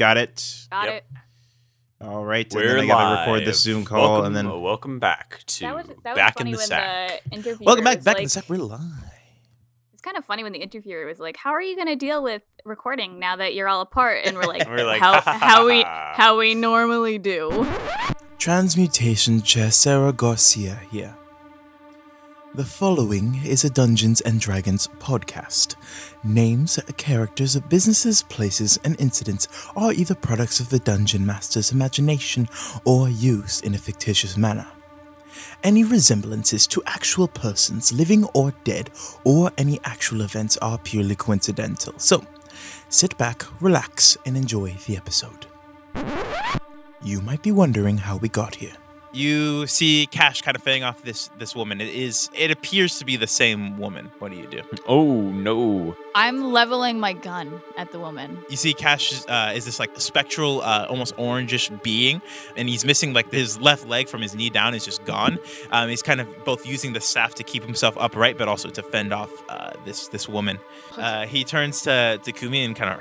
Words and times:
got 0.00 0.16
it. 0.16 0.66
Got 0.70 0.86
Yep. 0.86 0.94
it. 0.94 1.04
All 2.02 2.24
right. 2.24 2.50
We're 2.52 2.62
and 2.62 2.70
then 2.78 2.84
I 2.84 2.88
gotta 2.88 3.20
record 3.20 3.38
live. 3.40 3.46
the 3.46 3.52
Zoom 3.52 3.84
call, 3.84 4.00
welcome, 4.12 4.26
and 4.28 4.36
then 4.36 4.46
uh, 4.46 4.56
welcome 4.56 4.98
back 4.98 5.42
to 5.46 5.60
That 5.60 5.74
was 5.76 5.86
that 5.86 5.96
was 6.12 6.16
back 6.16 6.40
in 6.40 6.50
the 6.50 6.56
sack. 6.58 7.22
the 7.30 7.58
welcome 7.60 7.84
back. 7.84 7.96
was 7.96 8.04
Back 8.06 8.16
in 8.18 8.24
the 8.24 8.30
sack. 8.30 8.44
We're 8.48 8.56
live. 8.56 8.80
It's 9.92 10.00
kind 10.02 10.16
of 10.16 10.24
funny 10.24 10.42
when 10.42 10.52
the 10.54 10.60
interviewer 10.60 11.04
was 11.04 11.20
like, 11.20 11.36
"How 11.36 11.50
are 11.50 11.60
you 11.60 11.76
going 11.76 11.88
to 11.88 11.94
deal 11.96 12.22
with 12.22 12.40
recording 12.64 13.18
now 13.18 13.36
that 13.36 13.54
you're 13.54 13.68
all 13.68 13.82
apart?" 13.82 14.22
And 14.24 14.34
we're 14.34 14.44
like, 14.46 14.66
We're 14.66 14.86
like, 14.86 14.98
"How 15.00 15.12
"Ha, 15.12 15.20
ha, 15.20 15.38
how 15.38 15.66
we 15.66 15.82
how 15.86 16.38
we 16.38 16.54
normally 16.54 17.18
do." 17.18 17.66
Transmutation 18.38 19.42
Chair 19.42 19.70
Sarah 19.70 20.14
Garcia 20.14 20.80
here. 20.90 21.14
The 22.52 22.64
following 22.64 23.42
is 23.44 23.62
a 23.62 23.70
Dungeons 23.70 24.20
and 24.22 24.40
Dragons 24.40 24.88
podcast. 24.98 25.76
Names, 26.24 26.80
characters, 26.96 27.56
businesses, 27.60 28.24
places, 28.24 28.76
and 28.82 29.00
incidents 29.00 29.46
are 29.76 29.92
either 29.92 30.16
products 30.16 30.58
of 30.58 30.68
the 30.68 30.80
Dungeon 30.80 31.24
Master's 31.24 31.70
imagination 31.70 32.48
or 32.84 33.08
used 33.08 33.64
in 33.64 33.76
a 33.76 33.78
fictitious 33.78 34.36
manner. 34.36 34.66
Any 35.62 35.84
resemblances 35.84 36.66
to 36.66 36.82
actual 36.86 37.28
persons, 37.28 37.92
living 37.92 38.24
or 38.34 38.52
dead, 38.64 38.90
or 39.22 39.52
any 39.56 39.78
actual 39.84 40.22
events 40.22 40.56
are 40.56 40.78
purely 40.78 41.14
coincidental. 41.14 41.94
So, 41.98 42.24
sit 42.88 43.16
back, 43.16 43.44
relax, 43.62 44.16
and 44.26 44.36
enjoy 44.36 44.74
the 44.88 44.96
episode. 44.96 45.46
You 47.00 47.20
might 47.20 47.44
be 47.44 47.52
wondering 47.52 47.98
how 47.98 48.16
we 48.16 48.28
got 48.28 48.56
here. 48.56 48.74
You 49.12 49.66
see 49.66 50.06
Cash 50.06 50.42
kind 50.42 50.56
of 50.56 50.62
fading 50.62 50.84
off 50.84 51.02
this 51.02 51.30
this 51.38 51.54
woman. 51.56 51.80
It 51.80 51.88
is 51.88 52.30
it 52.32 52.50
appears 52.50 52.98
to 53.00 53.04
be 53.04 53.16
the 53.16 53.26
same 53.26 53.76
woman. 53.76 54.12
What 54.20 54.30
do 54.30 54.38
you 54.38 54.46
do? 54.46 54.62
Oh 54.86 55.20
no! 55.20 55.96
I'm 56.14 56.52
leveling 56.52 57.00
my 57.00 57.12
gun 57.12 57.60
at 57.76 57.90
the 57.90 57.98
woman. 57.98 58.38
You 58.48 58.56
see 58.56 58.72
Cash 58.72 59.22
uh, 59.28 59.52
is 59.54 59.64
this 59.64 59.80
like 59.80 59.90
spectral, 60.00 60.60
uh, 60.62 60.86
almost 60.88 61.16
orangish 61.16 61.82
being, 61.82 62.22
and 62.56 62.68
he's 62.68 62.84
missing 62.84 63.12
like 63.12 63.32
his 63.32 63.60
left 63.60 63.86
leg 63.88 64.08
from 64.08 64.22
his 64.22 64.36
knee 64.36 64.50
down 64.50 64.74
is 64.74 64.84
just 64.84 65.04
gone. 65.04 65.38
Um, 65.72 65.88
he's 65.88 66.02
kind 66.02 66.20
of 66.20 66.28
both 66.44 66.64
using 66.64 66.92
the 66.92 67.00
staff 67.00 67.34
to 67.36 67.42
keep 67.42 67.64
himself 67.64 67.96
upright, 67.98 68.38
but 68.38 68.46
also 68.46 68.70
to 68.70 68.82
fend 68.82 69.12
off 69.12 69.30
uh, 69.48 69.72
this 69.84 70.06
this 70.08 70.28
woman. 70.28 70.60
Uh, 70.96 71.26
he 71.26 71.42
turns 71.42 71.82
to 71.82 72.20
to 72.22 72.30
Kumi 72.30 72.64
and 72.64 72.76
kind 72.76 72.92
of. 72.92 73.00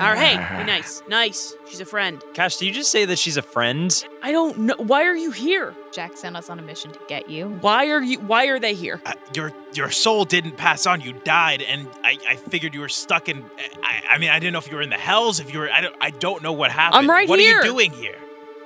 All 0.00 0.14
right, 0.14 0.18
hey, 0.18 0.58
be 0.58 0.64
nice, 0.64 1.02
nice. 1.08 1.54
She's 1.68 1.80
a 1.80 1.84
friend. 1.84 2.22
Cash, 2.32 2.58
did 2.58 2.66
you 2.66 2.72
just 2.72 2.92
say 2.92 3.04
that 3.04 3.18
she's 3.18 3.36
a 3.36 3.42
friend? 3.42 4.04
I 4.22 4.30
don't 4.30 4.58
know. 4.58 4.76
Why 4.78 5.04
are 5.04 5.16
you 5.16 5.32
here? 5.32 5.47
Jack 5.92 6.16
sent 6.16 6.36
us 6.36 6.50
on 6.50 6.58
a 6.58 6.62
mission 6.62 6.92
to 6.92 7.00
get 7.08 7.28
you. 7.30 7.48
Why 7.60 7.88
are 7.88 8.02
you? 8.02 8.18
Why 8.20 8.46
are 8.46 8.58
they 8.60 8.74
here? 8.74 9.00
Uh, 9.06 9.12
your 9.34 9.52
your 9.74 9.90
soul 9.90 10.24
didn't 10.24 10.56
pass 10.56 10.86
on. 10.86 11.00
You 11.00 11.12
died, 11.24 11.62
and 11.62 11.88
I, 12.04 12.18
I 12.28 12.36
figured 12.36 12.74
you 12.74 12.80
were 12.80 12.88
stuck 12.88 13.28
in. 13.28 13.44
I, 13.82 14.02
I 14.10 14.18
mean, 14.18 14.30
I 14.30 14.38
didn't 14.38 14.52
know 14.52 14.58
if 14.58 14.68
you 14.70 14.76
were 14.76 14.82
in 14.82 14.90
the 14.90 14.96
hells. 14.96 15.40
If 15.40 15.52
you 15.52 15.60
were, 15.60 15.70
I 15.70 15.80
don't 15.80 15.96
I 16.00 16.10
don't 16.10 16.42
know 16.42 16.52
what 16.52 16.70
happened. 16.70 16.98
I'm 17.04 17.10
right 17.10 17.28
what 17.28 17.38
here. 17.38 17.58
are 17.60 17.64
you 17.64 17.70
doing 17.72 17.92
here? 17.92 18.18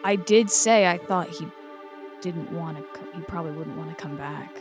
I 0.05 0.17
did 0.17 0.51
say 0.51 0.87
I 0.89 0.99
thought 0.99 1.29
he 1.29 1.47
didn't 2.21 2.51
want 2.53 2.79
to. 2.79 2.83
Co- 2.99 3.07
he 3.15 3.21
probably 3.23 3.53
wouldn't 3.53 3.77
want 3.77 3.91
to 3.91 3.97
come 3.97 4.17
back. 4.17 4.59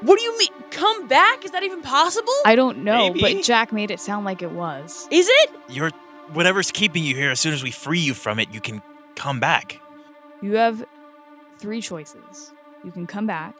What 0.00 0.18
do 0.18 0.24
you 0.24 0.36
mean? 0.38 0.48
Come 0.72 1.06
back? 1.06 1.44
Is 1.44 1.52
that 1.52 1.62
even 1.62 1.80
possible? 1.80 2.32
I 2.44 2.56
don't 2.56 2.78
know, 2.78 3.12
Maybe. 3.12 3.20
but 3.36 3.44
Jack 3.44 3.72
made 3.72 3.90
it 3.92 4.00
sound 4.00 4.24
like 4.24 4.42
it 4.42 4.50
was. 4.50 5.06
Is 5.12 5.28
it? 5.30 5.50
You're 5.68 5.90
whatever's 6.32 6.72
keeping 6.72 7.04
you 7.04 7.14
here. 7.14 7.30
As 7.30 7.38
soon 7.38 7.52
as 7.54 7.62
we 7.62 7.70
free 7.70 8.00
you 8.00 8.14
from 8.14 8.40
it, 8.40 8.52
you 8.52 8.60
can 8.60 8.82
come 9.14 9.38
back. 9.38 9.78
You 10.40 10.56
have 10.56 10.84
three 11.62 11.80
choices. 11.80 12.52
You 12.84 12.90
can 12.90 13.06
come 13.06 13.26
back, 13.26 13.54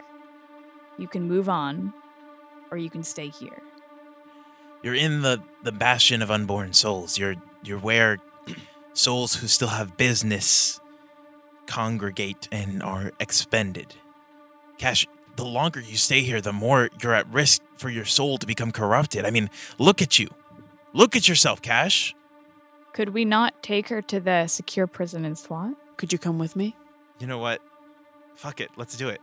you 0.99 1.07
can 1.07 1.29
move 1.29 1.49
on, 1.49 1.95
or 2.73 2.77
you 2.77 2.91
can 2.91 3.05
stay 3.05 3.29
here. 3.29 3.63
You're 4.83 4.97
in 4.97 5.23
the 5.23 5.41
the 5.63 5.71
bastion 5.71 6.21
of 6.21 6.31
unborn 6.31 6.73
souls. 6.73 7.17
You're 7.17 7.37
you're 7.63 7.79
where 7.79 8.19
souls 8.93 9.37
who 9.37 9.47
still 9.47 9.69
have 9.69 9.97
business 9.97 10.81
congregate 11.67 12.49
and 12.51 12.83
are 12.83 13.13
expended. 13.21 13.95
Cash, 14.79 15.07
the 15.37 15.45
longer 15.45 15.81
you 15.81 15.97
stay 15.97 16.23
here, 16.23 16.41
the 16.41 16.53
more 16.53 16.91
you're 17.01 17.15
at 17.15 17.33
risk 17.33 17.63
for 17.77 17.89
your 17.89 18.05
soul 18.05 18.37
to 18.39 18.47
become 18.47 18.73
corrupted. 18.73 19.25
I 19.25 19.31
mean, 19.31 19.49
look 19.79 20.03
at 20.03 20.19
you. 20.19 20.29
Look 20.93 21.15
at 21.15 21.29
yourself, 21.29 21.63
Cash. 21.63 22.17
Could 22.93 23.11
we 23.11 23.25
not 23.25 23.63
take 23.63 23.89
her 23.89 24.03
to 24.03 24.19
the 24.19 24.49
secure 24.49 24.89
prison 24.89 25.25
in 25.25 25.37
SWAT? 25.37 25.75
Could 25.97 26.13
you 26.13 26.19
come 26.19 26.39
with 26.41 26.57
me? 26.57 26.75
You 27.21 27.29
know 27.29 27.39
what? 27.39 27.63
Fuck 28.43 28.61
it. 28.61 28.71
Let's 28.77 28.97
do 28.97 29.09
it. 29.09 29.21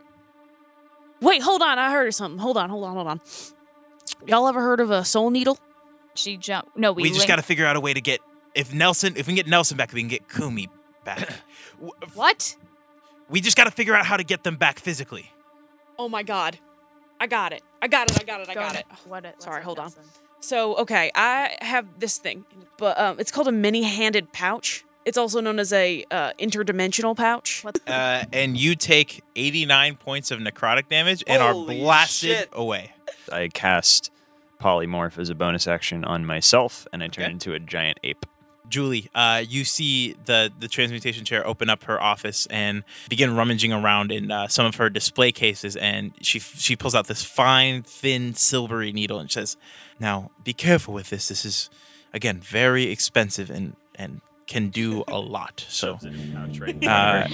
Wait, 1.20 1.42
hold 1.42 1.62
on. 1.62 1.78
I 1.78 1.92
heard 1.92 2.08
of 2.08 2.16
something. 2.16 2.40
Hold 2.40 2.56
on, 2.56 2.70
hold 2.70 2.86
on, 2.86 2.94
hold 2.96 3.08
on. 3.08 3.22
Y'all 4.26 4.48
ever 4.48 4.62
heard 4.62 4.80
of 4.80 4.92
a 4.92 5.04
soul 5.04 5.30
needle? 5.30 5.60
She 6.16 6.38
jumped. 6.38 6.78
No, 6.78 6.94
we, 6.94 7.04
We, 7.04 7.10
just 7.10 7.20
linked- 7.20 7.28
got 7.28 7.36
to 7.36 7.42
figure 7.42 7.66
out 7.66 7.76
a 7.76 7.82
way 7.82 7.94
to 7.94 8.00
get 8.00 8.22
if 8.56 8.74
Nelson, 8.74 9.14
if 9.18 9.28
we 9.28 9.32
can 9.32 9.36
get 9.36 9.48
Nelson 9.48 9.76
back, 9.76 9.92
we 9.92 10.00
can 10.02 10.08
get 10.08 10.30
Kumi 10.30 10.70
back. 11.04 11.28
What? 12.14 12.56
we 13.30 13.42
just 13.42 13.56
got 13.58 13.66
to 13.66 13.72
figure 13.72 13.94
out 13.94 14.06
how 14.06 14.16
to 14.18 14.24
get 14.24 14.44
them 14.44 14.56
back 14.56 14.80
physically. 14.80 15.32
Oh 15.98 16.08
my 16.10 16.24
god. 16.24 16.58
I 17.20 17.28
got 17.28 17.52
it. 17.52 17.62
I 17.82 17.88
got 17.90 18.10
it. 18.10 18.20
I 18.22 18.24
got 18.24 18.40
it. 18.42 18.50
I 18.50 18.54
Go 18.54 18.62
got 18.62 18.72
ahead. 18.74 18.86
it. 18.90 19.08
What? 19.10 19.24
Let's 19.24 19.44
Sorry, 19.44 19.58
have 19.58 19.64
hold 19.66 19.80
on. 19.80 19.92
So, 20.40 20.76
okay, 20.78 21.12
I 21.16 21.56
have 21.62 21.86
this 22.00 22.18
thing, 22.18 22.46
but 22.78 22.98
um, 22.98 23.20
it's 23.20 23.32
called 23.32 23.50
a 23.50 23.52
mini-handed 23.52 24.32
pouch. 24.32 24.86
It's 25.06 25.18
also 25.18 25.40
known 25.42 25.60
as 25.60 25.72
a 25.74 26.04
uh, 26.12 26.34
interdimensional 26.40 27.16
pouch. 27.16 27.66
Uh, 27.88 28.26
and 28.32 28.58
you 28.58 28.76
take 28.76 29.24
89 29.36 29.96
points 29.96 30.30
of 30.32 30.40
necrotic 30.40 30.88
damage 30.90 31.24
and 31.26 31.42
Holy 31.42 31.78
are 31.82 31.84
blasted 31.84 32.30
shit. 32.30 32.50
away. 32.52 32.92
I 33.32 33.48
cast 33.48 34.12
polymorph 34.62 35.18
as 35.18 35.30
a 35.30 35.36
bonus 35.36 35.68
action 35.68 36.04
on 36.04 36.26
myself, 36.26 36.86
and 36.92 37.02
I 37.02 37.08
turn 37.08 37.26
Okay. 37.26 37.32
into 37.32 37.54
a 37.54 37.60
giant 37.60 38.00
ape. 38.04 38.26
Julie, 38.68 39.10
uh, 39.16 39.42
you 39.48 39.64
see 39.64 40.16
the 40.26 40.52
the 40.60 40.68
transmutation 40.68 41.26
chair 41.26 41.48
open 41.48 41.72
up 41.72 41.86
her 41.86 42.00
office 42.00 42.46
and 42.52 42.84
begin 43.10 43.36
rummaging 43.36 43.74
around 43.74 44.12
in 44.12 44.30
uh, 44.30 44.48
some 44.48 44.68
of 44.68 44.76
her 44.76 44.92
display 44.92 45.32
cases, 45.32 45.76
and 45.76 46.12
she 46.22 46.38
she 46.38 46.76
pulls 46.76 46.94
out 46.94 47.08
this 47.08 47.24
fine, 47.24 47.82
thin, 47.82 48.36
silvery 48.36 48.92
needle 48.92 49.18
and 49.18 49.32
says, 49.32 49.58
"Now, 50.00 50.30
be 50.44 50.54
careful 50.54 50.94
with 50.94 51.10
this. 51.10 51.30
This 51.30 51.46
is, 51.46 51.72
again, 52.14 52.40
very 52.42 52.92
expensive 52.92 53.50
and 53.50 53.76
and 53.96 54.22
can 54.50 54.68
do 54.70 55.04
a 55.08 55.18
lot." 55.36 55.66
So, 55.70 55.98
uh, 56.86 57.28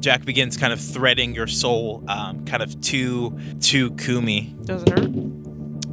Jack 0.00 0.24
begins 0.26 0.56
kind 0.58 0.72
of 0.72 0.80
threading 0.80 1.34
your 1.34 1.46
soul, 1.46 2.04
um, 2.08 2.44
kind 2.44 2.62
of 2.62 2.78
to 2.82 3.38
to 3.62 3.90
Kumi. 3.92 4.54
Does 4.64 4.82
it 4.82 4.90
hurt? 4.90 5.08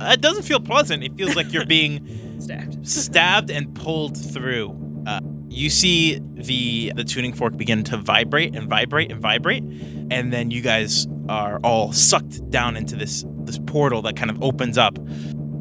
Uh, 0.01 0.11
it 0.13 0.21
doesn't 0.21 0.43
feel 0.43 0.59
pleasant. 0.59 1.03
It 1.03 1.15
feels 1.15 1.35
like 1.35 1.53
you're 1.53 1.65
being 1.79 2.35
Stabbed. 2.39 2.87
stabbed 2.87 3.49
and 3.51 3.73
pulled 3.75 4.17
through. 4.17 4.75
Uh, 5.07 5.19
you 5.47 5.69
see 5.69 6.19
the 6.33 6.91
the 6.95 7.03
tuning 7.03 7.33
fork 7.33 7.55
begin 7.57 7.83
to 7.85 7.97
vibrate 7.97 8.55
and 8.55 8.67
vibrate 8.67 9.11
and 9.11 9.21
vibrate, 9.21 9.63
and 9.63 10.33
then 10.33 10.49
you 10.51 10.61
guys 10.61 11.07
are 11.29 11.59
all 11.63 11.93
sucked 11.93 12.49
down 12.49 12.75
into 12.75 12.95
this 12.95 13.23
this 13.45 13.59
portal 13.67 14.01
that 14.03 14.15
kind 14.15 14.31
of 14.31 14.41
opens 14.43 14.77
up. 14.77 14.97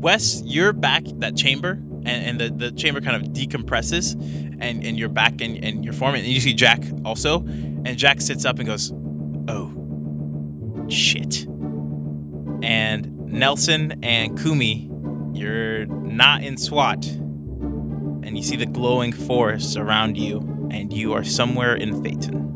Wes, 0.02 0.42
you're 0.44 0.72
back 0.72 1.02
that 1.18 1.36
chamber, 1.36 1.78
and, 2.04 2.40
and 2.40 2.40
the, 2.40 2.50
the 2.66 2.72
chamber 2.72 3.00
kind 3.00 3.16
of 3.16 3.32
decompresses, 3.32 4.14
and, 4.60 4.84
and 4.84 4.98
you're 4.98 5.08
back 5.08 5.40
in, 5.40 5.56
in 5.56 5.82
your 5.82 5.92
form, 5.92 6.14
and 6.14 6.24
you 6.24 6.40
see 6.40 6.54
Jack 6.54 6.82
also, 7.04 7.40
and 7.40 7.96
Jack 7.96 8.20
sits 8.20 8.44
up 8.44 8.58
and 8.58 8.66
goes, 8.66 8.92
"Oh, 9.48 10.86
shit." 10.88 11.46
And 12.62 13.18
Nelson 13.26 13.98
and 14.02 14.38
Kumi, 14.38 14.90
you're 15.32 15.86
not 15.86 16.42
in 16.42 16.56
SWAT, 16.56 17.06
and 17.06 18.36
you 18.36 18.42
see 18.42 18.56
the 18.56 18.66
glowing 18.66 19.12
forest 19.12 19.76
around 19.76 20.16
you, 20.18 20.68
and 20.70 20.92
you 20.92 21.12
are 21.14 21.24
somewhere 21.24 21.74
in 21.74 22.02
Phaeton. 22.02 22.50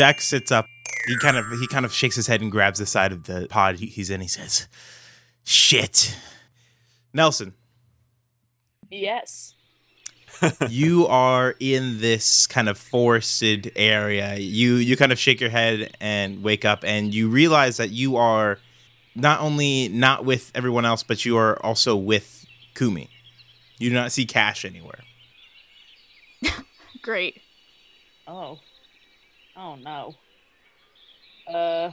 Jack 0.00 0.22
sits 0.22 0.50
up. 0.50 0.64
He 1.06 1.18
kind 1.18 1.36
of 1.36 1.44
he 1.50 1.66
kind 1.66 1.84
of 1.84 1.92
shakes 1.92 2.16
his 2.16 2.26
head 2.26 2.40
and 2.40 2.50
grabs 2.50 2.78
the 2.78 2.86
side 2.86 3.12
of 3.12 3.24
the 3.24 3.46
pod 3.50 3.76
he's 3.76 4.08
in. 4.08 4.22
He 4.22 4.28
says, 4.28 4.66
"Shit." 5.44 6.16
Nelson, 7.12 7.52
Yes. 8.90 9.54
you 10.70 11.06
are 11.06 11.54
in 11.60 12.00
this 12.00 12.46
kind 12.46 12.70
of 12.70 12.78
forested 12.78 13.72
area. 13.76 14.36
You 14.36 14.76
you 14.76 14.96
kind 14.96 15.12
of 15.12 15.18
shake 15.18 15.38
your 15.38 15.50
head 15.50 15.94
and 16.00 16.42
wake 16.42 16.64
up 16.64 16.82
and 16.82 17.12
you 17.12 17.28
realize 17.28 17.76
that 17.76 17.90
you 17.90 18.16
are 18.16 18.58
not 19.14 19.42
only 19.42 19.88
not 19.88 20.24
with 20.24 20.50
everyone 20.54 20.86
else, 20.86 21.02
but 21.02 21.26
you 21.26 21.36
are 21.36 21.62
also 21.62 21.94
with 21.94 22.46
Kumi. 22.74 23.10
You 23.78 23.90
do 23.90 23.96
not 23.96 24.12
see 24.12 24.24
Cash 24.24 24.64
anywhere. 24.64 25.00
Great. 27.02 27.42
Oh. 28.26 28.60
Oh 29.60 29.76
no. 29.76 30.14
Uh. 31.46 31.92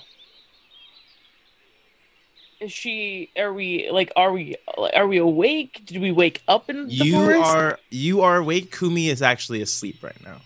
Is 2.59 2.71
she? 2.71 3.29
Are 3.37 3.53
we 3.53 3.89
like? 3.91 4.11
Are 4.15 4.31
we? 4.31 4.55
Are 4.95 5.05
we 5.07 5.17
awake? 5.17 5.83
Did 5.85 6.01
we 6.01 6.11
wake 6.11 6.41
up 6.47 6.69
in 6.69 6.87
the 6.87 6.93
You 6.93 7.11
forest? 7.13 7.49
are 7.55 7.79
you 7.91 8.21
are 8.21 8.37
awake. 8.37 8.75
Kumi 8.75 9.09
is 9.09 9.21
actually 9.21 9.61
asleep 9.61 10.01
right 10.01 10.19
now. 10.23 10.37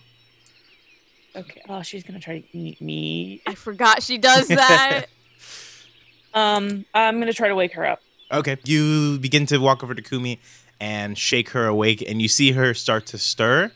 Okay. 1.34 1.62
Oh, 1.68 1.80
she's 1.82 2.02
gonna 2.02 2.20
try 2.20 2.40
to 2.40 2.58
eat 2.58 2.80
me. 2.82 3.40
I 3.46 3.54
forgot 3.54 4.02
she 4.02 4.18
does 4.18 4.48
that. 4.48 5.06
Um, 6.34 6.86
I'm 6.94 7.18
gonna 7.20 7.34
try 7.34 7.48
to 7.48 7.54
wake 7.54 7.74
her 7.74 7.84
up. 7.84 8.00
Okay. 8.32 8.56
You 8.64 9.18
begin 9.18 9.44
to 9.46 9.58
walk 9.58 9.84
over 9.84 9.94
to 9.94 10.00
Kumi 10.00 10.40
and 10.80 11.18
shake 11.18 11.50
her 11.50 11.66
awake, 11.66 12.02
and 12.08 12.22
you 12.22 12.28
see 12.28 12.52
her 12.52 12.72
start 12.72 13.04
to 13.08 13.18
stir, 13.18 13.70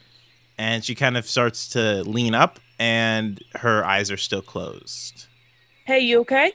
and 0.57 0.83
she 0.83 0.95
kind 0.95 1.19
of 1.19 1.29
starts 1.29 1.69
to 1.71 2.03
lean 2.05 2.35
up, 2.35 2.59
and 2.79 3.43
her 3.57 3.85
eyes 3.85 4.11
are 4.11 4.17
still 4.17 4.43
closed. 4.43 5.27
Hey, 5.85 6.01
you 6.01 6.21
okay? 6.21 6.53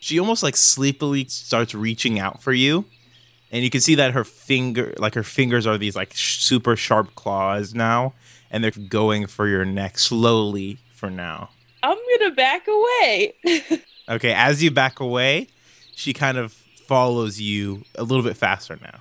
She 0.00 0.18
almost 0.18 0.42
like 0.42 0.56
sleepily 0.56 1.24
starts 1.26 1.74
reaching 1.74 2.18
out 2.18 2.42
for 2.42 2.52
you, 2.52 2.84
and 3.50 3.64
you 3.64 3.70
can 3.70 3.80
see 3.80 3.94
that 3.96 4.12
her 4.12 4.24
finger, 4.24 4.94
like 4.98 5.14
her 5.14 5.22
fingers, 5.24 5.66
are 5.66 5.78
these 5.78 5.96
like 5.96 6.12
sh- 6.14 6.38
super 6.42 6.76
sharp 6.76 7.14
claws 7.14 7.74
now, 7.74 8.14
and 8.50 8.62
they're 8.62 8.70
going 8.70 9.26
for 9.26 9.48
your 9.48 9.64
neck 9.64 9.98
slowly 9.98 10.78
for 10.94 11.10
now. 11.10 11.50
I'm 11.82 11.98
gonna 12.18 12.34
back 12.34 12.66
away. 12.68 13.34
Okay, 14.10 14.32
as 14.32 14.62
you 14.62 14.70
back 14.70 15.00
away, 15.00 15.48
she 15.94 16.14
kind 16.14 16.38
of 16.38 16.52
follows 16.86 17.38
you 17.42 17.84
a 17.94 18.02
little 18.02 18.22
bit 18.24 18.38
faster 18.38 18.78
now. 18.80 19.00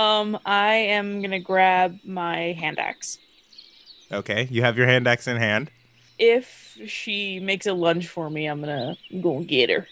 um, 0.00 0.36
I 0.44 0.74
am 0.74 1.22
gonna 1.22 1.38
grab 1.38 2.00
my 2.04 2.52
hand 2.58 2.80
axe. 2.80 3.18
Okay, 4.12 4.48
you 4.50 4.62
have 4.62 4.76
your 4.76 4.86
hand 4.86 5.06
axe 5.06 5.26
in 5.26 5.36
hand. 5.36 5.70
If 6.18 6.78
she 6.86 7.40
makes 7.40 7.66
a 7.66 7.72
lunge 7.74 8.08
for 8.08 8.30
me, 8.30 8.46
I'm 8.46 8.60
gonna 8.60 8.96
go 9.20 9.36
and 9.38 9.48
get 9.48 9.70
her. 9.70 9.86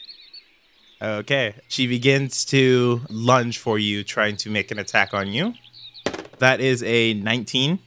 Okay, 1.03 1.55
she 1.69 1.87
begins 1.87 2.45
to 2.47 3.03
lunge 3.11 3.59
for 3.59 3.79
you, 3.79 4.05
trying 4.05 4.37
to 4.39 4.51
make 4.51 4.71
an 4.71 4.79
attack 4.79 5.13
on 5.13 5.29
you. 5.33 5.55
That 6.39 6.61
is 6.61 6.83
a 6.83 7.15
19. 7.15 7.79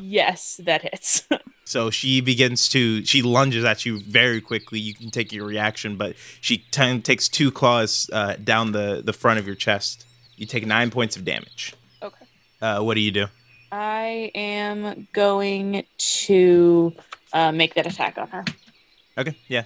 Yes, 0.00 0.60
that 0.64 0.82
hits. 0.82 1.26
So 1.64 1.90
she 1.90 2.20
begins 2.20 2.68
to, 2.70 3.04
she 3.04 3.22
lunges 3.22 3.64
at 3.64 3.86
you 3.86 3.98
very 4.00 4.40
quickly. 4.40 4.78
You 4.80 4.94
can 4.94 5.10
take 5.10 5.32
your 5.32 5.46
reaction, 5.46 5.96
but 5.96 6.16
she 6.40 6.58
t- 6.58 7.00
takes 7.00 7.28
two 7.28 7.50
claws 7.52 8.10
uh, 8.12 8.34
down 8.34 8.72
the, 8.72 9.00
the 9.02 9.12
front 9.12 9.38
of 9.38 9.46
your 9.46 9.54
chest. 9.54 10.04
You 10.36 10.44
take 10.44 10.66
nine 10.66 10.90
points 10.90 11.16
of 11.16 11.24
damage. 11.24 11.74
okay. 12.02 12.26
Uh, 12.60 12.80
what 12.82 12.94
do 12.94 13.00
you 13.00 13.12
do? 13.12 13.26
I 13.72 14.30
am 14.34 15.08
going 15.14 15.84
to 15.96 16.92
uh, 17.32 17.52
make 17.52 17.74
that 17.74 17.86
attack 17.86 18.18
on 18.18 18.28
her. 18.28 18.44
Okay, 19.16 19.34
yeah. 19.48 19.64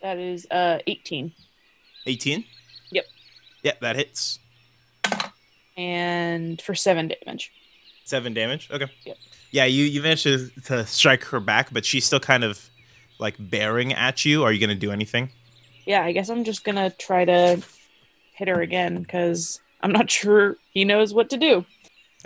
That 0.00 0.18
is 0.18 0.46
uh 0.50 0.78
18. 0.86 1.32
18? 2.06 2.44
Yep. 2.90 3.04
Yeah, 3.62 3.72
that 3.82 3.96
hits. 3.96 4.38
And 5.76 6.60
for 6.62 6.74
seven 6.74 7.12
damage. 7.24 7.52
Seven 8.04 8.32
damage. 8.32 8.70
Okay. 8.70 8.86
Yep. 9.04 9.16
Yeah, 9.50 9.64
you 9.66 9.84
you 9.84 10.00
managed 10.00 10.22
to, 10.22 10.48
to 10.64 10.86
strike 10.86 11.24
her 11.24 11.40
back, 11.40 11.72
but 11.72 11.84
she's 11.84 12.06
still 12.06 12.20
kind 12.20 12.44
of 12.44 12.70
like 13.18 13.34
bearing 13.38 13.92
at 13.92 14.24
you. 14.24 14.42
Are 14.42 14.52
you 14.52 14.60
gonna 14.60 14.74
do 14.74 14.90
anything? 14.90 15.30
Yeah, 15.84 16.02
I 16.02 16.12
guess 16.12 16.30
I'm 16.30 16.44
just 16.44 16.64
gonna 16.64 16.90
try 16.90 17.24
to 17.26 17.62
hit 18.32 18.48
her 18.48 18.62
again 18.62 19.02
because 19.02 19.60
I'm 19.82 19.92
not 19.92 20.10
sure 20.18 20.56
he 20.70 20.84
knows 20.84 21.12
what 21.12 21.28
to 21.30 21.36
do. 21.36 21.66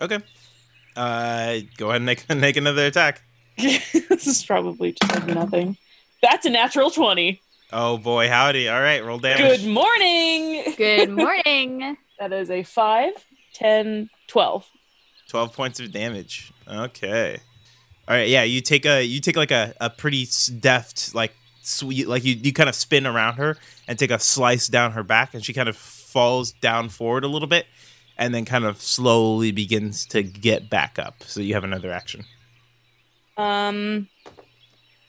Okay. 0.02 0.18
Uh, 0.96 1.58
go 1.78 1.88
ahead 1.90 1.96
and 1.96 2.06
make 2.06 2.28
make 2.36 2.56
another 2.56 2.86
attack. 2.86 3.22
this 3.56 4.26
is 4.26 4.44
probably 4.44 4.92
just 4.92 5.14
like 5.14 5.26
nothing. 5.26 5.76
That's 6.22 6.44
a 6.46 6.50
natural 6.50 6.90
20. 6.90 7.40
Oh 7.72 7.96
boy, 7.98 8.28
howdy! 8.28 8.68
All 8.68 8.80
right, 8.80 9.02
roll 9.04 9.18
damage. 9.18 9.62
Good 9.62 9.70
morning. 9.70 10.74
Good 10.76 11.10
morning. 11.24 11.96
That 12.18 12.32
is 12.32 12.50
a 12.50 12.62
5, 12.62 13.12
10, 13.54 14.10
12. 14.28 14.66
Twelve 15.28 15.52
points 15.54 15.80
of 15.80 15.90
damage. 15.92 16.52
Okay. 16.68 17.40
All 18.06 18.14
right, 18.16 18.28
yeah. 18.28 18.42
You 18.42 18.60
take 18.60 18.84
a 18.84 19.02
you 19.02 19.20
take 19.20 19.36
like 19.36 19.50
a, 19.50 19.72
a 19.80 19.88
pretty 19.88 20.24
s- 20.24 20.48
deft 20.48 21.14
like 21.14 21.32
sweet 21.62 22.06
like 22.08 22.24
you 22.24 22.34
you 22.34 22.52
kind 22.52 22.68
of 22.68 22.74
spin 22.74 23.06
around 23.06 23.36
her 23.36 23.56
and 23.88 23.98
take 23.98 24.10
a 24.10 24.18
slice 24.18 24.68
down 24.68 24.92
her 24.92 25.02
back, 25.02 25.32
and 25.32 25.42
she 25.42 25.54
kind 25.54 25.68
of 25.70 25.76
falls 25.76 26.52
down 26.52 26.90
forward 26.90 27.24
a 27.24 27.28
little 27.28 27.48
bit, 27.48 27.66
and 28.18 28.34
then 28.34 28.44
kind 28.44 28.64
of 28.64 28.80
slowly 28.80 29.52
begins 29.52 30.06
to 30.06 30.22
get 30.22 30.68
back 30.70 30.98
up. 30.98 31.22
So 31.26 31.40
you 31.40 31.54
have 31.54 31.64
another 31.64 31.92
action. 31.92 32.24
Um, 33.36 34.08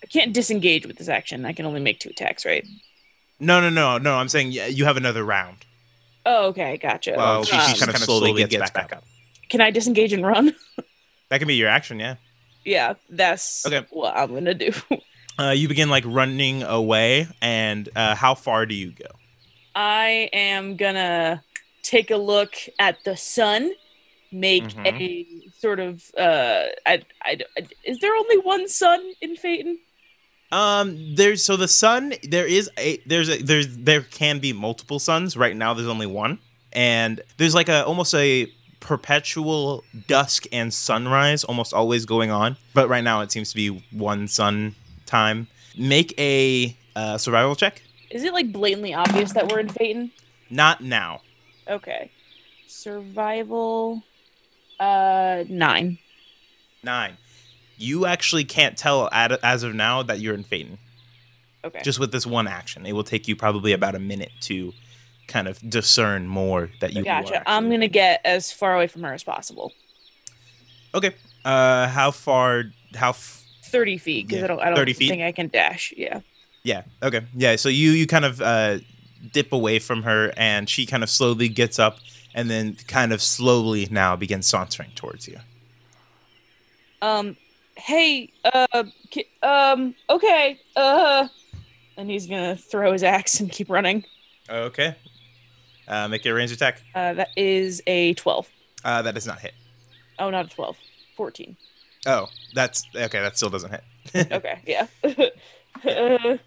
I 0.01 0.07
can't 0.07 0.33
disengage 0.33 0.85
with 0.85 0.97
this 0.97 1.09
action. 1.09 1.45
I 1.45 1.53
can 1.53 1.65
only 1.65 1.79
make 1.81 1.99
two 1.99 2.09
attacks, 2.09 2.45
right? 2.45 2.65
No, 3.39 3.59
no, 3.61 3.69
no, 3.69 3.97
no. 3.97 4.15
I'm 4.15 4.29
saying 4.29 4.51
you 4.51 4.85
have 4.85 4.97
another 4.97 5.23
round. 5.23 5.65
Oh, 6.25 6.47
okay, 6.47 6.77
gotcha. 6.77 7.13
Well, 7.17 7.43
she, 7.43 7.55
Um, 7.55 7.61
she 7.73 7.79
kind 7.79 7.91
of 7.91 7.97
slowly, 7.97 8.45
gets, 8.45 8.71
back, 8.71 8.93
up. 8.93 9.03
can 9.49 9.59
I 9.59 9.71
disengage 9.71 10.13
and 10.13 10.25
run? 10.25 10.55
That 11.29 11.39
can 11.39 11.47
be 11.47 11.55
your 11.55 11.69
action, 11.69 11.99
yeah. 11.99 12.15
yeah, 12.63 12.93
that's 13.09 13.65
Okay. 13.65 13.87
what 13.89 14.15
I'm 14.15 14.31
gonna 14.33 14.53
do. 14.53 14.71
Uh, 15.39 15.49
you 15.49 15.67
begin 15.67 15.89
like 15.89 16.03
running 16.05 16.61
away, 16.61 17.27
and 17.41 17.89
uh, 17.95 18.13
how 18.13 18.35
far 18.35 18.67
do 18.67 18.75
you 18.75 18.91
go? 18.91 19.07
I 19.73 20.29
am 20.31 20.75
gonna 20.75 21.43
take 21.83 22.09
a 22.09 22.17
look 22.17 22.55
at 22.79 23.03
the 23.03 23.15
sun, 23.15 23.71
make 24.31 24.63
Mhm. 24.63 24.85
a 24.87 25.51
sort 25.59 25.79
of 25.79 26.03
uh, 26.17 26.63
I, 26.85 27.01
I, 27.23 27.37
is 27.83 27.99
there 27.99 28.15
only 28.15 28.37
one 28.39 28.67
sun 28.67 29.13
in 29.21 29.35
Phaeton? 29.35 29.77
Um, 30.51 31.15
there's 31.15 31.43
so 31.43 31.55
the 31.57 31.67
sun. 31.67 32.13
There 32.23 32.45
is 32.45 32.69
a 32.77 32.97
there's 33.05 33.29
a 33.29 33.41
there's 33.41 33.75
there 33.77 34.01
can 34.01 34.39
be 34.39 34.53
multiple 34.53 34.99
suns. 34.99 35.35
Right 35.35 35.55
now, 35.55 35.73
there's 35.73 35.87
only 35.87 36.05
one, 36.07 36.39
and 36.71 37.21
there's 37.37 37.55
like 37.55 37.69
a 37.69 37.83
almost 37.85 38.13
a 38.13 38.51
perpetual 38.79 39.83
dusk 40.07 40.45
and 40.51 40.71
sunrise 40.73 41.43
almost 41.43 41.73
always 41.73 42.05
going 42.05 42.29
on. 42.29 42.57
But 42.73 42.87
right 42.87 43.03
now, 43.03 43.21
it 43.21 43.31
seems 43.31 43.49
to 43.49 43.55
be 43.55 43.83
one 43.91 44.27
sun 44.27 44.75
time. 45.07 45.47
Make 45.75 46.13
a 46.19 46.77
uh, 46.95 47.17
survival 47.17 47.55
check. 47.55 47.81
Is 48.11 48.23
it 48.23 48.31
like 48.31 48.51
blatantly 48.51 48.93
obvious 48.93 49.33
that 49.33 49.51
we're 49.51 49.59
in 49.59 49.69
Phaeton? 49.69 50.11
Not 50.51 50.81
now. 50.81 51.21
Okay, 51.67 52.11
survival, 52.67 54.03
uh, 54.79 55.43
nine. 55.49 55.97
Nine. 56.83 57.17
You 57.77 58.05
actually 58.05 58.43
can't 58.43 58.77
tell 58.77 59.09
as 59.11 59.63
of 59.63 59.73
now 59.73 60.03
that 60.03 60.19
you're 60.19 60.35
in 60.35 60.43
Phaeton. 60.43 60.77
Okay. 61.65 61.81
Just 61.83 61.99
with 61.99 62.11
this 62.11 62.25
one 62.25 62.47
action, 62.47 62.85
it 62.85 62.91
will 62.93 63.03
take 63.05 63.27
you 63.27 63.35
probably 63.35 63.71
about 63.71 63.95
a 63.95 63.99
minute 63.99 64.31
to 64.41 64.73
kind 65.27 65.47
of 65.47 65.57
discern 65.69 66.27
more 66.27 66.69
that 66.81 66.93
you. 66.93 67.03
Gotcha. 67.03 67.41
I'm 67.49 67.69
gonna 67.69 67.87
get 67.87 68.21
as 68.25 68.51
far 68.51 68.75
away 68.75 68.87
from 68.87 69.03
her 69.03 69.13
as 69.13 69.23
possible. 69.23 69.71
Okay. 70.93 71.11
Uh, 71.45 71.87
how 71.87 72.11
far? 72.11 72.65
How? 72.95 73.09
F- 73.11 73.45
Thirty 73.65 73.97
feet, 73.97 74.27
because 74.27 74.39
Yeah, 74.39 74.43
I 74.43 74.47
don't. 74.47 74.59
I 74.59 74.65
don't 74.65 74.75
30 74.75 74.93
feet? 74.93 75.09
think 75.09 75.23
I 75.23 75.31
can 75.31 75.47
dash. 75.47 75.93
Yeah. 75.97 76.19
yeah. 76.63 76.83
Okay. 77.01 77.21
Yeah. 77.33 77.55
So 77.55 77.69
you 77.69 77.91
you 77.91 78.05
kind 78.07 78.25
of 78.25 78.39
uh 78.41 78.79
dip 79.31 79.53
away 79.53 79.79
from 79.79 80.03
her, 80.03 80.33
and 80.37 80.69
she 80.69 80.85
kind 80.85 81.03
of 81.03 81.09
slowly 81.09 81.47
gets 81.49 81.79
up, 81.79 81.99
and 82.33 82.49
then 82.49 82.75
kind 82.87 83.13
of 83.13 83.21
slowly 83.21 83.87
now 83.89 84.15
begins 84.15 84.47
sauntering 84.47 84.91
towards 84.95 85.27
you. 85.27 85.39
Um. 87.01 87.37
Hey. 87.75 88.31
Uh. 88.43 88.83
Um. 89.41 89.95
Okay. 90.09 90.59
Uh. 90.75 91.27
And 91.97 92.09
he's 92.09 92.27
gonna 92.27 92.55
throw 92.55 92.91
his 92.91 93.03
axe 93.03 93.39
and 93.39 93.51
keep 93.51 93.69
running. 93.69 94.05
Okay. 94.49 94.95
Uh, 95.87 96.07
make 96.07 96.23
your 96.25 96.35
range 96.35 96.51
attack. 96.51 96.81
Uh. 96.95 97.13
That 97.13 97.29
is 97.35 97.81
a 97.87 98.13
twelve. 98.15 98.49
Uh, 98.83 99.01
that 99.01 99.13
does 99.13 99.27
not 99.27 99.39
hit. 99.39 99.53
Oh, 100.19 100.29
not 100.29 100.45
a 100.45 100.49
twelve. 100.49 100.77
Fourteen. 101.15 101.55
Oh, 102.05 102.27
that's 102.53 102.83
okay. 102.95 103.21
That 103.21 103.37
still 103.37 103.49
doesn't 103.49 103.71
hit. 103.71 103.83
Okay. 104.31 104.61
Yeah. 104.67 104.87
uh, 105.85 106.37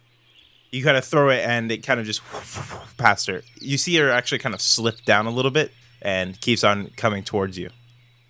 you 0.76 0.84
kind 0.84 0.96
of 0.96 1.04
throw 1.04 1.30
it 1.30 1.44
and 1.44 1.70
it 1.72 1.78
kind 1.84 1.98
of 2.00 2.06
just 2.06 2.22
past 2.98 3.26
her. 3.26 3.42
You 3.60 3.78
see 3.78 3.96
her 3.96 4.10
actually 4.10 4.38
kind 4.38 4.54
of 4.54 4.60
slip 4.60 5.04
down 5.04 5.26
a 5.26 5.30
little 5.30 5.50
bit 5.50 5.72
and 6.02 6.40
keeps 6.40 6.62
on 6.64 6.90
coming 6.96 7.22
towards 7.24 7.58
you. 7.58 7.70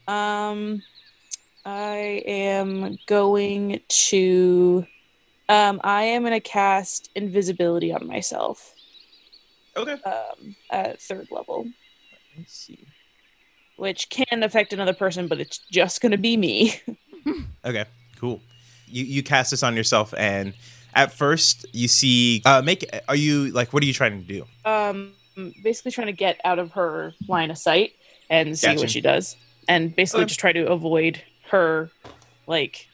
um. 0.09 0.83
I 1.69 2.23
am 2.29 2.97
going 3.07 3.81
to. 3.89 4.87
Um, 5.49 5.81
I 5.83 6.05
am 6.05 6.23
going 6.23 6.33
to 6.33 6.39
cast 6.41 7.11
invisibility 7.17 7.93
on 7.93 8.07
myself 8.07 8.73
Okay. 9.77 9.97
um, 10.05 10.55
at 10.71 11.01
third 11.03 11.27
level, 11.33 11.67
Let's 12.39 12.53
see. 12.53 12.87
which 13.77 14.11
can 14.11 14.45
affect 14.45 14.73
another 14.73 14.93
person, 14.93 15.27
but 15.27 15.41
it's 15.41 15.59
just 15.73 16.01
going 16.01 16.13
to 16.13 16.19
be 16.19 16.37
me. 16.37 16.75
Okay, 17.65 17.85
cool. 18.21 18.41
You 18.87 19.05
you 19.05 19.23
cast 19.25 19.51
this 19.51 19.65
on 19.65 19.75
yourself, 19.75 20.15
and 20.17 20.55
at 20.97 21.13
first 21.13 21.65
you 21.73 21.87
see. 21.87 22.43
Uh, 22.45 22.63
make. 22.63 22.85
Are 23.09 23.15
you 23.15 23.51
like? 23.53 23.73
What 23.73 23.83
are 23.85 23.87
you 23.87 23.93
trying 23.93 24.21
to 24.21 24.27
do? 24.27 24.45
um, 24.65 25.13
basically 25.63 25.93
trying 25.93 26.09
to 26.09 26.13
get 26.13 26.41
out 26.45 26.59
of 26.59 26.73
her 26.73 27.15
line 27.29 27.51
of 27.53 27.59
sight 27.59 27.93
and 28.31 28.59
see 28.59 28.67
Gotcha. 28.67 28.81
what 28.81 28.91
she 28.91 29.01
does, 29.01 29.37
and 29.69 29.95
basically 29.95 30.23
Okay. 30.23 30.29
just 30.29 30.41
try 30.41 30.53
to 30.53 30.67
avoid 30.69 31.23
her. 31.51 31.91
Like, 32.49 32.89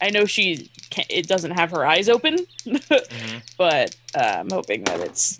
I 0.00 0.10
know 0.10 0.24
she 0.24 0.70
can 0.90 1.04
it 1.10 1.26
doesn't 1.28 1.50
have 1.52 1.70
her 1.72 1.84
eyes 1.84 2.08
open, 2.08 2.38
but 3.58 3.96
uh, 4.14 4.36
I'm 4.40 4.50
hoping 4.50 4.84
that 4.84 5.00
it's 5.00 5.38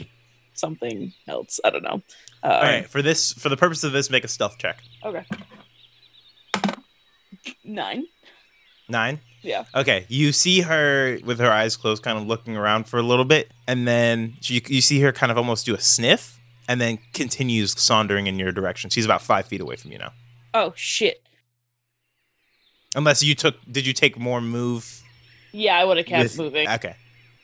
something 0.54 1.12
else. 1.28 1.60
I 1.64 1.70
don't 1.70 1.82
know. 1.84 2.02
Uh, 2.42 2.46
All 2.48 2.62
right. 2.62 2.88
For 2.88 3.02
this, 3.02 3.32
for 3.32 3.48
the 3.48 3.56
purpose 3.56 3.84
of 3.84 3.92
this, 3.92 4.10
make 4.10 4.24
a 4.24 4.28
stealth 4.28 4.58
check. 4.58 4.82
Okay. 5.04 5.24
Nine. 7.64 8.04
Nine. 8.88 9.20
Yeah. 9.42 9.64
Okay. 9.74 10.06
You 10.08 10.32
see 10.32 10.60
her 10.62 11.18
with 11.24 11.38
her 11.40 11.50
eyes 11.50 11.76
closed, 11.76 12.02
kind 12.02 12.16
of 12.18 12.26
looking 12.26 12.56
around 12.56 12.84
for 12.88 12.98
a 12.98 13.02
little 13.02 13.24
bit, 13.24 13.50
and 13.66 13.86
then 13.86 14.34
you 14.42 14.60
you 14.68 14.80
see 14.80 15.00
her 15.00 15.12
kind 15.12 15.30
of 15.32 15.38
almost 15.38 15.66
do 15.66 15.74
a 15.74 15.80
sniff, 15.80 16.38
and 16.68 16.80
then 16.80 16.98
continues 17.12 17.74
sauntering 17.78 18.26
in 18.28 18.38
your 18.38 18.52
direction. 18.52 18.88
She's 18.90 19.04
about 19.04 19.20
five 19.22 19.46
feet 19.46 19.60
away 19.60 19.76
from 19.76 19.92
you 19.92 19.98
now. 19.98 20.12
Oh 20.54 20.72
shit. 20.76 21.22
Unless 22.94 23.22
you 23.22 23.34
took, 23.34 23.56
did 23.70 23.86
you 23.86 23.92
take 23.94 24.18
more 24.18 24.40
move? 24.40 25.00
Yeah, 25.52 25.78
I 25.78 25.84
would 25.84 25.96
have 25.96 26.06
kept 26.06 26.22
with- 26.24 26.38
moving. 26.38 26.68
Okay. 26.68 26.94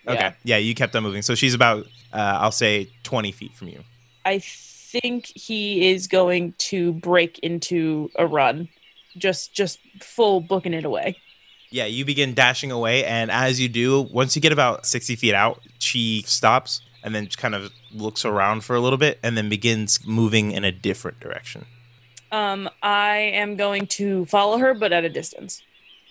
Yeah. 0.05 0.13
Okay. 0.13 0.35
Yeah, 0.45 0.57
you 0.59 0.75
kept 0.75 0.95
on 0.95 1.03
moving. 1.03 1.23
So 1.23 1.35
she's 1.35 1.55
about, 1.55 1.85
uh, 2.13 2.39
I'll 2.41 2.53
say, 2.53 2.89
twenty 3.03 3.33
feet 3.33 3.55
from 3.55 3.69
you. 3.69 3.83
I 4.25 4.39
think 4.41 5.27
he 5.27 5.91
is 5.91 6.07
going 6.07 6.55
to 6.59 6.93
break 6.95 7.39
into 7.41 8.11
a 8.17 8.27
run. 8.27 8.69
Just 9.17 9.53
just 9.55 9.79
full 10.01 10.41
booking 10.41 10.73
it 10.75 10.85
away. 10.85 11.17
Yeah, 11.71 11.85
you 11.85 12.05
begin 12.05 12.33
dashing 12.35 12.71
away, 12.73 13.05
and 13.05 13.31
as 13.31 13.61
you 13.61 13.69
do, 13.69 14.01
once 14.01 14.35
you 14.35 14.41
get 14.41 14.53
about 14.53 14.87
60 14.87 15.17
feet 15.17 15.35
out, 15.35 15.63
she 15.79 16.23
stops 16.27 16.81
and 17.03 17.15
then 17.15 17.27
kind 17.27 17.55
of 17.55 17.73
looks 17.93 18.25
around 18.25 18.65
for 18.65 18.75
a 18.75 18.81
little 18.81 18.99
bit 18.99 19.19
and 19.23 19.37
then 19.37 19.49
begins 19.49 20.05
moving 20.07 20.51
in 20.53 20.65
a 20.65 20.73
different 20.73 21.21
direction. 21.21 21.67
Um, 22.33 22.69
I 22.83 23.17
am 23.17 23.57
going 23.57 23.87
to 23.89 24.25
follow 24.27 24.59
her, 24.59 24.75
but 24.75 24.93
at 24.93 25.05
a 25.05 25.09
distance. 25.09 25.63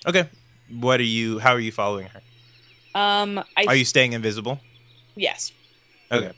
Okay. 0.06 0.28
What 0.70 1.00
are 1.00 1.04
you, 1.04 1.40
how 1.40 1.52
are 1.54 1.60
you 1.60 1.72
following 1.72 2.08
her? 2.08 2.22
Um, 2.96 3.40
I 3.56 3.66
Are 3.68 3.76
you 3.76 3.86
staying 3.86 4.14
invisible? 4.14 4.60
yes. 5.16 5.52
Okay. 6.12 6.32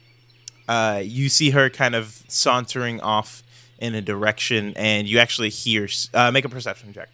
Uh, 0.68 1.00
you 1.04 1.28
see 1.28 1.50
her 1.50 1.70
kind 1.70 1.94
of 1.94 2.22
sauntering 2.28 3.00
off 3.00 3.42
in 3.78 3.94
a 3.94 4.02
direction, 4.02 4.72
and 4.76 5.08
you 5.08 5.18
actually 5.18 5.48
hear, 5.48 5.88
uh, 6.12 6.30
make 6.30 6.44
a 6.44 6.48
perception 6.48 6.92
check. 6.92 7.08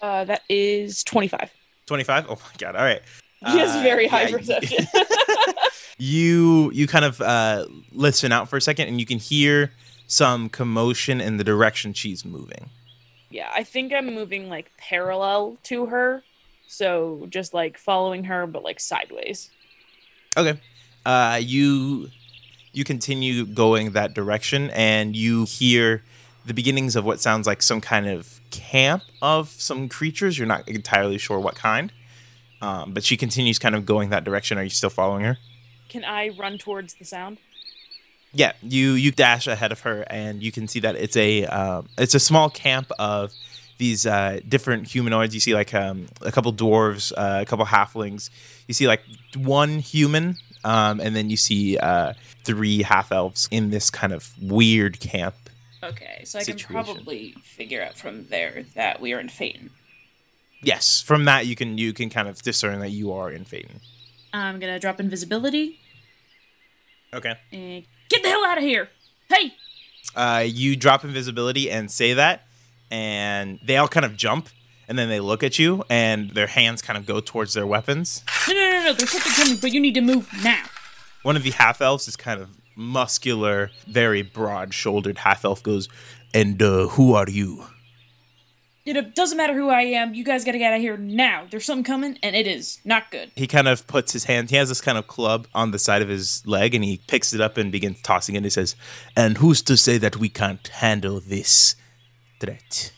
Uh, 0.00 0.24
that 0.24 0.42
is 0.48 1.02
twenty 1.04 1.28
five. 1.28 1.50
25? 1.86 2.26
Oh 2.28 2.34
my 2.34 2.40
god, 2.58 2.76
all 2.76 2.84
right. 2.84 3.00
He 3.46 3.58
has 3.58 3.74
Uh, 3.74 3.80
very 3.82 4.06
high 4.06 4.24
yeah, 4.24 4.30
perception. 4.36 4.86
you 5.98 6.70
you 6.72 6.86
kind 6.86 7.04
of 7.04 7.20
uh, 7.20 7.66
listen 7.92 8.30
out 8.32 8.48
for 8.48 8.56
a 8.56 8.60
second 8.60 8.88
and 8.88 9.00
you 9.00 9.06
can 9.06 9.18
hear 9.18 9.72
some 10.06 10.48
commotion 10.48 11.20
in 11.20 11.36
the 11.38 11.44
direction 11.44 11.92
she's 11.92 12.24
moving 12.24 12.70
yeah, 13.30 13.50
I 13.54 13.62
think 13.62 13.92
I'm 13.92 14.14
moving 14.14 14.48
like 14.48 14.70
parallel 14.78 15.58
to 15.64 15.84
her, 15.86 16.22
so 16.66 17.26
just 17.28 17.52
like 17.52 17.76
following 17.76 18.24
her, 18.24 18.46
but 18.46 18.64
like 18.64 18.80
sideways. 18.80 19.50
okay 20.36 20.58
uh, 21.06 21.38
you 21.42 22.08
you 22.72 22.84
continue 22.84 23.44
going 23.46 23.92
that 23.92 24.14
direction 24.14 24.70
and 24.70 25.14
you 25.16 25.44
hear 25.44 26.02
the 26.48 26.54
beginnings 26.54 26.96
of 26.96 27.04
what 27.04 27.20
sounds 27.20 27.46
like 27.46 27.62
some 27.62 27.80
kind 27.80 28.06
of 28.08 28.40
camp 28.50 29.02
of 29.22 29.48
some 29.50 29.88
creatures 29.88 30.36
you're 30.38 30.46
not 30.54 30.66
entirely 30.68 31.18
sure 31.18 31.38
what 31.38 31.54
kind 31.54 31.92
um, 32.60 32.92
but 32.92 33.04
she 33.04 33.16
continues 33.16 33.58
kind 33.58 33.74
of 33.74 33.86
going 33.86 34.10
that 34.10 34.24
direction 34.24 34.58
are 34.58 34.64
you 34.64 34.70
still 34.70 34.90
following 34.90 35.24
her 35.24 35.36
Can 35.88 36.04
I 36.04 36.28
run 36.30 36.58
towards 36.58 36.94
the 36.94 37.04
sound? 37.04 37.38
Yeah, 38.32 38.52
you 38.62 38.92
you 38.92 39.10
dash 39.10 39.46
ahead 39.46 39.72
of 39.72 39.80
her, 39.80 40.04
and 40.10 40.42
you 40.42 40.52
can 40.52 40.68
see 40.68 40.80
that 40.80 40.96
it's 40.96 41.16
a 41.16 41.46
um, 41.46 41.88
it's 41.96 42.14
a 42.14 42.20
small 42.20 42.50
camp 42.50 42.92
of 42.98 43.32
these 43.78 44.04
uh, 44.06 44.40
different 44.46 44.86
humanoids. 44.88 45.32
You 45.32 45.40
see 45.40 45.54
like 45.54 45.72
um, 45.72 46.08
a 46.20 46.30
couple 46.30 46.52
dwarves, 46.52 47.10
uh, 47.16 47.40
a 47.40 47.46
couple 47.46 47.64
halflings. 47.64 48.28
You 48.66 48.74
see 48.74 48.86
like 48.86 49.00
one 49.34 49.78
human, 49.78 50.36
um, 50.62 51.00
and 51.00 51.16
then 51.16 51.30
you 51.30 51.38
see 51.38 51.78
uh, 51.78 52.12
three 52.44 52.82
half 52.82 53.12
elves 53.12 53.48
in 53.50 53.70
this 53.70 53.88
kind 53.88 54.12
of 54.12 54.30
weird 54.38 55.00
camp. 55.00 55.34
Okay, 55.82 56.22
so 56.24 56.38
I 56.38 56.44
can 56.44 56.58
probably 56.58 57.32
figure 57.42 57.82
out 57.82 57.96
from 57.96 58.26
there 58.28 58.64
that 58.74 59.00
we 59.00 59.12
are 59.12 59.20
in 59.20 59.28
Phaeton. 59.28 59.70
Yes, 60.62 61.00
from 61.00 61.24
that 61.26 61.46
you 61.46 61.54
can 61.54 61.78
you 61.78 61.92
can 61.92 62.10
kind 62.10 62.26
of 62.26 62.42
discern 62.42 62.80
that 62.80 62.90
you 62.90 63.12
are 63.12 63.30
in 63.30 63.44
Phaeton. 63.44 63.80
I'm 64.32 64.58
gonna 64.58 64.80
drop 64.80 64.98
invisibility 64.98 65.78
Okay. 67.14 67.34
and 67.52 67.84
get 68.08 68.22
the 68.22 68.28
hell 68.28 68.44
out 68.44 68.58
of 68.58 68.64
here. 68.64 68.88
Hey, 69.28 69.54
Uh, 70.16 70.44
you 70.46 70.74
drop 70.74 71.04
invisibility 71.04 71.70
and 71.70 71.90
say 71.90 72.12
that, 72.14 72.46
and 72.90 73.60
they 73.64 73.76
all 73.76 73.86
kind 73.88 74.04
of 74.06 74.16
jump, 74.16 74.48
and 74.88 74.98
then 74.98 75.08
they 75.08 75.20
look 75.20 75.42
at 75.44 75.58
you, 75.60 75.84
and 75.88 76.30
their 76.30 76.46
hands 76.48 76.82
kind 76.82 76.96
of 76.96 77.06
go 77.06 77.20
towards 77.20 77.52
their 77.54 77.66
weapons. 77.66 78.24
no, 78.48 78.54
no, 78.54 78.70
no, 78.70 78.82
no. 78.84 78.92
There's 78.94 79.10
something 79.10 79.32
coming, 79.32 79.58
but 79.60 79.70
you 79.72 79.80
need 79.80 79.94
to 79.94 80.00
move 80.00 80.28
now. 80.42 80.64
One 81.22 81.36
of 81.36 81.42
the 81.44 81.50
half 81.52 81.80
elves 81.80 82.08
is 82.08 82.16
kind 82.16 82.40
of 82.40 82.48
muscular, 82.78 83.70
very 83.86 84.22
broad 84.22 84.72
shouldered 84.72 85.18
half 85.18 85.44
elf 85.44 85.62
goes, 85.62 85.88
And 86.32 86.62
uh, 86.62 86.88
who 86.88 87.14
are 87.14 87.28
you? 87.28 87.66
It 88.86 89.14
doesn't 89.14 89.36
matter 89.36 89.52
who 89.52 89.68
I 89.68 89.82
am. 89.82 90.14
You 90.14 90.24
guys 90.24 90.46
gotta 90.46 90.56
get 90.56 90.72
out 90.72 90.76
of 90.76 90.80
here 90.80 90.96
now. 90.96 91.46
There's 91.50 91.66
something 91.66 91.84
coming, 91.84 92.18
and 92.22 92.34
it 92.34 92.46
is 92.46 92.78
not 92.86 93.10
good. 93.10 93.30
He 93.36 93.46
kind 93.46 93.68
of 93.68 93.86
puts 93.86 94.14
his 94.14 94.24
hand, 94.24 94.48
he 94.48 94.56
has 94.56 94.70
this 94.70 94.80
kind 94.80 94.96
of 94.96 95.06
club 95.06 95.46
on 95.54 95.72
the 95.72 95.78
side 95.78 96.00
of 96.00 96.08
his 96.08 96.42
leg, 96.46 96.74
and 96.74 96.82
he 96.82 97.02
picks 97.06 97.34
it 97.34 97.40
up 97.40 97.58
and 97.58 97.70
begins 97.70 98.00
tossing 98.00 98.34
it. 98.34 98.38
And 98.38 98.46
He 98.46 98.50
says, 98.50 98.76
And 99.14 99.38
who's 99.38 99.60
to 99.62 99.76
say 99.76 99.98
that 99.98 100.16
we 100.16 100.30
can't 100.30 100.66
handle 100.68 101.20
this 101.20 101.76
threat? 102.40 102.92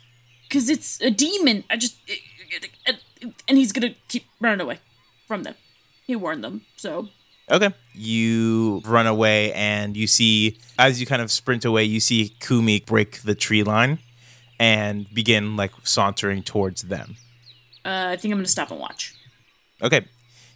Cause 0.48 0.68
it's 0.68 1.00
a 1.00 1.10
demon. 1.10 1.64
I 1.70 1.76
just, 1.76 1.96
and 3.48 3.58
he's 3.58 3.72
gonna 3.72 3.94
keep 4.08 4.26
running 4.40 4.60
away 4.60 4.78
from 5.26 5.42
them. 5.42 5.54
He 6.06 6.14
warned 6.14 6.44
them, 6.44 6.62
so 6.76 7.08
Okay. 7.50 7.70
You 7.94 8.80
run 8.84 9.06
away, 9.06 9.52
and 9.54 9.96
you 9.96 10.06
see, 10.06 10.58
as 10.78 11.00
you 11.00 11.06
kind 11.06 11.20
of 11.20 11.30
sprint 11.30 11.64
away, 11.64 11.84
you 11.84 11.98
see 12.00 12.28
Kumi 12.40 12.80
break 12.80 13.22
the 13.22 13.34
tree 13.34 13.62
line 13.62 13.98
and 14.58 15.12
begin 15.12 15.56
like 15.56 15.72
sauntering 15.82 16.42
towards 16.42 16.82
them. 16.82 17.16
uh, 17.84 18.08
I 18.10 18.16
think 18.16 18.32
I'm 18.32 18.38
gonna 18.38 18.48
stop 18.48 18.70
and 18.70 18.78
watch. 18.78 19.14
Okay. 19.82 20.02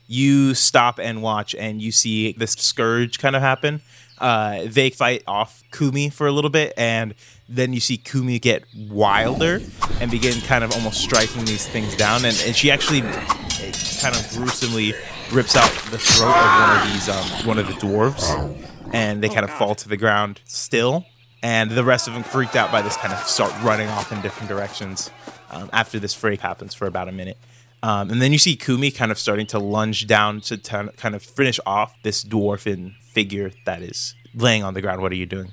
You 0.06 0.54
stop 0.54 0.98
and 1.00 1.22
watch, 1.22 1.54
and 1.54 1.80
you 1.80 1.90
see 1.90 2.32
this 2.32 2.52
scourge 2.52 3.18
kind 3.18 3.34
of 3.34 3.42
happen. 3.42 3.80
Uh, 4.18 4.60
they 4.66 4.90
fight 4.90 5.22
off 5.26 5.62
Kumi 5.72 6.10
for 6.10 6.26
a 6.26 6.32
little 6.32 6.50
bit, 6.50 6.74
and 6.76 7.14
then 7.48 7.72
you 7.72 7.80
see 7.80 7.96
Kumi 7.96 8.38
get 8.38 8.64
wilder 8.88 9.60
and 10.00 10.10
begin 10.10 10.40
kind 10.42 10.62
of 10.62 10.72
almost 10.72 11.00
striking 11.00 11.44
these 11.46 11.66
things 11.66 11.96
down. 11.96 12.24
And, 12.24 12.40
and 12.46 12.54
she 12.54 12.70
actually 12.70 13.00
eh, 13.00 13.72
kind 14.00 14.14
of 14.14 14.30
gruesomely 14.34 14.92
rips 15.34 15.56
out 15.56 15.70
the 15.90 15.98
throat 15.98 16.28
of 16.28 16.60
one 16.60 16.80
of 16.80 16.92
these, 16.92 17.08
um, 17.08 17.46
one 17.46 17.58
of 17.58 17.66
the 17.66 17.72
dwarves, 17.74 18.66
and 18.92 19.22
they 19.22 19.28
kind 19.28 19.44
of 19.44 19.50
fall 19.50 19.74
to 19.74 19.88
the 19.88 19.96
ground 19.96 20.40
still. 20.44 21.04
And 21.42 21.70
the 21.70 21.84
rest 21.84 22.08
of 22.08 22.14
them, 22.14 22.22
freaked 22.22 22.56
out 22.56 22.72
by 22.72 22.80
this, 22.80 22.96
kind 22.96 23.12
of 23.12 23.18
start 23.26 23.52
running 23.62 23.88
off 23.88 24.12
in 24.12 24.22
different 24.22 24.48
directions. 24.48 25.10
Um, 25.50 25.70
after 25.72 26.00
this 26.00 26.14
freak 26.14 26.40
happens 26.40 26.74
for 26.74 26.86
about 26.86 27.08
a 27.08 27.12
minute. 27.12 27.38
Um, 27.82 28.10
and 28.10 28.20
then 28.20 28.32
you 28.32 28.38
see 28.38 28.56
Kumi 28.56 28.90
kind 28.90 29.12
of 29.12 29.18
starting 29.18 29.46
to 29.48 29.58
lunge 29.58 30.06
down 30.06 30.40
to 30.42 30.56
t- 30.56 30.88
kind 30.96 31.14
of 31.14 31.22
finish 31.22 31.60
off 31.64 31.94
this 32.02 32.24
dwarven 32.24 32.94
figure 33.02 33.52
that 33.66 33.82
is 33.82 34.14
laying 34.34 34.64
on 34.64 34.74
the 34.74 34.80
ground. 34.80 35.00
What 35.00 35.12
are 35.12 35.16
you 35.16 35.26
doing? 35.26 35.52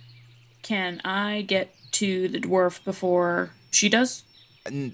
Can 0.64 1.02
I 1.04 1.42
get 1.42 1.76
to 1.94 2.28
the 2.30 2.40
dwarf 2.40 2.84
before 2.84 3.52
she 3.70 3.90
does? 3.90 4.24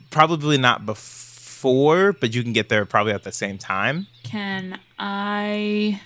Probably 0.09 0.57
not 0.57 0.85
before, 0.85 2.11
but 2.11 2.33
you 2.33 2.43
can 2.43 2.53
get 2.53 2.69
there 2.69 2.85
probably 2.85 3.13
at 3.13 3.23
the 3.23 3.31
same 3.31 3.57
time. 3.57 4.07
Can 4.27 4.79
I? 4.99 6.01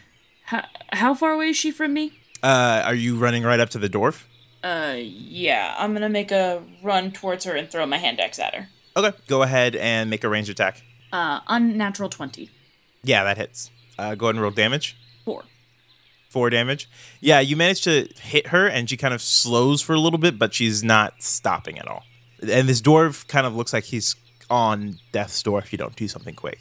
How, 0.46 0.66
how 0.92 1.14
far 1.14 1.32
away 1.32 1.50
is 1.50 1.58
she 1.58 1.72
from 1.72 1.94
me? 1.94 2.14
Uh, 2.44 2.82
are 2.86 2.96
you 2.96 3.18
running 3.18 3.44
right 3.44 3.60
up 3.60 3.70
to 3.72 3.78
the 3.80 3.90
dwarf? 3.90 4.24
Uh, 4.64 4.96
yeah. 4.98 5.76
I'm 5.78 5.94
gonna 5.94 6.10
make 6.10 6.32
a 6.32 6.62
run 6.84 7.12
towards 7.12 7.46
her 7.46 7.56
and 7.56 7.70
throw 7.70 7.86
my 7.86 7.98
hand 7.98 8.20
axe 8.20 8.40
at 8.40 8.54
her. 8.54 8.70
Okay, 8.96 9.16
go 9.28 9.42
ahead 9.44 9.76
and 9.76 10.10
make 10.10 10.24
a 10.24 10.30
ranged 10.30 10.50
attack. 10.50 10.84
Uh, 11.12 11.40
unnatural 11.48 12.10
twenty. 12.10 12.50
Yeah, 13.04 13.24
that 13.24 13.38
hits. 13.38 13.72
Uh, 13.98 14.16
go 14.16 14.28
ahead 14.28 14.36
and 14.36 14.42
roll 14.42 14.52
damage. 14.52 14.96
Four. 15.26 15.44
Four 16.30 16.50
damage. 16.50 16.90
Yeah, 17.20 17.40
you 17.40 17.56
manage 17.56 17.82
to 17.84 18.08
hit 18.22 18.48
her, 18.48 18.68
and 18.68 18.90
she 18.90 18.98
kind 18.98 19.14
of 19.14 19.22
slows 19.22 19.82
for 19.82 19.94
a 19.94 20.00
little 20.00 20.20
bit, 20.20 20.38
but 20.38 20.54
she's 20.54 20.84
not 20.84 21.22
stopping 21.24 21.78
at 21.80 21.88
all. 21.88 22.04
and 22.42 22.68
this 22.70 22.82
dwarf 22.82 23.28
kind 23.28 23.46
of 23.46 23.56
looks 23.56 23.74
like 23.74 23.86
he's 23.86 24.16
on 24.50 24.98
death's 25.12 25.42
door 25.44 25.60
if 25.60 25.72
you 25.72 25.78
don't 25.78 25.96
do 25.96 26.08
something 26.08 26.36
quick. 26.36 26.60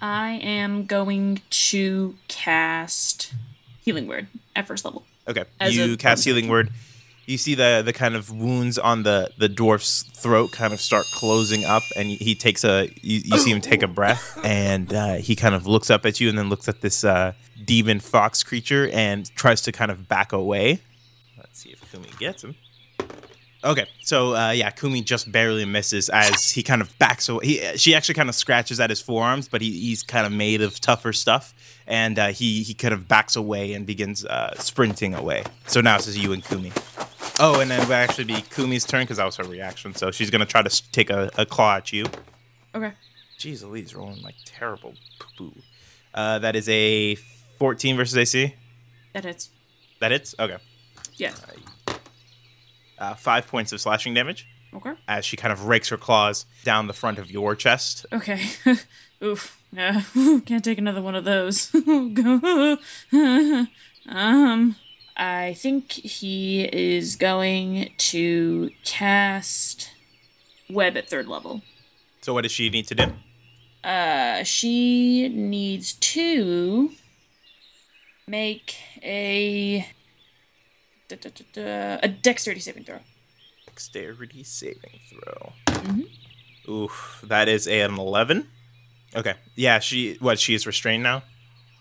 I 0.00 0.32
am 0.42 0.86
going 0.86 1.42
to 1.50 2.16
cast 2.28 3.34
Healing 3.80 4.06
Word 4.06 4.28
at 4.54 4.66
first 4.66 4.84
level. 4.84 5.04
Okay, 5.26 5.44
As 5.60 5.76
you 5.76 5.96
cast 5.96 6.24
healing 6.24 6.48
word. 6.48 6.70
You 7.26 7.36
see 7.36 7.54
the 7.54 7.82
the 7.84 7.92
kind 7.92 8.16
of 8.16 8.30
wounds 8.30 8.78
on 8.78 9.02
the 9.02 9.30
the 9.36 9.50
dwarf's 9.50 10.02
throat 10.02 10.50
kind 10.50 10.72
of 10.72 10.80
start 10.80 11.04
closing 11.12 11.62
up, 11.66 11.82
and 11.94 12.08
he 12.08 12.34
takes 12.34 12.64
a 12.64 12.88
you, 13.02 13.20
you 13.22 13.38
see 13.38 13.50
him 13.50 13.60
take 13.60 13.82
a 13.82 13.86
breath, 13.86 14.38
and 14.44 14.94
uh, 14.94 15.14
he 15.16 15.36
kind 15.36 15.54
of 15.54 15.66
looks 15.66 15.90
up 15.90 16.06
at 16.06 16.20
you, 16.20 16.30
and 16.30 16.38
then 16.38 16.48
looks 16.48 16.68
at 16.70 16.80
this 16.80 17.04
uh, 17.04 17.34
demon 17.62 18.00
fox 18.00 18.42
creature 18.42 18.88
and 18.94 19.30
tries 19.36 19.60
to 19.62 19.72
kind 19.72 19.90
of 19.90 20.08
back 20.08 20.32
away. 20.32 20.80
Let's 21.36 21.58
see 21.58 21.70
if 21.70 21.92
Kumi 21.92 22.08
gets 22.18 22.44
him. 22.44 22.56
Okay, 23.64 23.86
so 24.02 24.36
uh, 24.36 24.52
yeah, 24.52 24.70
Kumi 24.70 25.02
just 25.02 25.32
barely 25.32 25.64
misses 25.64 26.08
as 26.10 26.52
he 26.52 26.62
kind 26.62 26.80
of 26.80 26.96
backs 27.00 27.28
away. 27.28 27.44
He, 27.44 27.76
she 27.76 27.92
actually 27.92 28.14
kind 28.14 28.28
of 28.28 28.36
scratches 28.36 28.78
at 28.78 28.88
his 28.88 29.00
forearms, 29.00 29.48
but 29.48 29.60
he, 29.60 29.70
he's 29.72 30.04
kind 30.04 30.24
of 30.26 30.32
made 30.32 30.62
of 30.62 30.80
tougher 30.80 31.12
stuff, 31.12 31.54
and 31.84 32.18
uh, 32.20 32.28
he 32.28 32.62
he 32.62 32.72
kind 32.72 32.94
of 32.94 33.08
backs 33.08 33.34
away 33.34 33.72
and 33.72 33.84
begins 33.84 34.24
uh, 34.24 34.54
sprinting 34.58 35.12
away. 35.12 35.42
So 35.66 35.80
now 35.80 35.96
it's 35.96 36.06
just 36.06 36.18
you 36.18 36.32
and 36.32 36.44
Kumi. 36.44 36.70
Oh, 37.40 37.58
and 37.60 37.70
then 37.70 37.80
it 37.80 37.88
would 37.88 37.94
actually 37.94 38.24
be 38.24 38.42
Kumi's 38.50 38.84
turn 38.84 39.02
because 39.02 39.16
that 39.16 39.24
was 39.24 39.36
her 39.36 39.44
reaction. 39.44 39.92
So 39.94 40.12
she's 40.12 40.30
gonna 40.30 40.46
try 40.46 40.62
to 40.62 40.90
take 40.92 41.10
a, 41.10 41.28
a 41.36 41.44
claw 41.44 41.76
at 41.76 41.92
you. 41.92 42.04
Okay. 42.76 42.92
Jeez, 43.40 43.64
Elise 43.64 43.92
rolling 43.94 44.22
like 44.22 44.36
terrible 44.44 44.94
poo 45.18 45.50
poo. 45.50 45.60
Uh, 46.14 46.38
that 46.38 46.54
is 46.54 46.68
a 46.68 47.16
14 47.58 47.96
versus 47.96 48.16
AC. 48.16 48.54
That 49.14 49.24
hits. 49.24 49.50
That 50.00 50.12
hits. 50.12 50.34
Okay. 50.38 50.58
Yeah. 51.16 51.32
Uh, 52.98 53.14
five 53.14 53.46
points 53.46 53.72
of 53.72 53.80
slashing 53.80 54.12
damage 54.14 54.46
Okay. 54.74 54.92
as 55.06 55.24
she 55.24 55.36
kind 55.36 55.52
of 55.52 55.66
rakes 55.66 55.88
her 55.88 55.96
claws 55.96 56.44
down 56.64 56.86
the 56.88 56.92
front 56.92 57.18
of 57.18 57.30
your 57.30 57.54
chest. 57.54 58.04
Okay. 58.12 58.40
Oof. 59.22 59.62
Yeah. 59.72 60.02
Can't 60.46 60.64
take 60.64 60.78
another 60.78 61.00
one 61.02 61.14
of 61.14 61.24
those. 61.24 61.72
um. 64.08 64.76
I 65.20 65.54
think 65.54 65.90
he 65.90 66.62
is 66.72 67.16
going 67.16 67.90
to 67.96 68.70
cast 68.84 69.90
web 70.70 70.96
at 70.96 71.08
third 71.10 71.26
level. 71.26 71.62
So 72.20 72.32
what 72.34 72.42
does 72.42 72.52
she 72.52 72.70
need 72.70 72.86
to 72.86 72.94
do? 72.94 73.12
Uh, 73.82 74.44
she 74.44 75.28
needs 75.28 75.94
to 75.94 76.92
make 78.28 78.76
a 79.02 79.88
da, 81.16 81.30
da, 81.30 81.44
da, 81.52 81.98
a 82.02 82.08
dexterity 82.08 82.60
saving 82.60 82.84
throw. 82.84 82.98
Dexterity 83.66 84.44
saving 84.44 85.00
throw. 85.10 85.52
Mhm. 85.66 86.08
Oof, 86.68 87.24
that 87.26 87.48
is 87.48 87.66
an 87.66 87.98
11. 87.98 88.48
Okay. 89.16 89.34
Yeah, 89.54 89.78
she 89.78 90.14
what 90.20 90.38
she 90.38 90.54
is 90.54 90.66
restrained 90.66 91.02
now? 91.02 91.22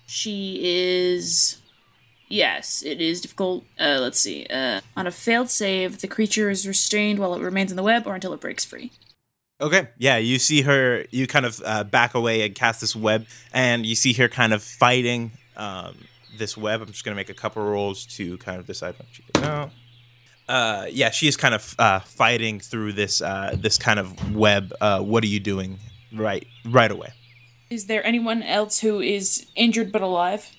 She 0.06 0.60
is. 0.64 1.58
Yes, 2.30 2.84
it 2.84 3.02
is 3.02 3.22
difficult. 3.22 3.66
Uh, 3.80 4.00
let's 4.02 4.20
see. 4.20 4.46
Uh, 4.50 4.82
on 4.96 5.08
a 5.08 5.12
failed 5.12 5.50
save, 5.50 6.00
the 6.00 6.08
creature 6.08 6.50
is 6.50 6.68
restrained 6.68 7.20
while 7.20 7.34
it 7.34 7.42
remains 7.42 7.72
in 7.72 7.78
the 7.78 7.84
web 7.84 8.06
or 8.08 8.16
until 8.16 8.34
it 8.34 8.40
breaks 8.42 8.64
free. 8.66 8.92
Okay. 9.60 9.90
Yeah, 9.98 10.18
you 10.18 10.38
see 10.40 10.62
her 10.62 11.06
you 11.10 11.26
kind 11.28 11.46
of 11.46 11.62
uh, 11.66 11.84
back 11.84 12.14
away 12.16 12.46
and 12.46 12.54
cast 12.54 12.80
this 12.82 12.96
web 12.96 13.26
and 13.54 13.86
you 13.86 13.96
see 13.96 14.14
her 14.14 14.28
kind 14.30 14.54
of 14.54 14.62
fighting 14.64 15.32
um, 15.56 15.96
this 16.38 16.58
web. 16.58 16.82
I'm 16.82 16.88
just 16.88 17.04
going 17.04 17.14
to 17.14 17.20
make 17.20 17.30
a 17.30 17.34
couple 17.34 17.64
rolls 17.64 18.06
to 18.18 18.38
kind 18.38 18.60
of 18.60 18.66
decide 18.66 18.96
what 18.98 19.08
she 19.12 19.24
can 19.34 19.44
know. 19.44 19.72
Uh, 20.48 20.86
yeah, 20.90 21.10
she 21.10 21.28
is 21.28 21.36
kind 21.36 21.54
of 21.54 21.76
uh, 21.78 22.00
fighting 22.00 22.60
through 22.60 22.94
this 22.94 23.22
uh, 23.22 23.56
this 23.58 23.78
kind 23.78 24.00
of 24.00 24.36
web. 24.36 24.74
Uh, 24.80 25.02
what 25.02 25.24
are 25.24 25.28
you 25.28 25.40
doing 25.40 25.80
right 26.14 26.48
right 26.66 26.92
away? 26.92 27.14
Is 27.70 27.88
there 27.88 28.06
anyone 28.06 28.42
else 28.44 28.80
who 28.80 29.02
is 29.02 29.46
injured 29.56 29.92
but 29.92 30.02
alive? 30.02 30.50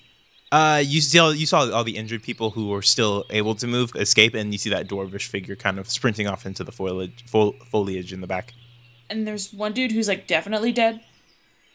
Uh, 0.51 0.81
you 0.83 1.01
saw 1.01 1.29
you 1.29 1.45
saw 1.45 1.69
all 1.71 1.83
the 1.83 1.97
injured 1.97 2.23
people 2.23 2.51
who 2.51 2.67
were 2.69 2.81
still 2.81 3.25
able 3.29 3.55
to 3.55 3.67
move, 3.67 3.91
escape, 3.95 4.33
and 4.35 4.51
you 4.51 4.57
see 4.57 4.69
that 4.69 4.87
dwarvish 4.87 5.27
figure 5.27 5.55
kind 5.55 5.79
of 5.79 5.89
sprinting 5.89 6.27
off 6.27 6.45
into 6.45 6.63
the 6.63 6.71
foliage, 6.71 7.23
fo- 7.27 7.55
foliage 7.65 8.13
in 8.13 8.21
the 8.21 8.27
back. 8.27 8.53
And 9.09 9.27
there's 9.27 9.51
one 9.51 9.73
dude 9.73 9.91
who's 9.91 10.07
like 10.07 10.27
definitely 10.27 10.71
dead. 10.71 11.01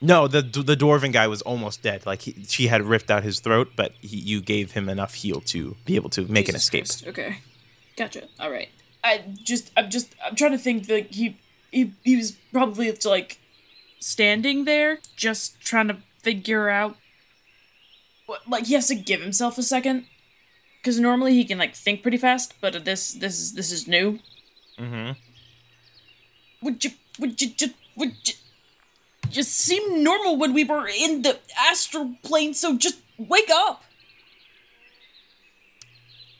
No, 0.01 0.29
the 0.29 0.43
the 0.43 0.77
dwarven 0.77 1.13
guy 1.13 1.27
was 1.29 1.41
almost 1.43 1.83
dead. 1.83 2.05
Like 2.05 2.23
he, 2.23 2.45
she 2.47 2.67
had 2.67 2.83
ripped 2.83 3.11
out 3.11 3.23
his 3.23 3.41
throat, 3.41 3.71
but 3.75 3.93
he, 4.01 4.17
you 4.19 4.41
gave 4.41 4.73
him 4.73 4.89
enough 4.89 5.15
heal 5.15 5.41
to 5.43 5.77
be 5.87 5.97
able 5.97 6.11
to 6.11 6.27
make 6.27 6.49
an 6.49 6.57
escape. 6.57 6.85
Christ, 6.85 7.07
Okay, 7.07 7.39
gotcha. 7.97 8.29
All 8.39 8.51
right. 8.51 8.69
I 9.03 9.23
just, 9.43 9.71
I'm 9.77 9.91
just, 9.91 10.15
I'm 10.25 10.35
trying 10.35 10.53
to 10.53 10.59
think 10.59 10.87
that 10.87 11.13
he, 11.13 11.37
he, 11.71 11.93
he 12.03 12.17
was 12.17 12.33
probably 12.53 12.91
like 13.05 13.39
standing 14.01 14.65
there, 14.65 14.99
just 15.17 15.61
trying 15.61 15.89
to 15.89 15.99
figure 16.23 16.69
out. 16.71 16.97
What, 18.27 18.49
like 18.49 18.67
he 18.67 18.75
has 18.75 18.89
to 18.89 18.95
give 18.95 19.21
himself 19.21 19.59
a 19.59 19.63
second, 19.63 20.07
because 20.81 20.99
normally 20.99 21.35
he 21.35 21.45
can 21.45 21.59
like 21.59 21.75
think 21.75 22.01
pretty 22.03 22.17
fast, 22.17 22.55
but 22.63 22.85
this, 22.87 23.13
this 23.13 23.39
is, 23.39 23.53
this 23.53 23.71
is 23.71 23.87
new. 23.87 24.21
Mm-hmm. 24.79 25.13
Would 26.63 26.85
you, 26.85 26.91
would 27.19 27.41
you 27.41 27.49
just, 27.51 27.75
would 27.97 28.13
you? 28.25 28.35
Just 29.35 29.51
seemed 29.51 30.01
normal 30.05 30.37
when 30.37 30.55
we 30.55 30.63
were 30.63 30.87
in 30.87 31.23
the 31.23 31.39
astral 31.59 32.15
plane, 32.23 32.55
so 32.55 32.79
just 32.79 33.01
wake 33.19 33.51
up. 33.53 33.83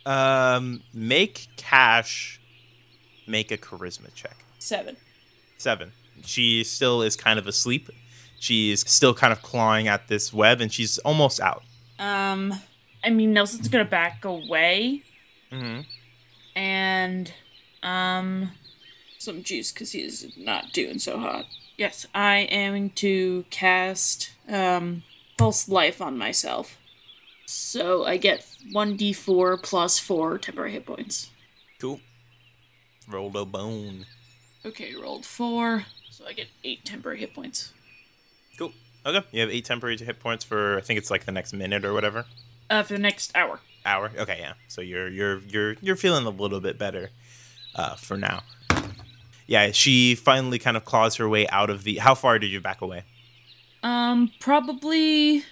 Um, 0.07 0.83
make 0.93 1.49
cash, 1.57 2.41
make 3.27 3.51
a 3.51 3.57
charisma 3.57 4.15
check. 4.15 4.37
Seven. 4.61 4.97
Seven. 5.59 5.91
She 6.25 6.63
still 6.63 7.03
is 7.03 7.17
kind 7.17 7.37
of 7.39 7.49
asleep. 7.49 7.91
She's 8.39 8.89
still 8.89 9.13
kind 9.13 9.33
of 9.33 9.43
clawing 9.43 9.89
at 9.89 10.07
this 10.07 10.33
web, 10.33 10.61
and 10.61 10.73
she's 10.73 10.99
almost 10.99 11.41
out. 11.41 11.65
Um, 11.99 12.55
I 13.03 13.11
mean, 13.11 13.33
Nelson's 13.33 13.67
gonna 13.69 13.85
back 13.85 14.25
away 14.25 15.03
Mm-hmm. 15.51 15.81
and 16.57 17.33
um, 17.83 18.51
some 19.19 19.43
juice 19.43 19.73
because 19.73 19.93
he's 19.93 20.27
not 20.37 20.73
doing 20.73 20.99
so 20.99 21.19
hot. 21.19 21.45
Yes, 21.77 22.07
I 22.15 22.39
am 22.51 22.91
to 22.91 23.45
cast 23.51 24.33
um 24.49 25.03
false 25.37 25.69
life 25.69 26.01
on 26.01 26.17
myself, 26.17 26.79
so 27.47 28.05
I 28.05 28.17
get 28.17 28.47
one 28.73 28.97
d 28.97 29.13
four 29.13 29.57
plus 29.57 29.99
four 29.99 30.39
temporary 30.39 30.73
hit 30.73 30.87
points. 30.87 31.31
Cool. 31.81 32.01
Rolled 33.09 33.37
a 33.37 33.45
bone. 33.45 34.07
Okay, 34.65 34.95
rolled 34.95 35.27
four, 35.27 35.85
so 36.11 36.25
I 36.27 36.33
get 36.33 36.47
eight 36.63 36.85
temporary 36.85 37.19
hit 37.19 37.35
points. 37.35 37.73
Cool. 38.57 38.73
Okay. 39.05 39.27
You 39.33 39.41
have 39.41 39.51
eight 39.51 39.65
temporary 39.65 39.97
hit 39.99 40.21
points 40.21 40.45
for 40.45 40.79
I 40.79 40.81
think 40.81 40.99
it's 40.99 41.11
like 41.11 41.25
the 41.25 41.33
next 41.33 41.53
minute 41.53 41.85
or 41.85 41.93
whatever. 41.93 42.27
Uh, 42.71 42.83
for 42.83 42.95
the 42.95 42.99
next 42.99 43.33
hour. 43.35 43.61
Hour. 43.85 44.11
Okay, 44.17 44.39
yeah. 44.41 44.55
So 44.69 44.81
you're 44.81 45.09
you're 45.09 45.39
you're 45.41 45.77
you're 45.83 45.97
feeling 45.97 46.25
a 46.25 46.31
little 46.31 46.61
bit 46.61 46.79
better 46.79 47.11
uh, 47.75 47.97
for 47.97 48.17
now. 48.17 48.43
Yeah, 49.47 49.71
she 49.73 50.15
finally 50.15 50.59
kind 50.59 50.77
of 50.77 50.85
claws 50.85 51.17
her 51.17 51.29
way 51.29 51.47
out 51.49 51.71
of 51.71 51.85
the. 51.85 51.97
How 51.99 52.15
far 52.15 52.39
did 52.39 52.51
you 52.51 52.61
back 52.61 52.81
away? 52.81 53.05
Um, 53.83 54.31
probably 54.41 55.43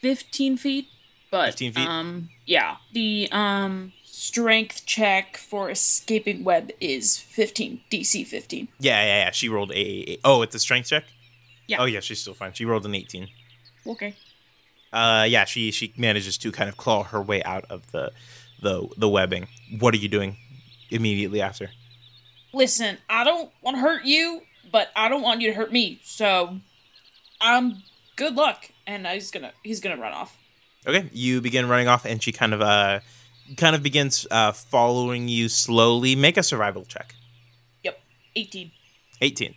fifteen 0.00 0.56
feet. 0.56 0.88
But 1.30 1.46
15 1.46 1.72
feet? 1.72 1.88
um, 1.88 2.28
yeah, 2.46 2.76
the 2.92 3.28
um 3.32 3.92
strength 4.04 4.86
check 4.86 5.36
for 5.36 5.68
escaping 5.68 6.44
web 6.44 6.70
is 6.80 7.18
fifteen, 7.18 7.80
DC 7.90 8.24
fifteen. 8.26 8.68
Yeah, 8.78 9.02
yeah, 9.02 9.24
yeah. 9.24 9.30
She 9.32 9.48
rolled 9.48 9.72
a. 9.72 9.74
a- 10.12 10.18
Oh, 10.24 10.42
it's 10.42 10.54
a 10.54 10.60
strength 10.60 10.88
check. 10.90 11.04
Yeah. 11.66 11.78
Oh 11.80 11.86
yeah, 11.86 12.00
she's 12.00 12.20
still 12.20 12.34
fine. 12.34 12.52
She 12.52 12.64
rolled 12.64 12.86
an 12.86 12.94
eighteen. 12.94 13.28
Okay. 13.86 14.14
Uh, 14.92 15.26
yeah, 15.28 15.44
she 15.44 15.72
she 15.72 15.92
manages 15.96 16.38
to 16.38 16.52
kind 16.52 16.68
of 16.68 16.76
claw 16.76 17.02
her 17.02 17.20
way 17.20 17.42
out 17.42 17.64
of 17.68 17.90
the 17.90 18.12
the 18.62 18.86
the 18.96 19.08
webbing. 19.08 19.48
What 19.80 19.92
are 19.92 19.96
you 19.98 20.08
doing 20.08 20.36
immediately 20.90 21.40
after? 21.40 21.70
Listen, 22.54 22.98
I 23.10 23.24
don't 23.24 23.50
want 23.62 23.76
to 23.76 23.80
hurt 23.80 24.04
you, 24.04 24.42
but 24.70 24.88
I 24.94 25.08
don't 25.08 25.22
want 25.22 25.40
you 25.40 25.48
to 25.48 25.54
hurt 25.54 25.72
me. 25.72 26.00
So, 26.04 26.58
um, 27.40 27.82
good 28.16 28.34
luck. 28.34 28.70
And 28.86 29.06
he's 29.06 29.30
gonna 29.30 29.52
he's 29.62 29.80
gonna 29.80 30.00
run 30.00 30.12
off. 30.12 30.36
Okay, 30.86 31.08
you 31.12 31.40
begin 31.40 31.68
running 31.68 31.88
off, 31.88 32.04
and 32.04 32.22
she 32.22 32.32
kind 32.32 32.52
of 32.54 32.60
uh 32.60 33.00
kind 33.56 33.74
of 33.74 33.82
begins 33.82 34.26
uh 34.30 34.52
following 34.52 35.28
you 35.28 35.48
slowly. 35.48 36.14
Make 36.14 36.36
a 36.36 36.42
survival 36.42 36.84
check. 36.84 37.14
Yep, 37.82 38.00
eighteen. 38.36 38.70
18 39.20 39.54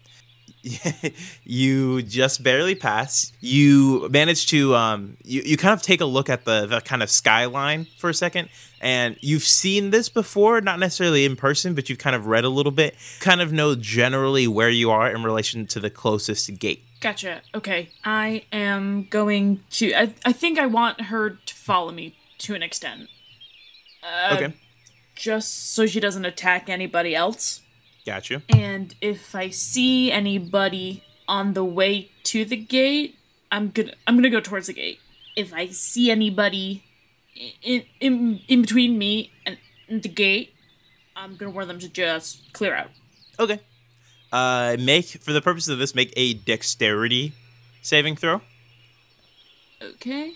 you 1.44 2.02
just 2.04 2.44
barely 2.44 2.76
pass 2.76 3.32
you 3.40 4.08
manage 4.10 4.48
to 4.48 4.76
um 4.76 5.18
you, 5.24 5.42
you 5.44 5.58
kind 5.58 5.74
of 5.74 5.82
take 5.82 6.02
a 6.02 6.06
look 6.06 6.30
at 6.30 6.46
the 6.46 6.66
the 6.66 6.82
kind 6.82 7.04
of 7.04 7.10
skyline 7.10 7.88
for 7.98 8.10
a 8.10 8.14
second 8.14 8.50
and 8.82 9.18
you've 9.22 9.44
seen 9.44 9.90
this 9.92 10.10
before 10.10 10.62
not 10.62 10.80
necessarily 10.80 11.26
in 11.26 11.36
person 11.36 11.74
but 11.74 11.90
you've 11.90 12.00
kind 12.00 12.16
of 12.16 12.28
read 12.28 12.44
a 12.44 12.50
little 12.50 12.72
bit 12.72 12.96
kind 13.20 13.42
of 13.42 13.52
know 13.52 13.76
generally 13.76 14.48
where 14.48 14.70
you 14.70 14.90
are 14.92 15.10
in 15.10 15.24
relation 15.24 15.66
to 15.66 15.80
the 15.80 15.90
closest 15.90 16.60
gate 16.60 16.84
Gotcha. 17.00 17.42
Okay, 17.54 17.90
I 18.04 18.46
am 18.52 19.08
going 19.10 19.64
to. 19.72 19.94
I 19.94 20.14
I 20.26 20.34
think 20.34 20.58
I 20.58 20.66
want 20.66 21.02
her 21.02 21.32
to 21.32 21.54
follow 21.54 21.92
me 21.92 22.16
to 22.40 22.56
an 22.56 22.64
extent. 22.64 23.10
Uh, 24.02 24.36
okay 24.36 24.54
Just 25.16 25.74
so 25.74 25.86
she 25.86 26.00
doesn't 26.00 26.26
attack 26.26 26.70
anybody 26.70 27.16
else. 27.16 27.62
Got 28.08 28.30
you. 28.30 28.42
And 28.48 28.96
if 29.02 29.36
I 29.36 29.50
see 29.50 30.14
anybody 30.14 31.04
on 31.28 31.56
the 31.56 31.66
way 31.66 32.10
to 32.24 32.46
the 32.46 32.56
gate, 32.56 33.20
I'm 33.52 33.70
gonna 33.72 33.92
I'm 34.08 34.16
gonna 34.16 34.30
go 34.30 34.40
towards 34.40 34.68
the 34.68 34.74
gate. 34.74 35.02
If 35.36 35.54
I 35.54 35.68
see 35.68 36.10
anybody 36.10 36.86
in 37.62 37.84
in, 38.00 38.40
in 38.48 38.62
between 38.62 38.98
me 38.98 39.34
and 39.46 39.58
the 40.02 40.08
gate, 40.08 40.56
I'm 41.18 41.36
gonna 41.36 41.52
warn 41.52 41.68
them 41.68 41.80
to 41.80 41.90
just 41.90 42.54
clear 42.54 42.74
out. 42.74 42.92
Okay. 43.38 43.60
Uh, 44.32 44.78
make 44.80 45.08
for 45.08 45.34
the 45.34 45.42
purpose 45.42 45.68
of 45.68 45.78
this, 45.78 45.94
make 45.94 46.14
a 46.16 46.34
dexterity 46.34 47.34
saving 47.82 48.16
throw. 48.16 48.40
Okay. 49.84 50.36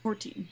Fourteen. 0.00 0.46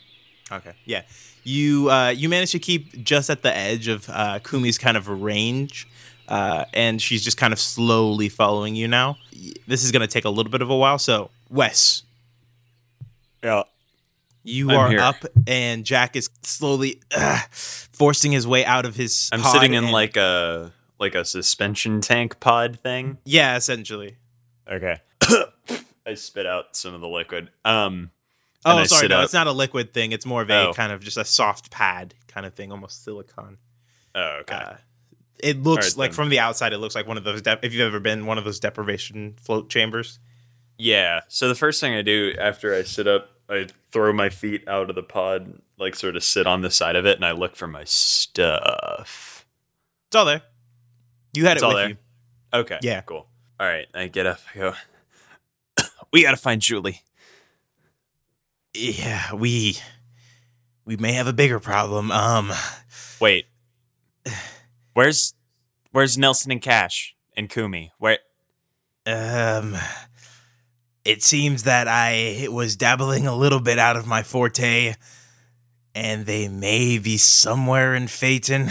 Okay. 0.52 0.72
Yeah. 0.84 1.02
You 1.44 1.90
uh, 1.90 2.08
you 2.10 2.28
manage 2.28 2.52
to 2.52 2.58
keep 2.58 3.02
just 3.04 3.30
at 3.30 3.42
the 3.42 3.54
edge 3.54 3.88
of 3.88 4.08
uh, 4.08 4.38
Kumi's 4.40 4.78
kind 4.78 4.96
of 4.96 5.08
range, 5.08 5.86
uh, 6.28 6.64
and 6.72 7.00
she's 7.02 7.22
just 7.22 7.36
kind 7.36 7.52
of 7.52 7.58
slowly 7.58 8.28
following 8.28 8.74
you 8.76 8.88
now. 8.88 9.16
This 9.66 9.84
is 9.84 9.90
going 9.92 10.00
to 10.02 10.06
take 10.06 10.24
a 10.24 10.30
little 10.30 10.50
bit 10.50 10.62
of 10.62 10.70
a 10.70 10.76
while. 10.76 10.98
So, 10.98 11.30
Wes, 11.50 12.02
Yeah. 13.42 13.64
you 14.42 14.70
I'm 14.70 14.76
are 14.78 14.90
here. 14.90 15.00
up, 15.00 15.16
and 15.46 15.84
Jack 15.84 16.16
is 16.16 16.30
slowly 16.42 17.00
uh, 17.14 17.40
forcing 17.50 18.32
his 18.32 18.46
way 18.46 18.64
out 18.64 18.86
of 18.86 18.96
his. 18.96 19.28
I'm 19.32 19.40
pod 19.42 19.52
sitting 19.52 19.74
in 19.74 19.84
and- 19.84 19.92
like 19.92 20.16
a 20.16 20.72
like 20.98 21.14
a 21.14 21.24
suspension 21.24 22.00
tank 22.00 22.40
pod 22.40 22.78
thing. 22.80 23.18
yeah, 23.24 23.56
essentially. 23.56 24.16
Okay. 24.70 24.96
I 26.06 26.14
spit 26.14 26.46
out 26.46 26.74
some 26.76 26.94
of 26.94 27.00
the 27.02 27.08
liquid. 27.08 27.50
Um 27.64 28.10
Oh, 28.64 28.78
I 28.78 28.84
sorry, 28.84 29.08
no, 29.08 29.18
up. 29.18 29.24
it's 29.24 29.34
not 29.34 29.46
a 29.46 29.52
liquid 29.52 29.92
thing. 29.92 30.12
It's 30.12 30.24
more 30.26 30.42
of 30.42 30.50
a 30.50 30.68
Oh. 30.68 30.72
kind 30.72 30.90
of 30.92 31.02
just 31.02 31.16
a 31.16 31.24
soft 31.24 31.70
pad 31.70 32.14
kind 32.28 32.46
of 32.46 32.54
thing, 32.54 32.72
almost 32.72 33.04
silicone. 33.04 33.58
oh, 34.14 34.38
okay. 34.40 34.54
Uh, 34.54 34.74
it 35.40 35.62
looks 35.62 35.86
Alright, 35.88 35.98
like 35.98 36.10
then. 36.12 36.16
from 36.16 36.28
the 36.30 36.38
outside, 36.38 36.72
it 36.72 36.78
looks 36.78 36.94
like 36.94 37.06
one 37.06 37.16
of 37.18 37.24
those. 37.24 37.42
De- 37.42 37.58
if 37.62 37.72
you've 37.74 37.82
ever 37.86 38.00
been 38.00 38.24
one 38.26 38.38
of 38.38 38.44
those 38.44 38.60
deprivation 38.60 39.34
float 39.40 39.68
chambers, 39.68 40.18
yeah. 40.78 41.20
So 41.28 41.48
the 41.48 41.54
first 41.54 41.80
thing 41.80 41.92
I 41.94 42.02
do 42.02 42.32
after 42.38 42.74
I 42.74 42.82
sit 42.84 43.06
up, 43.06 43.30
I 43.48 43.66
throw 43.92 44.12
my 44.12 44.30
feet 44.30 44.66
out 44.68 44.88
of 44.88 44.96
the 44.96 45.02
pod, 45.02 45.60
like 45.78 45.94
sort 45.96 46.16
of 46.16 46.24
sit 46.24 46.46
on 46.46 46.62
the 46.62 46.70
side 46.70 46.96
of 46.96 47.04
it, 47.04 47.16
and 47.16 47.24
I 47.26 47.32
look 47.32 47.56
for 47.56 47.66
my 47.66 47.84
stuff. 47.84 49.44
it's 50.08 50.16
all 50.16 50.24
there. 50.24 50.42
You 51.34 51.44
had 51.46 51.56
It's 51.56 51.62
it 51.62 51.66
all 51.66 51.74
with 51.74 51.78
there. 51.82 51.88
you. 51.90 51.96
Okay. 52.54 52.78
Yeah. 52.82 53.00
Cool. 53.02 53.26
All 53.60 53.66
right. 53.66 53.86
I 53.92 54.06
get 54.08 54.26
up. 54.26 54.38
I 54.54 54.58
go. 54.58 54.74
we 56.12 56.22
gotta 56.22 56.36
find 56.36 56.62
Julie. 56.62 57.02
Yeah, 58.74 59.34
we 59.34 59.78
we 60.84 60.96
may 60.96 61.12
have 61.12 61.26
a 61.26 61.32
bigger 61.32 61.60
problem. 61.60 62.10
Um, 62.10 62.52
Wait. 63.20 63.46
Where's 64.94 65.34
Where's 65.92 66.18
Nelson 66.18 66.50
and 66.50 66.60
Cash 66.60 67.14
and 67.36 67.48
Kumi? 67.48 67.92
Where? 67.98 68.18
um, 69.06 69.76
it 71.04 71.22
seems 71.22 71.64
that 71.64 71.86
I 71.88 72.48
was 72.50 72.76
dabbling 72.76 73.26
a 73.26 73.36
little 73.36 73.60
bit 73.60 73.78
out 73.78 73.96
of 73.96 74.06
my 74.06 74.22
forte, 74.22 74.94
and 75.94 76.26
they 76.26 76.48
may 76.48 76.98
be 76.98 77.16
somewhere 77.16 77.94
in 77.94 78.08
Phaeton. 78.08 78.70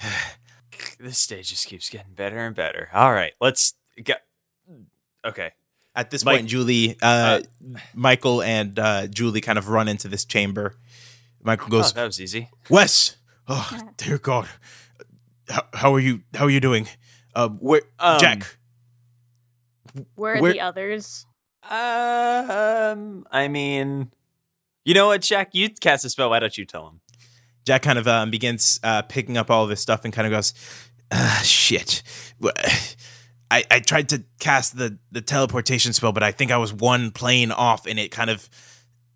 This 1.00 1.18
stage 1.18 1.50
just 1.50 1.66
keeps 1.68 1.88
getting 1.90 2.14
better 2.14 2.38
and 2.38 2.56
better. 2.56 2.88
All 2.92 3.12
right. 3.12 3.32
Let's 3.40 3.74
get. 4.02 4.22
Okay. 5.24 5.52
At 5.98 6.10
this 6.12 6.24
Mike- 6.24 6.36
point, 6.38 6.48
Julie, 6.48 6.96
uh, 7.02 7.40
Michael, 7.92 8.40
and 8.40 8.78
uh, 8.78 9.08
Julie 9.08 9.40
kind 9.40 9.58
of 9.58 9.68
run 9.68 9.88
into 9.88 10.06
this 10.06 10.24
chamber. 10.24 10.76
Michael 11.42 11.66
Oh, 11.66 11.70
goes, 11.78 11.92
that 11.92 12.04
was 12.06 12.20
easy. 12.20 12.50
Wes. 12.70 13.16
Oh, 13.48 13.68
dear 13.96 14.18
God. 14.18 14.48
How, 15.48 15.62
how 15.74 15.94
are 15.94 15.98
you? 16.00 16.20
How 16.34 16.44
are 16.44 16.50
you 16.50 16.60
doing? 16.60 16.86
Uh, 17.34 17.48
where, 17.48 17.82
Um, 17.98 18.20
Jack? 18.20 18.56
Where 20.14 20.36
are 20.36 20.40
Where- 20.40 20.52
the 20.52 20.60
others? 20.60 21.26
Um, 21.68 23.26
I 23.30 23.48
mean, 23.48 24.10
you 24.84 24.94
know 24.94 25.08
what, 25.08 25.22
Jack? 25.22 25.50
You 25.52 25.68
cast 25.70 26.04
a 26.04 26.10
spell. 26.10 26.30
Why 26.30 26.38
don't 26.38 26.56
you 26.56 26.64
tell 26.64 26.88
him? 26.88 27.00
Jack 27.66 27.82
kind 27.82 27.98
of 27.98 28.06
um, 28.06 28.30
begins 28.30 28.78
uh, 28.82 29.02
picking 29.02 29.36
up 29.36 29.50
all 29.50 29.66
this 29.66 29.80
stuff 29.82 30.04
and 30.04 30.12
kind 30.12 30.26
of 30.26 30.30
goes, 30.32 30.54
ah, 31.10 31.40
"Shit." 31.44 32.02
Wha- 33.50 33.56
I, 33.56 33.64
I 33.70 33.80
tried 33.80 34.10
to 34.10 34.24
cast 34.38 34.76
the, 34.76 34.98
the 35.10 35.20
teleportation 35.20 35.92
spell, 35.92 36.12
but 36.12 36.22
I 36.22 36.32
think 36.32 36.50
I 36.50 36.56
was 36.56 36.72
one 36.72 37.10
plane 37.10 37.50
off, 37.50 37.86
and 37.86 37.98
it 37.98 38.10
kind 38.10 38.30
of 38.30 38.48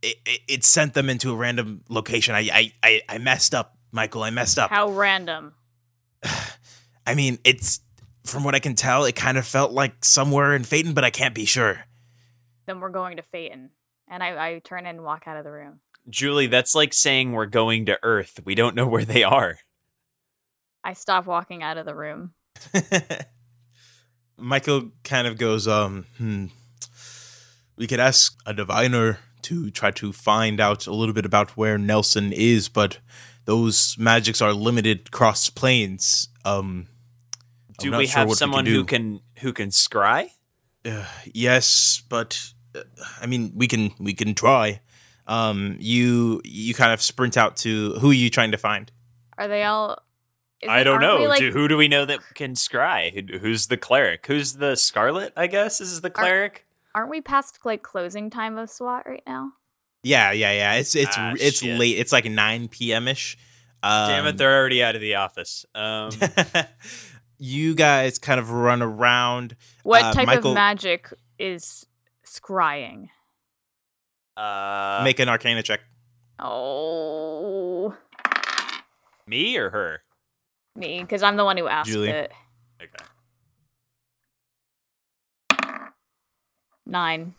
it, 0.02 0.16
it, 0.26 0.40
it 0.48 0.64
sent 0.64 0.94
them 0.94 1.08
into 1.08 1.32
a 1.32 1.36
random 1.36 1.82
location. 1.88 2.34
I, 2.34 2.48
I, 2.52 2.72
I, 2.82 3.02
I 3.08 3.18
messed 3.18 3.54
up, 3.54 3.76
Michael. 3.92 4.22
I 4.22 4.30
messed 4.30 4.58
up. 4.58 4.70
How 4.70 4.90
random. 4.90 5.54
I 7.06 7.14
mean, 7.14 7.38
it's 7.44 7.80
from 8.24 8.44
what 8.44 8.54
I 8.54 8.58
can 8.58 8.74
tell, 8.74 9.04
it 9.04 9.16
kind 9.16 9.38
of 9.38 9.46
felt 9.46 9.72
like 9.72 10.04
somewhere 10.04 10.54
in 10.54 10.64
Phaeton, 10.64 10.94
but 10.94 11.04
I 11.04 11.10
can't 11.10 11.34
be 11.34 11.44
sure. 11.44 11.84
Then 12.66 12.80
we're 12.80 12.90
going 12.90 13.16
to 13.16 13.22
Phaeton. 13.22 13.70
And 14.08 14.22
I, 14.22 14.48
I 14.48 14.58
turn 14.60 14.86
and 14.86 15.02
walk 15.02 15.24
out 15.26 15.36
of 15.36 15.44
the 15.44 15.50
room. 15.50 15.80
Julie, 16.08 16.46
that's 16.46 16.74
like 16.74 16.92
saying 16.92 17.32
we're 17.32 17.46
going 17.46 17.86
to 17.86 17.98
Earth. 18.02 18.40
We 18.44 18.54
don't 18.54 18.74
know 18.74 18.86
where 18.86 19.04
they 19.04 19.24
are. 19.24 19.58
I 20.84 20.92
stop 20.94 21.26
walking 21.26 21.62
out 21.62 21.78
of 21.78 21.86
the 21.86 21.94
room. 21.94 22.32
Michael 24.42 24.90
kind 25.04 25.26
of 25.26 25.38
goes, 25.38 25.68
um, 25.68 26.06
hmm. 26.18 26.46
We 27.76 27.86
could 27.86 28.00
ask 28.00 28.36
a 28.44 28.52
diviner 28.52 29.18
to 29.42 29.70
try 29.70 29.90
to 29.92 30.12
find 30.12 30.60
out 30.60 30.86
a 30.86 30.92
little 30.92 31.14
bit 31.14 31.24
about 31.24 31.56
where 31.56 31.78
Nelson 31.78 32.32
is, 32.32 32.68
but 32.68 32.98
those 33.44 33.96
magics 33.98 34.40
are 34.40 34.52
limited 34.52 35.10
cross 35.10 35.48
planes. 35.48 36.28
Um, 36.44 36.86
Do 37.78 37.90
we 37.96 38.06
sure 38.06 38.20
have 38.20 38.28
what 38.28 38.38
someone 38.38 38.64
do. 38.64 38.72
who 38.72 38.84
can 38.84 39.20
who 39.38 39.52
can 39.52 39.70
scry? 39.70 40.30
Uh, 40.84 41.06
yes, 41.32 42.02
but 42.08 42.52
uh, 42.74 42.82
I 43.20 43.26
mean, 43.26 43.52
we 43.54 43.66
can 43.66 43.92
we 43.98 44.12
can 44.12 44.34
try. 44.34 44.80
Um, 45.26 45.76
you 45.80 46.40
you 46.44 46.74
kind 46.74 46.92
of 46.92 47.00
sprint 47.00 47.36
out 47.36 47.56
to 47.58 47.94
who 47.94 48.10
are 48.10 48.14
you 48.14 48.30
trying 48.30 48.52
to 48.52 48.58
find? 48.58 48.90
Are 49.38 49.48
they 49.48 49.64
all. 49.64 49.98
Is 50.62 50.68
I 50.68 50.82
don't 50.84 51.02
aren't 51.02 51.18
we, 51.18 51.24
know. 51.24 51.28
like- 51.28 51.38
Do- 51.40 51.50
who 51.52 51.68
do 51.68 51.76
we 51.76 51.88
know 51.88 52.04
that 52.04 52.20
can 52.34 52.54
scry? 52.54 53.12
Who- 53.32 53.38
Who's 53.38 53.66
the 53.68 53.76
cleric? 53.76 54.26
Who's 54.26 54.54
the 54.54 54.76
Scarlet? 54.76 55.32
I 55.36 55.46
guess 55.46 55.80
is 55.80 56.00
the 56.00 56.10
cleric. 56.10 56.66
Aren't 56.94 57.10
we 57.10 57.20
past 57.20 57.58
like 57.64 57.82
closing 57.82 58.28
time 58.30 58.58
of 58.58 58.68
SWAT 58.70 59.06
right 59.06 59.22
now? 59.26 59.52
Yeah, 60.02 60.32
yeah, 60.32 60.52
yeah. 60.52 60.74
It's 60.74 60.94
it's 60.94 61.16
Ah, 61.16 61.34
it's 61.38 61.60
shit. 61.60 61.78
late. 61.78 61.98
It's 61.98 62.12
like 62.12 62.24
nine 62.26 62.68
p.m. 62.68 63.08
ish. 63.08 63.36
Um, 63.82 64.08
Damn 64.08 64.26
it, 64.26 64.36
they're 64.36 64.58
already 64.58 64.82
out 64.82 64.94
of 64.94 65.00
the 65.00 65.14
office. 65.16 65.64
Um, 65.74 66.10
you 67.38 67.74
guys 67.74 68.18
kind 68.18 68.38
of 68.38 68.50
run 68.50 68.82
around. 68.82 69.56
What 69.84 70.04
Uh, 70.04 70.12
type 70.12 70.26
Michael- 70.26 70.50
of 70.50 70.54
magic 70.54 71.12
is 71.38 71.86
scrying? 72.26 73.08
uh, 74.36 75.00
make 75.04 75.18
an 75.18 75.28
Arcana 75.28 75.62
check. 75.62 75.80
Oh, 76.38 77.94
me 79.26 79.56
or 79.56 79.70
her? 79.70 80.02
Me, 80.76 81.00
because 81.00 81.22
I'm 81.22 81.36
the 81.36 81.44
one 81.44 81.56
who 81.56 81.66
asked 81.66 81.90
Julie. 81.90 82.10
it. 82.10 82.32
Okay. 82.82 83.04
Nine. 86.86 87.34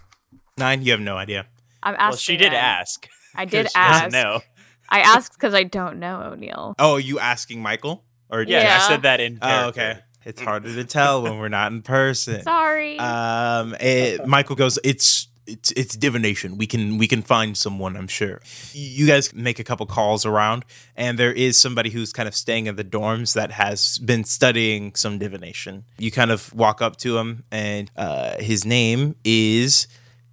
Nine. 0.58 0.82
You 0.84 0.92
have 0.92 1.02
no 1.02 1.18
idea. 1.18 1.48
I'm 1.82 1.96
asking. 1.96 2.10
Well, 2.10 2.18
she 2.18 2.38
did 2.38 2.52
them. 2.52 2.64
ask. 2.64 3.08
I 3.36 3.46
did 3.46 3.68
ask. 3.76 4.12
No. 4.12 4.42
I 4.90 5.00
asked 5.00 5.34
because 5.34 5.54
I 5.54 5.64
don't 5.64 6.00
know 6.00 6.32
O'Neill. 6.34 6.76
Oh, 6.78 6.94
are 6.94 7.00
you 7.00 7.20
asking 7.20 7.62
Michael 7.62 8.04
or 8.30 8.44
Yeah, 8.44 8.62
Yeah. 8.62 8.80
I 8.82 8.88
said 8.88 9.02
that 9.04 9.20
in. 9.20 9.40
Oh, 9.42 9.68
okay. 9.68 10.00
It's 10.26 10.40
harder 10.40 10.74
to 10.74 10.86
tell 10.86 11.24
when 11.24 11.38
we're 11.38 11.50
not 11.50 11.72
in 11.74 11.82
person. 11.82 12.42
Sorry. 12.44 12.98
Um, 12.98 13.76
it, 13.80 14.26
Michael 14.26 14.56
goes, 14.56 14.80
"It's 14.84 15.28
it's 15.46 15.72
it's 15.72 15.96
divination. 15.96 16.58
We 16.58 16.68
can 16.68 16.98
we 16.98 17.08
can 17.08 17.22
find 17.22 17.58
someone. 17.58 17.96
I'm 17.96 18.08
sure. 18.08 18.42
You 18.74 19.08
guys 19.08 19.34
make 19.34 19.60
a 19.60 19.64
couple 19.64 19.86
calls 19.86 20.26
around, 20.26 20.66
and 20.96 21.18
there 21.18 21.34
is 21.34 21.60
somebody 21.60 21.90
who's 21.90 22.14
kind 22.14 22.28
of 22.28 22.36
staying 22.36 22.68
in 22.68 22.76
the 22.76 22.84
dorms 22.84 23.34
that 23.34 23.52
has 23.52 23.98
been 24.00 24.24
studying 24.24 24.96
some 24.96 25.20
divination. 25.20 25.86
You 25.98 26.12
kind 26.12 26.32
of 26.32 26.54
walk 26.54 26.82
up 26.82 26.98
to 26.98 27.18
him, 27.18 27.44
and 27.52 27.92
uh, 27.96 28.38
his 28.38 28.66
name 28.66 29.16
is 29.24 29.88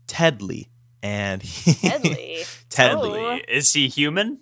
Tedley, 0.06 0.68
and 1.02 1.42
he, 1.42 1.72
Tedley. 1.88 2.44
Tedley. 2.68 3.20
Oh. 3.20 3.38
Is 3.48 3.72
he 3.72 3.88
human? 3.88 4.38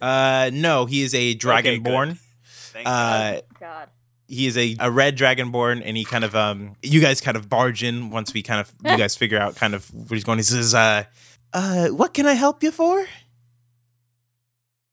Uh, 0.00 0.50
no, 0.52 0.86
he 0.86 1.02
is 1.02 1.14
a 1.14 1.34
dragonborn. 1.34 2.18
Thank 2.44 2.86
uh, 2.86 3.40
God. 3.58 3.88
He 4.28 4.46
is 4.46 4.56
a, 4.56 4.76
a 4.80 4.90
red 4.90 5.16
dragonborn 5.16 5.82
and 5.84 5.96
he 5.96 6.04
kind 6.04 6.24
of 6.24 6.34
um 6.34 6.74
you 6.82 7.00
guys 7.00 7.20
kind 7.20 7.36
of 7.36 7.48
barge 7.48 7.82
in 7.82 8.10
once 8.10 8.34
we 8.34 8.42
kind 8.42 8.60
of 8.60 8.72
you 8.84 8.96
guys 8.96 9.14
figure 9.16 9.38
out 9.38 9.56
kind 9.56 9.74
of 9.74 9.88
where 9.94 10.16
he's 10.16 10.24
going 10.24 10.38
he 10.38 10.42
says 10.42 10.74
uh 10.74 11.04
uh 11.52 11.88
what 11.88 12.12
can 12.14 12.26
i 12.26 12.32
help 12.34 12.62
you 12.62 12.70
for 12.70 13.06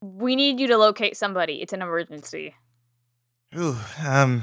We 0.00 0.36
need 0.36 0.60
you 0.60 0.66
to 0.68 0.76
locate 0.76 1.16
somebody. 1.16 1.62
It's 1.62 1.72
an 1.72 1.80
emergency. 1.82 2.54
Ooh, 3.56 3.76
um 4.06 4.42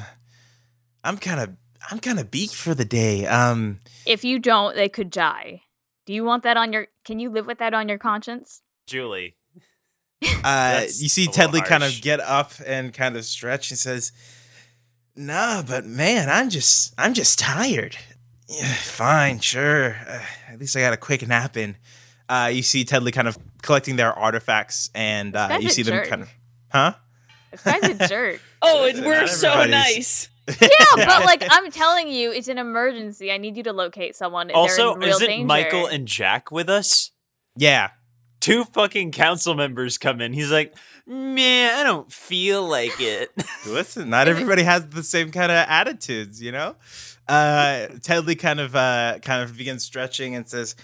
i'm 1.03 1.17
kind 1.17 1.39
of 1.39 1.49
i'm 1.89 1.99
kind 1.99 2.19
of 2.19 2.31
beat 2.31 2.51
for 2.51 2.73
the 2.73 2.85
day 2.85 3.25
um 3.27 3.79
If 4.05 4.23
you 4.23 4.39
don't, 4.39 4.75
they 4.75 4.89
could 4.89 5.09
die. 5.09 5.61
Do 6.05 6.13
you 6.13 6.23
want 6.23 6.43
that 6.43 6.57
on 6.57 6.73
your? 6.73 6.87
Can 7.05 7.19
you 7.19 7.29
live 7.29 7.45
with 7.45 7.59
that 7.59 7.73
on 7.75 7.87
your 7.87 7.99
conscience? 7.99 8.61
Julie, 8.87 9.35
Uh, 10.43 10.81
you 10.97 11.07
see 11.09 11.25
a 11.25 11.29
little 11.29 11.33
Tedley 11.47 11.61
kind 11.61 11.83
of 11.83 12.01
get 12.01 12.19
up 12.19 12.51
and 12.65 12.91
kind 12.93 13.15
of 13.15 13.23
stretch 13.25 13.69
and 13.69 13.77
says, 13.79 14.11
"Nah, 15.15 15.61
but 15.63 15.85
man, 15.85 16.29
I'm 16.29 16.49
just 16.49 16.93
I'm 16.97 17.13
just 17.13 17.39
tired. 17.39 17.97
Yeah, 18.47 18.73
fine, 18.73 19.39
sure. 19.39 19.95
Uh, 20.07 20.21
at 20.49 20.59
least 20.59 20.75
I 20.75 20.81
got 20.81 20.93
a 20.93 20.97
quick 20.97 21.27
nap 21.27 21.57
in." 21.57 21.77
Uh, 22.29 22.49
you 22.53 22.63
see 22.63 22.83
Tedley 22.85 23.11
kind 23.11 23.27
of 23.27 23.37
collecting 23.61 23.97
their 23.97 24.13
artifacts, 24.17 24.89
and 24.95 25.35
uh, 25.35 25.57
you 25.59 25.69
see 25.69 25.83
them 25.83 25.95
jerk. 25.95 26.07
kind 26.07 26.21
of, 26.21 26.29
huh? 26.69 26.93
This 27.51 27.63
guy's 27.63 27.83
a 27.83 28.07
jerk. 28.07 28.41
Oh, 28.63 28.85
and 28.85 29.03
we're 29.03 29.25
so 29.27 29.65
nice. 29.65 30.29
Yeah, 30.47 30.67
but 30.95 31.25
like 31.25 31.43
I'm 31.49 31.71
telling 31.71 32.09
you, 32.09 32.31
it's 32.31 32.47
an 32.47 32.57
emergency. 32.57 33.31
I 33.31 33.37
need 33.37 33.57
you 33.57 33.63
to 33.63 33.73
locate 33.73 34.15
someone. 34.15 34.47
They're 34.47 34.55
Also, 34.55 34.93
in 34.93 34.99
real 34.99 35.09
isn't 35.15 35.27
danger. 35.27 35.45
Michael 35.47 35.85
and 35.87 36.07
Jack 36.07 36.51
with 36.51 36.67
us? 36.69 37.11
Yeah, 37.55 37.89
Two 38.41 38.65
fucking 38.65 39.11
council 39.11 39.55
members 39.55 39.97
come 39.97 40.19
in. 40.19 40.33
He's 40.33 40.51
like, 40.51 40.75
man, 41.05 41.79
I 41.79 41.83
don't 41.83 42.11
feel 42.11 42.67
like 42.67 42.99
it. 42.99 43.31
Listen, 43.67 44.09
not 44.09 44.27
everybody 44.27 44.63
has 44.63 44.89
the 44.89 45.03
same 45.03 45.31
kind 45.31 45.51
of 45.51 45.57
attitudes, 45.69 46.41
you 46.41 46.51
know. 46.51 46.75
Uh, 47.27 47.87
Tedley 48.01 48.35
kind 48.35 48.59
of 48.59 48.75
uh, 48.75 49.19
kind 49.21 49.43
of 49.43 49.57
begins 49.57 49.83
stretching 49.83 50.35
and 50.35 50.47
says, 50.49 50.75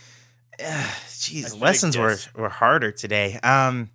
"Ugh, 0.63 0.89
"Jeez, 1.08 1.60
lessons 1.60 1.98
were 1.98 2.17
were 2.36 2.50
harder 2.50 2.91
today. 2.91 3.39
Um, 3.43 3.89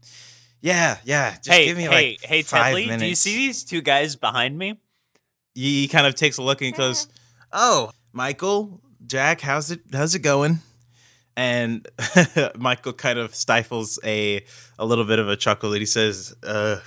yeah, 0.60 0.98
yeah. 1.04 1.30
Just 1.36 1.48
hey, 1.48 1.66
give 1.66 1.76
me 1.76 1.84
hey, 1.84 1.88
like 1.88 2.20
hey, 2.22 2.42
Tedley, 2.42 2.86
minutes." 2.86 3.02
do 3.02 3.08
you 3.08 3.14
see 3.14 3.36
these 3.36 3.64
two 3.64 3.80
guys 3.80 4.16
behind 4.16 4.58
me? 4.58 4.78
He 5.54 5.88
kind 5.88 6.06
of 6.06 6.14
takes 6.14 6.36
a 6.36 6.42
look 6.42 6.60
and 6.60 6.66
he 6.66 6.72
goes, 6.72 7.08
"Oh, 7.52 7.90
Michael, 8.12 8.80
Jack, 9.06 9.40
how's 9.40 9.70
it 9.70 9.80
how's 9.92 10.14
it 10.14 10.20
going?" 10.20 10.58
And 11.36 11.88
Michael 12.58 12.92
kind 12.92 13.18
of 13.18 13.34
stifles 13.34 13.98
a 14.04 14.44
a 14.78 14.84
little 14.84 15.04
bit 15.04 15.18
of 15.18 15.28
a 15.28 15.36
chuckle 15.36 15.72
and 15.72 15.80
he 15.80 15.86
says, 15.86 16.34
uh, 16.42 16.80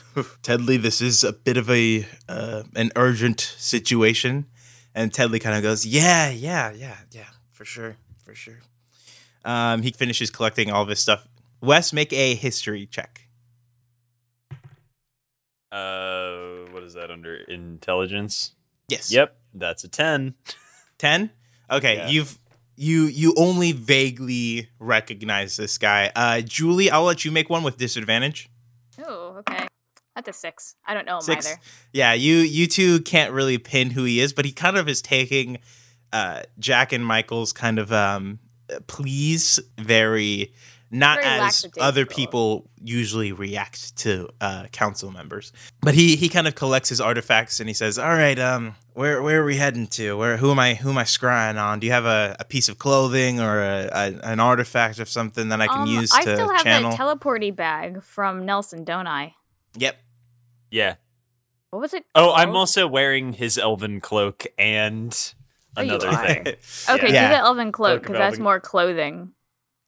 "Tedley, 0.44 0.78
this 0.78 1.02
is 1.02 1.24
a 1.24 1.34
bit 1.34 1.58
of 1.58 1.70
a 1.70 2.06
uh, 2.30 2.64
an 2.76 2.92
urgent 2.96 3.40
situation." 3.58 4.46
And 4.94 5.12
Tedley 5.12 5.40
kind 5.40 5.56
of 5.56 5.64
goes, 5.64 5.86
"Yeah, 5.86 6.30
yeah, 6.30 6.72
yeah, 6.72 6.98
yeah, 7.12 7.26
for 7.52 7.66
sure, 7.66 7.98
for 8.24 8.36
sure." 8.36 8.60
Um, 9.44 9.82
he 9.82 9.92
finishes 9.92 10.30
collecting 10.30 10.72
all 10.72 10.84
of 10.84 10.90
his 10.90 11.00
stuff. 11.00 11.28
Wes, 11.62 11.92
make 11.92 12.14
a 12.14 12.36
history 12.36 12.86
check. 12.86 13.28
Uh, 15.72 16.66
what 16.72 16.84
is 16.84 16.94
that 16.94 17.10
under 17.12 17.36
intelligence? 17.36 18.52
Yes. 18.88 19.12
Yep, 19.12 19.36
that's 19.54 19.84
a 19.84 19.88
ten. 19.88 20.36
10 20.98 21.32
okay 21.70 21.98
Yeah. 21.98 22.08
you've 22.08 22.40
you 22.76 23.04
you 23.04 23.34
only 23.38 23.72
vaguely 23.72 24.70
recognize 24.80 25.56
this 25.58 25.78
guy 25.78 26.12
uh 26.16 26.42
julie 26.42 26.90
i'll 26.92 27.04
let 27.04 27.24
you 27.26 27.32
make 27.32 27.50
one 27.50 27.64
with 27.64 27.78
disadvantage 27.78 28.50
Oh, 28.98 29.36
okay. 29.40 29.68
That's 30.16 30.30
a 30.30 30.34
six. 30.34 30.76
I 30.86 30.94
don't 30.94 31.06
know 31.06 31.18
him 31.18 31.22
Six. 31.22 31.46
either. 31.48 31.60
yeah 31.92 32.14
you 32.14 32.36
you 32.38 32.68
two 32.68 33.02
can't 33.02 33.34
really 33.34 33.58
pin 33.58 33.90
who 33.90 34.06
he 34.06 34.20
is 34.22 34.32
but 34.32 34.46
he 34.46 34.52
kind 34.54 34.78
of 34.78 34.88
is 34.88 35.02
taking 35.02 35.58
uh 36.14 36.44
jack 36.60 36.94
and 36.94 37.06
michael's 37.06 37.52
kind 37.52 37.78
of 37.80 37.92
um 37.92 38.40
please 38.88 39.60
very 39.78 40.54
not 40.92 41.18
Very 41.22 41.28
as 41.42 41.66
other 41.80 42.06
people 42.06 42.70
usually 42.82 43.34
react 43.34 43.98
to 43.98 44.30
uh 44.40 44.68
council 44.72 45.12
members 45.12 45.52
but 45.82 45.94
he 45.94 46.16
he 46.16 46.30
kind 46.30 46.48
of 46.48 46.56
collects 46.56 46.88
his 46.90 47.02
artifacts 47.02 47.60
and 47.60 47.68
he 47.68 47.74
says 47.74 48.00
all 48.00 48.08
right 48.16 48.40
um 48.40 48.76
where 48.96 49.22
where 49.22 49.42
are 49.42 49.46
we 49.46 49.58
heading 49.58 49.86
to 49.88 50.18
where 50.18 50.38
who 50.38 50.50
am 50.52 50.58
i 50.60 50.74
who 50.74 50.90
am 50.90 50.98
i 50.98 51.04
scrying 51.04 51.62
on 51.62 51.80
do 51.80 51.86
you 51.88 51.94
have 51.94 52.06
a, 52.06 52.36
a 52.40 52.46
piece 52.46 52.70
of 52.70 52.78
clothing 52.78 53.40
or 53.40 53.60
a, 53.62 53.90
a 53.92 54.20
an 54.24 54.40
artifact 54.40 55.00
of 55.00 55.08
something 55.10 55.50
that 55.50 55.62
i 55.62 55.68
can 55.68 55.82
Um, 55.82 55.88
use 55.88 56.12
I 56.14 56.24
to 56.24 56.36
still 56.36 56.50
have 56.50 56.64
channel 56.64 56.92
a 56.92 56.96
teleporty 56.96 57.56
bag 57.56 58.04
from 58.04 58.46
Nelson, 58.46 58.84
don't 58.84 59.08
I? 59.08 59.36
yep 59.78 59.98
Yeah. 60.72 60.96
What 61.72 61.82
was 61.82 61.94
it? 61.94 62.06
Oh, 62.16 62.32
I'm 62.34 62.56
also 62.56 62.88
wearing 62.88 63.34
his 63.34 63.58
elven 63.58 64.00
cloak 64.00 64.46
and 64.58 65.12
Oh, 65.78 65.82
you 65.82 65.96
another 65.96 66.16
thing. 66.26 66.56
Okay, 66.90 67.12
Yeah. 67.14 67.28
do 67.28 67.34
the 67.36 67.40
elven 67.42 67.72
Cloak 67.74 67.90
cloak 67.90 68.02
because 68.04 68.18
that's 68.18 68.34
elven- 68.36 68.44
more 68.44 68.60
clothing. 68.62 69.32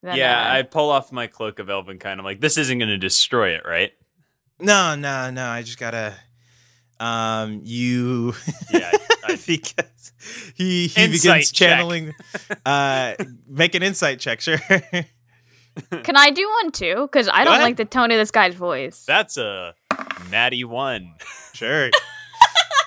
than, 0.04 0.18
yeah, 0.18 0.50
uh, 0.52 0.54
I 0.56 0.64
pull 0.64 0.90
off 0.90 1.14
my 1.14 1.28
cloak 1.28 1.60
of 1.60 1.70
elven 1.70 1.98
kind. 1.98 2.20
I'm 2.20 2.26
like, 2.26 2.42
this 2.42 2.58
isn't 2.58 2.78
going 2.78 2.90
to 2.90 2.98
destroy 2.98 3.52
it, 3.56 3.62
right? 3.66 3.92
no 4.60 4.96
no 4.96 5.30
no 5.30 5.46
i 5.48 5.62
just 5.62 5.78
gotta 5.78 6.16
um 7.00 7.62
you 7.64 8.34
Yeah, 8.72 8.92
I- 9.24 9.36
because 9.48 10.12
he 10.56 10.88
he 10.88 11.04
Insight 11.04 11.12
begins 11.12 11.52
check. 11.52 11.70
channeling 11.70 12.14
uh 12.66 13.14
make 13.48 13.76
an 13.76 13.84
insight 13.84 14.20
check 14.20 14.42
sure 14.42 14.58
Can 16.04 16.16
I 16.18 16.32
do 16.32 16.50
one 16.64 16.72
too? 16.72 16.96
Because 17.12 17.28
I 17.28 17.40
Go 17.40 17.46
don't 17.46 17.54
ahead. 17.56 17.64
like 17.64 17.76
the 17.78 17.86
tone 17.86 18.10
of 18.10 18.18
this 18.18 18.32
guy's 18.32 18.56
voice. 18.56 19.04
That's 19.06 19.38
a 19.38 19.76
natty 20.32 20.64
one. 20.64 21.14
sure 21.54 21.92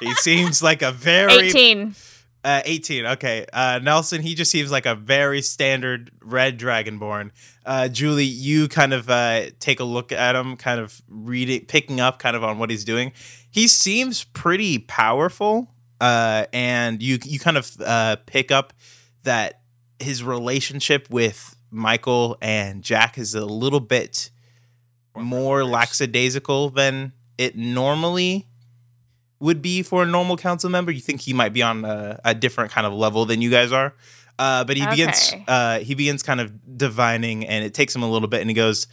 he 0.00 0.12
seems 0.16 0.60
like 0.62 0.82
a 0.82 0.90
very 0.90 1.32
18. 1.50 1.94
Uh, 2.42 2.62
18. 2.64 3.04
Okay. 3.04 3.44
Uh, 3.52 3.80
Nelson, 3.82 4.22
he 4.22 4.34
just 4.34 4.50
seems 4.50 4.70
like 4.70 4.86
a 4.86 4.94
very 4.94 5.42
standard 5.42 6.10
red 6.22 6.58
dragonborn. 6.58 7.32
Uh, 7.66 7.88
Julie, 7.88 8.24
you 8.24 8.66
kind 8.66 8.94
of 8.94 9.10
uh, 9.10 9.50
take 9.58 9.78
a 9.78 9.84
look 9.84 10.10
at 10.10 10.34
him, 10.34 10.56
kind 10.56 10.80
of 10.80 11.02
reading, 11.06 11.66
picking 11.66 12.00
up 12.00 12.18
kind 12.18 12.34
of 12.34 12.42
on 12.42 12.58
what 12.58 12.70
he's 12.70 12.84
doing. 12.84 13.12
He 13.50 13.68
seems 13.68 14.24
pretty 14.24 14.78
powerful. 14.78 15.74
Uh, 16.00 16.46
and 16.54 17.02
you 17.02 17.18
you 17.24 17.38
kind 17.38 17.58
of 17.58 17.70
uh, 17.84 18.16
pick 18.24 18.50
up 18.50 18.72
that 19.24 19.60
his 19.98 20.24
relationship 20.24 21.08
with 21.10 21.54
Michael 21.70 22.38
and 22.40 22.82
Jack 22.82 23.18
is 23.18 23.34
a 23.34 23.44
little 23.44 23.80
bit 23.80 24.30
more 25.14 25.62
lackadaisical 25.64 26.70
than 26.70 27.12
it 27.36 27.56
normally 27.56 28.46
would 29.40 29.60
be 29.62 29.82
for 29.82 30.02
a 30.02 30.06
normal 30.06 30.36
council 30.36 30.70
member. 30.70 30.92
You 30.92 31.00
think 31.00 31.22
he 31.22 31.32
might 31.32 31.52
be 31.52 31.62
on 31.62 31.84
a, 31.84 32.20
a 32.24 32.34
different 32.34 32.70
kind 32.70 32.86
of 32.86 32.92
level 32.92 33.24
than 33.24 33.40
you 33.42 33.50
guys 33.50 33.72
are. 33.72 33.94
Uh, 34.38 34.64
but 34.64 34.76
he 34.76 34.86
begins 34.86 35.34
uh, 35.48 35.80
he 35.80 35.94
begins 35.94 36.22
kind 36.22 36.40
of 36.40 36.78
divining, 36.78 37.46
and 37.46 37.64
it 37.64 37.74
takes 37.74 37.94
him 37.94 38.02
a 38.02 38.10
little 38.10 38.28
bit, 38.28 38.40
and 38.40 38.48
he 38.48 38.54
goes, 38.54 38.86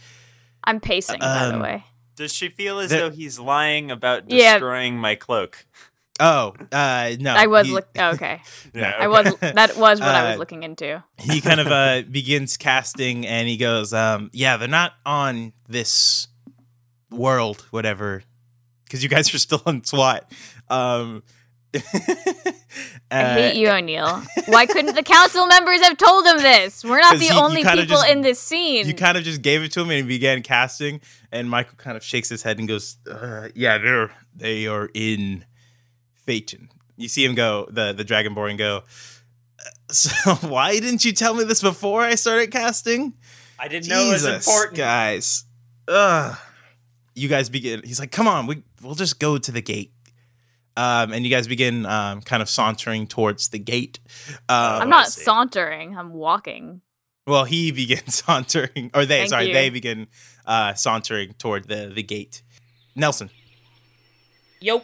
I'm 0.64 0.80
pacing, 0.80 1.20
by 1.20 1.48
the 1.48 1.54
Um, 1.54 1.60
way. 1.62 1.84
Does 2.16 2.34
she 2.34 2.48
feel 2.48 2.80
as 2.80 2.90
The- 2.90 2.96
though 2.96 3.10
he's 3.10 3.38
lying 3.38 3.90
about 3.90 4.24
Yeah. 4.30 4.54
destroying 4.54 4.98
my 4.98 5.14
cloak? 5.14 5.64
"Oh, 6.20 6.52
uh, 6.72 7.12
no." 7.20 7.32
I 7.34 7.46
was 7.46 7.66
he, 7.68 7.72
look. 7.72 7.88
oh, 7.96 8.10
okay, 8.10 8.42
Yeah, 8.74 8.92
I 8.98 9.06
was. 9.06 9.34
That 9.40 9.76
was 9.76 10.00
what 10.00 10.08
I 10.14 10.26
Uh, 10.26 10.30
was 10.30 10.38
looking 10.38 10.64
into. 10.64 11.02
he 11.16 11.40
kind 11.40 11.60
of 11.60 11.66
uh, 11.80 12.02
begins 12.10 12.56
casting, 12.56 13.24
and 13.26 13.48
he 13.48 13.56
goes, 13.56 13.94
um, 13.94 14.28
"Yeah, 14.34 14.56
they're 14.58 14.68
not 14.68 14.94
on 15.06 15.52
this 15.68 16.26
world, 17.10 17.64
whatever, 17.70 18.24
because 18.88 19.02
you 19.02 19.08
guys 19.08 19.32
are 19.34 19.38
still 19.38 19.62
on 19.66 19.84
SWAT." 19.84 20.30
Um, 20.68 21.22
I 21.74 21.80
uh, 23.22 23.34
hate 23.34 23.56
you, 23.56 23.68
O'Neill. 23.68 24.22
Why 24.46 24.66
couldn't 24.66 24.94
the 24.94 25.02
council 25.02 25.46
members 25.46 25.80
have 25.82 25.96
told 25.96 26.26
him 26.26 26.38
this? 26.38 26.84
We're 26.84 27.00
not 27.00 27.18
the 27.18 27.24
you- 27.26 27.32
you 27.32 27.38
only 27.38 27.62
people 27.64 27.84
just- 27.84 28.08
in 28.08 28.22
this 28.22 28.38
scene. 28.40 28.86
You 28.86 28.94
kind 28.94 29.16
of 29.18 29.24
just 29.24 29.42
gave 29.42 29.62
it 29.62 29.72
to 29.72 29.80
him 29.80 29.90
and 29.90 29.96
he 29.96 30.02
began 30.02 30.42
casting. 30.42 31.00
And 31.30 31.48
Michael 31.50 31.76
kind 31.76 31.96
of 31.96 32.02
shakes 32.02 32.28
his 32.28 32.42
head 32.42 32.58
and 32.58 32.66
goes, 32.68 32.96
uh, 33.10 33.48
"Yeah, 33.54 33.78
they're 33.78 34.10
they 34.34 34.66
are 34.66 34.88
in 34.94 35.44
Phaeton." 36.26 36.70
You 36.96 37.08
see 37.08 37.24
him 37.24 37.34
go, 37.34 37.66
the 37.70 37.92
the 37.92 38.04
Dragonborn 38.04 38.56
go. 38.58 38.78
"Uh, 38.78 39.70
So 39.92 40.34
why 40.48 40.78
didn't 40.80 41.04
you 41.04 41.12
tell 41.12 41.34
me 41.34 41.44
this 41.44 41.62
before 41.62 42.02
I 42.02 42.14
started 42.14 42.50
casting? 42.50 43.14
I 43.58 43.68
didn't 43.68 43.88
know 43.88 44.06
it 44.06 44.12
was 44.12 44.22
Jesus, 44.22 44.46
important. 44.46 44.76
guys. 44.76 45.44
Ugh. 45.88 46.36
You 47.14 47.28
guys 47.28 47.48
begin. 47.48 47.82
He's 47.84 47.98
like, 47.98 48.12
"Come 48.12 48.28
on, 48.28 48.46
we 48.46 48.62
we'll 48.82 48.94
just 48.94 49.18
go 49.20 49.38
to 49.38 49.52
the 49.52 49.62
gate." 49.62 49.92
Um, 50.76 51.12
and 51.12 51.24
you 51.24 51.30
guys 51.30 51.48
begin 51.48 51.86
um, 51.86 52.20
kind 52.22 52.40
of 52.40 52.48
sauntering 52.48 53.08
towards 53.08 53.48
the 53.48 53.58
gate. 53.58 53.98
Um, 54.48 54.82
I'm 54.82 54.88
not 54.88 55.08
sauntering. 55.08 55.96
I'm 55.96 56.12
walking. 56.12 56.82
Well, 57.26 57.44
he 57.44 57.72
begins 57.82 58.22
sauntering, 58.24 58.90
or 58.94 59.04
they, 59.04 59.18
Thank 59.18 59.30
sorry, 59.30 59.48
you. 59.48 59.54
they 59.54 59.70
begin 59.70 60.06
uh, 60.46 60.74
sauntering 60.74 61.34
toward 61.34 61.66
the, 61.68 61.90
the 61.92 62.02
gate. 62.04 62.42
Nelson, 62.94 63.28
Yo. 64.60 64.82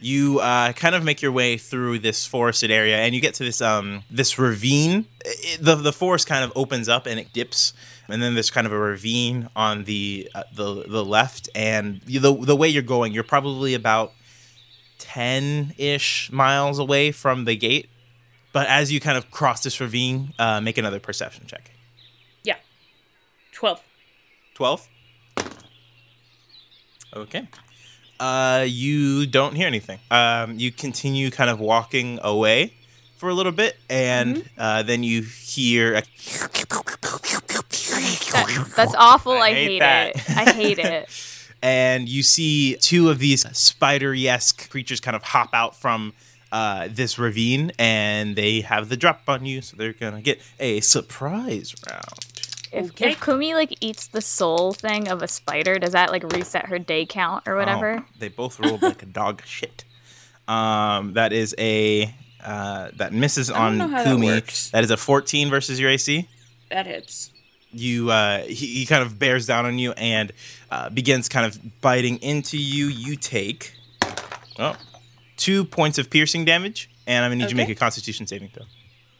you 0.00 0.38
uh, 0.40 0.72
kind 0.72 0.94
of 0.94 1.02
make 1.04 1.22
your 1.22 1.32
way 1.32 1.56
through 1.56 1.98
this 2.00 2.26
forested 2.26 2.70
area, 2.70 2.98
and 2.98 3.14
you 3.14 3.20
get 3.20 3.34
to 3.34 3.44
this 3.44 3.60
um 3.60 4.02
this 4.10 4.38
ravine. 4.38 5.06
It- 5.24 5.62
the 5.64 5.74
the 5.76 5.92
forest 5.92 6.26
kind 6.26 6.44
of 6.44 6.52
opens 6.54 6.88
up 6.88 7.06
and 7.06 7.18
it 7.18 7.32
dips, 7.32 7.72
and 8.08 8.22
then 8.22 8.34
there's 8.34 8.50
kind 8.50 8.66
of 8.66 8.72
a 8.72 8.78
ravine 8.78 9.48
on 9.56 9.84
the 9.84 10.30
uh, 10.34 10.44
the 10.54 10.84
the 10.86 11.04
left. 11.04 11.48
And 11.54 12.00
the 12.02 12.32
the 12.34 12.56
way 12.56 12.68
you're 12.68 12.82
going, 12.82 13.12
you're 13.12 13.24
probably 13.24 13.74
about 13.74 14.12
ten 14.98 15.74
ish 15.78 16.30
miles 16.32 16.78
away 16.78 17.12
from 17.12 17.44
the 17.44 17.56
gate. 17.56 17.88
But 18.52 18.66
as 18.68 18.90
you 18.90 19.00
kind 19.00 19.18
of 19.18 19.30
cross 19.30 19.62
this 19.62 19.80
ravine, 19.80 20.32
uh, 20.38 20.60
make 20.60 20.78
another 20.78 20.98
perception 20.98 21.44
check. 21.46 21.70
Yeah, 22.42 22.56
12. 23.52 23.82
12 24.54 24.88
okay 27.14 27.46
uh 28.20 28.64
you 28.66 29.26
don't 29.26 29.54
hear 29.54 29.66
anything 29.66 29.98
um 30.10 30.58
you 30.58 30.72
continue 30.72 31.30
kind 31.30 31.50
of 31.50 31.60
walking 31.60 32.18
away 32.22 32.72
for 33.16 33.28
a 33.28 33.34
little 33.34 33.52
bit 33.52 33.76
and 33.88 34.48
uh 34.58 34.82
then 34.82 35.02
you 35.02 35.22
hear 35.22 35.94
a 35.94 36.02
That- 38.32 38.72
that's 38.76 38.94
awful. 38.94 39.32
I, 39.32 39.48
I 39.48 39.52
hate 39.54 39.68
hate, 39.70 39.78
that. 39.80 40.16
it. 40.16 40.30
I 40.36 40.52
hate 40.52 40.78
it. 40.78 41.08
and 41.62 42.08
you 42.08 42.22
see 42.22 42.76
two 42.76 43.08
of 43.10 43.18
these 43.18 43.46
spidery-esque 43.56 44.68
creatures 44.70 45.00
kind 45.00 45.16
of 45.16 45.22
hop 45.22 45.50
out 45.52 45.74
from 45.76 46.12
uh, 46.52 46.88
this 46.90 47.18
ravine, 47.18 47.72
and 47.78 48.36
they 48.36 48.60
have 48.60 48.88
the 48.88 48.96
drop 48.96 49.22
on 49.28 49.44
you, 49.46 49.60
so 49.62 49.76
they're 49.76 49.92
gonna 49.92 50.20
get 50.22 50.40
a 50.60 50.80
surprise 50.80 51.74
round. 51.90 52.04
If, 52.72 52.90
Okay. 52.90 53.10
if 53.12 53.20
Kumi 53.24 53.54
like 53.54 53.74
eats 53.80 54.06
the 54.08 54.20
soul 54.20 54.72
thing 54.72 55.08
of 55.08 55.22
a 55.22 55.28
spider, 55.28 55.78
does 55.78 55.92
that 55.92 56.10
like 56.10 56.22
reset 56.32 56.66
her 56.66 56.78
day 56.78 57.06
count 57.06 57.46
or 57.48 57.56
whatever? 57.56 57.98
Oh, 58.00 58.04
they 58.18 58.28
both 58.28 58.60
rolled 58.60 58.82
like 58.82 59.02
a 59.02 59.06
dog 59.06 59.42
shit. 59.44 59.84
Um, 60.46 61.14
that 61.14 61.32
is 61.32 61.54
a 61.58 62.14
uh, 62.46 62.90
that 62.96 63.12
misses 63.12 63.50
on 63.50 63.76
know 63.78 63.88
how 63.88 64.04
that 64.04 64.04
Kumi. 64.04 64.28
that 64.72 64.84
is 64.84 64.90
a 64.90 64.96
14 64.96 65.50
versus 65.50 65.78
your 65.80 65.90
AC. 65.90 66.28
That 66.70 66.86
hits. 66.86 67.30
you 67.72 68.10
uh 68.10 68.40
he, 68.42 68.66
he 68.66 68.86
kind 68.86 69.02
of 69.02 69.18
bears 69.18 69.46
down 69.46 69.66
on 69.66 69.78
you 69.78 69.92
and 69.92 70.32
uh, 70.70 70.88
begins 70.90 71.28
kind 71.28 71.44
of 71.44 71.80
biting 71.80 72.16
into 72.22 72.56
you 72.56 72.86
you 72.86 73.16
take 73.16 73.74
oh 74.58 74.76
two 75.36 75.64
points 75.64 75.98
of 75.98 76.08
piercing 76.08 76.44
damage 76.44 76.88
and 77.06 77.24
i'm 77.24 77.30
gonna 77.30 77.36
need 77.38 77.44
you 77.44 77.48
to 77.50 77.54
make 77.56 77.68
a 77.68 77.74
constitution 77.74 78.26
saving 78.26 78.48
throw 78.48 78.64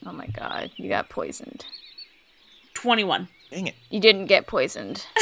Oh 0.06 0.12
my 0.12 0.26
god, 0.28 0.70
you 0.76 0.88
got 0.88 1.08
poisoned. 1.08 1.64
21. 2.74 3.28
dang 3.50 3.66
it 3.66 3.74
You 3.90 3.98
didn't 4.00 4.26
get 4.26 4.46
poisoned. 4.46 5.04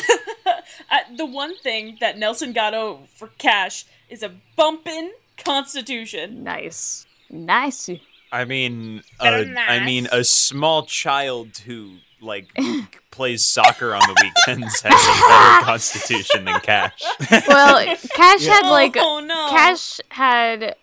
Uh, 0.91 0.99
the 1.17 1.25
one 1.25 1.57
thing 1.59 1.97
that 2.01 2.19
Nelson 2.19 2.53
got 2.53 2.75
over 2.75 3.05
for 3.07 3.29
cash 3.39 3.85
is 4.11 4.23
a 4.23 4.31
bumpin' 4.57 5.13
constitution. 5.39 6.43
Nice, 6.45 7.07
nice. 7.35 7.91
I 8.33 8.45
mean, 8.45 9.03
Very 9.21 9.55
uh, 9.55 9.61
I 9.61 9.85
mean, 9.85 10.09
a 10.11 10.25
small 10.25 10.85
child 10.87 11.59
who 11.59 11.97
like 12.21 12.49
plays 13.11 13.45
soccer 13.45 13.95
on 13.95 14.01
the 14.01 14.17
weekends 14.23 14.81
has 14.81 14.93
a 14.93 15.29
better 15.29 15.65
constitution 15.67 16.45
than 16.47 16.61
Cash. 16.61 17.03
Well, 17.49 17.97
Cash 18.15 18.47
had 18.47 18.69
like 18.69 18.97
oh 18.99 19.21
no. 19.21 19.49
Cash 19.51 20.01
had 20.09 20.75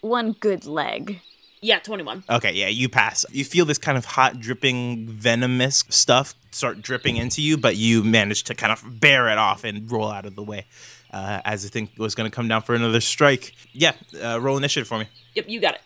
one 0.00 0.32
good 0.32 0.66
leg. 0.66 1.20
Yeah, 1.60 1.78
21. 1.78 2.24
okay 2.28 2.52
yeah 2.52 2.68
you 2.68 2.90
pass 2.90 3.24
you 3.32 3.42
feel 3.42 3.64
this 3.64 3.78
kind 3.78 3.96
of 3.96 4.04
hot 4.04 4.38
dripping 4.38 5.08
venomous 5.08 5.82
stuff 5.88 6.34
start 6.50 6.82
dripping 6.82 7.16
into 7.16 7.40
you 7.40 7.56
but 7.56 7.76
you 7.76 8.04
manage 8.04 8.44
to 8.44 8.54
kind 8.54 8.70
of 8.70 9.00
bear 9.00 9.30
it 9.30 9.38
off 9.38 9.64
and 9.64 9.90
roll 9.90 10.10
out 10.10 10.26
of 10.26 10.34
the 10.36 10.42
way 10.42 10.66
uh, 11.14 11.40
as 11.46 11.62
the 11.62 11.68
thing 11.70 11.88
was 11.96 12.14
going 12.14 12.28
to 12.30 12.34
come 12.34 12.48
down 12.48 12.60
for 12.62 12.74
another 12.74 13.00
strike 13.00 13.54
yeah 13.72 13.92
uh, 14.22 14.38
roll 14.40 14.56
initiative 14.58 14.86
for 14.88 14.98
me 14.98 15.06
Yep, 15.36 15.46
you 15.48 15.60
got 15.60 15.74
it. 15.74 15.82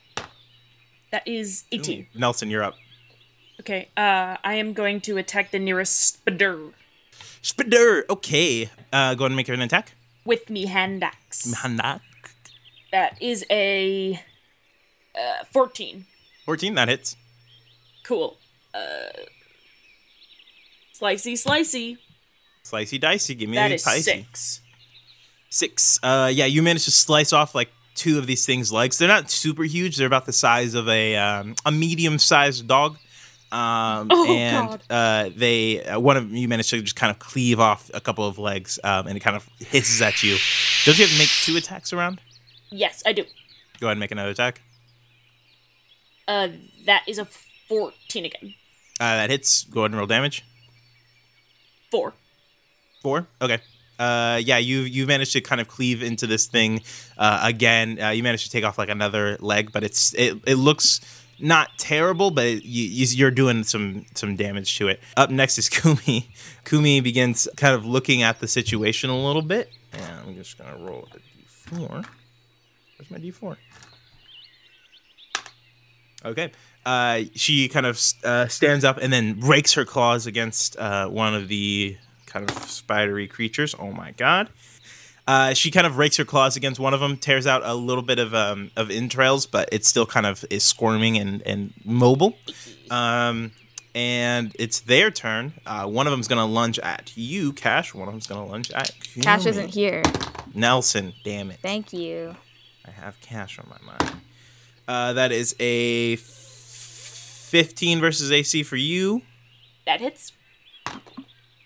That 1.13 1.23
is 1.27 1.65
18. 1.73 2.07
nelson 2.15 2.51
you're 2.51 2.65
up 2.65 2.75
Okay, 3.61 3.89
uh, 3.97 4.37
I 4.45 4.55
am 4.55 4.73
going 4.73 5.01
to 5.03 5.17
attack 5.19 5.51
the 5.51 5.59
nearest 5.59 5.95
spider 6.01 6.71
Spider. 7.43 8.05
Okay. 8.09 8.71
Uh, 8.93 9.15
go 9.15 9.25
ahead 9.25 9.33
and 9.33 9.37
make 9.37 9.49
an 9.49 9.61
attack. 9.61 9.95
with 10.25 10.49
me 10.51 10.67
hand 10.67 11.03
axe. 11.03 11.53
Hana. 11.63 12.01
That 12.93 13.21
is 13.21 13.45
a 13.51 14.21
uh, 15.15 15.45
14. 15.53 16.07
14, 16.45 16.75
that 16.75 16.89
hits. 16.89 17.17
Cool. 18.05 18.37
Uh, 18.73 18.79
slicey, 20.95 21.35
slicey. 21.35 21.99
Slicey 22.65 23.01
dicey. 23.01 23.35
Give 23.35 23.49
me 23.49 23.57
That 23.57 23.71
a 23.71 23.75
is 23.75 23.83
dicey. 23.85 24.03
six. 24.03 24.61
Six. 25.51 25.99
Uh, 26.03 26.31
yeah, 26.33 26.45
you 26.47 26.63
managed 26.63 26.85
to 26.85 26.91
slice 26.91 27.33
off 27.33 27.55
like 27.55 27.71
two 27.95 28.19
of 28.19 28.27
these 28.27 28.45
things' 28.47 28.73
legs. 28.73 28.99
They're 28.99 29.09
not 29.09 29.31
super 29.31 29.63
huge. 29.65 29.97
They're 29.97 30.07
about 30.07 30.27
the 30.27 30.33
size 30.33 30.75
of 30.75 30.89
a 30.89 31.17
um, 31.17 31.55
a 31.65 31.73
medium 31.73 32.19
sized 32.19 32.67
dog. 32.69 32.99
Um, 33.51 34.09
Oh, 34.11 34.27
and 34.29 34.69
God. 34.69 34.83
uh, 34.91 35.31
they 35.35 35.83
uh, 35.83 35.99
one 35.99 36.19
of 36.19 36.31
you 36.31 36.49
managed 36.49 36.69
to 36.71 36.83
just 36.83 36.97
kind 36.97 37.11
of 37.11 37.19
cleave 37.19 37.59
off 37.61 37.91
a 37.95 38.01
couple 38.01 38.27
of 38.27 38.39
legs, 38.39 38.79
um, 38.85 39.07
and 39.07 39.17
it 39.17 39.21
kind 39.21 39.37
of 39.37 39.49
hisses 39.59 40.03
at 40.03 40.23
you. 40.23 40.37
Don't 40.85 40.99
you 40.99 41.05
have 41.07 41.13
to 41.13 41.19
make 41.19 41.29
two 41.31 41.57
attacks 41.57 41.93
around? 41.95 42.21
Yes, 42.71 43.03
I 43.07 43.13
do. 43.15 43.25
Go 43.81 43.87
ahead 43.87 43.93
and 43.93 44.01
make 44.01 44.11
another 44.11 44.31
attack. 44.31 44.61
Uh, 46.27 46.49
that 46.85 47.05
is 47.09 47.19
a 47.19 47.25
14 47.69 48.27
again. 48.27 48.55
Uh, 49.01 49.17
that 49.17 49.31
hits. 49.31 49.65
Go 49.65 49.81
ahead 49.81 49.93
and 49.93 49.99
roll 49.99 50.07
damage. 50.07 50.45
Four. 51.91 52.13
Four. 53.03 53.29
Okay. 53.41 53.61
Uh, 53.99 54.41
yeah, 54.43 54.59
you 54.59 54.81
you 54.81 55.07
managed 55.07 55.33
to 55.33 55.41
kind 55.41 55.61
of 55.61 55.69
cleave 55.69 56.03
into 56.03 56.27
this 56.27 56.47
thing 56.47 56.83
uh, 57.17 57.41
again. 57.43 58.01
Uh, 58.01 58.11
you 58.11 58.23
managed 58.23 58.45
to 58.45 58.51
take 58.51 58.65
off 58.65 58.79
like 58.79 58.89
another 58.89 59.37
leg, 59.41 59.73
but 59.73 59.83
it's 59.83 60.15
it, 60.15 60.39
it 60.47 60.55
looks 60.55 61.01
not 61.41 61.71
terrible, 61.79 62.31
but 62.31 62.47
it, 62.47 62.65
you, 62.65 63.07
you're 63.17 63.31
doing 63.31 63.65
some 63.65 64.07
some 64.15 64.37
damage 64.37 64.77
to 64.79 64.89
it. 64.89 65.01
Up 65.17 65.31
next 65.31 65.59
is 65.59 65.69
Kumi. 65.69 66.31
Kumi 66.65 67.01
begins 67.01 67.49
kind 67.57 67.75
of 67.75 67.85
looking 67.85 68.23
at 68.23 68.41
the 68.41 68.49
situation 68.49 69.11
a 69.11 69.19
little 69.19 69.43
bit, 69.43 69.71
and 69.93 70.05
I'm 70.27 70.35
just 70.35 70.59
gonna 70.59 70.77
roll 70.79 71.09
a 71.13 71.75
d4. 71.75 72.07
Where's 72.99 73.11
my 73.11 73.19
d4? 73.19 73.57
Okay. 76.25 76.53
Uh, 76.85 77.23
she 77.35 77.69
kind 77.69 77.87
of 77.87 78.01
uh, 78.25 78.49
stands 78.49 78.85
up 78.85 78.99
and 79.01 79.13
then 79.13 79.41
rakes 79.41 79.75
her 79.75 79.85
claws 79.85 80.27
against 80.27 80.77
uh, 80.79 81.07
one 81.09 81.35
of 81.35 81.49
the 81.49 81.97
kind 82.29 82.49
of 82.51 82.57
spidery 82.65 83.27
creatures. 83.27 83.75
Oh 83.79 83.91
my 83.93 84.13
god. 84.13 84.49
Uh, 85.27 85.53
she 85.53 85.71
kind 85.71 85.87
of 85.87 85.99
rakes 85.99 86.17
her 86.17 86.25
claws 86.25 86.57
against 86.57 86.81
one 86.81 86.95
of 86.95 87.01
them, 87.01 87.17
tears 87.17 87.47
out 87.47 87.61
a 87.65 87.75
little 87.75 88.03
bit 88.03 88.19
of 88.19 88.35
um, 88.35 88.71
of 88.77 88.91
entrails, 88.91 89.45
but 89.47 89.69
it 89.73 89.85
still 89.85 90.07
kind 90.07 90.25
of 90.25 90.45
is 90.49 90.65
squirming 90.65 91.19
and, 91.19 91.43
and 91.43 91.75
mobile. 91.85 92.37
Um, 92.91 93.53
and 93.95 94.55
it's 94.59 94.81
their 94.81 95.11
turn. 95.11 95.53
Uh, 95.67 95.87
one 95.87 96.07
of 96.07 96.13
them's 96.13 96.29
gonna 96.29 96.47
lunge 96.47 96.79
at 96.79 97.13
you, 97.17 97.53
Cash. 97.53 97.95
One 97.95 98.09
of 98.09 98.15
them's 98.15 98.27
gonna 98.27 98.47
lunge 98.47 98.71
at 98.71 98.91
Cash 99.21 99.41
Kumi. 99.43 99.51
isn't 99.51 99.69
here. 99.69 100.03
Nelson. 100.55 101.13
Damn 101.25 101.51
it. 101.51 101.59
Thank 101.61 101.93
you. 101.93 102.35
I 102.87 102.91
have 102.93 103.21
cash 103.21 103.59
on 103.59 103.69
my 103.69 103.77
mind. 103.93 104.17
Uh, 104.87 105.13
that 105.13 105.31
is 105.31 105.55
a 105.61 106.15
f- 106.15 106.21
15 106.21 108.01
versus 108.01 108.33
AC 108.33 108.63
for 108.63 108.77
you, 108.77 109.21
That 109.85 110.01
hits. 110.01 110.33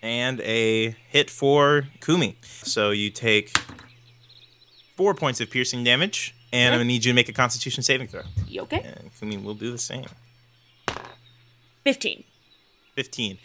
And 0.03 0.41
a 0.41 0.89
hit 1.09 1.29
for 1.31 1.87
Kumi. 2.01 2.35
So 2.43 2.91
you 2.91 3.09
take 3.09 3.57
four 4.95 5.15
points 5.15 5.39
of 5.39 5.49
piercing 5.49 5.83
damage, 5.83 6.35
and 6.51 6.75
I'm 6.75 6.79
gonna 6.79 6.85
need 6.85 7.05
you 7.05 7.13
to 7.13 7.15
make 7.15 7.29
a 7.29 7.33
Constitution 7.33 7.81
saving 7.81 8.09
throw. 8.09 8.21
You 8.45 8.61
okay? 8.63 8.83
And 8.83 9.09
Kumi 9.17 9.37
will 9.37 9.55
do 9.55 9.71
the 9.71 9.77
same. 9.79 10.05
15. 11.85 12.23
15. 12.95 13.37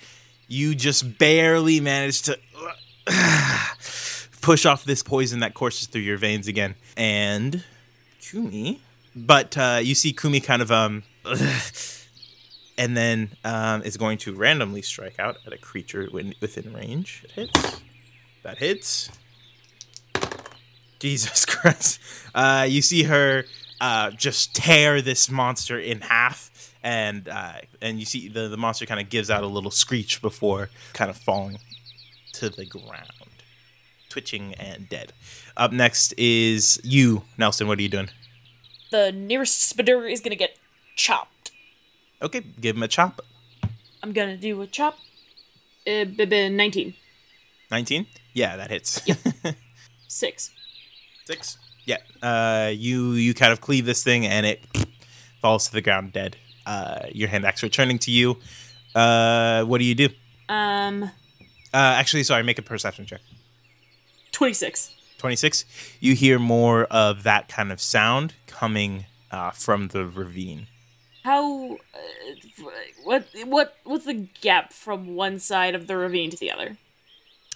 You 0.49 0.75
just 0.75 1.19
barely 1.19 1.81
managed 1.81 2.27
to 2.27 2.39
push 4.41 4.67
off 4.67 4.85
this 4.85 5.03
poison 5.03 5.41
that 5.41 5.55
courses 5.55 5.87
through 5.87 6.03
your 6.03 6.19
veins 6.19 6.49
again. 6.49 6.75
And 6.97 7.63
Kumi, 8.21 8.81
but 9.15 9.57
uh, 9.57 9.79
you 9.81 9.95
see 9.95 10.13
Kumi 10.13 10.41
kind 10.41 10.61
of 10.61 10.73
um, 10.73 11.05
and 12.79 12.97
then 12.97 13.31
um, 13.45 13.83
is 13.83 13.97
going 13.97 14.17
to 14.19 14.35
randomly 14.35 14.81
strike 14.83 15.19
out 15.19 15.37
at 15.45 15.53
a 15.53 15.59
creature 15.59 16.09
within, 16.13 16.73
range. 16.73 17.25
It 17.25 17.33
hits. 17.33 17.81
That 18.45 18.59
hits. 18.59 19.11
Jesus 21.01 21.45
Christ. 21.45 22.01
Uh, 22.35 22.67
you 22.69 22.81
see 22.81 23.03
her 23.03 23.45
uh, 23.81 24.13
just 24.13 24.55
tear 24.55 25.03
this 25.03 25.29
monster 25.31 25.79
in 25.79 26.01
half, 26.01 26.73
and 26.83 27.29
uh, 27.29 27.59
and 27.83 27.99
you 27.99 28.07
see 28.07 28.29
the, 28.29 28.49
the 28.49 28.57
monster 28.57 28.87
kind 28.87 29.01
of 29.01 29.11
gives 29.11 29.29
out 29.29 29.43
a 29.43 29.47
little 29.47 29.71
screech 29.71 30.23
before 30.23 30.71
kind 30.95 31.11
of 31.11 31.17
falling 31.17 31.59
to 32.35 32.49
the 32.49 32.65
ground, 32.65 33.11
twitching 34.09 34.55
and 34.55 34.89
dead. 34.89 35.13
Up 35.57 35.73
next 35.73 36.15
is 36.17 36.81
you, 36.85 37.23
Nelson. 37.37 37.67
What 37.67 37.79
are 37.79 37.83
you 37.83 37.89
doing? 37.89 38.11
The 38.91 39.13
nearest 39.13 39.61
spider 39.69 40.07
is 40.07 40.21
gonna 40.21 40.37
get 40.37 40.57
chopped. 40.97 41.38
Okay, 42.21 42.41
give 42.61 42.77
him 42.77 42.83
a 42.83 42.89
chop. 42.89 43.21
I'm 44.03 44.13
gonna 44.13 44.37
do 44.37 44.61
a 44.63 44.67
chop. 44.67 44.99
Uh, 45.87 46.05
b- 46.05 46.25
b- 46.25 46.49
19. 46.49 46.95
19? 47.71 48.07
Yeah, 48.35 48.57
that 48.57 48.71
hits. 48.71 49.01
Six. 50.09 50.51
Six. 51.25 51.59
Yeah. 51.85 51.99
Uh, 52.23 52.71
you 52.75 53.13
you 53.13 53.35
kind 53.35 53.53
of 53.53 53.61
cleave 53.61 53.87
this 53.87 54.03
thing 54.03 54.27
and 54.27 54.45
it 54.47 54.65
falls 55.41 55.67
to 55.69 55.73
the 55.73 55.81
ground 55.81 56.13
dead. 56.13 56.37
Uh, 56.67 57.07
your 57.13 57.29
hand 57.29 57.45
axe 57.47 57.63
returning 57.63 57.99
to 58.01 58.11
you. 58.11 58.37
Uh, 58.95 59.65
what 59.65 59.79
do 59.79 59.85
you 59.85 59.95
do? 59.95 60.09
Um, 60.49 61.05
Uh, 61.05 61.77
actually, 62.01 62.25
sorry. 62.25 62.43
Make 62.43 62.59
a 62.59 62.63
perception 62.63 63.07
check. 63.07 63.21
26. 64.33 64.95
26 65.19 65.65
you 65.99 66.15
hear 66.15 66.39
more 66.39 66.85
of 66.85 67.25
that 67.25 67.49
kind 67.49 67.73
of 67.73 67.81
sound 67.81 68.35
coming 68.47 69.05
uh, 69.33 69.51
from 69.51 69.89
the 69.89 70.07
ravine 70.07 70.69
How? 71.29 71.73
Uh, 71.73 72.71
what? 73.05 73.27
What? 73.45 73.77
What's 73.85 74.07
the 74.07 74.27
gap 74.41 74.73
from 74.73 75.15
one 75.15 75.39
side 75.39 75.75
of 75.75 75.87
the 75.87 75.97
ravine 75.97 76.31
to 76.31 76.39
the 76.39 76.51
other? 76.51 76.79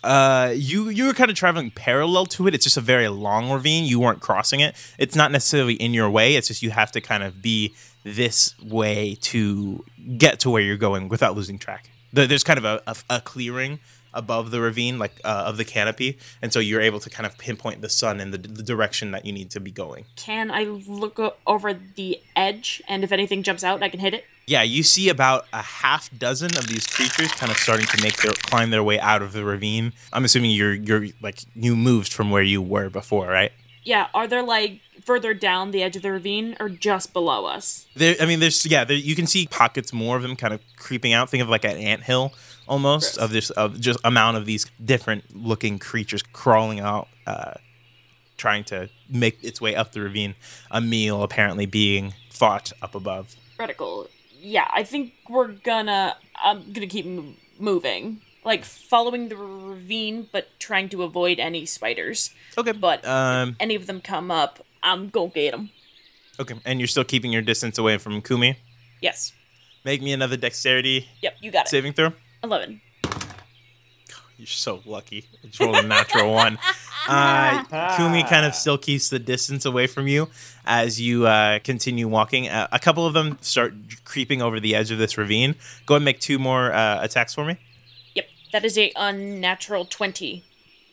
uh, 0.04 0.52
you 0.54 0.88
you 0.88 1.06
were 1.06 1.14
kind 1.14 1.30
of 1.30 1.36
traveling 1.36 1.70
parallel 1.70 2.26
to 2.26 2.46
it 2.46 2.54
it's 2.54 2.64
just 2.64 2.76
a 2.76 2.80
very 2.80 3.08
long 3.08 3.50
ravine 3.50 3.84
you 3.84 4.00
weren't 4.00 4.20
crossing 4.20 4.60
it 4.60 4.74
it's 4.98 5.14
not 5.14 5.30
necessarily 5.30 5.74
in 5.74 5.94
your 5.94 6.10
way 6.10 6.34
it's 6.34 6.48
just 6.48 6.62
you 6.62 6.70
have 6.70 6.90
to 6.90 7.00
kind 7.00 7.22
of 7.22 7.40
be 7.40 7.72
this 8.02 8.54
way 8.60 9.16
to 9.20 9.84
get 10.18 10.40
to 10.40 10.50
where 10.50 10.62
you're 10.62 10.76
going 10.76 11.08
without 11.08 11.36
losing 11.36 11.58
track 11.58 11.88
there's 12.12 12.42
kind 12.42 12.58
of 12.58 12.64
a, 12.64 12.82
a, 12.86 12.96
a 13.10 13.20
clearing 13.20 13.78
above 14.14 14.50
the 14.50 14.60
ravine, 14.60 14.98
like 14.98 15.20
uh, 15.24 15.44
of 15.46 15.56
the 15.56 15.64
canopy, 15.64 16.18
and 16.40 16.52
so 16.52 16.58
you're 16.60 16.80
able 16.80 17.00
to 17.00 17.10
kind 17.10 17.26
of 17.26 17.38
pinpoint 17.38 17.80
the 17.80 17.88
sun 17.88 18.20
in 18.20 18.30
the, 18.30 18.38
the 18.38 18.62
direction 18.62 19.10
that 19.12 19.24
you 19.24 19.32
need 19.32 19.50
to 19.50 19.60
be 19.60 19.70
going. 19.70 20.04
Can 20.16 20.50
I 20.50 20.64
look 20.64 21.18
o- 21.18 21.34
over 21.46 21.72
the 21.74 22.20
edge, 22.36 22.82
and 22.88 23.04
if 23.04 23.12
anything 23.12 23.42
jumps 23.42 23.64
out, 23.64 23.82
I 23.82 23.88
can 23.88 24.00
hit 24.00 24.14
it? 24.14 24.24
Yeah, 24.46 24.62
you 24.62 24.82
see 24.82 25.08
about 25.08 25.46
a 25.52 25.62
half 25.62 26.10
dozen 26.18 26.56
of 26.58 26.66
these 26.66 26.86
creatures 26.86 27.32
kind 27.32 27.52
of 27.52 27.56
starting 27.58 27.86
to 27.86 28.02
make 28.02 28.16
their 28.16 28.32
climb 28.32 28.70
their 28.70 28.82
way 28.82 28.98
out 28.98 29.22
of 29.22 29.32
the 29.32 29.44
ravine. 29.44 29.92
I'm 30.12 30.24
assuming 30.24 30.50
you're 30.50 30.74
you're 30.74 31.06
like 31.22 31.40
you 31.54 31.76
moved 31.76 32.12
from 32.12 32.30
where 32.30 32.42
you 32.42 32.60
were 32.60 32.90
before, 32.90 33.28
right? 33.28 33.52
Yeah, 33.84 34.08
are 34.14 34.26
there 34.26 34.42
like 34.42 34.80
further 35.04 35.34
down 35.34 35.70
the 35.72 35.82
edge 35.82 35.96
of 35.96 36.02
the 36.02 36.12
ravine 36.12 36.56
or 36.60 36.68
just 36.68 37.12
below 37.12 37.46
us? 37.46 37.86
There, 37.94 38.14
I 38.20 38.26
mean, 38.26 38.40
there's 38.40 38.64
yeah, 38.66 38.84
there, 38.84 38.96
you 38.96 39.14
can 39.14 39.26
see 39.26 39.46
pockets 39.46 39.92
more 39.92 40.16
of 40.16 40.22
them 40.22 40.36
kind 40.36 40.54
of 40.54 40.60
creeping 40.76 41.12
out. 41.12 41.30
Think 41.30 41.42
of 41.42 41.48
like 41.48 41.64
an 41.64 41.76
ant 41.76 42.02
hill 42.02 42.32
almost 42.72 43.14
Gross. 43.16 43.24
of 43.24 43.30
this 43.32 43.50
of 43.50 43.80
just 43.80 43.98
amount 44.04 44.36
of 44.38 44.46
these 44.46 44.66
different 44.84 45.24
looking 45.36 45.78
creatures 45.78 46.22
crawling 46.22 46.80
out, 46.80 47.08
uh, 47.26 47.54
trying 48.36 48.64
to 48.64 48.88
make 49.08 49.42
its 49.44 49.60
way 49.60 49.74
up 49.76 49.92
the 49.92 50.00
ravine. 50.00 50.34
A 50.70 50.80
meal 50.80 51.22
apparently 51.22 51.66
being 51.66 52.14
fought 52.30 52.72
up 52.82 52.94
above. 52.94 53.36
Reticle. 53.58 54.08
Yeah, 54.40 54.68
I 54.74 54.82
think 54.82 55.12
we're 55.28 55.48
gonna. 55.52 56.16
I'm 56.42 56.72
gonna 56.72 56.88
keep 56.88 57.06
m- 57.06 57.36
moving, 57.60 58.20
like 58.44 58.64
following 58.64 59.28
the 59.28 59.36
ravine, 59.36 60.28
but 60.32 60.48
trying 60.58 60.88
to 60.90 61.02
avoid 61.04 61.38
any 61.38 61.64
spiders. 61.66 62.30
Okay, 62.58 62.72
But 62.72 63.06
um, 63.06 63.56
any 63.60 63.76
of 63.76 63.86
them 63.86 64.00
come 64.00 64.30
up, 64.32 64.64
I'm 64.82 65.10
gonna 65.10 65.30
get 65.30 65.52
them. 65.52 65.70
okay, 66.40 66.54
and 66.64 66.80
you're 66.80 66.88
still 66.88 67.04
keeping 67.04 67.32
your 67.32 67.42
distance 67.42 67.78
away 67.78 67.98
from 67.98 68.20
Kumi. 68.22 68.56
Yes. 69.00 69.32
Make 69.84 70.00
me 70.02 70.12
another 70.12 70.36
dexterity 70.36 71.08
Yep. 71.22 71.36
You 71.40 71.50
got 71.52 71.66
it. 71.66 71.68
saving 71.68 71.92
throw. 71.92 72.12
Eleven. 72.43 72.80
You're 74.36 74.47
so 74.47 74.80
lucky. 74.84 75.26
It's 75.43 75.61
rolled 75.61 75.76
a 75.76 75.82
natural 75.82 76.32
one. 76.45 76.59
Uh, 77.09 77.64
Kumi 77.97 78.22
kind 78.24 78.45
of 78.45 78.55
still 78.55 78.78
keeps 78.78 79.09
the 79.09 79.18
distance 79.18 79.64
away 79.64 79.86
from 79.86 80.09
you 80.09 80.28
as 80.64 81.01
you 81.01 81.26
uh, 81.26 81.59
continue 81.61 82.09
walking. 82.09 82.49
Uh, 82.49 82.66
a 82.72 82.78
couple 82.78 83.07
of 83.07 83.14
them 83.14 83.38
start 83.40 83.74
creeping 84.05 84.43
over 84.43 84.59
the 84.59 84.74
edge 84.74 84.90
of 84.90 84.99
this 84.99 85.16
ravine. 85.16 85.55
Go 85.86 85.95
ahead 85.95 86.01
and 86.01 86.05
make 86.05 86.20
two 86.20 86.38
more 86.38 86.72
uh, 86.72 87.03
attacks 87.03 87.34
for 87.34 87.45
me. 87.45 87.57
Yep. 88.14 88.26
That 88.53 88.64
is 88.64 88.76
a 88.76 88.93
unnatural 88.97 89.84
twenty, 89.84 90.45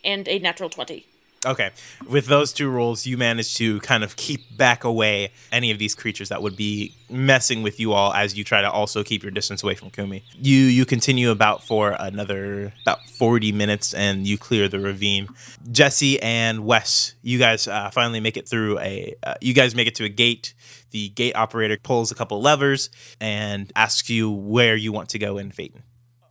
and 0.03 0.27
a 0.27 0.37
natural 0.39 0.69
twenty. 0.69 1.05
Okay. 1.45 1.71
With 2.07 2.25
those 2.25 2.51
two 2.51 2.69
rolls, 2.69 3.05
you 3.05 3.17
manage 3.17 3.55
to 3.55 3.79
kind 3.79 4.03
of 4.03 4.15
keep 4.15 4.57
back 4.57 4.83
away 4.83 5.31
any 5.51 5.71
of 5.71 5.79
these 5.79 5.95
creatures 5.95 6.29
that 6.29 6.41
would 6.41 6.57
be 6.57 6.93
messing 7.09 7.63
with 7.63 7.79
you 7.79 7.93
all 7.93 8.13
as 8.13 8.37
you 8.37 8.43
try 8.43 8.61
to 8.61 8.69
also 8.69 9.03
keep 9.03 9.23
your 9.23 9.31
distance 9.31 9.63
away 9.63 9.75
from 9.75 9.89
Kumi. 9.89 10.23
You 10.35 10.57
you 10.57 10.85
continue 10.85 11.31
about 11.31 11.63
for 11.63 11.95
another 11.99 12.73
about 12.81 13.09
40 13.09 13.51
minutes 13.53 13.93
and 13.93 14.27
you 14.27 14.37
clear 14.37 14.67
the 14.67 14.79
ravine. 14.79 15.29
Jesse 15.71 16.21
and 16.21 16.65
Wes, 16.65 17.15
you 17.21 17.39
guys 17.39 17.67
uh, 17.67 17.89
finally 17.89 18.19
make 18.19 18.35
it 18.35 18.47
through 18.47 18.77
a 18.79 19.15
uh, 19.23 19.35
you 19.41 19.53
guys 19.53 19.75
make 19.75 19.87
it 19.87 19.95
to 19.95 20.03
a 20.03 20.09
gate. 20.09 20.53
The 20.91 21.09
gate 21.09 21.35
operator 21.35 21.77
pulls 21.81 22.11
a 22.11 22.15
couple 22.15 22.41
levers 22.41 22.89
and 23.21 23.71
asks 23.75 24.09
you 24.09 24.29
where 24.31 24.75
you 24.75 24.91
want 24.91 25.09
to 25.09 25.19
go 25.19 25.37
in 25.37 25.51
Phaeton. 25.51 25.83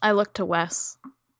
I 0.03 0.13
look 0.13 0.35
to 0.35 0.45
Wes. 0.45 0.99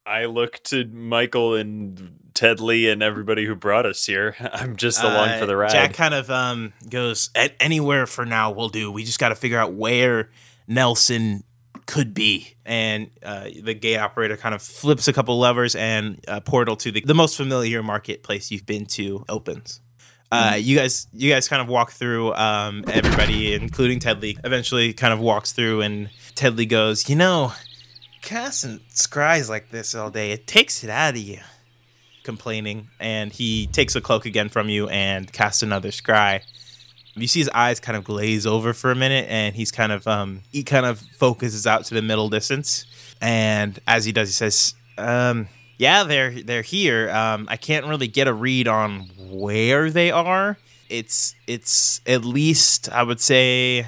I 0.09 0.25
look 0.25 0.63
to 0.65 0.85
Michael 0.87 1.55
and 1.55 2.19
Ted 2.35 2.61
Lee 2.61 2.89
and 2.89 3.03
everybody 3.03 3.45
who 3.45 3.55
brought 3.55 3.85
us 3.87 4.05
here. 4.07 4.35
I'm 4.53 4.77
just 4.77 5.03
along 5.03 5.29
Uh, 5.31 5.39
for 5.39 5.47
the 5.47 5.57
ride. 5.57 5.71
Jack 5.73 5.95
kind 5.95 6.15
of 6.15 6.31
um, 6.31 6.73
goes, 6.89 7.31
"A- 7.37 7.61
anywhere 7.63 8.07
for 8.07 8.25
now 8.25 8.51
We'll 8.51 8.69
do. 8.69 8.91
We 8.91 9.05
just 9.05 9.19
got 9.19 9.29
to 9.31 9.35
figure 9.35 9.59
out 9.59 9.73
where 9.75 10.31
Nelson 10.67 11.45
could 11.87 12.13
be. 12.15 12.55
And 12.65 13.11
uh, 13.23 13.49
the 13.63 13.75
gate 13.75 13.97
operator 13.99 14.37
kind 14.37 14.55
of 14.55 14.63
flips 14.63 15.09
a 15.09 15.13
couple 15.13 15.39
levers 15.39 15.75
and 15.75 16.23
a 16.29 16.41
portal 16.41 16.77
to 16.77 16.93
the, 16.93 17.01
the 17.01 17.15
most 17.15 17.37
familiar 17.37 17.83
marketplace 17.83 18.51
you've 18.51 18.67
been 18.67 18.87
to 18.87 19.25
opens. 19.29 19.81
Uh, 20.31 20.57
you 20.61 20.77
guys, 20.77 21.07
you 21.15 21.33
guys 21.33 21.49
kind 21.49 21.63
of 21.63 21.69
walk 21.69 21.91
through. 21.91 22.35
Um, 22.35 22.85
everybody, 22.89 23.55
including 23.55 23.99
Ted 23.99 24.21
Lee, 24.21 24.37
eventually 24.45 24.93
kind 24.93 25.15
of 25.15 25.21
walks 25.21 25.53
through, 25.53 25.81
and 25.81 26.11
Ted 26.35 26.55
Lee 26.59 26.67
goes, 26.67 27.09
"You 27.09 27.17
know, 27.17 27.55
casting 28.23 28.81
scries 28.95 29.49
like 29.49 29.71
this 29.71 29.95
all 29.95 30.11
day, 30.11 30.33
it 30.33 30.47
takes 30.47 30.85
it 30.85 30.91
out 30.91 31.15
of 31.15 31.21
you." 31.21 31.41
complaining, 32.29 32.89
and 33.01 33.33
he 33.33 33.67
takes 33.69 33.95
the 33.95 34.03
cloak 34.03 34.27
again 34.27 34.51
from 34.51 34.69
you 34.69 34.87
and 34.91 35.33
casts 35.33 35.63
another 35.63 35.89
scry. 35.89 36.43
You 37.15 37.27
see 37.27 37.39
his 37.39 37.49
eyes 37.55 37.81
kind 37.81 37.97
of 37.97 38.05
glaze 38.05 38.47
over 38.47 38.75
for 38.75 38.91
a 38.91 38.95
minute, 38.95 39.25
and 39.31 39.57
he's 39.57 39.73
kind 39.73 39.93
of 39.93 40.07
um 40.07 40.43
he 40.53 40.63
kind 40.63 40.85
of 40.85 41.01
focuses 41.01 41.67
out 41.67 41.87
to 41.87 41.95
the 41.95 42.03
middle 42.03 42.29
distance, 42.29 42.85
and 43.23 43.81
as 43.87 44.05
he 44.05 44.13
does, 44.13 44.29
he 44.29 44.35
says, 44.35 44.75
um, 44.99 45.49
"Yeah, 45.79 46.05
they're 46.05 46.43
they're 46.43 46.61
here. 46.77 47.09
Um, 47.11 47.49
I 47.51 47.57
can't 47.57 47.87
really 47.87 48.09
get 48.09 48.29
a 48.29 48.35
read 48.35 48.69
on 48.69 49.09
where 49.19 49.91
they 49.91 50.11
are. 50.11 50.59
It's 50.91 51.35
it's 51.47 52.03
at 52.07 52.27
least 52.27 52.91
I 52.93 53.05
would 53.05 53.21
say 53.21 53.87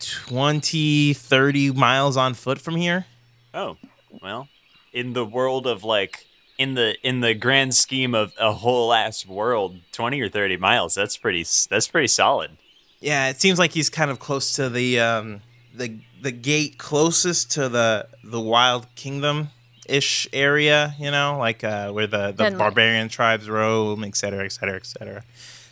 20, 0.00 1.14
30 1.14 1.72
miles 1.72 2.18
on 2.18 2.34
foot 2.34 2.60
from 2.60 2.76
here." 2.76 3.06
Oh, 3.54 3.76
well, 4.22 4.48
in 4.92 5.12
the 5.12 5.24
world 5.24 5.66
of 5.66 5.84
like 5.84 6.26
in 6.58 6.74
the 6.74 6.96
in 7.06 7.20
the 7.20 7.34
grand 7.34 7.74
scheme 7.74 8.14
of 8.14 8.32
a 8.38 8.52
whole 8.52 8.92
ass 8.92 9.26
world, 9.26 9.78
20 9.92 10.20
or 10.20 10.28
30 10.28 10.56
miles, 10.56 10.94
that's 10.94 11.16
pretty 11.16 11.44
that's 11.70 11.88
pretty 11.88 12.08
solid. 12.08 12.52
Yeah, 13.00 13.28
it 13.28 13.40
seems 13.40 13.58
like 13.58 13.72
he's 13.72 13.90
kind 13.90 14.10
of 14.10 14.18
close 14.18 14.52
to 14.56 14.68
the 14.68 15.00
um 15.00 15.40
the 15.74 15.98
the 16.20 16.32
gate 16.32 16.78
closest 16.78 17.50
to 17.52 17.68
the 17.68 18.08
the 18.24 18.40
Wild 18.40 18.92
Kingdom 18.96 19.48
ish 19.88 20.26
area, 20.32 20.94
you 20.98 21.10
know, 21.10 21.38
like 21.38 21.62
uh 21.64 21.90
where 21.92 22.06
the 22.06 22.28
the 22.28 22.44
Then- 22.44 22.58
barbarian 22.58 23.08
tribes 23.08 23.48
roam, 23.48 24.04
et 24.04 24.16
cetera, 24.16 24.44
et 24.44 24.52
cetera, 24.52 24.76
et 24.76 24.86
cetera. 24.86 25.24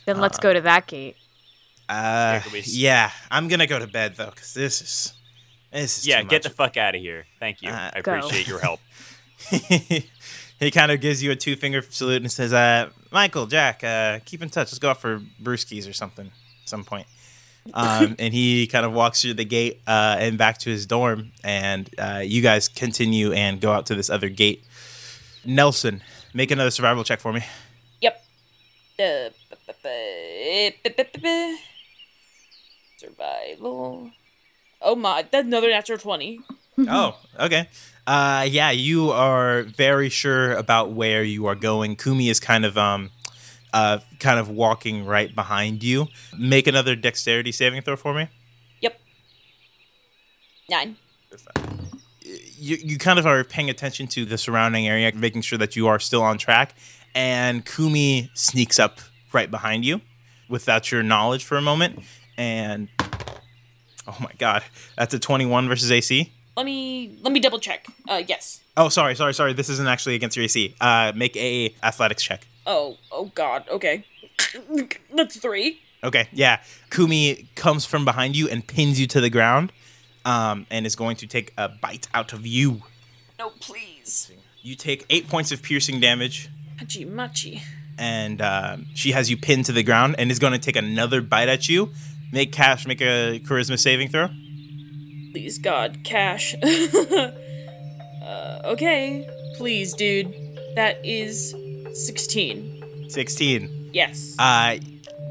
Then 0.07 0.21
let's 0.21 0.39
go 0.39 0.53
to 0.53 0.61
that 0.61 0.87
gate. 0.87 1.17
Uh, 1.89 2.41
could 2.41 2.53
we 2.53 2.61
s- 2.61 2.75
yeah, 2.75 3.11
I'm 3.31 3.49
gonna 3.49 3.67
go 3.67 3.79
to 3.79 3.87
bed 3.89 4.15
though, 4.17 4.31
cause 4.31 4.55
this 4.55 4.81
is 4.81 5.13
Yeah, 5.73 6.23
too 6.23 6.29
get 6.29 6.43
the 6.43 6.51
fuck 6.51 6.77
out 6.77 6.95
of 6.95 7.01
here. 7.01 7.27
Thank 7.39 7.63
you. 7.63 7.71
Uh, 7.71 7.91
I 7.95 8.01
Go. 8.01 8.15
appreciate 8.15 8.47
your 8.47 8.61
help. 8.61 8.81
he 10.59 10.71
kind 10.71 10.91
of 10.91 11.01
gives 11.01 11.23
you 11.23 11.31
a 11.31 11.37
two 11.37 11.57
finger 11.57 11.83
salute 11.83 12.23
and 12.23 12.31
says, 12.33 12.53
uh, 12.53 12.91
Michael, 13.13 13.47
Jack, 13.47 13.85
uh, 13.85 14.21
keep 14.25 14.43
in 14.43 14.49
touch. 14.49 14.69
Let's 14.69 14.79
go 14.79 14.91
out 14.91 15.01
for 15.01 15.21
brewskis 15.43 15.89
or 15.89 15.93
something 15.93 16.27
at 16.27 16.69
some 16.69 16.85
point. 16.85 17.07
Um, 17.75 18.15
and 18.19 18.33
he 18.33 18.67
kind 18.69 18.87
of 18.87 18.93
walks 18.93 19.23
through 19.23 19.35
the 19.35 19.45
gate 19.45 19.81
uh, 19.87 20.17
and 20.19 20.39
back 20.39 20.59
to 20.59 20.71
his 20.71 20.87
dorm. 20.87 21.33
And 21.43 21.91
uh, 21.99 22.23
you 22.25 22.41
guys 22.43 22.69
continue 22.69 23.33
and 23.33 23.61
go 23.61 23.73
out 23.73 23.87
to 23.87 23.95
this 23.95 24.09
other 24.09 24.29
gate. 24.29 24.65
Nelson, 25.45 26.03
make 26.33 26.51
another 26.51 26.71
survival 26.71 27.05
check 27.05 27.21
for 27.21 27.33
me. 27.33 27.43
Yep. 28.01 28.25
Uh, 28.99 29.03
bu- 29.51 29.57
bu- 29.67 29.73
bu- 29.83 30.71
bu- 30.85 30.91
bu- 30.91 31.05
bu- 31.13 31.21
bu- 31.21 31.57
Survival. 32.99 34.11
Oh 34.87 34.95
my, 34.95 35.27
that's 35.29 35.45
another 35.45 35.69
natural 35.69 35.99
20. 35.99 36.41
oh, 36.89 37.19
okay. 37.41 37.69
Uh, 38.07 38.47
yeah, 38.49 38.71
you 38.71 39.11
are 39.11 39.65
very 39.65 40.09
sure 40.09 40.53
about 40.53 40.93
where 40.93 41.25
you 41.25 41.47
are 41.47 41.57
going. 41.57 41.97
Kumi 41.97 42.29
is 42.29 42.39
kind 42.39 42.65
of 42.65 42.79
um, 42.79 43.11
uh, 43.75 43.99
kind 44.21 44.39
of 44.39 44.49
walking 44.49 45.05
right 45.05 45.35
behind 45.35 45.83
you. 45.83 46.07
Make 46.39 46.69
another 46.69 46.95
dexterity 46.95 47.51
saving 47.51 47.83
throw 47.83 47.97
for 47.97 48.15
me. 48.15 48.29
Yep. 48.81 49.01
Nine. 50.71 50.97
you, 52.57 52.77
you 52.81 52.97
kind 52.97 53.19
of 53.19 53.27
are 53.27 53.43
paying 53.43 53.69
attention 53.69 54.07
to 54.07 54.25
the 54.25 54.39
surrounding 54.39 54.87
area, 54.87 55.11
making 55.17 55.43
sure 55.43 55.59
that 55.59 55.75
you 55.75 55.89
are 55.89 55.99
still 55.99 56.23
on 56.23 56.39
track. 56.39 56.77
And 57.13 57.67
Kumi 57.67 58.31
sneaks 58.35 58.79
up 58.79 59.01
right 59.33 59.51
behind 59.51 59.85
you 59.85 60.01
without 60.49 60.93
your 60.93 61.03
knowledge 61.03 61.43
for 61.45 61.57
a 61.57 61.63
moment. 61.63 62.05
And 62.39 62.89
oh 64.09 64.17
my 64.21 64.33
god, 64.39 64.63
that's 64.97 65.15
a 65.15 65.19
21 65.19 65.69
versus 65.69 65.91
AC. 65.91 66.33
Let 66.57 66.65
me 66.67 67.19
let 67.23 67.33
me 67.33 67.41
double 67.41 67.59
check. 67.59 67.87
Uh, 68.09 68.23
yes. 68.27 68.61
Oh, 68.77 68.89
sorry, 68.89 69.15
sorry, 69.15 69.35
sorry. 69.35 69.53
This 69.53 69.69
isn't 69.69 69.87
actually 69.87 70.15
against 70.15 70.37
your 70.37 70.45
AC. 70.45 70.75
Uh, 70.81 71.13
make 71.15 71.37
a 71.37 71.75
athletics 71.83 72.23
check. 72.23 72.47
Oh, 72.67 72.97
oh 73.13 73.27
God. 73.35 73.65
Okay. 73.71 74.05
That's 75.15 75.39
three. 75.39 75.81
Okay, 76.05 76.29
yeah. 76.33 76.61
Kumi 76.91 77.49
comes 77.57 77.85
from 77.85 78.05
behind 78.05 78.37
you 78.37 78.49
and 78.49 78.67
pins 78.67 78.99
you 79.01 79.07
to 79.09 79.21
the 79.21 79.31
ground, 79.31 79.73
um, 80.25 80.67
and 80.71 80.87
is 80.87 80.95
going 80.97 81.17
to 81.17 81.27
take 81.27 81.53
a 81.59 81.69
bite 81.69 82.09
out 82.15 82.33
of 82.33 82.47
you. 82.47 82.83
No, 83.39 83.51
please. 83.61 84.31
You 84.63 84.77
take 84.77 85.05
eight 85.11 85.29
points 85.29 85.53
of 85.53 85.63
piercing 85.63 86.01
damage. 86.01 86.49
Hachi 86.79 87.07
machi. 87.09 87.63
and 87.99 88.43
um, 88.43 88.87
she 88.95 89.13
has 89.13 89.31
you 89.31 89.37
pinned 89.37 89.65
to 89.67 89.73
the 89.73 89.83
ground 89.83 90.15
and 90.19 90.31
is 90.31 90.39
going 90.39 90.53
to 90.53 90.59
take 90.59 90.77
another 90.77 91.21
bite 91.23 91.49
at 91.49 91.69
you. 91.69 91.91
Make 92.33 92.53
Cash 92.53 92.87
make 92.87 93.01
a 93.01 93.41
charisma 93.45 93.79
saving 93.79 94.09
throw. 94.09 94.29
Please, 95.33 95.59
God, 95.59 95.99
cash. 96.05 96.55
uh, 96.63 97.31
okay. 98.65 99.29
Please, 99.57 99.93
dude. 99.95 100.35
That 100.75 100.99
is 101.05 101.55
16. 101.93 103.09
16. 103.09 103.91
Yes. 103.93 104.35
Uh, 104.39 104.77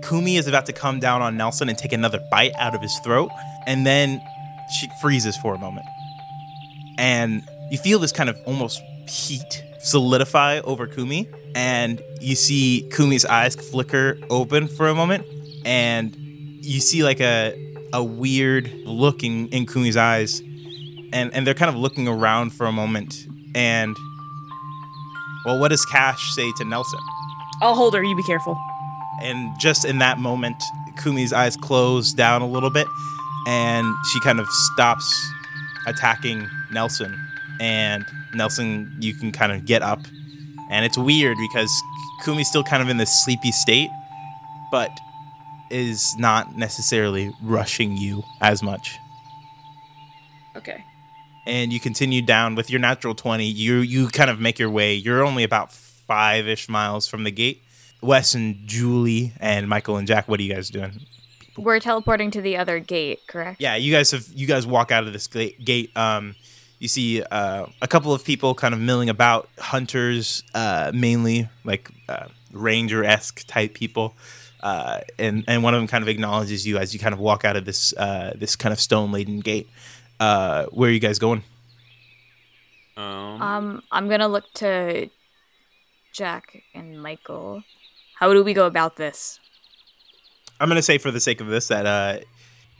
Kumi 0.04 0.38
is 0.38 0.48
about 0.48 0.66
to 0.68 0.74
come 0.74 1.00
down 1.00 1.22
on 1.22 1.38
Nelson 1.38 1.70
and 1.70 1.78
take 1.78 1.94
another 1.94 2.20
bite 2.32 2.54
out 2.58 2.76
of 2.76 2.82
his 2.82 2.98
throat, 3.00 3.30
and 3.66 3.86
then 3.86 4.22
she 4.80 4.88
freezes 5.02 5.36
for 5.38 5.56
a 5.56 5.58
moment. 5.58 5.86
And 6.98 7.44
you 7.72 7.78
feel 7.78 8.00
this 8.00 8.12
kind 8.12 8.30
of 8.30 8.40
almost 8.46 8.82
heat 9.08 9.64
solidify 9.80 10.60
over 10.60 10.88
Kumi, 10.88 11.28
and 11.56 12.02
you 12.22 12.36
see 12.36 12.88
Kumi's 12.92 13.26
eyes 13.26 13.56
flicker 13.56 14.18
open 14.30 14.68
for 14.68 14.88
a 14.88 14.96
moment, 14.96 15.26
and 15.66 16.16
you 16.66 16.80
see 16.80 17.04
like 17.04 17.22
a 17.22 17.54
a 17.94 18.04
weird 18.04 18.72
looking 18.86 19.48
in 19.50 19.66
Kumi's 19.66 19.98
eyes, 19.98 20.42
and 21.14 21.34
and 21.34 21.46
they're 21.46 21.54
kind 21.54 21.70
of 21.70 21.76
looking 21.76 22.08
around 22.08 22.52
for 22.52 22.66
a 22.66 22.72
moment, 22.72 23.28
and 23.54 23.96
well, 25.46 25.60
what 25.60 25.70
does 25.70 25.86
Cash 25.86 26.34
say 26.36 26.52
to 26.58 26.66
Nelson? 26.66 27.00
I'll 27.62 27.76
hold 27.76 27.94
her. 27.94 28.04
You 28.04 28.16
be 28.16 28.24
careful. 28.24 28.58
And 29.22 29.58
just 29.60 29.86
in 29.86 30.00
that 30.00 30.20
moment, 30.20 30.62
Kumi's 30.98 31.32
eyes 31.32 31.56
close 31.56 32.14
down 32.14 32.42
a 32.42 32.48
little 32.48 32.70
bit, 32.70 32.88
and 33.48 33.94
she 34.12 34.20
kind 34.22 34.40
of 34.40 34.48
stops 34.50 35.32
attacking 35.88 36.48
Nelson. 36.72 37.16
And 37.62 38.06
Nelson, 38.34 38.94
you 39.00 39.14
can 39.14 39.32
kind 39.32 39.52
of 39.52 39.66
get 39.66 39.82
up. 39.82 40.02
And 40.70 40.84
it's 40.84 40.98
weird 40.98 41.38
because 41.38 41.72
Kumi's 42.24 42.48
still 42.48 42.64
kind 42.64 42.82
of 42.82 42.90
in 42.90 42.98
this 42.98 43.24
sleepy 43.24 43.52
state, 43.52 43.90
but 44.72 44.90
is 45.70 46.16
not 46.18 46.58
necessarily 46.58 47.34
rushing 47.42 47.98
you 47.98 48.24
as 48.42 48.62
much. 48.62 48.98
Okay. 50.56 50.84
And 51.46 51.72
you 51.72 51.80
continue 51.80 52.22
down 52.22 52.56
with 52.56 52.70
your 52.70 52.80
natural 52.80 53.14
20. 53.14 53.46
You 53.46 53.78
you 53.78 54.08
kind 54.08 54.30
of 54.30 54.40
make 54.40 54.58
your 54.58 54.70
way. 54.70 54.96
You're 54.96 55.24
only 55.24 55.44
about 55.44 55.72
five 55.72 56.48
ish 56.48 56.70
miles 56.70 57.08
from 57.08 57.24
the 57.24 57.32
gate. 57.32 57.62
Wes 58.02 58.34
and 58.34 58.68
Julie 58.68 59.34
and 59.40 59.68
Michael 59.68 59.98
and 59.98 60.08
Jack, 60.08 60.28
what 60.28 60.40
are 60.40 60.44
you 60.44 60.54
guys 60.54 60.70
doing? 60.70 61.02
We're 61.58 61.80
teleporting 61.80 62.32
to 62.32 62.42
the 62.42 62.58
other 62.58 62.80
gate, 62.80 63.22
correct? 63.28 63.62
Yeah, 63.62 63.76
you 63.76 63.92
guys 63.92 64.12
have 64.12 64.28
you 64.34 64.48
guys 64.48 64.68
walk 64.68 64.92
out 64.92 65.06
of 65.06 65.14
this 65.14 65.28
gate. 65.28 65.64
gate 65.64 65.96
um, 65.96 66.36
you 66.80 66.88
see 66.88 67.24
uh, 67.24 67.66
a 67.82 67.88
couple 67.88 68.14
of 68.14 68.24
people 68.24 68.54
kind 68.54 68.74
of 68.74 68.80
milling 68.80 69.10
about, 69.10 69.50
hunters 69.58 70.44
uh, 70.54 70.92
mainly, 70.94 71.50
like 71.64 71.90
uh, 72.10 72.28
ranger 72.52 73.04
esque 73.04 73.46
type 73.48 73.74
people, 73.74 74.14
uh, 74.66 75.02
and 75.20 75.44
and 75.48 75.62
one 75.62 75.76
of 75.76 75.80
them 75.80 75.88
kind 75.88 76.02
of 76.02 76.08
acknowledges 76.08 76.66
you 76.66 76.80
as 76.80 76.92
you 76.92 77.00
kind 77.00 77.14
of 77.14 77.20
walk 77.20 77.46
out 77.46 77.56
of 77.56 77.66
this 77.66 77.94
uh, 77.94 78.34
this 78.36 78.56
kind 78.56 78.74
of 78.74 78.80
stone 78.80 79.12
laden 79.12 79.40
gate. 79.40 79.70
Uh, 80.20 80.66
where 80.72 80.90
are 80.90 80.94
you 80.94 81.00
guys 81.00 81.20
going? 81.20 81.44
Um, 82.98 83.42
Um, 83.42 83.84
I'm 83.92 84.10
gonna 84.10 84.28
look 84.28 84.46
to 84.56 85.10
Jack 86.14 86.64
and 86.74 87.00
Michael. 87.00 87.62
How 88.16 88.34
do 88.34 88.44
we 88.44 88.56
go 88.56 88.66
about 88.66 88.96
this? 88.96 89.40
I'm 90.60 90.68
gonna 90.68 90.82
say 90.82 90.98
for 90.98 91.12
the 91.12 91.20
sake 91.20 91.42
of 91.42 91.48
this 91.48 91.68
that 91.68 91.86
uh, 91.86 92.20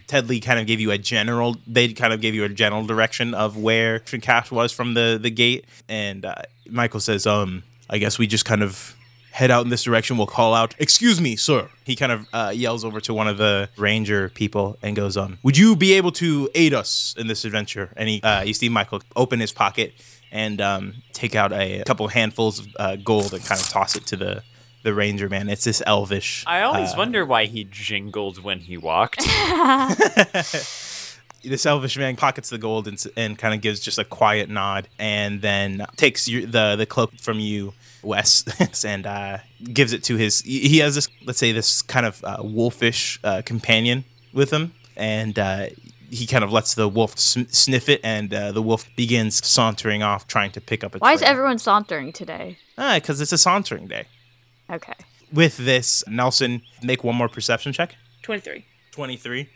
Ted 0.08 0.28
Lee 0.28 0.40
kind 0.40 0.60
of 0.60 0.66
gave 0.66 0.80
you 0.80 0.90
a 0.90 0.98
general. 0.98 1.58
They 1.68 1.94
kind 1.94 2.14
of 2.14 2.20
gave 2.20 2.34
you 2.34 2.46
a 2.46 2.50
general 2.50 2.84
direction 2.88 3.36
of 3.36 3.58
where 3.58 4.00
Cash 4.00 4.50
was 4.50 4.72
from 4.72 4.96
the 4.96 5.20
the 5.22 5.30
gate, 5.30 5.66
and 5.88 6.26
uh, 6.26 6.34
Michael 6.68 7.00
says, 7.00 7.28
"Um, 7.28 7.62
I 7.92 8.00
guess 8.00 8.18
we 8.18 8.26
just 8.26 8.46
kind 8.46 8.64
of 8.64 8.95
head 9.36 9.52
out 9.52 9.64
in 9.66 9.70
this 9.70 9.84
direction. 9.84 10.18
We'll 10.18 10.28
call 10.28 10.54
out, 10.54 10.74
excuse 10.80 11.20
me, 11.20 11.36
sir." 11.36 11.70
He 11.84 11.96
kind 11.96 12.12
of 12.12 12.28
uh, 12.34 12.52
yells 12.56 12.84
over 12.86 13.00
to 13.02 13.14
one 13.14 13.28
of 13.28 13.38
the 13.38 13.70
ranger 13.78 14.30
people 14.30 14.78
and 14.82 14.96
goes, 14.96 15.18
"Um, 15.18 15.38
would 15.44 15.58
you 15.58 15.76
be 15.76 15.94
able 15.94 16.12
to 16.14 16.50
aid 16.56 16.74
us 16.74 17.14
in 17.18 17.28
this 17.28 17.46
adventure?" 17.46 17.92
And 17.96 18.10
he, 18.10 18.22
uh, 18.22 18.44
you 18.44 18.54
see 18.54 18.70
Michael 18.70 19.02
open 19.16 19.40
his 19.40 19.52
pocket 19.52 19.94
and 20.32 20.60
um, 20.62 20.96
take 21.14 21.36
out 21.36 21.54
a 21.54 21.84
couple 21.86 22.08
handfuls 22.08 22.60
of 22.60 22.68
uh, 22.78 22.96
gold 22.96 23.34
and 23.34 23.44
kind 23.44 23.60
of 23.60 23.70
toss 23.70 23.96
it 23.96 24.06
to 24.08 24.16
the 24.16 24.44
the 24.84 24.94
ranger 24.94 25.28
man. 25.28 25.50
It's 25.50 25.64
this 25.64 25.82
elvish. 25.86 26.44
I 26.48 26.62
always 26.62 26.94
uh, 26.94 26.98
wonder 26.98 27.26
why 27.26 27.46
he 27.46 27.64
jingled 27.64 28.44
when 28.44 28.60
he 28.60 28.78
walked. 28.78 29.20
this 31.44 31.66
elvish 31.66 31.98
man 31.98 32.16
pockets 32.16 32.50
the 32.50 32.58
gold 32.58 32.88
and, 32.88 33.04
and 33.18 33.38
kind 33.38 33.54
of 33.54 33.62
gives 33.62 33.80
just 33.80 33.98
a 33.98 34.06
quiet 34.06 34.50
nod 34.50 34.88
and 34.98 35.42
then 35.42 35.86
takes 35.96 36.28
your, 36.28 36.46
the 36.46 36.76
the 36.76 36.86
cloak 36.86 37.14
from 37.20 37.40
you 37.40 37.74
Wes 38.06 38.44
and 38.86 39.06
uh, 39.06 39.38
gives 39.74 39.92
it 39.94 40.04
to 40.06 40.16
his 40.16 40.42
he 40.42 40.60
he 40.70 40.78
has 40.80 40.96
this 40.96 41.08
let's 41.26 41.40
say 41.40 41.52
this 41.52 41.82
kind 41.82 42.06
of 42.06 42.24
uh, 42.24 42.38
wolfish 42.42 43.20
uh, 43.24 43.42
companion 43.46 44.04
with 44.34 44.52
him 44.52 44.74
and 44.96 45.38
uh, 45.40 45.68
he 46.10 46.26
kind 46.28 46.44
of 46.44 46.52
lets 46.52 46.74
the 46.76 46.88
wolf 46.88 47.18
sn- 47.20 47.48
sniff 47.52 47.90
it 47.90 48.00
and 48.04 48.34
uh, 48.34 48.52
the 48.52 48.62
wolf 48.62 48.88
begins 48.96 49.46
sauntering 49.46 50.04
off 50.04 50.28
trying 50.28 50.52
to 50.52 50.62
pick 50.62 50.84
up 50.84 50.96
a 50.96 50.98
Why 51.00 51.14
is 51.14 51.22
everyone 51.22 51.58
sauntering 51.60 52.14
today? 52.14 52.58
ah 52.78 52.96
because 52.96 53.20
it's 53.22 53.32
a 53.34 53.38
sauntering 53.38 53.88
day 53.88 54.06
Okay. 54.70 54.94
with 55.34 55.58
this 55.58 56.04
Nelson 56.08 56.62
make 56.84 57.04
one 57.04 57.16
more 57.16 57.30
perception 57.30 57.74
check 57.74 57.96
23. 58.24 58.66
23. 58.92 59.50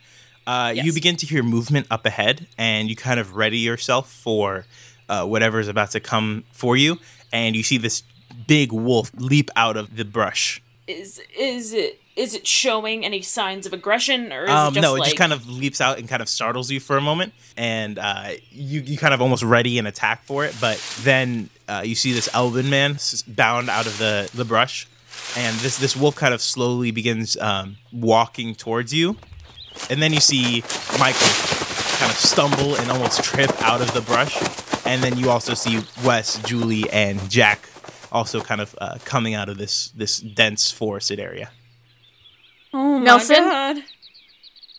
Uh, 0.46 0.72
You 0.76 0.92
begin 0.92 1.16
to 1.16 1.26
hear 1.26 1.42
movement 1.42 1.86
up 1.90 2.06
ahead, 2.06 2.46
and 2.58 2.88
you 2.88 2.96
kind 2.96 3.18
of 3.20 3.34
ready 3.36 3.58
yourself 3.58 4.10
for 4.10 4.64
uh, 5.08 5.24
whatever 5.26 5.58
is 5.60 5.68
about 5.68 5.90
to 5.92 6.00
come 6.00 6.44
for 6.52 6.76
you. 6.76 6.96
And 7.32 7.54
you 7.56 7.62
see 7.62 7.78
this 7.78 8.02
big 8.46 8.72
wolf 8.72 9.10
leap 9.16 9.50
out 9.56 9.76
of 9.76 9.96
the 9.96 10.04
brush. 10.04 10.62
Is 10.86 11.20
is 11.38 11.72
it 11.72 12.00
is 12.16 12.34
it 12.34 12.46
showing 12.46 13.04
any 13.04 13.22
signs 13.22 13.64
of 13.64 13.72
aggression 13.72 14.32
or 14.32 14.44
is 14.44 14.50
Um, 14.50 14.72
it 14.72 14.74
just 14.74 14.82
no, 14.82 14.92
like 14.92 15.02
it 15.02 15.04
just 15.04 15.16
kind 15.16 15.32
of 15.32 15.48
leaps 15.48 15.80
out 15.80 15.98
and 15.98 16.08
kind 16.08 16.20
of 16.20 16.28
startles 16.28 16.70
you 16.70 16.80
for 16.80 16.96
a 16.96 17.00
moment, 17.00 17.32
and 17.56 17.98
uh, 17.98 18.30
you 18.50 18.80
you 18.80 18.98
kind 18.98 19.14
of 19.14 19.22
almost 19.22 19.42
ready 19.42 19.78
and 19.78 19.86
attack 19.86 20.24
for 20.24 20.44
it. 20.44 20.54
But 20.60 20.78
then 21.02 21.48
uh, 21.68 21.82
you 21.84 21.94
see 21.94 22.12
this 22.12 22.28
elven 22.34 22.68
man 22.68 22.98
bound 23.28 23.70
out 23.70 23.86
of 23.86 23.98
the 23.98 24.28
the 24.34 24.44
brush, 24.44 24.88
and 25.36 25.56
this 25.58 25.78
this 25.78 25.96
wolf 25.96 26.16
kind 26.16 26.34
of 26.34 26.42
slowly 26.42 26.90
begins 26.90 27.36
um, 27.38 27.76
walking 27.92 28.54
towards 28.54 28.92
you, 28.92 29.16
and 29.88 30.02
then 30.02 30.12
you 30.12 30.20
see 30.20 30.62
Michael 30.98 31.28
kind 31.98 32.10
of 32.10 32.18
stumble 32.18 32.74
and 32.76 32.90
almost 32.90 33.22
trip 33.22 33.50
out 33.62 33.80
of 33.80 33.94
the 33.94 34.00
brush, 34.00 34.36
and 34.84 35.02
then 35.02 35.16
you 35.16 35.30
also 35.30 35.54
see 35.54 35.80
Wes, 36.04 36.42
Julie, 36.42 36.90
and 36.90 37.30
Jack 37.30 37.69
also 38.12 38.40
kind 38.40 38.60
of 38.60 38.74
uh, 38.80 38.98
coming 39.04 39.34
out 39.34 39.48
of 39.48 39.58
this 39.58 39.88
this 39.90 40.18
dense 40.20 40.70
forested 40.70 41.18
area. 41.20 41.50
Oh 42.72 42.98
my 42.98 43.04
Nelson? 43.04 43.36
god. 43.36 43.76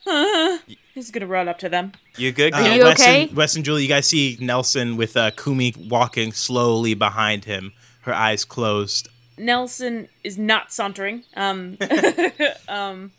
Uh, 0.07 0.57
he's 0.93 1.11
gonna 1.11 1.27
run 1.27 1.47
up 1.47 1.59
to 1.59 1.69
them. 1.69 1.91
You 2.17 2.31
good? 2.31 2.53
Uh, 2.53 2.57
Are 2.57 2.75
you 2.75 2.83
Wes 2.83 2.99
okay? 2.99 3.23
And, 3.23 3.35
Wes 3.35 3.55
and 3.55 3.63
Julie, 3.65 3.83
you 3.83 3.87
guys 3.87 4.07
see 4.07 4.37
Nelson 4.39 4.97
with 4.97 5.15
uh, 5.15 5.31
Kumi 5.31 5.73
walking 5.77 6.31
slowly 6.31 6.93
behind 6.93 7.45
him, 7.45 7.73
her 8.01 8.13
eyes 8.13 8.43
closed. 8.45 9.07
Nelson 9.37 10.07
is 10.23 10.37
not 10.37 10.71
sauntering. 10.71 11.23
Um 11.35 11.77
um 12.67 13.11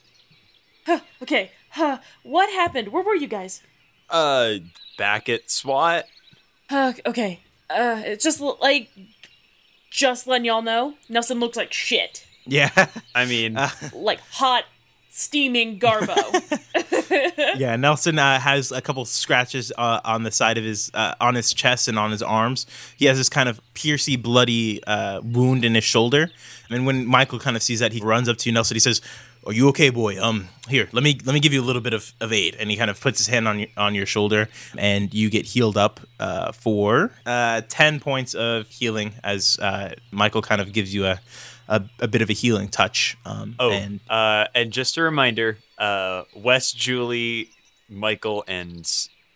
huh, 0.86 1.00
okay. 1.22 1.50
Huh, 1.70 1.98
what 2.22 2.50
happened? 2.50 2.88
Where 2.88 3.02
were 3.02 3.14
you 3.14 3.26
guys? 3.26 3.62
Uh, 4.10 4.56
back 4.98 5.28
at 5.28 5.50
SWAT. 5.50 6.04
Uh, 6.68 6.92
okay. 7.06 7.40
Uh 7.70 8.02
it's 8.04 8.22
just 8.24 8.40
like 8.40 8.90
just 9.92 10.26
letting 10.26 10.46
y'all 10.46 10.62
know. 10.62 10.94
Nelson 11.08 11.38
looks 11.38 11.56
like 11.56 11.72
shit. 11.72 12.26
Yeah, 12.46 12.70
I 13.14 13.24
mean, 13.26 13.56
Uh, 13.56 13.70
Like 13.92 14.20
hot 14.32 14.64
steaming 15.12 15.78
garbo. 15.78 16.16
yeah. 17.58 17.76
Nelson 17.76 18.18
uh, 18.18 18.40
has 18.40 18.72
a 18.72 18.80
couple 18.80 19.04
scratches 19.04 19.70
uh, 19.76 20.00
on 20.04 20.22
the 20.22 20.30
side 20.30 20.56
of 20.56 20.64
his, 20.64 20.90
uh, 20.94 21.14
on 21.20 21.34
his 21.34 21.52
chest 21.52 21.86
and 21.86 21.98
on 21.98 22.10
his 22.10 22.22
arms. 22.22 22.66
He 22.96 23.04
has 23.06 23.18
this 23.18 23.28
kind 23.28 23.48
of 23.48 23.60
piercy, 23.74 24.16
bloody 24.16 24.82
uh, 24.84 25.20
wound 25.22 25.64
in 25.64 25.74
his 25.74 25.84
shoulder. 25.84 26.30
And 26.70 26.86
when 26.86 27.04
Michael 27.04 27.38
kind 27.38 27.56
of 27.56 27.62
sees 27.62 27.80
that, 27.80 27.92
he 27.92 28.00
runs 28.00 28.28
up 28.28 28.38
to 28.38 28.50
Nelson. 28.50 28.74
He 28.74 28.80
says, 28.80 29.02
"Are 29.46 29.52
you 29.52 29.68
okay, 29.68 29.90
boy? 29.90 30.18
Um, 30.18 30.48
here, 30.68 30.88
let 30.92 31.04
me 31.04 31.18
let 31.26 31.34
me 31.34 31.40
give 31.40 31.52
you 31.52 31.60
a 31.60 31.66
little 31.66 31.82
bit 31.82 31.92
of, 31.92 32.14
of 32.18 32.32
aid." 32.32 32.56
And 32.58 32.70
he 32.70 32.78
kind 32.78 32.90
of 32.90 32.98
puts 32.98 33.18
his 33.18 33.26
hand 33.26 33.46
on 33.46 33.58
your 33.58 33.68
on 33.76 33.94
your 33.94 34.06
shoulder, 34.06 34.48
and 34.78 35.12
you 35.12 35.28
get 35.28 35.44
healed 35.44 35.76
up 35.76 36.00
uh, 36.18 36.52
for 36.52 37.12
uh, 37.26 37.60
ten 37.68 38.00
points 38.00 38.32
of 38.32 38.68
healing 38.68 39.12
as 39.22 39.58
Michael 40.10 40.40
kind 40.40 40.62
of 40.62 40.72
gives 40.72 40.94
you 40.94 41.04
a. 41.04 41.20
A, 41.72 41.82
a 42.00 42.08
bit 42.08 42.20
of 42.20 42.28
a 42.28 42.34
healing 42.34 42.68
touch. 42.68 43.16
Um, 43.24 43.54
oh, 43.58 43.70
and 43.70 44.00
uh, 44.10 44.46
and 44.54 44.70
just 44.72 44.98
a 44.98 45.02
reminder: 45.02 45.56
uh, 45.78 46.24
Wes, 46.36 46.72
Julie, 46.72 47.48
Michael, 47.88 48.44
and 48.46 48.86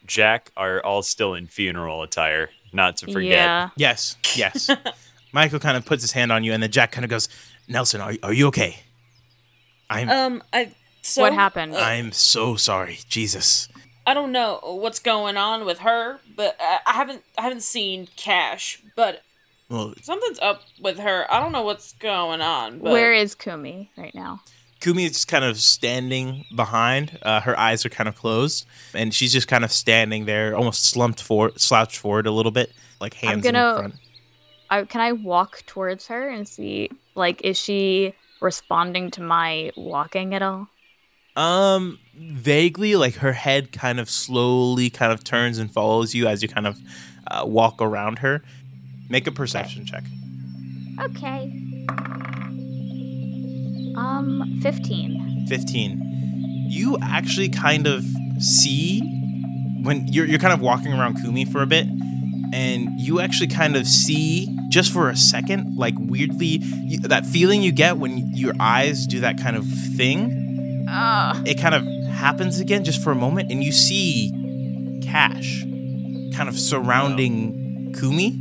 Jack 0.07 0.51
are 0.55 0.84
all 0.84 1.03
still 1.03 1.32
in 1.32 1.47
funeral 1.47 2.03
attire. 2.03 2.51
Not 2.74 2.99
to 2.99 3.07
forget. 3.07 3.30
Yeah. 3.30 3.70
Yes, 3.76 4.16
yes. 4.34 4.68
Michael 5.32 5.61
kind 5.61 5.78
of 5.78 5.87
puts 5.87 6.03
his 6.03 6.12
hand 6.12 6.30
on 6.30 6.45
you, 6.45 6.53
and 6.53 6.62
then 6.62 6.70
Jack 6.70 6.93
kind 6.93 7.05
of 7.05 7.11
goes, 7.11 7.28
"Nelson, 7.68 8.03
are 8.03 8.12
are 8.22 8.32
you 8.34 8.49
okay?" 8.49 8.80
I'm 9.89 10.11
um 10.11 10.43
I 10.53 10.74
so 11.03 11.22
what 11.22 11.32
happened? 11.32 11.76
I'm 11.76 12.12
so 12.12 12.57
sorry, 12.57 12.99
Jesus. 13.09 13.68
I 14.07 14.14
don't 14.14 14.30
know 14.30 14.61
what's 14.62 14.99
going 14.99 15.37
on 15.37 15.64
with 15.64 15.80
her, 15.80 16.20
but 16.37 16.57
I, 16.61 16.78
I 16.87 16.93
haven't 16.93 17.22
I 17.39 17.43
haven't 17.43 17.62
seen 17.62 18.09
Cash, 18.16 18.82
but 18.95 19.22
Well, 19.69 19.95
something's 20.03 20.39
up 20.41 20.62
with 20.81 20.99
her. 20.99 21.27
I 21.31 21.41
don't 21.41 21.53
know 21.53 21.62
what's 21.62 21.93
going 21.95 22.41
on. 22.41 22.79
But 22.79 22.93
Where 22.93 23.12
is 23.12 23.35
Kumi 23.35 23.91
right 23.97 24.14
now? 24.14 24.41
Kumi 24.81 25.05
is 25.07 25.12
just 25.12 25.29
kind 25.29 25.45
of 25.45 25.59
standing 25.59 26.45
behind. 26.55 27.19
Uh, 27.23 27.41
her 27.41 27.59
eyes 27.59 27.85
are 27.85 27.89
kind 27.89 28.09
of 28.09 28.14
closed, 28.14 28.67
and 28.95 29.12
she's 29.12 29.33
just 29.33 29.49
kind 29.49 29.64
of 29.64 29.73
standing 29.73 30.27
there, 30.27 30.55
almost 30.55 30.85
slumped 30.85 31.21
forward, 31.23 31.61
slouched 31.61 31.99
forward 31.99 32.27
a 32.27 32.31
little 32.31 32.53
bit, 32.53 32.73
like 33.01 33.14
hands 33.14 33.43
gonna- 33.43 33.71
in 33.71 33.79
front. 33.79 33.95
I, 34.69 34.85
can 34.85 35.01
I 35.01 35.12
walk 35.12 35.62
towards 35.67 36.09
her 36.09 36.29
and 36.29 36.47
see, 36.47 36.91
like, 37.14 37.41
is 37.43 37.57
she 37.57 38.14
responding 38.41 39.11
to 39.12 39.23
my 39.23 39.71
walking 39.77 40.35
at 40.35 40.43
all? 40.43 40.69
Um, 41.37 41.99
vaguely, 42.17 42.97
like 42.97 43.17
her 43.17 43.33
head 43.33 43.71
kind 43.71 44.01
of 44.01 44.09
slowly 44.11 44.91
kind 44.91 45.12
of 45.12 45.23
turns 45.23 45.59
and 45.59 45.71
follows 45.71 46.14
you 46.14 46.27
as 46.27 46.43
you 46.43 46.49
kind 46.49 46.67
of 46.67 46.81
uh, 47.31 47.45
walk 47.47 47.81
around 47.81 48.21
her. 48.21 48.43
Make 49.09 49.27
a 49.27 49.33
perception 49.33 49.87
check. 49.87 50.05
Okay. 51.01 51.53
Um, 53.97 54.59
15. 54.63 55.47
15 55.49 56.03
you 56.69 56.99
actually 57.01 57.49
kind 57.49 57.87
of 57.87 58.05
see 58.41 59.01
when 59.83 60.07
you're, 60.09 60.27
you're 60.27 60.39
kind 60.41 60.53
of 60.53 60.61
walking 60.61 60.93
around 60.93 61.15
kumi 61.23 61.45
for 61.45 61.63
a 61.63 61.67
bit 61.67 61.87
and 62.53 63.01
you 63.01 63.21
actually 63.21 63.47
kind 63.47 63.77
of 63.77 63.87
see 63.87 64.49
just 64.69 64.93
for 64.93 65.09
a 65.09 65.17
second 65.17 65.77
like 65.77 65.95
weirdly 65.97 66.59
you, 66.85 66.99
that 67.01 67.25
feeling 67.25 67.63
you 67.63 67.71
get 67.71 67.99
when 67.99 68.35
your 68.35 68.53
eyes 68.59 69.07
do 69.07 69.21
that 69.21 69.39
kind 69.41 69.57
of 69.57 69.65
thing 69.97 70.85
Ah. 70.89 71.41
it 71.47 71.55
kind 71.61 71.75
of 71.75 71.85
happens 72.13 72.59
again 72.61 72.85
just 72.85 73.03
for 73.03 73.13
a 73.13 73.17
moment 73.17 73.51
and 73.53 73.63
you 73.63 73.71
see 73.73 74.33
cash 75.03 75.63
kind 76.35 76.49
of 76.49 76.59
surrounding 76.59 77.95
kumi 77.97 78.41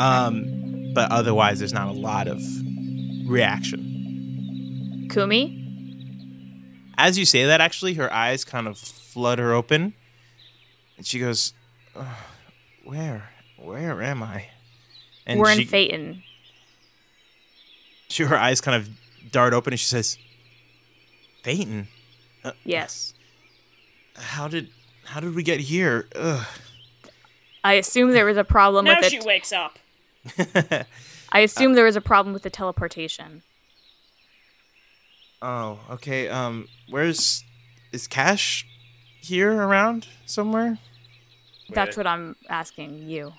Okay. 0.00 0.08
um 0.08 0.92
but 0.94 1.10
otherwise 1.12 1.58
there's 1.60 1.72
not 1.72 1.88
a 1.88 1.92
lot 1.92 2.26
of 2.26 2.40
reaction 3.26 5.08
Kumi? 5.10 5.56
as 6.98 7.18
you 7.18 7.24
say 7.24 7.46
that, 7.46 7.60
actually, 7.62 7.94
her 7.94 8.12
eyes 8.12 8.44
kind 8.44 8.68
of 8.68 8.76
flutter 8.78 9.54
open, 9.54 9.94
and 10.98 11.06
she 11.06 11.18
goes, 11.18 11.54
"Ugh, 11.96 12.06
"Where, 12.84 13.30
where 13.56 14.02
am 14.02 14.22
I?" 14.22 14.48
And 15.26 15.40
We're 15.40 15.54
she, 15.54 15.62
in 15.62 15.66
Phaeton. 15.68 16.22
she, 18.08 18.24
her 18.24 18.36
eyes 18.36 18.60
kind 18.60 18.76
of 18.76 18.90
dart 19.32 19.54
open, 19.54 19.72
and 19.72 19.80
she 19.80 19.86
says, 19.86 20.18
"Phaeton, 21.42 21.88
Yes. 22.64 23.14
how 24.16 24.46
did, 24.46 24.68
how 25.06 25.20
did 25.20 25.34
we 25.34 25.42
get 25.42 25.60
here?" 25.60 26.06
Ugh. 26.14 26.46
I 27.64 27.74
assume 27.74 28.12
there 28.12 28.26
was 28.26 28.36
a 28.36 28.44
problem 28.44 28.84
now 28.84 28.96
with 29.00 29.10
she 29.10 29.20
wakes 29.20 29.52
up. 29.52 29.78
I 31.32 31.40
assume 31.40 31.74
there 31.74 31.84
was 31.84 31.96
a 31.96 32.00
problem 32.00 32.32
with 32.32 32.42
the 32.42 32.50
teleportation. 32.50 33.42
oh, 35.42 35.78
okay. 35.90 36.28
Um, 36.28 36.68
where's 36.88 37.44
is 37.92 38.06
Cash 38.06 38.66
here 39.20 39.52
around 39.52 40.08
somewhere? 40.26 40.78
That's 41.72 41.96
what 41.96 42.06
I'm 42.06 42.36
asking 42.48 43.08
you. 43.08 43.32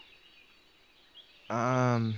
Um, 1.49 2.15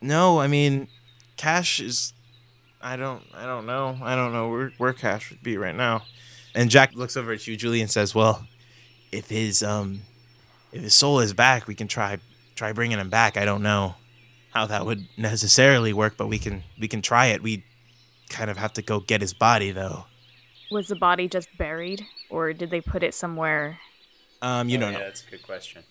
no, 0.00 0.38
I 0.40 0.46
mean, 0.46 0.88
Cash 1.36 1.80
is. 1.80 2.12
I 2.80 2.96
don't. 2.96 3.22
I 3.34 3.46
don't 3.46 3.66
know. 3.66 3.98
I 4.02 4.14
don't 4.14 4.32
know 4.32 4.50
where 4.50 4.72
where 4.78 4.92
Cash 4.92 5.30
would 5.30 5.42
be 5.42 5.56
right 5.56 5.74
now. 5.74 6.02
And 6.54 6.70
Jack 6.70 6.94
looks 6.94 7.16
over 7.16 7.32
at 7.32 7.46
you, 7.46 7.56
Julie, 7.56 7.80
and 7.80 7.90
says, 7.90 8.14
"Well, 8.14 8.46
if 9.10 9.30
his 9.30 9.62
um, 9.62 10.02
if 10.72 10.82
his 10.82 10.94
soul 10.94 11.20
is 11.20 11.32
back, 11.32 11.66
we 11.66 11.74
can 11.74 11.88
try 11.88 12.18
try 12.58 12.72
bringing 12.72 12.98
him 12.98 13.08
back. 13.08 13.36
I 13.36 13.44
don't 13.44 13.62
know 13.62 13.94
how 14.52 14.66
that 14.66 14.84
would 14.84 15.06
necessarily 15.16 15.92
work, 15.92 16.16
but 16.16 16.26
we 16.26 16.38
can 16.38 16.64
we 16.78 16.88
can 16.88 17.00
try 17.00 17.26
it. 17.26 17.42
We 17.42 17.64
kind 18.28 18.50
of 18.50 18.56
have 18.58 18.72
to 18.74 18.82
go 18.82 19.00
get 19.00 19.20
his 19.20 19.32
body, 19.32 19.70
though. 19.70 20.04
Was 20.70 20.88
the 20.88 20.96
body 20.96 21.28
just 21.28 21.48
buried, 21.56 22.04
or 22.28 22.52
did 22.52 22.70
they 22.70 22.80
put 22.82 23.02
it 23.02 23.14
somewhere? 23.14 23.78
Um, 24.42 24.68
you 24.68 24.76
Oh, 24.76 24.80
don't 24.80 24.92
yeah, 24.92 24.98
know. 24.98 25.04
That's 25.04 25.24
a 25.26 25.30
good 25.30 25.42
question. 25.42 25.82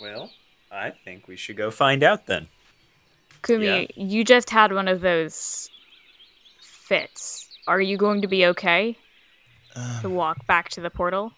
Well, 0.00 0.30
I 0.72 0.90
think 0.90 1.28
we 1.28 1.36
should 1.36 1.56
go 1.56 1.70
find 1.70 2.02
out 2.02 2.26
then. 2.26 2.48
Kumi, 3.42 3.66
Yeah. 3.66 3.86
you 3.94 4.24
just 4.24 4.50
had 4.50 4.72
one 4.72 4.88
of 4.88 5.00
those 5.02 5.70
fits. 6.60 7.46
Are 7.66 7.80
you 7.80 7.96
going 7.96 8.22
to 8.22 8.28
be 8.28 8.44
okay 8.46 8.96
to 9.74 10.06
Um, 10.08 10.14
walk 10.14 10.46
back 10.46 10.68
to 10.70 10.80
the 10.80 10.90
portal? 10.90 11.32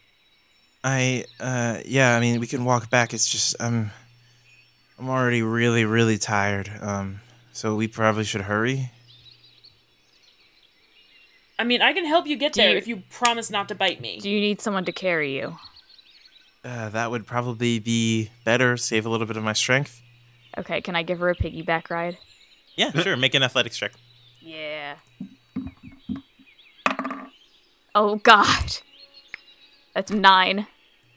I 0.88 1.24
uh 1.40 1.80
yeah, 1.84 2.16
I 2.16 2.20
mean 2.20 2.40
we 2.40 2.46
can 2.46 2.64
walk 2.64 2.88
back. 2.90 3.12
It's 3.12 3.28
just 3.28 3.54
I'm 3.60 3.90
I'm 4.98 5.08
already 5.10 5.42
really 5.42 5.84
really 5.84 6.18
tired. 6.18 6.70
Um 6.80 7.20
so 7.52 7.74
we 7.74 7.88
probably 7.88 8.24
should 8.24 8.42
hurry. 8.42 8.90
I 11.60 11.64
mean, 11.64 11.82
I 11.82 11.92
can 11.92 12.06
help 12.06 12.26
you 12.28 12.36
get 12.36 12.52
Do 12.52 12.60
there 12.62 12.70
you- 12.72 12.78
if 12.78 12.86
you 12.86 13.02
promise 13.10 13.50
not 13.50 13.68
to 13.68 13.74
bite 13.74 14.00
me. 14.00 14.20
Do 14.20 14.30
you 14.30 14.40
need 14.40 14.60
someone 14.60 14.84
to 14.84 14.92
carry 14.92 15.34
you? 15.36 15.56
Uh, 16.64 16.88
that 16.90 17.10
would 17.10 17.26
probably 17.26 17.78
be 17.80 18.30
better, 18.44 18.76
save 18.76 19.04
a 19.06 19.08
little 19.08 19.26
bit 19.26 19.36
of 19.36 19.42
my 19.42 19.52
strength. 19.54 20.00
Okay, 20.56 20.80
can 20.80 20.94
I 20.96 21.02
give 21.02 21.18
her 21.20 21.30
a 21.30 21.34
piggyback 21.34 21.90
ride? 21.90 22.16
Yeah, 22.76 22.90
sure. 23.02 23.16
Make 23.16 23.34
an 23.34 23.42
athletics 23.42 23.76
check. 23.76 23.92
Yeah. 24.40 24.96
Oh 27.94 28.16
God. 28.16 28.78
That's 29.94 30.12
nine. 30.12 30.66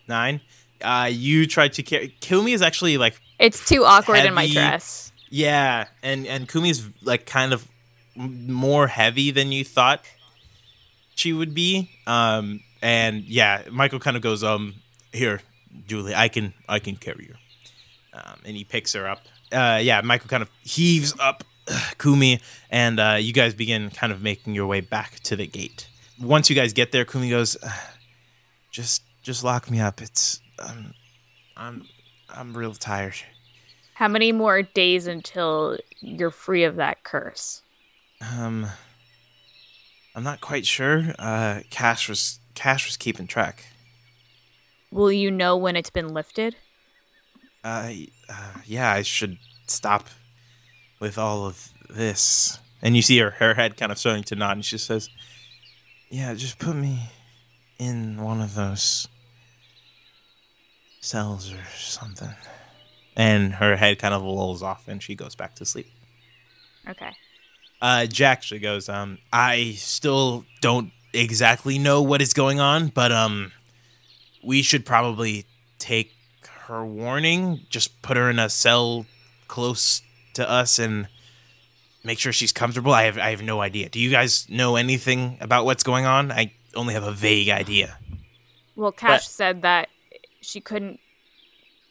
Nine. 0.07 0.41
Uh, 0.81 1.09
you 1.11 1.45
tried 1.47 1.73
to 1.73 1.83
carry. 1.83 2.09
Kumi 2.21 2.53
is 2.53 2.61
actually 2.61 2.97
like 2.97 3.19
It's 3.39 3.65
too 3.67 3.83
awkward 3.85 4.25
in 4.25 4.33
my 4.33 4.43
Heavy. 4.43 4.53
dress. 4.53 5.11
yeah, 5.29 5.85
and 6.01 6.25
and 6.27 6.47
Kumi's 6.49 6.87
like 7.03 7.25
kind 7.25 7.53
of 7.53 7.67
more 8.15 8.87
heavy 8.87 9.31
than 9.31 9.51
you 9.51 9.63
thought 9.63 10.03
she 11.15 11.33
would 11.33 11.53
be. 11.53 11.89
Um, 12.07 12.61
and 12.81 13.23
yeah, 13.25 13.61
Michael 13.71 13.99
kind 13.99 14.17
of 14.17 14.23
goes, 14.23 14.43
um, 14.43 14.75
here, 15.13 15.41
Julie, 15.87 16.15
I 16.15 16.27
can 16.29 16.53
I 16.67 16.79
can 16.79 16.95
carry 16.95 17.25
her. 17.27 17.35
Um, 18.13 18.39
and 18.45 18.57
he 18.57 18.63
picks 18.63 18.93
her 18.93 19.07
up. 19.07 19.19
Uh, 19.51 19.79
yeah, 19.81 20.01
Michael 20.01 20.27
kind 20.29 20.41
of 20.43 20.49
heaves 20.63 21.13
up 21.19 21.43
Kumi, 21.99 22.39
and 22.71 22.99
uh, 22.99 23.17
you 23.19 23.33
guys 23.33 23.53
begin 23.53 23.89
kind 23.91 24.11
of 24.11 24.21
making 24.21 24.55
your 24.55 24.65
way 24.65 24.81
back 24.81 25.19
to 25.21 25.35
the 25.35 25.45
gate. 25.47 25.87
Once 26.19 26.49
you 26.49 26.55
guys 26.55 26.73
get 26.73 26.91
there, 26.91 27.05
Kumi 27.05 27.29
goes, 27.29 27.55
"Uh, 27.63 27.69
just 28.71 29.03
just 29.21 29.43
lock 29.43 29.69
me 29.69 29.79
up. 29.79 30.01
It's 30.01 30.41
um, 30.59 30.93
I'm 31.55 31.87
I'm 32.29 32.55
real 32.55 32.73
tired. 32.73 33.15
How 33.93 34.07
many 34.07 34.31
more 34.31 34.61
days 34.63 35.07
until 35.07 35.77
you're 35.99 36.31
free 36.31 36.63
of 36.63 36.77
that 36.77 37.03
curse? 37.03 37.61
Um, 38.19 38.67
I'm 40.15 40.23
not 40.23 40.41
quite 40.41 40.65
sure. 40.65 41.13
Uh, 41.19 41.61
Cash 41.69 42.09
was 42.09 42.39
Cash 42.55 42.87
was 42.87 42.97
keeping 42.97 43.27
track. 43.27 43.65
Will 44.91 45.11
you 45.11 45.31
know 45.31 45.55
when 45.55 45.75
it's 45.75 45.89
been 45.89 46.13
lifted? 46.13 46.55
Uh, 47.63 47.91
uh, 48.27 48.53
yeah, 48.65 48.91
I 48.91 49.03
should 49.03 49.37
stop 49.67 50.09
with 50.99 51.17
all 51.17 51.45
of 51.45 51.69
this. 51.89 52.59
And 52.81 52.95
you 52.95 53.01
see 53.01 53.19
her 53.19 53.31
her 53.31 53.53
head 53.53 53.77
kind 53.77 53.91
of 53.91 53.99
starting 53.99 54.23
to 54.23 54.35
nod, 54.35 54.53
and 54.53 54.65
she 54.65 54.77
says, 54.77 55.09
"Yeah, 56.09 56.33
just 56.33 56.57
put 56.57 56.75
me 56.75 57.09
in 57.81 58.21
one 58.21 58.41
of 58.41 58.55
those 58.55 59.07
cells 60.99 61.51
or 61.51 61.65
something." 61.75 62.35
And 63.15 63.55
her 63.55 63.75
head 63.75 63.99
kind 63.99 64.13
of 64.13 64.21
lolls 64.23 64.63
off, 64.63 64.87
and 64.87 65.03
she 65.03 65.15
goes 65.15 65.35
back 65.35 65.55
to 65.55 65.65
sleep. 65.65 65.87
Okay. 66.87 67.11
Uh, 67.81 68.05
Jack 68.05 68.37
actually 68.37 68.59
goes, 68.59 68.87
um, 68.87 69.17
I 69.33 69.73
still 69.77 70.45
don't 70.61 70.91
exactly 71.13 71.79
know 71.79 72.01
what 72.01 72.21
is 72.21 72.33
going 72.33 72.59
on, 72.59 72.89
but 72.89 73.11
um, 73.11 73.51
we 74.43 74.61
should 74.61 74.85
probably 74.85 75.45
take 75.79 76.13
her 76.67 76.85
warning, 76.85 77.61
just 77.69 78.01
put 78.01 78.17
her 78.17 78.29
in 78.29 78.39
a 78.39 78.49
cell 78.49 79.05
close 79.47 80.03
to 80.35 80.49
us 80.49 80.79
and 80.79 81.07
make 82.03 82.19
sure 82.19 82.31
she's 82.31 82.51
comfortable. 82.53 82.93
I 82.93 83.03
have 83.03 83.17
I 83.17 83.31
have 83.31 83.41
no 83.41 83.61
idea. 83.61 83.89
Do 83.89 83.99
you 83.99 84.09
guys 84.09 84.47
know 84.49 84.75
anything 84.75 85.37
about 85.41 85.65
what's 85.65 85.83
going 85.83 86.05
on? 86.05 86.31
I 86.31 86.53
only 86.75 86.93
have 86.93 87.03
a 87.03 87.11
vague 87.11 87.49
idea. 87.49 87.97
Well, 88.75 88.91
Cash 88.91 89.25
But- 89.25 89.31
said 89.31 89.61
that 89.63 89.89
she 90.41 90.61
couldn't. 90.61 90.99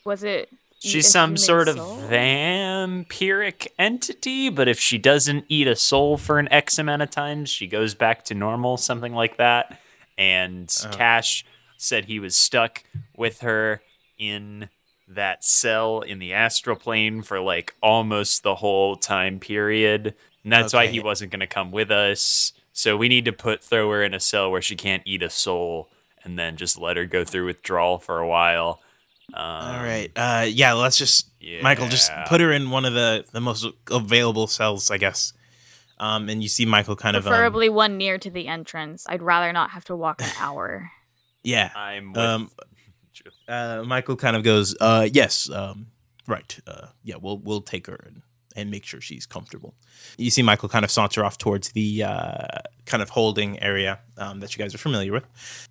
Was 0.04 0.22
it? 0.22 0.48
She's 0.82 1.10
some 1.10 1.30
human 1.30 1.36
sort 1.36 1.68
of 1.68 1.76
vampiric 1.76 3.68
entity, 3.78 4.48
but 4.48 4.66
if 4.66 4.80
she 4.80 4.96
doesn't 4.96 5.44
eat 5.48 5.66
a 5.68 5.76
soul 5.76 6.16
for 6.16 6.38
an 6.38 6.50
X 6.50 6.78
amount 6.78 7.02
of 7.02 7.10
times, 7.10 7.50
she 7.50 7.66
goes 7.66 7.94
back 7.94 8.24
to 8.26 8.34
normal, 8.34 8.76
something 8.78 9.12
like 9.12 9.36
that. 9.36 9.78
And 10.16 10.74
Oh. 10.86 10.88
Cash 10.90 11.44
said 11.76 12.06
he 12.06 12.18
was 12.18 12.34
stuck 12.36 12.82
with 13.16 13.40
her 13.40 13.82
in 14.18 14.70
that 15.08 15.44
cell 15.44 16.00
in 16.00 16.18
the 16.18 16.32
astral 16.32 16.76
plane 16.76 17.22
for 17.22 17.40
like 17.40 17.74
almost 17.82 18.42
the 18.42 18.54
whole 18.56 18.96
time 18.96 19.38
period. 19.38 20.14
And 20.44 20.52
that's 20.52 20.72
why 20.72 20.86
he 20.86 21.00
wasn't 21.00 21.30
going 21.32 21.40
to 21.40 21.46
come 21.46 21.70
with 21.72 21.90
us. 21.90 22.52
So 22.80 22.96
we 22.96 23.08
need 23.08 23.26
to 23.26 23.32
put 23.32 23.62
throw 23.62 23.90
her 23.90 24.02
in 24.02 24.14
a 24.14 24.20
cell 24.20 24.50
where 24.50 24.62
she 24.62 24.74
can't 24.74 25.02
eat 25.04 25.22
a 25.22 25.28
soul 25.28 25.90
and 26.24 26.38
then 26.38 26.56
just 26.56 26.78
let 26.78 26.96
her 26.96 27.04
go 27.04 27.24
through 27.24 27.46
withdrawal 27.46 27.98
for 27.98 28.18
a 28.18 28.26
while. 28.26 28.80
Um, 29.34 29.44
All 29.44 29.82
right. 29.84 30.10
Uh, 30.16 30.46
yeah. 30.48 30.72
Let's 30.72 30.96
just 30.96 31.28
Michael 31.62 31.88
just 31.88 32.10
put 32.26 32.40
her 32.40 32.50
in 32.50 32.70
one 32.70 32.84
of 32.86 32.94
the 32.94 33.24
the 33.32 33.40
most 33.40 33.66
available 33.90 34.46
cells, 34.46 34.90
I 34.90 34.96
guess. 34.96 35.32
Um, 35.98 36.30
and 36.30 36.42
you 36.42 36.48
see 36.48 36.64
Michael 36.64 36.96
kind 36.96 37.16
of 37.16 37.26
um, 37.26 37.30
Preferably 37.30 37.68
one 37.68 37.98
near 37.98 38.16
to 38.16 38.30
the 38.30 38.48
entrance. 38.48 39.04
I'd 39.06 39.20
rather 39.20 39.52
not 39.52 39.70
have 39.72 39.84
to 39.84 39.94
walk 39.94 40.22
an 40.22 40.30
hour. 40.40 40.90
yeah. 41.42 41.70
I'm 41.76 42.12
with 42.12 42.18
Um, 42.18 42.50
uh, 43.48 43.82
Michael 43.86 44.16
kind 44.16 44.36
of 44.36 44.42
goes, 44.42 44.74
uh, 44.80 45.06
yes, 45.12 45.50
um, 45.50 45.88
right, 46.26 46.58
uh, 46.66 46.86
yeah, 47.04 47.16
we'll 47.20 47.38
we'll 47.38 47.60
take 47.60 47.86
her 47.88 48.00
and 48.06 48.22
and 48.56 48.70
make 48.70 48.84
sure 48.84 49.00
she's 49.00 49.26
comfortable. 49.26 49.74
You 50.18 50.30
see 50.30 50.42
Michael 50.42 50.68
kind 50.68 50.84
of 50.84 50.90
saunter 50.90 51.24
off 51.24 51.38
towards 51.38 51.70
the 51.70 52.02
uh, 52.04 52.46
kind 52.86 53.02
of 53.02 53.10
holding 53.10 53.62
area 53.62 54.00
um, 54.18 54.40
that 54.40 54.56
you 54.56 54.62
guys 54.62 54.74
are 54.74 54.78
familiar 54.78 55.12
with, 55.12 55.24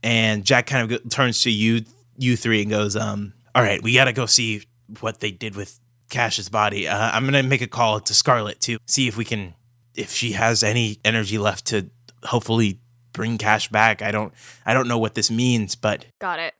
and 0.04 0.44
Jack 0.46 0.68
kind 0.68 0.84
of 0.84 0.90
go- 1.04 1.10
turns 1.10 1.42
to 1.42 1.52
you, 1.52 1.84
you 2.18 2.36
three, 2.38 2.62
and 2.62 2.70
goes, 2.72 2.96
um, 2.96 3.34
"All 3.56 3.64
right, 3.64 3.82
we 3.84 3.94
gotta 3.94 4.14
go 4.14 4.26
see 4.26 4.64
what 5.02 5.20
they 5.20 5.32
did 5.32 5.56
with 5.56 5.80
Cash's 6.10 6.50
body. 6.50 6.88
Uh, 6.88 7.12
I'm 7.12 7.26
gonna 7.26 7.44
make 7.44 7.62
a 7.62 7.68
call 7.68 8.00
to 8.00 8.14
Scarlet 8.14 8.60
to 8.62 8.78
see 8.86 9.08
if 9.08 9.16
we 9.18 9.26
can, 9.26 9.54
if 9.96 10.12
she 10.12 10.32
has 10.34 10.64
any 10.64 11.00
energy 11.06 11.38
left 11.38 11.66
to 11.68 11.90
hopefully 12.24 12.80
bring 13.14 13.38
Cash 13.38 13.70
back. 13.70 14.02
I 14.02 14.12
don't, 14.12 14.34
I 14.66 14.74
don't 14.74 14.88
know 14.88 14.98
what 14.98 15.16
this 15.16 15.30
means, 15.30 15.76
but 15.76 16.06
Got 16.20 16.40
it. 16.40 16.54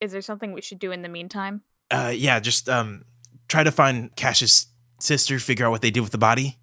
Is 0.00 0.10
there 0.12 0.20
something 0.22 0.52
we 0.52 0.60
should 0.60 0.78
do 0.80 0.90
in 0.90 1.02
the 1.02 1.08
meantime? 1.08 1.62
uh, 1.90 2.10
yeah, 2.14 2.40
just 2.40 2.68
um, 2.68 3.04
try 3.48 3.62
to 3.62 3.70
find 3.70 4.14
Cash's 4.16 4.66
sister, 5.02 5.38
figure 5.38 5.66
out 5.66 5.70
what 5.70 5.82
they 5.82 5.90
did 5.90 6.00
with 6.00 6.12
the 6.12 6.18
body. 6.18 6.58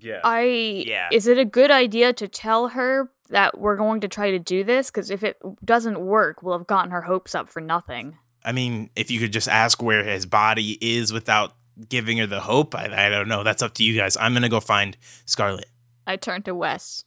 Yeah. 0.00 0.20
I 0.24 0.84
Yeah. 0.86 1.08
Is 1.12 1.26
it 1.26 1.38
a 1.38 1.44
good 1.44 1.70
idea 1.70 2.12
to 2.14 2.28
tell 2.28 2.68
her 2.68 3.10
that 3.28 3.58
we're 3.58 3.76
going 3.76 4.00
to 4.00 4.08
try 4.08 4.30
to 4.30 4.38
do 4.38 4.64
this? 4.64 4.90
Because 4.90 5.10
if 5.10 5.22
it 5.22 5.38
doesn't 5.64 6.00
work, 6.00 6.42
we'll 6.42 6.58
have 6.58 6.66
gotten 6.66 6.90
her 6.90 7.02
hopes 7.02 7.34
up 7.34 7.48
for 7.48 7.60
nothing. 7.60 8.18
I 8.44 8.52
mean, 8.52 8.90
if 8.94 9.10
you 9.10 9.18
could 9.18 9.32
just 9.32 9.48
ask 9.48 9.82
where 9.82 10.04
his 10.04 10.26
body 10.26 10.78
is 10.80 11.12
without 11.12 11.54
giving 11.88 12.18
her 12.18 12.26
the 12.26 12.40
hope, 12.40 12.74
I, 12.74 13.06
I 13.06 13.08
don't 13.08 13.28
know. 13.28 13.42
That's 13.42 13.62
up 13.62 13.74
to 13.74 13.84
you 13.84 13.96
guys. 13.96 14.16
I'm 14.16 14.32
gonna 14.32 14.48
go 14.48 14.60
find 14.60 14.96
Scarlet. 15.24 15.66
I 16.06 16.16
turn 16.16 16.42
to 16.44 16.54
Wes. 16.54 17.04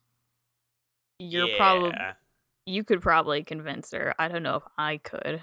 You're 1.19 1.55
probably 1.57 1.93
you 2.65 2.83
could 2.83 3.01
probably 3.01 3.43
convince 3.43 3.91
her. 3.91 4.13
I 4.19 4.27
don't 4.27 4.43
know 4.43 4.57
if 4.57 4.63
I 4.77 4.97
could. 4.97 5.41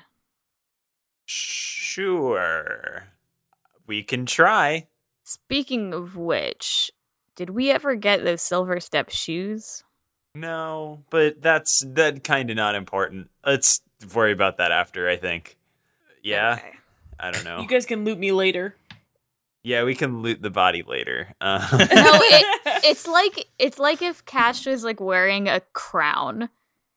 Sure. 1.25 3.05
We 3.87 4.03
can 4.03 4.27
try. 4.27 4.87
Speaking 5.29 5.93
of 5.93 6.17
which, 6.17 6.93
did 7.35 7.51
we 7.51 7.73
ever 7.73 7.97
get 7.97 8.23
those 8.23 8.41
silver 8.43 8.79
step 8.79 9.11
shoes? 9.11 9.83
No, 10.37 11.03
but 11.11 11.43
that's 11.43 11.85
that 11.95 12.23
kind 12.23 12.49
of 12.49 12.57
not 12.57 12.77
important. 12.77 13.29
Let's 13.45 13.81
worry 14.15 14.31
about 14.31 14.59
that 14.59 14.71
after, 14.71 15.09
I 15.09 15.17
think. 15.17 15.57
Yeah, 16.23 16.59
Okay. 16.61 16.73
I 17.19 17.33
don't 17.33 17.45
know. 17.45 17.61
You 17.61 17.67
guys 17.67 17.87
can 17.87 18.05
loot 18.05 18.19
me 18.21 18.31
later. 18.31 18.77
yeah, 19.65 19.83
we 19.83 19.97
can 19.97 20.23
loot 20.23 20.43
the 20.43 20.51
body 20.51 20.85
later. 20.87 21.35
Uh, 21.41 21.67
No, 21.73 21.79
it, 21.91 22.85
it's 22.85 23.09
like 23.09 23.47
it's 23.59 23.81
like 23.81 24.03
if 24.03 24.25
Cash 24.27 24.65
was 24.67 24.85
like 24.85 25.01
wearing 25.01 25.49
a 25.49 25.61
crown, 25.73 26.49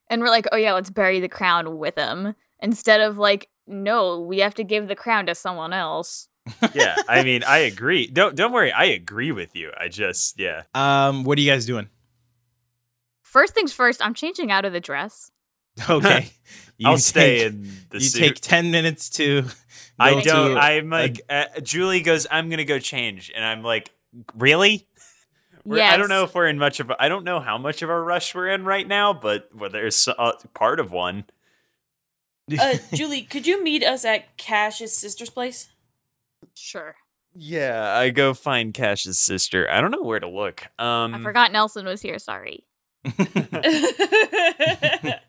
and 0.07 0.21
we're 0.21 0.29
like, 0.29 0.45
oh 0.51 0.57
yeah, 0.57 0.73
let's 0.73 0.91
bury 0.91 1.19
the 1.19 1.29
crown 1.29 1.79
with 1.79 1.95
him 1.97 2.35
instead 2.59 3.01
of 3.01 3.17
like, 3.17 3.49
no, 3.65 4.19
we 4.19 4.37
have 4.39 4.53
to 4.55 4.63
give 4.63 4.87
the 4.87 4.95
crown 4.95 5.25
to 5.25 5.33
someone 5.33 5.73
else. 5.73 6.27
yeah, 6.73 6.95
I 7.07 7.23
mean, 7.23 7.43
I 7.43 7.59
agree. 7.59 8.07
Don't 8.07 8.35
don't 8.35 8.51
worry, 8.51 8.71
I 8.71 8.85
agree 8.85 9.31
with 9.31 9.55
you. 9.55 9.71
I 9.77 9.87
just 9.87 10.39
yeah. 10.39 10.63
Um, 10.73 11.23
what 11.23 11.37
are 11.37 11.41
you 11.41 11.51
guys 11.51 11.65
doing? 11.65 11.89
First 13.23 13.53
things 13.53 13.71
first, 13.73 14.03
I'm 14.03 14.13
changing 14.13 14.51
out 14.51 14.65
of 14.65 14.73
the 14.73 14.79
dress. 14.79 15.31
Okay, 15.89 16.31
You 16.77 16.89
I'll 16.89 16.97
stay 16.97 17.45
in 17.45 17.69
the 17.89 17.99
You 17.99 18.05
suit. 18.05 18.19
take 18.19 18.39
ten 18.41 18.71
minutes 18.71 19.09
to. 19.11 19.43
I 19.97 20.21
don't. 20.21 20.53
to- 20.53 20.59
I'm 20.59 20.89
like 20.89 21.21
uh, 21.29 21.45
Julie 21.61 22.01
goes. 22.01 22.25
I'm 22.29 22.49
gonna 22.49 22.65
go 22.65 22.79
change, 22.79 23.31
and 23.35 23.45
I'm 23.45 23.63
like, 23.63 23.91
really? 24.35 24.87
We're- 25.65 25.81
I 25.81 25.97
don't 25.97 26.09
know 26.09 26.23
if 26.23 26.33
we're 26.35 26.47
in 26.47 26.57
much 26.57 26.79
of. 26.79 26.89
A, 26.89 27.01
I 27.01 27.07
don't 27.09 27.23
know 27.23 27.39
how 27.39 27.57
much 27.57 27.81
of 27.81 27.89
a 27.89 27.99
rush 27.99 28.33
we're 28.35 28.47
in 28.49 28.63
right 28.65 28.87
now, 28.87 29.13
but 29.13 29.49
well, 29.55 29.69
there's 29.69 30.07
uh, 30.07 30.31
part 30.53 30.79
of 30.79 30.91
one. 30.91 31.25
Uh, 32.59 32.75
Julie, 32.93 33.21
could 33.21 33.45
you 33.45 33.63
meet 33.63 33.83
us 33.83 34.03
at 34.03 34.35
Cash's 34.37 34.97
sister's 34.97 35.29
place? 35.29 35.69
Sure. 36.59 36.95
Yeah, 37.33 37.95
I 37.95 38.09
go 38.09 38.33
find 38.33 38.73
Cash's 38.73 39.19
sister. 39.19 39.69
I 39.71 39.81
don't 39.81 39.91
know 39.91 40.01
where 40.01 40.19
to 40.19 40.27
look. 40.27 40.65
Um, 40.77 41.15
I 41.15 41.19
forgot 41.19 41.51
Nelson 41.51 41.85
was 41.85 42.01
here. 42.01 42.19
Sorry. 42.19 42.65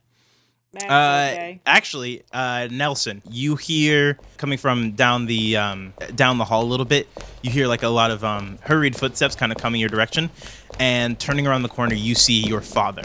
Uh, 0.77 1.31
okay. 1.33 1.61
actually, 1.67 2.23
uh, 2.33 2.69
Nelson, 2.71 3.23
you 3.29 3.57
hear 3.57 4.17
coming 4.37 4.57
from 4.57 4.93
down 4.93 5.27
the 5.27 5.57
um, 5.57 5.93
down 6.15 6.39
the 6.39 6.45
hall 6.45 6.63
a 6.63 6.65
little 6.65 6.87
bit. 6.87 7.09
You 7.43 7.51
hear 7.51 7.67
like 7.67 7.83
a 7.83 7.89
lot 7.89 8.13
of 8.13 8.23
um, 8.23 8.57
hurried 8.63 8.95
footsteps 8.95 9.35
kind 9.35 9.51
of 9.51 9.59
coming 9.59 9.81
your 9.81 9.89
direction, 9.89 10.31
and 10.79 11.19
turning 11.19 11.49
around 11.49 11.63
the 11.63 11.69
corner, 11.69 11.95
you 11.95 12.15
see 12.15 12.47
your 12.47 12.61
father. 12.61 13.03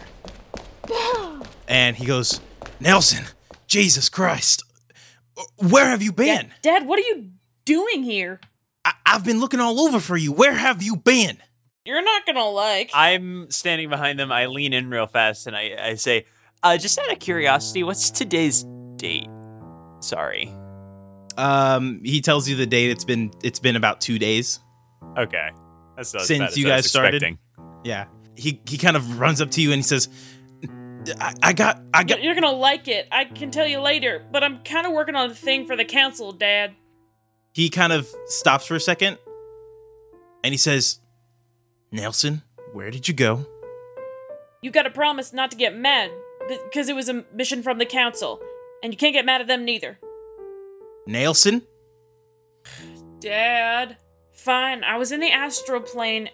and 1.68 1.96
he 1.96 2.06
goes, 2.06 2.40
"Nelson, 2.80 3.26
Jesus 3.66 4.10
Christ, 4.10 4.64
where 5.58 5.88
have 5.88 6.04
you 6.04 6.12
been? 6.12 6.52
Dad, 6.62 6.62
Dad, 6.62 6.88
what 6.88 7.00
are 7.00 7.04
you 7.04 7.32
doing 7.66 8.04
here? 8.04 8.40
I- 8.84 8.94
I've 9.06 9.24
been 9.26 9.40
looking 9.40 9.60
all 9.60 9.80
over 9.82 10.00
for 10.00 10.16
you. 10.18 10.32
Where 10.32 10.54
have 10.54 10.82
you 10.84 10.96
been?" 10.96 11.38
You're 11.86 12.04
not 12.04 12.26
gonna 12.26 12.46
like. 12.50 12.90
I'm 12.94 13.50
standing 13.52 13.90
behind 13.90 14.20
them. 14.20 14.32
I 14.32 14.48
lean 14.48 14.74
in 14.74 14.90
real 14.90 15.06
fast 15.06 15.46
and 15.46 15.56
I, 15.56 15.76
I 15.80 15.96
say, 15.96 16.26
uh, 16.64 16.78
just 16.78 16.98
out 16.98 17.12
of 17.12 17.20
curiosity, 17.20 17.84
what's 17.84 18.10
today's 18.10 18.66
date? 18.96 19.30
Sorry. 20.00 20.52
Um, 21.38 22.02
he 22.04 22.22
tells 22.22 22.48
you 22.50 22.56
the 22.56 22.66
date. 22.66 22.90
It's 22.90 23.06
been 23.06 23.32
it's 23.44 23.60
been 23.60 23.76
about 23.76 24.02
two 24.02 24.18
days. 24.18 24.60
Okay. 25.18 25.50
That's 25.96 26.14
not 26.14 26.24
Since 26.24 26.40
bad 26.40 26.58
you 26.58 26.66
guys 26.66 26.90
started? 26.90 27.16
expecting. 27.22 27.38
Yeah. 27.84 28.06
He 28.36 28.62
he 28.68 28.78
kind 28.78 28.98
of 28.98 29.20
runs 29.20 29.40
up 29.42 29.52
to 29.52 29.62
you 29.62 29.72
and 29.72 29.78
he 29.78 29.84
says, 29.84 30.10
"I, 31.20 31.34
I 31.44 31.54
got 31.54 31.82
I 31.94 32.04
got." 32.04 32.24
You're 32.24 32.34
gonna 32.36 32.52
like 32.52 32.88
it. 32.88 33.08
I 33.12 33.26
can 33.26 33.52
tell 33.52 33.68
you 33.68 33.80
later, 33.80 34.26
but 34.32 34.44
I'm 34.44 34.64
kind 34.64 34.88
of 34.88 34.94
working 34.94 35.16
on 35.16 35.30
a 35.32 35.36
thing 35.36 35.68
for 35.68 35.76
the 35.76 35.86
council, 35.86 36.32
Dad. 36.32 36.74
He 37.56 37.70
kind 37.70 37.94
of 37.94 38.14
stops 38.26 38.66
for 38.66 38.76
a 38.76 38.82
second, 38.82 39.18
and 40.44 40.54
he 40.54 40.58
says, 40.58 41.00
"Nelson, 41.90 42.42
where 42.74 42.92
did 42.92 43.08
you 43.08 43.14
go?" 43.14 43.46
You 44.62 44.72
gotta 44.72 44.90
promise 44.90 45.32
not 45.32 45.52
to 45.52 45.58
get 45.58 45.74
mad, 45.74 46.12
because 46.50 46.90
it 46.90 46.96
was 46.96 47.08
a 47.08 47.24
mission 47.34 47.64
from 47.64 47.78
the 47.78 47.86
council, 47.86 48.42
and 48.84 48.92
you 48.92 48.98
can't 48.98 49.14
get 49.14 49.26
mad 49.26 49.40
at 49.40 49.48
them 49.48 49.64
neither. 49.64 50.00
Nelson, 51.08 51.62
Dad. 53.20 53.96
Fine, 54.34 54.84
I 54.84 54.98
was 54.98 55.14
in 55.14 55.22
the 55.22 55.32
astral 55.32 55.80
plane, 55.80 56.30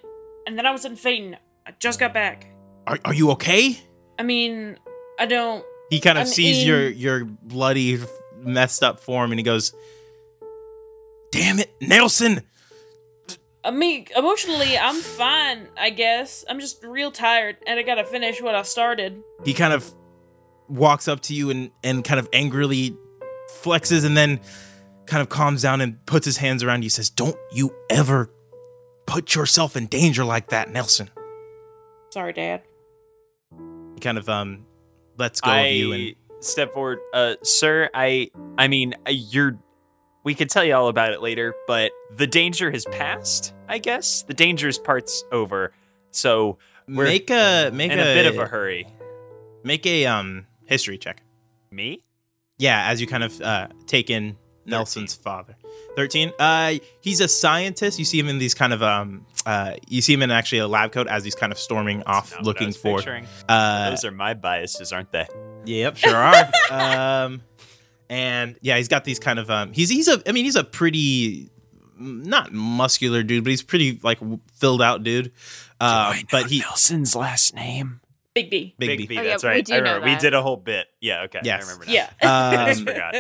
and 0.48 0.58
then 0.58 0.66
I 0.66 0.72
was 0.72 0.86
in 0.86 0.96
Phaeton. 0.96 1.38
I 1.68 1.74
just 1.80 2.00
got 2.00 2.16
back. 2.16 2.48
are 2.88 2.98
are 3.06 3.14
you 3.14 3.30
okay? 3.32 3.80
I 4.18 4.24
mean, 4.24 4.80
I 5.20 5.28
don't. 5.28 5.64
He 5.92 6.00
kind 6.00 6.18
of 6.18 6.24
I'm 6.24 6.28
sees 6.28 6.62
in- 6.62 6.68
your 6.68 6.90
your 6.90 7.26
bloody, 7.26 8.00
messed 8.38 8.82
up 8.82 9.00
form, 9.00 9.32
and 9.32 9.40
he 9.40 9.44
goes, 9.44 9.72
"Damn 11.32 11.60
it, 11.60 11.74
Nelson!" 11.82 12.42
I 13.64 13.72
mean, 13.72 14.08
emotionally, 14.16 14.78
I'm 14.78 15.00
fine, 15.00 15.68
I 15.78 15.92
guess. 15.92 16.44
I'm 16.50 16.60
just 16.60 16.84
real 16.84 17.12
tired, 17.12 17.58
and 17.68 17.80
I 17.80 17.84
gotta 17.84 18.04
finish 18.04 18.42
what 18.42 18.56
I 18.56 18.64
started. 18.64 19.22
He 19.46 19.54
kind 19.54 19.74
of 19.74 19.92
walks 20.68 21.08
up 21.08 21.22
to 21.22 21.34
you 21.34 21.50
and 21.50 21.72
and 21.84 22.04
kind 22.04 22.20
of 22.20 22.28
angrily 22.34 22.96
flexes, 23.62 24.06
and 24.06 24.18
then 24.18 24.40
kind 25.06 25.22
of 25.22 25.30
calms 25.30 25.62
down 25.62 25.82
and 25.82 26.04
puts 26.06 26.26
his 26.26 26.38
hands 26.38 26.64
around 26.64 26.84
you. 26.84 26.90
Says, 26.90 27.10
"Don't 27.10 27.38
you 27.52 27.74
ever 27.90 28.32
put 29.06 29.36
yourself 29.36 29.76
in 29.76 29.88
danger 29.88 30.24
like 30.26 30.50
that, 30.50 30.72
Nelson." 30.72 31.10
Sorry, 32.12 32.34
Dad. 32.34 32.64
He 33.96 34.00
kind 34.00 34.18
of 34.18 34.28
um 34.28 34.66
lets 35.18 35.40
go 35.40 35.52
I 35.52 35.60
of 35.60 35.76
you 35.76 35.94
and 35.94 36.16
step 36.40 36.74
forward. 36.74 37.00
Uh, 37.14 37.36
sir, 37.44 37.90
I, 37.94 38.32
I 38.58 38.68
mean, 38.68 38.96
uh, 39.08 39.12
you're. 39.12 39.58
We 40.24 40.36
could 40.36 40.50
tell 40.50 40.64
you 40.64 40.76
all 40.76 40.88
about 40.88 41.14
it 41.14 41.22
later, 41.22 41.56
but 41.68 41.92
the 42.16 42.28
danger 42.28 42.72
has 42.72 42.86
passed. 42.86 43.54
I 43.68 43.80
guess 43.80 44.24
the 44.24 44.34
dangerous 44.34 44.78
part's 44.78 45.24
over. 45.32 45.74
So 46.12 46.58
we're 46.88 47.06
make 47.06 47.30
a 47.30 47.72
make 47.74 47.92
in 47.92 48.00
a, 48.00 48.04
bit 48.04 48.28
of 48.28 48.38
a 48.38 48.46
hurry. 48.46 48.88
make 49.64 49.86
a 49.86 50.06
um 50.06 50.46
history 50.66 50.98
check. 50.98 51.24
Me? 51.72 52.04
Yeah, 52.58 52.88
as 52.88 53.02
you 53.02 53.08
kind 53.08 53.24
of 53.24 53.42
uh, 53.42 53.70
take 53.88 54.10
in 54.10 54.38
Nelson's 54.66 55.16
father. 55.16 55.56
13. 55.96 56.32
Uh, 56.38 56.76
he's 57.02 57.20
a 57.20 57.28
scientist. 57.28 57.98
You 57.98 58.06
see 58.06 58.20
him 58.20 58.28
in 58.28 58.38
these 58.38 58.54
kind 58.54 58.74
of 58.74 58.84
um, 58.84 59.26
uh, 59.46 59.76
you 59.88 60.02
see 60.02 60.14
him 60.14 60.22
in 60.22 60.32
actually 60.32 60.60
a 60.60 60.68
lab 60.68 60.92
coat 60.92 61.08
as 61.08 61.24
he's 61.24 61.36
kind 61.36 61.52
of 61.52 61.58
storming 61.58 62.04
off, 62.04 62.32
what 62.32 62.42
I 62.42 62.44
looking 62.44 62.72
for. 62.72 62.98
picturing. 62.98 63.26
Uh, 63.50 63.90
Those 63.92 64.06
are 64.06 64.12
my 64.12 64.34
biases, 64.34 64.94
aren't 64.94 65.12
they? 65.12 65.28
yep, 65.66 65.98
sure 65.98 66.16
are. 66.16 66.52
um, 67.26 67.42
and 68.12 68.58
yeah, 68.62 68.78
he's 68.78 68.88
got 68.90 69.06
these 69.06 69.18
kind 69.20 69.40
of 69.40 69.50
um, 69.50 69.72
he's 69.74 69.90
he's 69.90 70.08
a 70.08 70.22
I 70.28 70.34
mean 70.34 70.46
he's 70.46 70.56
a 70.58 70.64
pretty 70.64 71.50
not 71.98 72.52
muscular 72.52 73.24
dude, 73.24 73.44
but 73.44 73.50
he's 73.52 73.64
pretty 73.64 74.00
like 74.04 74.20
filled 74.54 74.82
out 74.82 75.04
dude. 75.04 75.32
Uh, 75.80 76.16
but 76.30 76.48
he 76.48 76.60
Nelson's 76.60 77.16
last 77.16 77.56
name. 77.56 78.02
Big 78.34 78.50
B. 78.50 78.76
big, 78.78 78.88
Big 78.90 78.98
B. 79.00 79.08
B. 79.08 79.18
Oh, 79.20 79.22
yeah, 79.22 79.30
that's 79.32 79.44
we 79.44 79.50
right. 79.50 79.66
do 79.66 79.74
I 79.74 79.80
know 79.80 79.84
remember. 79.96 80.08
We 80.08 80.16
did 80.18 80.34
a 80.34 80.42
whole 80.42 80.58
bit. 80.58 80.88
Yeah. 81.00 81.24
Okay. 81.24 81.40
Yes. 81.44 81.64
I 81.64 81.72
remember 81.72 81.86
now. 81.86 81.92
Yeah. 81.92 82.10
I 82.22 82.56
Um, 82.56 82.68
just 82.68 82.84
forgot. 82.86 83.16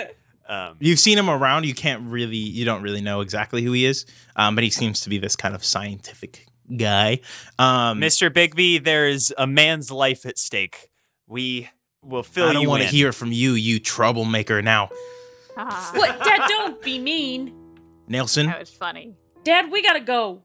Um, 0.47 0.77
You've 0.79 0.99
seen 0.99 1.17
him 1.17 1.29
around. 1.29 1.65
You 1.65 1.73
can't 1.73 2.03
really, 2.07 2.35
you 2.37 2.65
don't 2.65 2.81
really 2.81 3.01
know 3.01 3.21
exactly 3.21 3.61
who 3.61 3.71
he 3.71 3.85
is, 3.85 4.05
um, 4.35 4.55
but 4.55 4.63
he 4.65 4.69
seems 4.69 4.99
to 5.01 5.09
be 5.09 5.17
this 5.17 5.35
kind 5.35 5.55
of 5.55 5.63
scientific 5.63 6.45
guy. 6.77 7.19
Um, 7.59 7.99
Mr. 8.01 8.29
Bigby, 8.29 8.83
there 8.83 9.07
is 9.07 9.33
a 9.37 9.47
man's 9.47 9.91
life 9.91 10.25
at 10.25 10.37
stake. 10.37 10.89
We 11.27 11.69
will 12.03 12.23
fill 12.23 12.49
I 12.49 12.53
don't 12.53 12.67
want 12.67 12.81
to 12.83 12.87
hear 12.89 13.11
from 13.11 13.31
you, 13.31 13.53
you 13.53 13.79
troublemaker. 13.79 14.61
Now, 14.61 14.89
Ah, 15.57 15.91
what? 15.95 16.23
Dad, 16.23 16.47
don't 16.47 16.81
be 16.81 16.97
mean. 16.99 17.53
Nelson, 18.07 18.47
that 18.47 18.59
was 18.59 18.69
funny. 18.69 19.15
Dad, 19.43 19.71
we 19.71 19.81
gotta 19.81 19.99
go. 19.99 20.41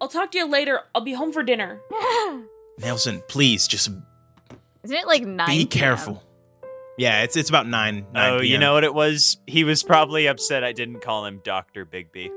I'll 0.00 0.08
talk 0.08 0.30
to 0.32 0.38
you 0.38 0.46
later. 0.48 0.80
I'll 0.94 1.02
be 1.02 1.12
home 1.12 1.32
for 1.32 1.42
dinner. 1.42 1.80
Nelson, 2.78 3.22
please 3.28 3.66
just 3.66 3.90
Isn't 4.84 4.96
it 4.96 5.06
like 5.06 5.22
nine? 5.22 5.48
be 5.48 5.66
PM? 5.66 5.68
careful. 5.68 6.22
Yeah, 6.96 7.22
it's 7.22 7.36
it's 7.36 7.48
about 7.48 7.66
nine. 7.66 8.06
9 8.12 8.32
Oh, 8.32 8.36
you 8.40 8.50
PM. 8.50 8.60
know 8.60 8.74
what 8.74 8.84
it 8.84 8.94
was? 8.94 9.38
He 9.46 9.64
was 9.64 9.82
probably 9.82 10.26
upset 10.26 10.64
I 10.64 10.72
didn't 10.72 11.00
call 11.00 11.24
him 11.26 11.40
Doctor 11.44 11.84
Bigby. 11.86 12.30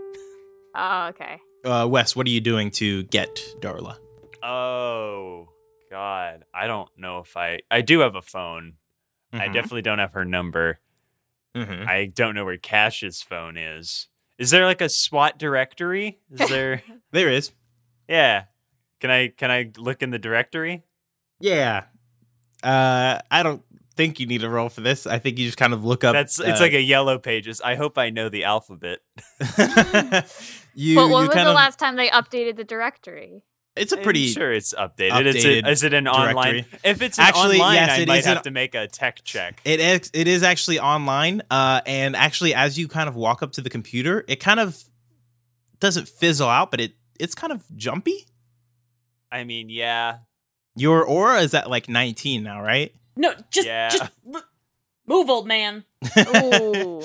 Oh, 0.75 1.07
okay. 1.09 1.39
Uh, 1.63 1.87
Wes, 1.89 2.15
what 2.15 2.27
are 2.27 2.29
you 2.31 2.41
doing 2.41 2.71
to 2.71 3.03
get 3.03 3.39
Darla? 3.59 3.97
Oh 4.41 5.47
God, 5.93 6.43
I 6.51 6.65
don't 6.65 6.89
know 6.97 7.19
if 7.19 7.37
I. 7.37 7.59
I 7.69 7.81
do 7.81 7.99
have 7.99 8.15
a 8.15 8.21
phone. 8.23 8.77
I 9.31 9.47
Mhm. 9.47 9.53
definitely 9.53 9.83
don't 9.83 9.99
have 9.99 10.13
her 10.13 10.25
number. 10.25 10.79
Mhm. 11.55 11.87
I 11.87 12.05
don't 12.07 12.33
know 12.33 12.45
where 12.45 12.57
Cash's 12.57 13.21
phone 13.21 13.57
is. 13.57 14.07
Is 14.39 14.49
there 14.49 14.65
like 14.65 14.81
a 14.81 14.89
SWAT 14.89 15.37
directory? 15.37 16.17
Is 16.31 16.49
there? 16.49 16.81
There 17.11 17.29
is. 17.29 17.51
yeah. 18.07 18.45
Can 19.01 19.11
I 19.11 19.27
can 19.27 19.51
I 19.51 19.69
look 19.77 20.01
in 20.01 20.09
the 20.09 20.17
directory? 20.17 20.81
Yeah. 21.39 21.83
Uh, 22.63 23.19
I 23.29 23.43
don't 23.43 23.61
think 23.95 24.19
you 24.19 24.25
need 24.25 24.43
a 24.43 24.49
roll 24.49 24.69
for 24.69 24.81
this. 24.81 25.05
I 25.05 25.19
think 25.19 25.37
you 25.37 25.45
just 25.45 25.59
kind 25.59 25.73
of 25.73 25.85
look 25.85 26.03
up. 26.03 26.13
That's 26.13 26.39
it's 26.39 26.59
uh, 26.59 26.63
like 26.63 26.73
a 26.73 26.81
yellow 26.81 27.19
pages. 27.19 27.61
I 27.61 27.75
hope 27.75 27.99
I 27.99 28.09
know 28.09 28.29
the 28.29 28.45
alphabet. 28.45 29.01
you. 30.73 30.95
but 30.95 31.03
when 31.09 31.09
you 31.09 31.27
was 31.27 31.29
kind 31.29 31.45
the 31.45 31.51
of. 31.51 31.55
last 31.55 31.77
time 31.77 31.97
they 31.97 32.09
updated 32.09 32.55
the 32.55 32.63
directory? 32.63 33.43
It's 33.75 33.91
a 33.91 33.97
I'm 33.97 34.03
pretty. 34.03 34.27
sure 34.27 34.51
it's 34.51 34.73
updated. 34.73 35.25
It's 35.25 35.43
updated 35.45 35.65
a, 35.65 35.69
is 35.69 35.83
it 35.83 35.93
an 35.93 36.07
online? 36.07 36.65
If 36.83 37.01
it's 37.01 37.17
an 37.17 37.25
Actually, 37.25 37.59
online, 37.59 37.75
yes, 37.75 37.89
I 37.89 38.01
it 38.01 38.07
might 38.07 38.17
is 38.19 38.25
an- 38.27 38.33
have 38.35 38.43
to 38.43 38.51
make 38.51 38.75
a 38.75 38.87
tech 38.87 39.23
check. 39.23 39.61
It 39.65 39.79
is. 39.79 40.11
It 40.13 40.27
is 40.27 40.43
actually 40.43 40.79
online. 40.79 41.41
Uh, 41.49 41.81
and 41.85 42.15
actually, 42.15 42.53
as 42.53 42.77
you 42.77 42.87
kind 42.87 43.09
of 43.09 43.15
walk 43.15 43.41
up 43.43 43.53
to 43.53 43.61
the 43.61 43.69
computer, 43.69 44.23
it 44.27 44.37
kind 44.39 44.59
of 44.59 44.81
doesn't 45.79 46.07
fizzle 46.07 46.47
out, 46.49 46.71
but 46.71 46.79
it 46.81 46.93
it's 47.19 47.35
kind 47.35 47.51
of 47.53 47.63
jumpy. 47.75 48.25
I 49.31 49.43
mean, 49.43 49.69
yeah. 49.69 50.17
Your 50.75 51.03
aura 51.05 51.41
is 51.41 51.53
at 51.53 51.69
like 51.69 51.87
19 51.89 52.43
now, 52.43 52.61
right? 52.61 52.93
No, 53.15 53.33
just 53.51 53.67
Yeah. 53.67 53.89
just 53.89 54.11
m- 54.25 54.41
move, 55.05 55.29
old 55.29 55.47
man. 55.47 55.83
Ooh. 56.17 57.01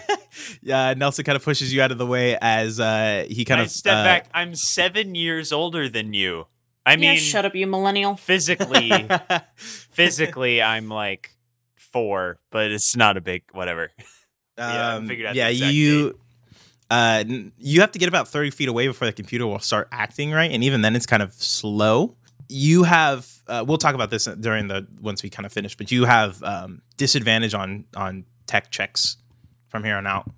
yeah, 0.62 0.94
Nelson 0.96 1.24
kind 1.24 1.36
of 1.36 1.44
pushes 1.44 1.72
you 1.72 1.82
out 1.82 1.92
of 1.92 1.98
the 1.98 2.06
way 2.06 2.36
as 2.40 2.80
uh, 2.80 3.26
he 3.28 3.44
kind 3.44 3.60
I 3.60 3.64
of 3.64 3.70
step 3.70 3.96
uh, 3.96 4.04
back. 4.04 4.28
I'm 4.34 4.54
seven 4.54 5.14
years 5.14 5.52
older 5.52 5.88
than 5.88 6.12
you. 6.14 6.46
I 6.86 6.92
yeah, 6.92 7.12
mean, 7.12 7.18
shut 7.18 7.44
up, 7.44 7.54
you 7.54 7.66
millennial. 7.66 8.16
physically, 8.16 8.90
physically, 9.56 10.62
I'm 10.62 10.88
like 10.88 11.36
four, 11.76 12.38
but 12.50 12.70
it's 12.70 12.96
not 12.96 13.16
a 13.16 13.20
big 13.20 13.42
whatever. 13.52 13.90
Yeah, 14.58 14.94
Um, 14.94 15.06
figured 15.06 15.28
out 15.28 15.34
yeah, 15.36 15.46
exact 15.46 15.72
you 15.72 16.18
uh, 16.90 17.22
you 17.58 17.80
have 17.80 17.92
to 17.92 17.98
get 18.00 18.08
about 18.08 18.26
30 18.26 18.50
feet 18.50 18.68
away 18.68 18.88
before 18.88 19.06
the 19.06 19.12
computer 19.12 19.46
will 19.46 19.60
start 19.60 19.86
acting 19.92 20.32
right, 20.32 20.50
and 20.50 20.64
even 20.64 20.80
then 20.82 20.96
it's 20.96 21.06
kind 21.06 21.22
of 21.22 21.32
slow. 21.34 22.16
You 22.48 22.84
have 22.84 23.28
uh, 23.46 23.64
we'll 23.66 23.78
talk 23.78 23.94
about 23.94 24.10
this 24.10 24.24
during 24.24 24.68
the 24.68 24.86
once 25.00 25.22
we 25.22 25.30
kind 25.30 25.44
of 25.46 25.52
finish, 25.52 25.76
but 25.76 25.90
you 25.90 26.04
have 26.04 26.42
um, 26.42 26.82
disadvantage 26.96 27.54
on 27.54 27.84
on 27.96 28.24
tech 28.46 28.70
checks 28.70 29.16
from 29.68 29.84
here 29.84 29.96
on 29.96 30.06
out 30.06 30.30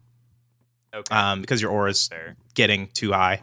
Okay, 0.93 1.15
um, 1.15 1.41
because 1.41 1.63
your 1.63 1.71
aura's 1.71 2.09
fair. 2.09 2.37
getting 2.55 2.89
too 2.89 3.13
high. 3.13 3.43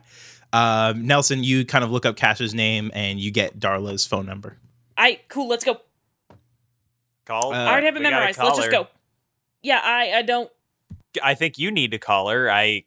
Um, 0.52 1.06
Nelson, 1.08 1.44
you 1.44 1.66
kind 1.66 1.84
of 1.84 1.92
look 1.92 2.06
up 2.06 2.16
Cash's 2.18 2.54
name 2.54 2.92
and 2.94 3.20
you 3.20 3.32
get 3.32 3.60
Darla's 3.60 4.06
phone 4.06 4.26
number. 4.26 4.58
I 4.98 5.20
cool. 5.30 5.48
Let's 5.48 5.64
go. 5.64 5.78
Call. 7.26 7.54
Uh, 7.54 7.58
I 7.58 7.72
already 7.72 7.86
have 7.86 7.96
it 7.96 8.02
memorized. 8.02 8.40
Let's 8.40 8.58
just 8.58 8.72
go. 8.72 8.88
Yeah, 9.62 9.82
I 9.84 10.14
I 10.18 10.22
don't. 10.22 10.50
I 11.24 11.36
think 11.36 11.58
you 11.58 11.72
need 11.72 11.92
to 11.92 11.98
call 12.00 12.30
her. 12.30 12.50
I 12.52 12.84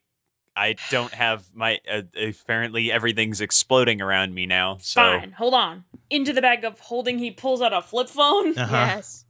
I 0.60 0.76
don't 0.90 1.12
have 1.14 1.46
my 1.54 1.78
uh, 1.90 2.02
apparently 2.20 2.92
everything's 2.92 3.40
exploding 3.40 4.02
around 4.02 4.34
me 4.34 4.44
now. 4.44 4.76
So 4.80 5.00
Fine. 5.00 5.32
Hold 5.32 5.54
on. 5.54 5.84
Into 6.10 6.32
the 6.34 6.42
bag 6.42 6.64
of 6.64 6.78
holding, 6.80 7.18
he 7.18 7.30
pulls 7.30 7.62
out 7.62 7.72
a 7.72 7.80
flip 7.80 8.08
phone 8.08 8.56
Uh-huh. 8.58 8.76
Yes. 8.76 9.24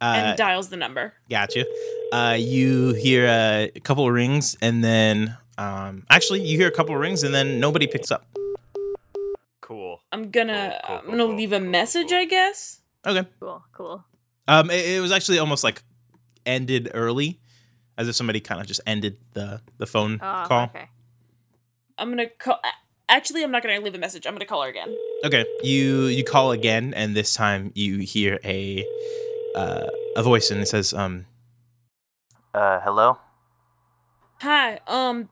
Uh, 0.00 0.12
and 0.16 0.36
dials 0.36 0.68
the 0.68 0.76
number. 0.76 1.14
Gotcha. 1.30 1.64
Uh, 2.12 2.36
you 2.38 2.92
hear 2.94 3.26
uh, 3.26 3.68
a 3.74 3.80
couple 3.80 4.06
of 4.06 4.12
rings, 4.12 4.56
and 4.60 4.82
then 4.84 5.36
um, 5.56 6.04
actually, 6.10 6.42
you 6.42 6.58
hear 6.58 6.68
a 6.68 6.72
couple 6.72 6.94
of 6.94 7.00
rings, 7.00 7.22
and 7.22 7.34
then 7.34 7.60
nobody 7.60 7.86
picks 7.86 8.10
up. 8.10 8.26
cool. 9.60 10.02
I'm 10.12 10.30
gonna 10.30 10.78
Cool, 10.84 10.88
cool, 10.88 10.96
I'm 10.98 11.10
gonna 11.18 11.26
cool, 11.28 11.36
leave 11.36 11.52
a 11.52 11.58
cool, 11.60 11.68
message, 11.70 12.08
cool. 12.08 12.18
I 12.18 12.24
guess. 12.26 12.80
Okay. 13.06 13.28
Cool. 13.40 13.64
Cool. 13.72 14.04
Um, 14.48 14.70
it, 14.70 14.96
it 14.96 15.00
was 15.00 15.12
actually 15.12 15.38
almost 15.38 15.64
like 15.64 15.82
ended 16.44 16.90
early, 16.94 17.40
as 17.98 18.08
if 18.08 18.14
somebody 18.14 18.40
kind 18.40 18.60
of 18.60 18.66
just 18.66 18.80
ended 18.86 19.16
the 19.32 19.60
the 19.78 19.86
phone 19.86 20.14
Oh, 20.22 20.44
call. 20.46 20.64
okay. 20.64 20.88
I'm 21.98 22.10
gonna 22.10 22.28
call. 22.28 22.60
Actually, 23.08 23.42
I'm 23.44 23.50
not 23.50 23.62
gonna 23.62 23.80
leave 23.80 23.94
a 23.94 23.98
message. 23.98 24.26
I'm 24.26 24.34
gonna 24.34 24.44
call 24.46 24.62
her 24.62 24.68
again. 24.68 24.94
Okay. 25.24 25.44
You 25.62 26.06
you 26.06 26.24
call 26.24 26.52
again, 26.52 26.92
and 26.94 27.14
this 27.16 27.34
time 27.34 27.72
you 27.74 27.98
hear 27.98 28.38
a 28.44 28.84
uh, 29.54 29.86
a 30.16 30.22
voice, 30.22 30.50
and 30.50 30.60
it 30.60 30.66
says, 30.68 30.92
um, 30.92 31.26
Uh, 32.52 32.80
hello? 32.80 33.18
Hi. 34.42 34.80
Um, 34.86 35.30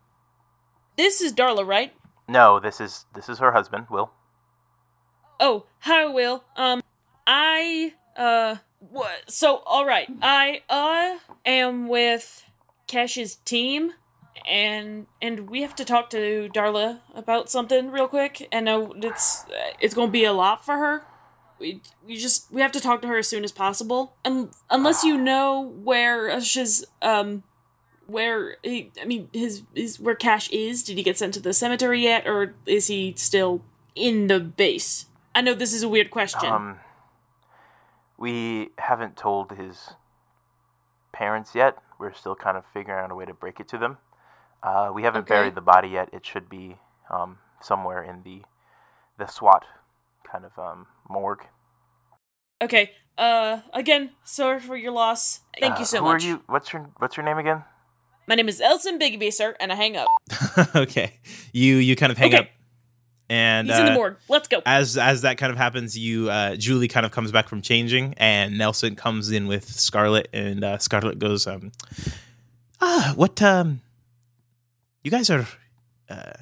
this 0.97 1.21
is 1.21 1.33
Darla, 1.35 1.67
right? 1.67 1.93
No, 2.29 2.59
this 2.61 2.81
is 2.81 3.05
this 3.15 3.29
is 3.29 3.39
her 3.39 3.53
husband, 3.53 3.87
Will. 3.91 4.11
Oh, 5.41 5.67
hi, 5.81 6.07
Will. 6.07 6.45
Um, 6.57 6.81
I 7.27 7.93
uh, 8.17 8.57
what? 8.79 9.31
So, 9.31 9.57
all 9.67 9.85
right, 9.85 10.09
I 10.23 10.63
uh 10.71 11.19
am 11.45 11.89
with 11.89 12.45
Cash's 12.87 13.37
team, 13.37 13.93
and 14.49 15.07
and 15.21 15.49
we 15.51 15.63
have 15.63 15.75
to 15.77 15.85
talk 15.85 16.11
to 16.11 16.49
Darla 16.53 17.01
about 17.15 17.51
something 17.51 17.91
real 17.91 18.09
quick. 18.09 18.49
And 18.53 18.69
it's 19.03 19.45
it's 19.81 19.95
gonna 19.95 20.11
be 20.11 20.25
a 20.25 20.33
lot 20.33 20.65
for 20.65 20.77
her. 20.77 21.05
We 21.59 21.81
we 22.07 22.17
just 22.17 22.53
we 22.53 22.61
have 22.61 22.73
to 22.73 22.81
talk 22.81 23.03
to 23.03 23.09
her 23.09 23.19
as 23.19 23.29
soon 23.29 23.45
as 23.45 23.53
possible. 23.53 24.15
And 24.25 24.51
unless 24.71 25.05
you 25.05 25.17
know 25.17 25.73
where 25.83 26.41
she's 26.41 26.85
um 27.03 27.43
where 28.07 28.57
he, 28.63 28.91
I 29.01 29.05
mean 29.05 29.29
his 29.33 29.63
is 29.75 29.99
where 29.99 30.15
Cash 30.15 30.51
is. 30.51 30.83
Did 30.83 30.97
he 30.99 31.03
get 31.03 31.19
sent 31.19 31.35
to 31.35 31.41
the 31.41 31.53
cemetery 31.53 32.03
yet, 32.03 32.27
or 32.27 32.55
is 32.67 32.89
he 32.89 33.15
still 33.17 33.63
in 33.95 34.27
the 34.27 34.41
base? 34.41 35.07
I 35.35 35.41
know 35.41 35.55
this 35.55 35.73
is 35.73 35.83
a 35.83 35.89
weird 35.89 36.11
question. 36.11 36.53
Um, 36.53 36.79
we 38.17 38.71
haven't 38.79 39.17
told 39.17 39.53
his 39.53 39.91
parents 41.13 41.55
yet. 41.55 41.79
We're 41.99 42.13
still 42.15 42.35
kind 42.35 42.57
of 42.57 42.65
figuring 42.73 42.99
out 42.99 43.11
a 43.11 43.15
way 43.15 43.25
to 43.25 43.35
break 43.35 43.61
it 43.61 43.69
to 43.69 43.79
them. 43.79 43.99
Uh, 44.63 44.91
we 44.95 45.03
haven't 45.03 45.23
Okay. 45.23 45.35
buried 45.35 45.55
the 45.55 45.61
body 45.61 45.89
yet. 45.89 46.09
It 46.13 46.25
should 46.27 46.49
be 46.49 46.77
um, 47.11 47.39
somewhere 47.61 48.03
in 48.03 48.23
the 48.23 48.43
the 49.19 49.27
SWAT 49.27 49.65
kind 50.31 50.45
of 50.45 50.59
um, 50.59 50.87
morgue. 51.09 51.45
okay. 52.63 52.91
Uh, 53.17 53.61
again, 53.73 54.11
sorry 54.25 54.59
for 54.59 54.77
your 54.77 54.91
loss. 54.91 55.41
Thank 55.61 55.77
Uh, 55.77 55.79
you 55.81 55.85
so 55.85 56.01
who 56.01 56.07
much. 56.07 56.25
are 56.25 56.27
you? 56.27 56.43
What's 56.47 56.73
your 56.73 56.91
What's 56.99 57.17
your 57.17 57.25
name 57.25 57.39
again? 57.39 57.63
My 58.27 58.35
name 58.35 58.49
is 58.49 58.59
Nelson 58.59 58.99
Bigby, 58.99 59.33
sir, 59.33 59.55
and 59.61 59.71
I 59.71 59.77
hang 59.77 59.97
up. 59.97 60.09
okay. 60.75 61.21
You 61.53 61.77
you 61.77 61.95
kind 61.95 62.11
of 62.11 62.19
hang 62.19 62.33
Okay. 62.35 62.39
up, 62.39 62.49
and 63.29 63.69
He's 63.69 63.79
in 63.79 63.87
the 63.87 63.93
uh, 63.93 63.95
morgue. 63.95 64.17
Let's 64.29 64.49
go. 64.49 64.61
as 64.67 64.97
as 64.99 65.23
that 65.23 65.39
kind 65.39 65.51
of 65.51 65.57
happens, 65.59 65.97
you 65.99 66.31
uh, 66.31 66.57
Julie 66.57 66.89
kind 66.89 67.07
of 67.07 67.13
comes 67.13 67.33
back 67.33 67.49
from 67.49 67.63
changing, 67.63 68.15
and 68.19 68.57
Nelson 68.59 68.97
comes 68.97 69.31
in 69.31 69.47
with 69.47 69.69
Scarlet, 69.69 70.29
and 70.33 70.63
uh, 70.65 70.79
Scarlet 70.79 71.19
goes, 71.19 71.47
um, 71.47 71.73
"Ah, 72.81 73.13
what? 73.17 73.41
Um, 73.43 73.81
you 75.03 75.11
guys 75.11 75.31
are, 75.31 75.47
uh, 76.09 76.33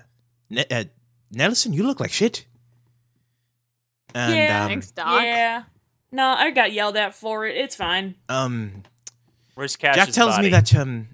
Ne- 0.51 0.67
uh, 0.71 0.85
Nelson. 1.31 1.73
You 1.73 1.85
look 1.85 2.01
like 2.01 2.11
shit." 2.13 2.47
And 4.15 4.35
Yeah. 4.35 4.63
um, 4.65 4.69
Thanks, 4.69 4.91
Doc. 4.91 5.23
Yeah. 5.23 5.63
No, 6.11 6.29
I 6.29 6.51
got 6.51 6.73
yelled 6.73 6.97
at 6.97 7.15
for 7.15 7.47
it. 7.47 7.57
It's 7.57 7.75
fine. 7.77 8.17
um, 8.29 8.83
Where's 9.55 9.77
Cash's 9.77 10.05
Jack 10.07 10.15
tells 10.15 10.35
body? 10.37 10.49
me 10.49 10.51
that 10.51 10.75
um, 10.75 11.09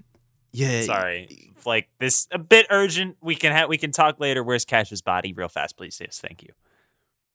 yeah, 0.51 0.81
Sorry, 0.81 1.51
like 1.65 1.89
this 1.99 2.27
a 2.31 2.37
bit 2.39 2.67
urgent. 2.69 3.17
We 3.21 3.35
can 3.35 3.51
ha- 3.55 3.67
we 3.67 3.77
can 3.77 3.91
talk 3.91 4.19
later. 4.19 4.43
Where's 4.43 4.65
Cash's 4.65 5.01
body? 5.01 5.33
Real 5.33 5.49
fast, 5.49 5.77
please. 5.77 5.97
Yes, 6.01 6.19
thank 6.19 6.43
you. 6.43 6.49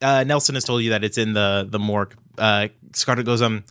uh, 0.02 0.24
Nelson 0.24 0.54
has 0.56 0.64
told 0.64 0.82
you 0.82 0.90
that 0.90 1.04
it's 1.04 1.18
in 1.18 1.32
the 1.32 1.66
the 1.68 1.78
morgue. 1.78 2.14
Uh, 2.38 2.68
Scarlet 2.94 3.24
goes, 3.24 3.40
um, 3.42 3.64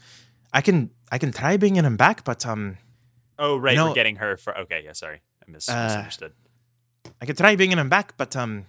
I 0.53 0.61
can 0.61 0.89
I 1.11 1.17
can 1.17 1.31
try 1.31 1.57
bringing 1.57 1.83
him 1.83 1.97
back, 1.97 2.23
but 2.23 2.45
um, 2.45 2.77
Oh 3.37 3.57
right, 3.57 3.75
know- 3.75 3.89
we're 3.89 3.93
getting 3.95 4.17
her 4.17 4.37
for. 4.37 4.57
Okay, 4.59 4.81
yeah, 4.85 4.93
sorry, 4.93 5.21
I 5.47 5.51
mis- 5.51 5.67
Uh, 5.69 5.83
misunderstood. 5.87 6.33
I 7.21 7.25
could 7.25 7.37
try 7.37 7.55
bringing 7.55 7.77
him 7.77 7.89
back, 7.89 8.15
but 8.17 8.35
um, 8.35 8.65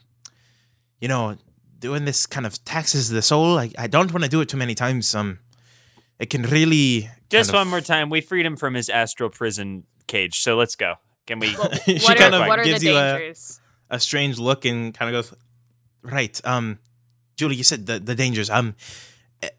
you 1.01 1.09
know, 1.09 1.37
doing 1.79 2.05
this 2.05 2.27
kind 2.27 2.47
of 2.47 2.65
taxes 2.65 3.11
the 3.11 3.23
soul. 3.23 3.59
I, 3.59 3.71
I 3.79 3.87
don't 3.87 4.11
want 4.13 4.25
to 4.25 4.31
do 4.31 4.41
it 4.41 4.49
too 4.49 4.57
many 4.57 4.75
times. 4.75 5.15
Um, 5.15 5.39
it 6.19 6.31
can 6.31 6.43
really 6.43 7.11
Just 7.31 7.53
one 7.53 7.63
of- 7.63 7.69
more 7.69 7.81
time. 7.81 8.11
We 8.11 8.21
freed 8.21 8.47
him 8.47 8.57
from 8.57 8.75
his 8.75 8.89
astral 8.89 9.29
prison 9.31 9.85
cage. 10.07 10.41
So 10.41 10.57
let's 10.57 10.77
go. 10.77 10.95
Can 11.27 11.39
we? 11.39 11.49
she 11.85 11.99
What 11.99 12.19
kind 12.19 12.35
are, 12.35 12.43
of 12.43 12.49
what 12.49 12.65
gives 12.65 12.83
you 12.85 12.97
a, 12.97 13.33
a 13.91 14.01
strange 14.01 14.39
look 14.39 14.65
and 14.65 14.95
kind 14.95 15.15
of 15.15 15.25
goes, 15.25 15.39
right. 16.03 16.41
Um, 16.45 16.79
Julie, 17.37 17.57
you 17.57 17.65
said 17.65 17.87
the 17.87 17.99
the 17.99 18.15
dangers. 18.15 18.51
Um, 18.51 18.75
a- 19.43 19.51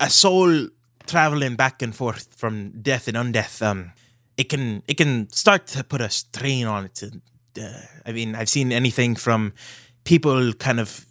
a 0.00 0.10
soul 0.10 0.68
traveling 1.06 1.56
back 1.56 1.82
and 1.82 1.94
forth 1.94 2.34
from 2.36 2.82
death 2.82 3.08
and 3.08 3.16
undeath. 3.16 3.62
Um, 3.62 3.92
it 4.36 4.48
can 4.48 4.82
it 4.86 4.96
can 4.96 5.28
start 5.30 5.66
to 5.68 5.82
put 5.82 6.00
a 6.00 6.10
strain 6.10 6.66
on 6.66 6.84
it. 6.84 7.02
And, 7.02 7.22
uh, 7.60 7.80
I 8.06 8.12
mean, 8.12 8.34
I've 8.34 8.48
seen 8.48 8.70
anything 8.72 9.16
from 9.16 9.52
people 10.04 10.52
kind 10.54 10.78
of 10.78 11.06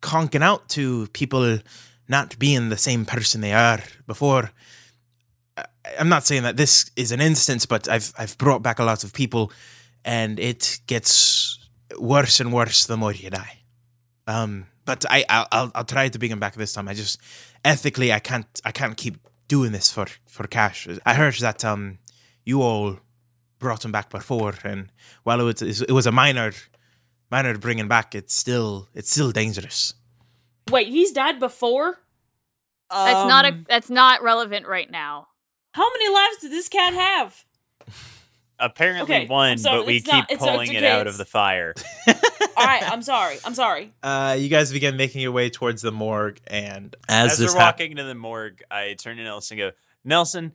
conking 0.00 0.42
out 0.42 0.68
to 0.70 1.06
people 1.12 1.58
not 2.08 2.38
being 2.38 2.68
the 2.68 2.76
same 2.76 3.04
person 3.04 3.40
they 3.40 3.52
are 3.52 3.80
before. 4.06 4.50
I- 5.86 6.00
I'm 6.00 6.08
not 6.08 6.26
saying 6.26 6.42
that 6.42 6.56
this 6.56 6.90
is 6.96 7.12
an 7.12 7.20
instance, 7.20 7.66
but 7.66 7.88
I've 7.88 8.12
I've 8.18 8.36
brought 8.38 8.62
back 8.62 8.78
a 8.78 8.84
lot 8.84 9.04
of 9.04 9.12
people, 9.12 9.52
and 10.04 10.38
it 10.40 10.80
gets 10.86 11.58
worse 11.98 12.40
and 12.40 12.52
worse 12.52 12.86
the 12.86 12.96
more 12.96 13.12
you 13.12 13.30
die. 13.30 13.58
Um, 14.26 14.66
but 14.84 15.04
I 15.10 15.24
I'll, 15.28 15.46
I'll 15.52 15.72
I'll 15.74 15.84
try 15.84 16.08
to 16.08 16.18
bring 16.18 16.30
him 16.32 16.40
back 16.40 16.54
this 16.54 16.72
time. 16.72 16.88
I 16.88 16.94
just 16.94 17.18
ethically 17.64 18.12
I 18.12 18.18
can't 18.18 18.46
I 18.64 18.72
can't 18.72 18.96
keep 18.96 19.16
doing 19.48 19.72
this 19.72 19.92
for 19.92 20.06
for 20.26 20.46
cash. 20.46 20.88
I 21.04 21.14
heard 21.14 21.34
that 21.34 21.64
um 21.64 21.98
you 22.44 22.62
all 22.62 22.98
brought 23.58 23.84
him 23.84 23.92
back 23.92 24.10
before, 24.10 24.54
and 24.64 24.90
while 25.24 25.40
it 25.40 25.44
was 25.44 25.82
it 25.82 25.90
was 25.92 26.06
a 26.06 26.12
minor 26.12 26.52
minor 27.30 27.56
bringing 27.58 27.88
back, 27.88 28.14
it's 28.14 28.34
still 28.34 28.88
it's 28.94 29.10
still 29.10 29.32
dangerous. 29.32 29.94
Wait, 30.70 30.88
he's 30.88 31.12
died 31.12 31.38
before? 31.38 31.98
That's 32.90 33.28
not 33.28 33.44
a 33.44 33.48
Um, 33.48 33.64
that's 33.68 33.90
not 33.90 34.22
relevant 34.22 34.66
right 34.66 34.90
now. 34.90 35.28
How 35.76 35.92
many 35.92 36.08
lives 36.08 36.36
did 36.40 36.52
this 36.52 36.68
cat 36.70 36.94
have? 36.94 37.44
apparently 38.58 39.14
Okay, 39.14 39.26
one, 39.26 39.58
sorry, 39.58 39.78
but 39.80 39.86
we 39.86 40.00
keep 40.00 40.06
not- 40.12 40.30
it's 40.30 40.40
not 40.42 40.52
pulling 40.52 40.72
it 40.72 40.84
out 40.84 41.06
of 41.06 41.18
the 41.18 41.26
fire. 41.26 41.74
All 42.56 42.64
right, 42.64 42.90
I'm 42.90 43.02
sorry. 43.02 43.36
I'm 43.44 43.54
sorry. 43.54 43.92
Uh, 44.02 44.34
you 44.38 44.48
guys 44.48 44.72
begin 44.72 44.96
making 44.96 45.20
your 45.20 45.32
way 45.32 45.50
towards 45.50 45.82
the 45.82 45.92
morgue, 45.92 46.40
and 46.46 46.96
as, 47.10 47.32
As 47.32 47.38
this 47.38 47.52
we're 47.54 47.60
happens, 47.60 47.82
walking 47.82 47.96
to 47.98 48.04
the 48.04 48.14
morgue, 48.14 48.62
I 48.70 48.94
turn 48.94 49.18
to 49.18 49.22
Nelson 49.24 49.60
and 49.60 49.72
go, 49.72 49.76
Nelson, 50.02 50.54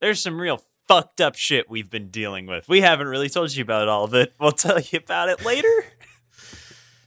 there's 0.00 0.20
some 0.20 0.40
real 0.40 0.60
fucked 0.88 1.20
up 1.20 1.36
shit 1.36 1.70
we've 1.70 1.88
been 1.88 2.10
dealing 2.10 2.46
with. 2.46 2.68
We 2.68 2.80
haven't 2.80 3.06
really 3.06 3.28
told 3.28 3.54
you 3.54 3.62
about 3.62 3.86
all 3.86 4.02
of 4.02 4.14
it. 4.14 4.34
We'll 4.40 4.50
tell 4.50 4.80
you 4.80 4.98
about 4.98 5.28
it 5.28 5.44
later. 5.44 5.68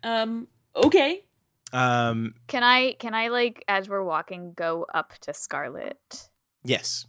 Um, 0.02 0.48
okay. 0.78 1.26
um, 1.74 2.34
Can 2.48 2.64
I 2.64 2.94
can 3.00 3.14
I 3.14 3.28
like 3.28 3.66
as 3.68 3.90
we're 3.90 4.02
walking 4.02 4.54
go 4.56 4.86
up 4.94 5.12
to 5.24 5.34
Scarlet? 5.34 6.30
yes, 6.64 7.06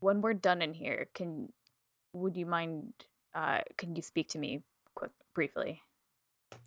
When 0.00 0.20
we're 0.20 0.34
done 0.34 0.62
in 0.62 0.74
here, 0.74 1.08
can 1.14 1.52
would 2.12 2.36
you 2.36 2.46
mind 2.46 2.92
uh 3.34 3.60
can 3.76 3.94
you 3.94 4.02
speak 4.02 4.28
to 4.30 4.38
me 4.38 4.62
quick 4.94 5.12
briefly? 5.34 5.82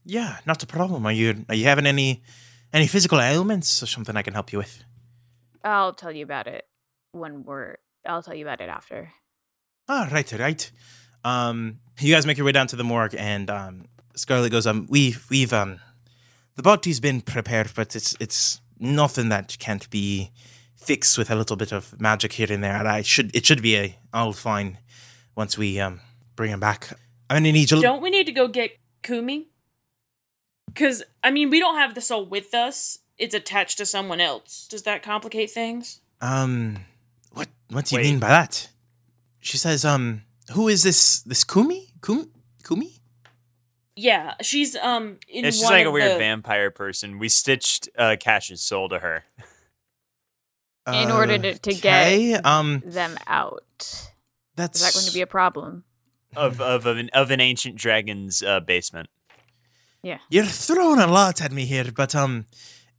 yeah, 0.05 0.37
not 0.45 0.63
a 0.63 0.67
problem. 0.67 1.05
Are 1.05 1.11
you 1.11 1.45
are 1.49 1.55
you 1.55 1.65
having 1.65 1.85
any 1.85 2.23
any 2.71 2.87
physical 2.87 3.19
ailments 3.21 3.81
or 3.81 3.85
something 3.87 4.15
I 4.15 4.21
can 4.21 4.33
help 4.33 4.51
you 4.51 4.59
with? 4.59 4.83
I'll 5.63 5.93
tell 5.93 6.11
you 6.11 6.23
about 6.23 6.47
it 6.47 6.65
when 7.11 7.43
we're 7.43 7.77
I'll 8.05 8.23
tell 8.23 8.35
you 8.35 8.45
about 8.45 8.61
it 8.61 8.69
after. 8.69 9.11
Ah, 9.87 10.09
right, 10.11 10.31
right. 10.33 10.71
Um, 11.23 11.79
you 11.99 12.13
guys 12.13 12.25
make 12.25 12.37
your 12.37 12.45
way 12.45 12.51
down 12.51 12.67
to 12.67 12.75
the 12.75 12.83
morgue, 12.83 13.15
and 13.17 13.49
um, 13.49 13.85
Scarlet 14.15 14.51
goes, 14.51 14.67
um, 14.67 14.87
we've 14.89 15.25
we've 15.29 15.53
um, 15.53 15.79
the 16.55 16.63
body's 16.63 16.99
been 16.99 17.21
prepared, 17.21 17.71
but 17.75 17.95
it's 17.95 18.15
it's 18.19 18.61
nothing 18.79 19.29
that 19.29 19.55
can't 19.59 19.89
be 19.89 20.31
fixed 20.85 21.17
with 21.17 21.29
a 21.31 21.35
little 21.35 21.55
bit 21.55 21.71
of 21.71 21.99
magic 21.99 22.33
here 22.33 22.51
and 22.51 22.63
there. 22.63 22.75
And 22.75 22.87
I 22.87 23.01
should 23.01 23.35
it 23.35 23.45
should 23.45 23.61
be 23.61 23.75
a 23.77 23.97
all 24.13 24.33
fine 24.33 24.77
once 25.35 25.57
we 25.57 25.79
um 25.79 25.99
bring 26.35 26.51
him 26.51 26.59
back. 26.59 26.89
I'm 27.29 27.37
gonna 27.37 27.51
need 27.51 27.71
you. 27.71 27.81
Don't 27.81 28.01
we 28.01 28.09
need 28.09 28.25
to 28.25 28.31
go 28.31 28.47
get 28.47 28.71
Kumi? 29.01 29.47
Because, 30.67 31.03
I 31.23 31.29
mean, 31.29 31.49
we 31.49 31.59
don't 31.59 31.77
have 31.77 31.93
the 31.93 32.01
soul 32.01 32.25
with 32.25 32.53
us. 32.53 32.97
It's 33.17 33.35
attached 33.35 33.77
to 33.77 33.85
someone 33.85 34.19
else. 34.19 34.67
Does 34.67 34.83
that 34.83 35.03
complicate 35.03 35.51
things? 35.51 36.01
Um, 36.19 36.77
what 37.31 37.47
what 37.69 37.85
do 37.85 37.95
you 37.95 38.01
Wait. 38.01 38.09
mean 38.09 38.19
by 38.19 38.29
that? 38.29 38.69
She 39.39 39.57
says, 39.57 39.85
um, 39.85 40.23
who 40.53 40.67
is 40.67 40.81
this 40.83 41.21
this 41.21 41.43
Kumi? 41.43 41.93
Kumi? 42.01 42.25
Kumi? 42.65 42.91
Yeah, 43.95 44.33
she's, 44.41 44.75
um, 44.77 45.17
in 45.29 45.45
it's 45.45 45.57
just 45.57 45.69
one 45.69 45.73
like 45.73 45.85
a 45.85 45.91
weird 45.91 46.13
the- 46.13 46.17
vampire 46.17 46.71
person. 46.71 47.19
We 47.19 47.29
stitched 47.29 47.89
uh, 47.95 48.15
Cash's 48.19 48.61
soul 48.61 48.89
to 48.89 48.97
her. 48.99 49.23
In 50.87 51.11
order 51.11 51.37
to- 51.37 51.57
to 51.59 51.73
get- 51.73 52.45
um, 52.45 52.81
Them 52.85 53.17
out. 53.27 53.61
that's 54.55 54.79
Is 54.81 54.85
that 54.85 54.93
going 54.93 55.05
to 55.07 55.13
be 55.13 55.21
a 55.21 55.27
problem? 55.27 55.83
Of, 56.35 56.59
of, 56.59 56.85
of, 56.85 56.97
an, 56.97 57.09
of 57.13 57.31
an 57.31 57.39
ancient 57.39 57.75
dragon's 57.75 58.41
uh, 58.43 58.59
basement. 58.59 59.09
Yeah, 60.01 60.17
you're 60.29 60.45
throwing 60.45 60.99
a 60.99 61.07
lot 61.07 61.41
at 61.41 61.51
me 61.53 61.65
here, 61.65 61.89
but 61.95 62.13
um, 62.13 62.45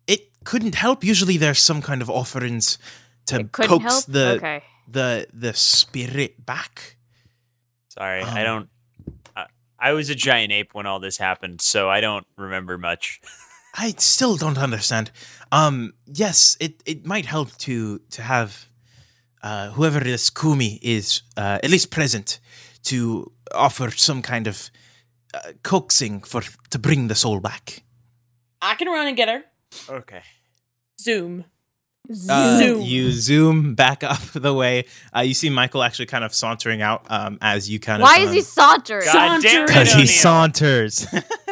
it 0.06 0.28
couldn't 0.44 0.74
help. 0.76 1.04
Usually, 1.04 1.36
there's 1.36 1.58
some 1.60 1.82
kind 1.82 2.00
of 2.00 2.08
offerings 2.08 2.78
to 3.26 3.44
coax 3.44 3.84
help. 3.84 4.04
the 4.06 4.32
okay. 4.36 4.62
the 4.88 5.26
the 5.32 5.52
spirit 5.52 6.46
back. 6.46 6.96
Sorry, 7.88 8.22
I 8.22 8.46
Um. 8.46 8.68
don't. 9.06 9.16
I, 9.36 9.46
I 9.78 9.92
was 9.92 10.08
a 10.08 10.14
giant 10.14 10.50
ape 10.52 10.72
when 10.72 10.86
all 10.86 10.98
this 10.98 11.18
happened, 11.18 11.60
so 11.60 11.90
I 11.90 12.00
don't 12.00 12.26
remember 12.38 12.78
much. 12.78 13.20
I 13.76 13.94
still 13.98 14.36
don't 14.36 14.58
understand. 14.58 15.10
Um, 15.50 15.94
yes, 16.06 16.56
it 16.60 16.82
it 16.86 17.04
might 17.06 17.26
help 17.26 17.56
to 17.58 17.98
to 18.10 18.22
have 18.22 18.68
uh, 19.42 19.70
whoever 19.70 20.00
this 20.00 20.30
Kumi 20.30 20.78
is 20.82 21.22
uh, 21.36 21.58
at 21.62 21.70
least 21.70 21.90
present 21.90 22.40
to 22.84 23.32
offer 23.54 23.90
some 23.90 24.22
kind 24.22 24.46
of 24.46 24.70
uh, 25.34 25.52
coaxing 25.62 26.22
for 26.22 26.42
to 26.70 26.78
bring 26.78 27.08
the 27.08 27.14
soul 27.14 27.40
back. 27.40 27.82
I 28.62 28.74
can 28.76 28.88
run 28.88 29.06
and 29.06 29.16
get 29.16 29.28
her. 29.28 29.42
Okay. 29.88 30.22
Zoom. 31.00 31.44
Uh, 32.28 32.58
Zoom. 32.58 32.80
You 32.82 33.10
zoom 33.12 33.74
back 33.74 34.04
up 34.12 34.20
the 34.34 34.52
way. 34.54 34.84
Uh, 35.16 35.20
you 35.20 35.34
see 35.34 35.50
Michael 35.50 35.82
actually 35.82 36.06
kind 36.06 36.24
of 36.24 36.34
sauntering 36.34 36.82
out 36.82 37.04
um, 37.08 37.38
as 37.40 37.68
you 37.68 37.80
kind 37.80 38.02
Why 38.02 38.16
of. 38.16 38.22
Why 38.22 38.28
is 38.28 38.32
he 38.34 38.40
sauntering? 38.42 39.04
God 39.12 39.42
damn 39.42 39.64
it, 39.64 39.66
Because 39.66 39.88
he 39.92 39.94
O'Neill. 40.02 40.06
saunters. 40.08 41.06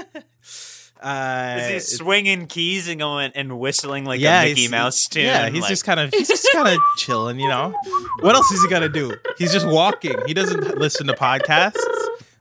uh, 1.02 1.56
Is 1.58 1.88
he 1.88 1.96
swinging 1.96 2.46
keys 2.46 2.88
and 2.88 3.00
going 3.00 3.32
and 3.34 3.58
whistling 3.58 4.04
like 4.04 4.20
yeah, 4.20 4.42
a 4.42 4.48
Mickey 4.48 4.68
Mouse 4.68 5.08
tune? 5.08 5.24
Yeah, 5.24 5.48
he's 5.48 5.62
Like, 5.62 5.68
just 5.70 5.84
kind 5.84 6.00
of 6.00 6.12
he's 6.12 6.28
just 6.28 6.48
kind 6.52 6.68
of 6.68 6.78
chilling, 6.96 7.40
you 7.40 7.48
know. 7.48 7.74
What 8.20 8.34
else 8.34 8.50
is 8.50 8.62
he 8.62 8.68
gonna 8.68 8.88
do? 8.88 9.16
He's 9.38 9.52
just 9.52 9.66
walking. 9.66 10.16
He 10.26 10.34
doesn't 10.34 10.78
listen 10.78 11.06
to 11.08 11.14
podcasts. 11.14 11.82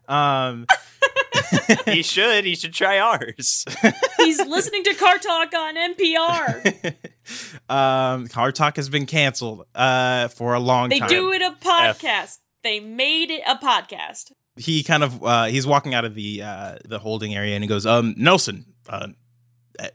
Um, 0.07 0.65
he 1.85 2.01
should. 2.03 2.45
He 2.45 2.55
should 2.55 2.73
try 2.73 2.99
ours. 2.99 3.65
He's 4.17 4.39
listening 4.45 4.83
to 4.85 4.93
Car 4.95 5.17
Talk 5.17 5.53
on 5.53 5.75
NPR. 5.75 6.95
um, 7.69 8.27
Car 8.27 8.51
Talk 8.51 8.75
has 8.75 8.89
been 8.89 9.05
canceled 9.05 9.65
uh, 9.73 10.27
for 10.29 10.53
a 10.53 10.59
long 10.59 10.89
They 10.89 10.99
time. 10.99 11.07
They 11.07 11.15
do 11.15 11.31
it 11.31 11.41
a 11.41 11.55
podcast. 11.61 12.39
They 12.63 12.79
made 12.79 13.31
it 13.31 13.41
a 13.47 13.55
podcast. 13.55 14.31
He 14.57 14.83
kind 14.83 15.03
of 15.03 15.23
uh, 15.23 15.45
he's 15.45 15.65
walking 15.65 15.93
out 15.93 16.05
of 16.05 16.13
the 16.15 16.41
uh, 16.41 16.75
the 16.85 16.99
holding 16.99 17.33
area 17.35 17.55
and 17.55 17.63
he 17.63 17.67
goes, 17.67 17.85
"Um, 17.85 18.13
Nelson, 18.17 18.65
uh, 18.89 19.07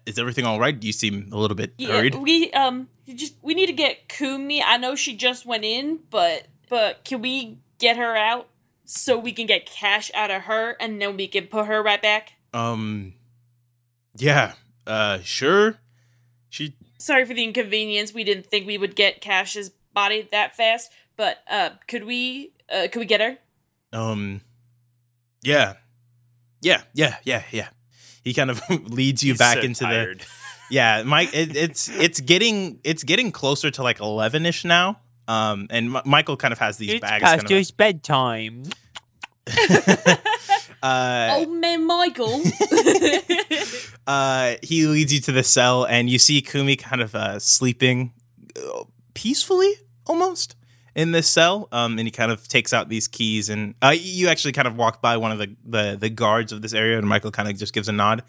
is 0.07 0.19
everything 0.19 0.45
all 0.47 0.59
right? 0.59 0.83
You 0.83 0.93
seem 0.93 1.29
a 1.33 1.37
little 1.37 1.55
bit 1.55 1.75
Yeah, 1.79 1.89
hurried." 1.97 2.15
we 2.15 2.51
um 2.53 2.89
just 3.07 3.35
we 3.43 3.55
need 3.55 3.67
to 3.67 3.73
get 3.73 4.09
Kumi. 4.09 4.63
I 4.63 4.77
know 4.79 4.95
she 4.95 5.15
just 5.17 5.47
went 5.47 5.65
in, 5.65 6.01
but 6.11 6.47
but 6.69 7.05
can 7.05 7.21
we 7.21 7.59
get 7.79 7.97
her 7.97 8.17
out 8.17 8.49
so 8.85 9.19
we 9.19 9.33
can 9.33 9.47
get 9.47 9.67
cash 9.67 10.11
out 10.15 10.31
of 10.31 10.43
her 10.43 10.77
and 10.81 11.01
then 11.01 11.17
we 11.17 11.29
can 11.29 11.47
put 11.47 11.67
her 11.67 11.83
right 11.83 12.01
back? 12.01 12.33
Um, 12.55 13.13
yeah, 14.17 14.55
uh, 14.87 15.19
sure. 15.23 15.79
She 16.49 16.75
Sorry 16.99 17.27
for 17.27 17.35
the 17.35 17.45
inconvenience. 17.45 18.15
We 18.15 18.25
didn't 18.25 18.47
think 18.47 18.67
we 18.67 18.79
would 18.79 18.97
get 18.97 19.21
Cash's 19.21 19.71
body 19.93 20.27
that 20.33 20.57
fast, 20.57 20.91
but 21.17 21.39
uh 21.51 21.71
could 21.87 22.05
we 22.05 22.53
uh 22.73 22.89
could 22.91 23.01
we 23.01 23.07
get 23.07 23.21
her? 23.21 23.37
Um. 23.93 24.41
Yeah. 25.47 25.74
Yeah. 26.61 26.82
Yeah. 26.94 27.16
Yeah. 27.24 27.42
Yeah. 27.53 27.68
He 28.24 28.34
kind 28.34 28.51
of 28.51 28.61
leads 28.90 29.22
you 29.22 29.32
He's 29.32 29.38
back 29.38 29.59
so 29.59 29.62
into 29.62 29.84
tired. 29.84 30.20
the. 30.20 30.26
Yeah, 30.68 31.05
Mike. 31.05 31.30
It, 31.32 31.55
it's 31.57 31.88
it's 31.88 32.18
getting 32.20 32.80
it's 32.82 33.05
getting 33.05 33.30
closer 33.30 33.70
to 33.70 33.84
like 33.84 34.01
eleven 34.01 34.44
ish 34.44 34.64
now. 34.64 34.99
Um, 35.28 35.68
and 35.70 35.94
M- 35.94 36.03
Michael 36.05 36.36
kind 36.36 36.51
of 36.51 36.59
has 36.59 36.76
these 36.76 36.99
bags. 36.99 37.22
Kind 37.22 37.49
of, 37.49 37.76
bedtime. 37.76 38.64
uh, 40.82 41.28
oh 41.30 41.47
man, 41.47 41.86
Michael. 41.86 42.42
uh, 44.09 44.55
he 44.61 44.86
leads 44.86 45.12
you 45.12 45.20
to 45.20 45.30
the 45.30 45.44
cell, 45.44 45.84
and 45.84 46.11
you 46.11 46.18
see 46.18 46.40
Kumi 46.42 46.74
kind 46.74 47.01
of 47.01 47.14
uh, 47.14 47.38
sleeping 47.38 48.12
uh, 48.57 48.82
peacefully, 49.14 49.72
almost 50.07 50.57
in 50.97 51.12
this 51.12 51.28
cell. 51.28 51.68
Um, 51.70 51.99
and 51.99 52.09
he 52.09 52.11
kind 52.11 52.32
of 52.32 52.49
takes 52.49 52.72
out 52.72 52.88
these 52.88 53.07
keys, 53.07 53.49
and 53.49 53.76
uh, 53.80 53.94
you 53.97 54.26
actually 54.26 54.53
kind 54.53 54.66
of 54.66 54.76
walk 54.76 55.01
by 55.01 55.16
one 55.16 55.30
of 55.30 55.38
the 55.38 55.55
the, 55.64 55.97
the 56.01 56.11
guards 56.11 56.51
of 56.51 56.62
this 56.62 56.72
area, 56.72 56.99
and 56.99 57.07
Michael 57.07 57.30
kind 57.30 57.49
of 57.49 57.57
just 57.57 57.72
gives 57.72 57.88
a 57.88 57.92
nod. 57.92 58.24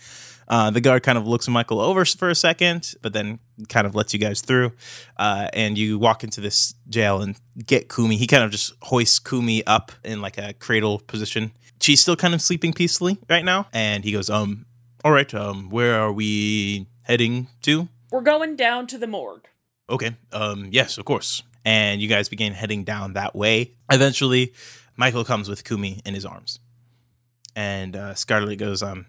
Uh, 0.49 0.69
the 0.69 0.79
guard 0.79 1.03
kind 1.03 1.17
of 1.17 1.27
looks 1.27 1.47
Michael 1.49 1.81
over 1.81 2.05
for 2.05 2.29
a 2.29 2.35
second, 2.35 2.95
but 3.01 3.11
then 3.11 3.39
kind 3.67 3.85
of 3.85 3.95
lets 3.95 4.13
you 4.13 4.19
guys 4.19 4.41
through. 4.41 4.71
Uh, 5.17 5.49
and 5.51 5.77
you 5.77 5.99
walk 5.99 6.23
into 6.23 6.39
this 6.39 6.73
jail 6.87 7.21
and 7.21 7.37
get 7.65 7.89
Kumi. 7.89 8.15
He 8.15 8.27
kind 8.27 8.43
of 8.43 8.51
just 8.51 8.73
hoists 8.83 9.19
Kumi 9.19 9.65
up 9.65 9.91
in 10.05 10.21
like 10.21 10.37
a 10.37 10.53
cradle 10.53 10.99
position. 10.99 11.51
She's 11.81 11.99
still 11.99 12.15
kind 12.15 12.33
of 12.33 12.41
sleeping 12.41 12.71
peacefully 12.71 13.17
right 13.29 13.43
now. 13.43 13.67
And 13.73 14.05
he 14.05 14.13
goes, 14.13 14.29
um, 14.29 14.65
all 15.03 15.11
right, 15.11 15.31
um, 15.33 15.69
where 15.69 15.99
are 15.99 16.13
we 16.13 16.87
heading 17.03 17.47
to? 17.63 17.89
We're 18.09 18.21
going 18.21 18.55
down 18.55 18.87
to 18.87 18.97
the 18.97 19.07
morgue. 19.07 19.47
Okay, 19.89 20.15
um, 20.31 20.69
yes, 20.71 20.97
of 20.97 21.03
course. 21.03 21.43
And 21.67 22.01
you 22.01 22.07
guys 22.07 22.29
begin 22.29 22.53
heading 22.53 22.85
down 22.85 23.11
that 23.13 23.35
way. 23.35 23.73
Eventually, 23.91 24.53
Michael 24.95 25.25
comes 25.25 25.49
with 25.49 25.65
Kumi 25.65 25.99
in 26.05 26.13
his 26.13 26.25
arms. 26.25 26.59
And 27.57 27.93
uh, 27.93 28.13
Scarlet 28.15 28.55
goes, 28.55 28.81
um, 28.81 29.07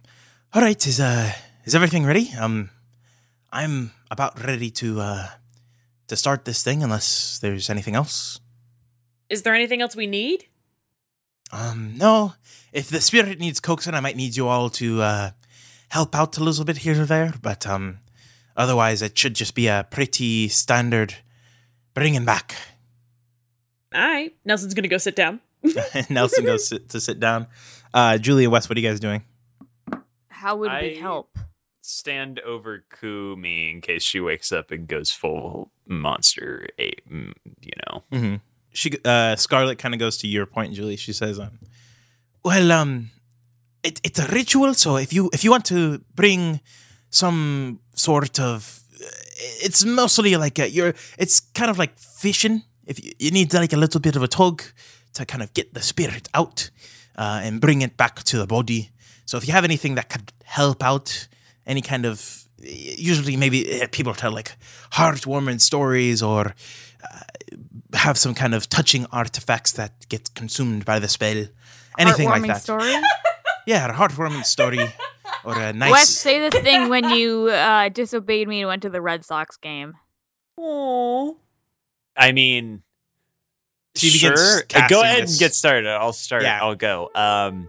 All 0.52 0.61
right, 0.61 0.84
is 0.84 0.98
uh 0.98 1.30
is 1.64 1.76
everything 1.76 2.04
ready? 2.04 2.32
Um 2.36 2.70
I'm 3.52 3.92
about 4.11 4.42
ready 4.42 4.72
to 4.72 5.00
uh 5.00 5.28
to 6.09 6.16
start 6.16 6.46
this 6.46 6.64
thing 6.64 6.82
unless 6.82 7.38
there's 7.38 7.70
anything 7.70 7.94
else. 7.94 8.40
Is 9.28 9.42
there 9.42 9.54
anything 9.54 9.80
else 9.80 9.94
we 9.94 10.09
need? 10.09 10.46
Um 11.52 11.94
no, 11.96 12.34
if 12.72 12.88
the 12.88 13.00
spirit 13.00 13.38
needs 13.38 13.61
coaxing, 13.61 13.94
I 13.94 14.00
might 14.00 14.16
need 14.16 14.34
you 14.34 14.48
all 14.48 14.68
to 14.70 15.00
uh 15.02 15.30
help 15.90 16.12
out 16.16 16.38
a 16.38 16.42
little 16.42 16.64
bit 16.64 16.78
here 16.78 17.00
or 17.02 17.06
there, 17.06 17.34
but 17.40 17.68
um 17.68 17.98
otherwise 18.56 19.00
it 19.00 19.16
should 19.16 19.34
just 19.34 19.54
be 19.54 19.68
a 19.68 19.86
pretty 19.88 20.48
standard 20.48 21.14
bringing 21.99 22.24
back. 22.24 22.55
All 23.94 24.01
right. 24.01 24.34
Nelson's 24.44 24.74
gonna 24.74 24.88
go 24.88 24.99
sit 24.99 25.16
down. 25.16 25.40
Nelson 26.11 26.44
goes 26.44 26.68
sit, 26.68 26.88
to 26.90 27.01
sit 27.01 27.18
down. 27.20 27.46
Uh 27.92 28.18
Julia 28.18 28.49
West, 28.51 28.68
what 28.68 28.76
are 28.76 28.80
you 28.80 28.88
guys 28.88 29.01
doing? 29.01 29.24
How 30.28 30.57
would 30.57 30.70
I- 30.70 30.82
we 30.82 30.96
help? 30.96 31.36
Stand 31.80 32.38
over 32.40 32.84
Kumi 33.01 33.70
in 33.70 33.80
case 33.80 34.03
she 34.03 34.20
wakes 34.20 34.53
up 34.53 34.70
and 34.70 34.86
goes 34.86 35.11
full 35.11 35.70
monster 35.86 36.68
ape, 36.78 37.01
mm, 37.11 37.32
you 37.62 37.72
know. 37.86 38.05
Mm-hmm. 38.12 38.34
She, 38.74 38.92
uh, 39.07 39.36
Scarlet, 39.36 39.78
kind 39.78 39.94
of 39.94 39.99
goes 39.99 40.18
to 40.18 40.26
your 40.28 40.44
point, 40.44 40.74
Julie. 40.74 40.96
She 40.96 41.14
says, 41.14 41.40
um, 41.40 41.59
"Well, 42.44 42.70
um, 42.72 43.11
it, 43.82 44.03
it's 44.05 44.18
a 44.18 44.26
ritual. 44.26 44.74
So 44.74 44.99
if 44.99 45.14
you 45.14 45.30
if 45.32 45.44
you 45.44 45.51
want 45.51 45.64
to 45.66 46.05
bring 46.14 46.61
some 47.09 47.80
sort 47.94 48.38
of, 48.38 48.78
it's 49.39 49.84
mostly 49.84 50.36
like 50.36 50.59
a, 50.59 50.70
you're. 50.70 50.95
It's 51.18 51.41
kind 51.41 51.70
of 51.70 51.78
like 51.78 51.99
fishing. 51.99 52.62
If 52.86 53.05
you, 53.05 53.12
you 53.18 53.30
need 53.30 53.53
like 53.55 53.72
a 53.72 53.76
little 53.76 54.01
bit 54.01 54.16
of 54.16 54.22
a 54.22 54.28
tug 54.28 54.62
to 55.14 55.24
kind 55.26 55.43
of 55.43 55.53
get 55.55 55.74
the 55.74 55.82
spirit 55.82 56.28
out 56.34 56.70
uh, 57.16 57.41
and 57.43 57.61
bring 57.61 57.82
it 57.82 57.97
back 57.97 58.22
to 58.24 58.39
the 58.39 58.47
body. 58.47 58.91
So 59.26 59.36
if 59.36 59.47
you 59.47 59.53
have 59.53 59.64
anything 59.64 59.95
that 59.97 60.09
could 60.09 60.32
help 60.45 60.82
out, 60.82 61.28
any 61.66 61.82
kind 61.82 62.07
of 62.07 62.45
usually 62.61 63.36
maybe 63.36 63.82
uh, 63.82 63.86
people 63.93 64.14
tell 64.14 64.32
like 64.32 64.57
heartwarming 64.93 65.61
stories 65.61 66.22
or 66.22 66.55
uh, 67.05 67.20
have 67.95 68.18
some 68.18 68.34
kind 68.34 68.55
of 68.55 68.68
touching 68.68 69.07
artifacts 69.12 69.72
that 69.72 70.09
get 70.09 70.34
consumed 70.34 70.84
by 70.84 70.99
the 70.99 71.09
spell. 71.09 71.45
Anything 71.99 72.28
like 72.28 72.43
Heartwarming 72.43 72.47
that. 72.47 72.62
Story. 72.62 72.95
Yeah, 73.66 73.86
a 73.91 73.93
heartwarming 73.93 74.47
story 74.47 74.78
or 75.45 75.59
a 75.59 75.72
nice. 75.72 75.91
Wes, 75.91 76.09
say 76.09 76.49
the 76.49 76.61
thing 76.61 76.89
when 76.89 77.09
you 77.11 77.49
uh, 77.49 77.89
disobeyed 77.89 78.49
me 78.49 78.61
and 78.61 78.68
went 78.68 78.82
to 78.82 78.91
the 78.91 79.01
Red 79.01 79.24
Sox 79.24 79.57
game. 79.57 79.95
Oh. 80.57 81.39
I 82.16 82.32
mean, 82.32 82.82
She 83.95 84.09
sure. 84.09 84.34
Go 84.89 85.03
ahead 85.03 85.22
this- 85.24 85.32
and 85.32 85.39
get 85.39 85.55
started. 85.55 85.89
I'll 85.89 86.12
start. 86.12 86.43
Yeah. 86.43 86.61
I'll 86.62 86.74
go. 86.74 87.11
Um, 87.14 87.68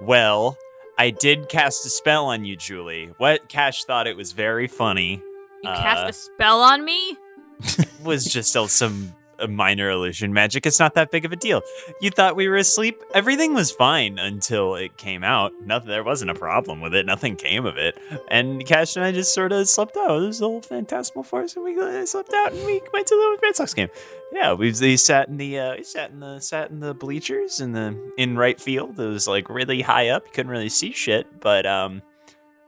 well, 0.00 0.56
I 0.98 1.10
did 1.10 1.48
cast 1.48 1.84
a 1.86 1.88
spell 1.90 2.26
on 2.26 2.44
you, 2.44 2.56
Julie. 2.56 3.10
What 3.18 3.48
Cash 3.48 3.84
thought 3.84 4.06
it 4.06 4.16
was 4.16 4.32
very 4.32 4.66
funny. 4.68 5.22
You 5.62 5.70
Uh, 5.70 5.76
cast 5.82 6.08
a 6.10 6.12
spell 6.12 6.60
on 6.60 6.84
me. 6.84 7.16
was 8.04 8.24
just 8.24 8.56
a, 8.56 8.66
some 8.68 9.14
a 9.40 9.48
minor 9.48 9.90
illusion 9.90 10.32
magic. 10.32 10.66
It's 10.66 10.78
not 10.78 10.94
that 10.94 11.10
big 11.10 11.24
of 11.24 11.32
a 11.32 11.36
deal. 11.36 11.62
You 12.00 12.10
thought 12.10 12.36
we 12.36 12.48
were 12.48 12.56
asleep. 12.56 13.02
Everything 13.14 13.54
was 13.54 13.70
fine 13.70 14.18
until 14.18 14.74
it 14.74 14.96
came 14.96 15.24
out. 15.24 15.52
Nothing. 15.64 15.88
There 15.88 16.04
wasn't 16.04 16.30
a 16.30 16.34
problem 16.34 16.80
with 16.80 16.94
it. 16.94 17.06
Nothing 17.06 17.36
came 17.36 17.66
of 17.66 17.76
it. 17.76 17.98
And 18.28 18.64
Cash 18.66 18.96
and 18.96 19.04
I 19.04 19.12
just 19.12 19.34
sort 19.34 19.52
of 19.52 19.68
slept 19.68 19.96
out. 19.96 20.22
It 20.22 20.26
was 20.26 20.40
a 20.40 20.44
whole 20.44 20.60
phantasmal 20.62 21.24
force, 21.24 21.56
and 21.56 21.64
we 21.64 21.78
uh, 21.80 22.06
slept 22.06 22.32
out, 22.34 22.52
and 22.52 22.64
we 22.66 22.80
went 22.92 23.06
to 23.08 23.14
the 23.14 23.38
Red 23.42 23.56
Sox 23.56 23.74
game. 23.74 23.88
Yeah, 24.32 24.52
we 24.52 24.72
we 24.80 24.96
sat 24.96 25.28
in 25.28 25.36
the 25.38 25.58
uh, 25.58 25.76
we 25.76 25.82
sat 25.82 26.10
in 26.10 26.20
the 26.20 26.38
sat 26.40 26.70
in 26.70 26.80
the 26.80 26.94
bleachers 26.94 27.60
in 27.60 27.72
the 27.72 28.12
in 28.16 28.36
right 28.36 28.60
field. 28.60 28.98
It 29.00 29.06
was 29.06 29.26
like 29.26 29.48
really 29.48 29.82
high 29.82 30.08
up. 30.10 30.24
You 30.26 30.32
couldn't 30.32 30.52
really 30.52 30.68
see 30.68 30.92
shit, 30.92 31.40
but 31.40 31.66
um, 31.66 32.02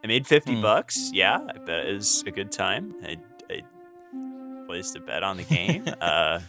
I 0.02 0.08
made 0.08 0.26
fifty 0.26 0.54
Hmm. 0.56 0.62
bucks. 0.62 1.10
Yeah, 1.12 1.38
I 1.48 1.58
bet 1.58 1.86
it 1.86 1.94
was 1.94 2.24
a 2.26 2.32
good 2.32 2.50
time. 2.50 2.94
I, 3.04 3.16
I 3.48 3.62
placed 4.66 4.96
a 4.96 5.00
bet 5.00 5.22
on 5.22 5.36
the 5.36 5.44
game. 5.44 5.84
uh, 6.00 6.40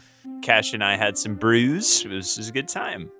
Cash 0.41 0.73
and 0.73 0.83
I 0.83 0.97
had 0.97 1.17
some 1.17 1.35
brews. 1.35 2.05
It 2.05 2.09
was, 2.09 2.37
it 2.37 2.41
was 2.41 2.49
a 2.49 2.51
good 2.51 2.67
time. 2.67 3.11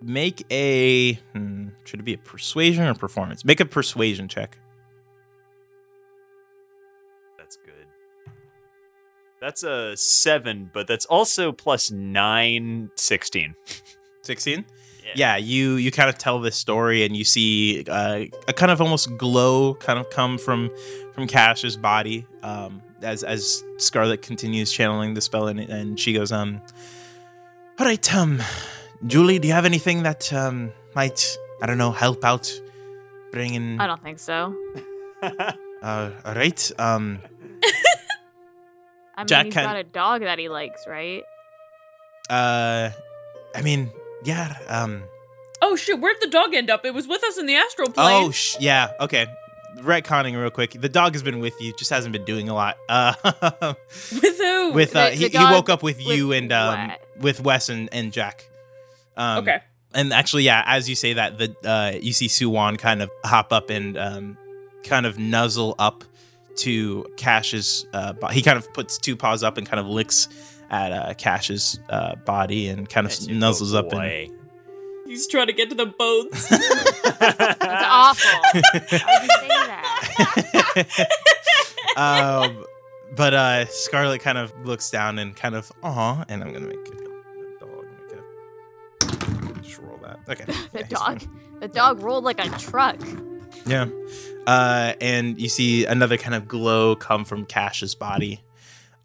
Make 0.00 0.44
a. 0.50 1.14
Hmm, 1.32 1.68
should 1.84 2.00
it 2.00 2.04
be 2.04 2.14
a 2.14 2.18
persuasion 2.18 2.84
or 2.84 2.94
performance? 2.94 3.44
Make 3.44 3.60
a 3.60 3.64
persuasion 3.64 4.28
check. 4.28 4.58
That's 7.38 7.56
good. 7.56 8.32
That's 9.40 9.62
a 9.62 9.96
seven, 9.96 10.70
but 10.72 10.86
that's 10.86 11.06
also 11.06 11.52
plus 11.52 11.90
nine, 11.90 12.90
16. 12.96 13.54
16 14.22 14.64
yeah 15.14 15.36
you 15.36 15.74
you 15.74 15.90
kind 15.90 16.08
of 16.08 16.18
tell 16.18 16.40
this 16.40 16.56
story 16.56 17.04
and 17.04 17.16
you 17.16 17.24
see 17.24 17.84
uh, 17.88 18.24
a 18.48 18.52
kind 18.52 18.72
of 18.72 18.80
almost 18.80 19.16
glow 19.16 19.74
kind 19.74 19.98
of 19.98 20.08
come 20.10 20.38
from 20.38 20.70
from 21.12 21.26
cash's 21.26 21.76
body 21.76 22.26
um 22.42 22.82
as 23.04 23.22
as 23.22 23.62
scarlet 23.78 24.22
continues 24.22 24.72
channeling 24.72 25.14
the 25.14 25.20
spell 25.20 25.46
and, 25.48 25.60
and 25.60 26.00
she 26.00 26.12
goes 26.12 26.32
um 26.32 26.60
all 27.78 27.86
right 27.86 28.14
um 28.14 28.42
julie 29.06 29.38
do 29.38 29.46
you 29.48 29.54
have 29.54 29.64
anything 29.66 30.02
that 30.02 30.32
um 30.32 30.72
might 30.94 31.36
i 31.62 31.66
don't 31.66 31.78
know 31.78 31.92
help 31.92 32.24
out 32.24 32.50
bringing 33.30 33.80
I 33.80 33.86
don't 33.88 34.02
think 34.02 34.18
so. 34.20 34.54
uh 35.22 36.10
all 36.24 36.34
right 36.34 36.72
um 36.78 37.18
I 39.16 39.20
mean, 39.22 39.26
Jack 39.28 39.44
he's 39.46 39.54
can- 39.54 39.64
got 39.64 39.76
a 39.76 39.84
dog 39.84 40.22
that 40.22 40.38
he 40.38 40.48
likes, 40.48 40.86
right? 40.88 41.22
uh 42.30 42.90
i 43.54 43.60
mean 43.62 43.90
yeah 44.24 44.56
um 44.68 45.02
Oh 45.62 45.76
shit, 45.76 45.98
where'd 45.98 46.16
the 46.20 46.26
dog 46.28 46.52
end 46.52 46.68
up? 46.68 46.84
It 46.84 46.92
was 46.92 47.06
with 47.08 47.24
us 47.24 47.38
in 47.38 47.46
the 47.46 47.54
astral 47.54 47.88
plane. 47.90 48.24
Oh, 48.26 48.30
sh- 48.32 48.56
yeah. 48.60 48.90
Okay. 49.00 49.24
Retconning 49.78 50.38
real 50.40 50.50
quick. 50.50 50.72
The 50.80 50.88
dog 50.88 51.12
has 51.14 51.22
been 51.22 51.40
with 51.40 51.54
you, 51.60 51.72
just 51.76 51.90
hasn't 51.90 52.12
been 52.12 52.24
doing 52.24 52.48
a 52.48 52.54
lot. 52.54 52.76
Uh, 52.88 53.74
with 54.12 54.38
who? 54.38 54.72
with 54.72 54.94
uh, 54.96 55.10
The- 55.10 55.16
he, 55.16 55.24
the 55.24 55.38
he 55.38 55.44
dog 55.44 55.52
woke 55.52 55.68
up 55.70 55.82
with, 55.82 55.96
with 55.98 56.06
you 56.06 56.32
and 56.32 56.52
um, 56.52 56.92
with 57.20 57.40
Wes 57.40 57.68
and, 57.68 57.88
and 57.92 58.12
Jack. 58.12 58.48
Um, 59.16 59.38
okay. 59.38 59.60
And 59.92 60.12
actually, 60.12 60.42
yeah, 60.44 60.62
as 60.66 60.88
you 60.88 60.94
say 60.96 61.12
that, 61.14 61.38
the 61.38 61.54
uh, 61.64 61.96
you 62.00 62.12
see 62.12 62.26
Suwan 62.26 62.78
kind 62.78 63.00
of 63.02 63.10
hop 63.24 63.52
up 63.52 63.70
and 63.70 63.96
um, 63.96 64.36
kind 64.82 65.06
of 65.06 65.18
nuzzle 65.18 65.74
up 65.78 66.02
to 66.56 67.04
Cash's. 67.16 67.86
Uh, 67.92 68.12
bo- 68.14 68.28
he 68.28 68.42
kind 68.42 68.58
of 68.58 68.72
puts 68.74 68.98
two 68.98 69.16
paws 69.16 69.42
up 69.44 69.56
and 69.56 69.68
kind 69.68 69.78
of 69.80 69.86
licks 69.86 70.28
at 70.70 70.90
uh, 70.92 71.14
Cash's 71.14 71.78
uh, 71.90 72.16
body 72.16 72.68
and 72.68 72.88
kind 72.88 73.06
of 73.06 73.12
And 73.28 73.40
nuzzles 73.40 73.72
go 73.72 73.78
up 73.78 73.84
and 73.86 73.94
away. 73.94 74.30
He's 75.06 75.26
trying 75.26 75.46
to 75.48 75.52
get 75.52 75.68
to 75.70 75.74
the 75.76 75.86
boats. 75.86 76.50
It's 77.26 77.84
awful. 77.86 78.40
Why'd 78.52 79.22
you 79.22 79.28
say 79.28 79.48
that? 79.48 81.08
um, 81.96 82.64
but 83.16 83.34
uh, 83.34 83.66
Scarlet 83.66 84.20
kind 84.20 84.36
of 84.38 84.52
looks 84.64 84.90
down 84.90 85.18
and 85.18 85.34
kind 85.36 85.54
of, 85.54 85.70
aw, 85.82 86.24
and 86.28 86.42
I'm 86.42 86.52
gonna 86.52 86.66
make 86.66 86.86
it 86.86 86.94
a 87.00 87.60
dog. 87.60 87.84
Make 87.98 88.12
a, 89.56 89.60
just 89.62 89.78
roll 89.78 89.98
that. 90.02 90.20
Okay. 90.28 90.44
The 90.72 90.80
Yeah, 90.80 90.86
dog. 90.88 90.98
fine. 91.20 91.30
The 91.60 91.68
dog 91.68 92.02
rolled 92.02 92.24
like 92.24 92.44
a 92.44 92.48
truck. 92.58 92.96
Yeah. 93.66 93.86
Uh, 94.46 94.92
and 95.00 95.40
you 95.40 95.48
see 95.48 95.86
another 95.86 96.16
kind 96.18 96.34
of 96.34 96.46
glow 96.48 96.96
come 96.96 97.24
from 97.24 97.46
Cash's 97.46 97.94
body. 97.94 98.42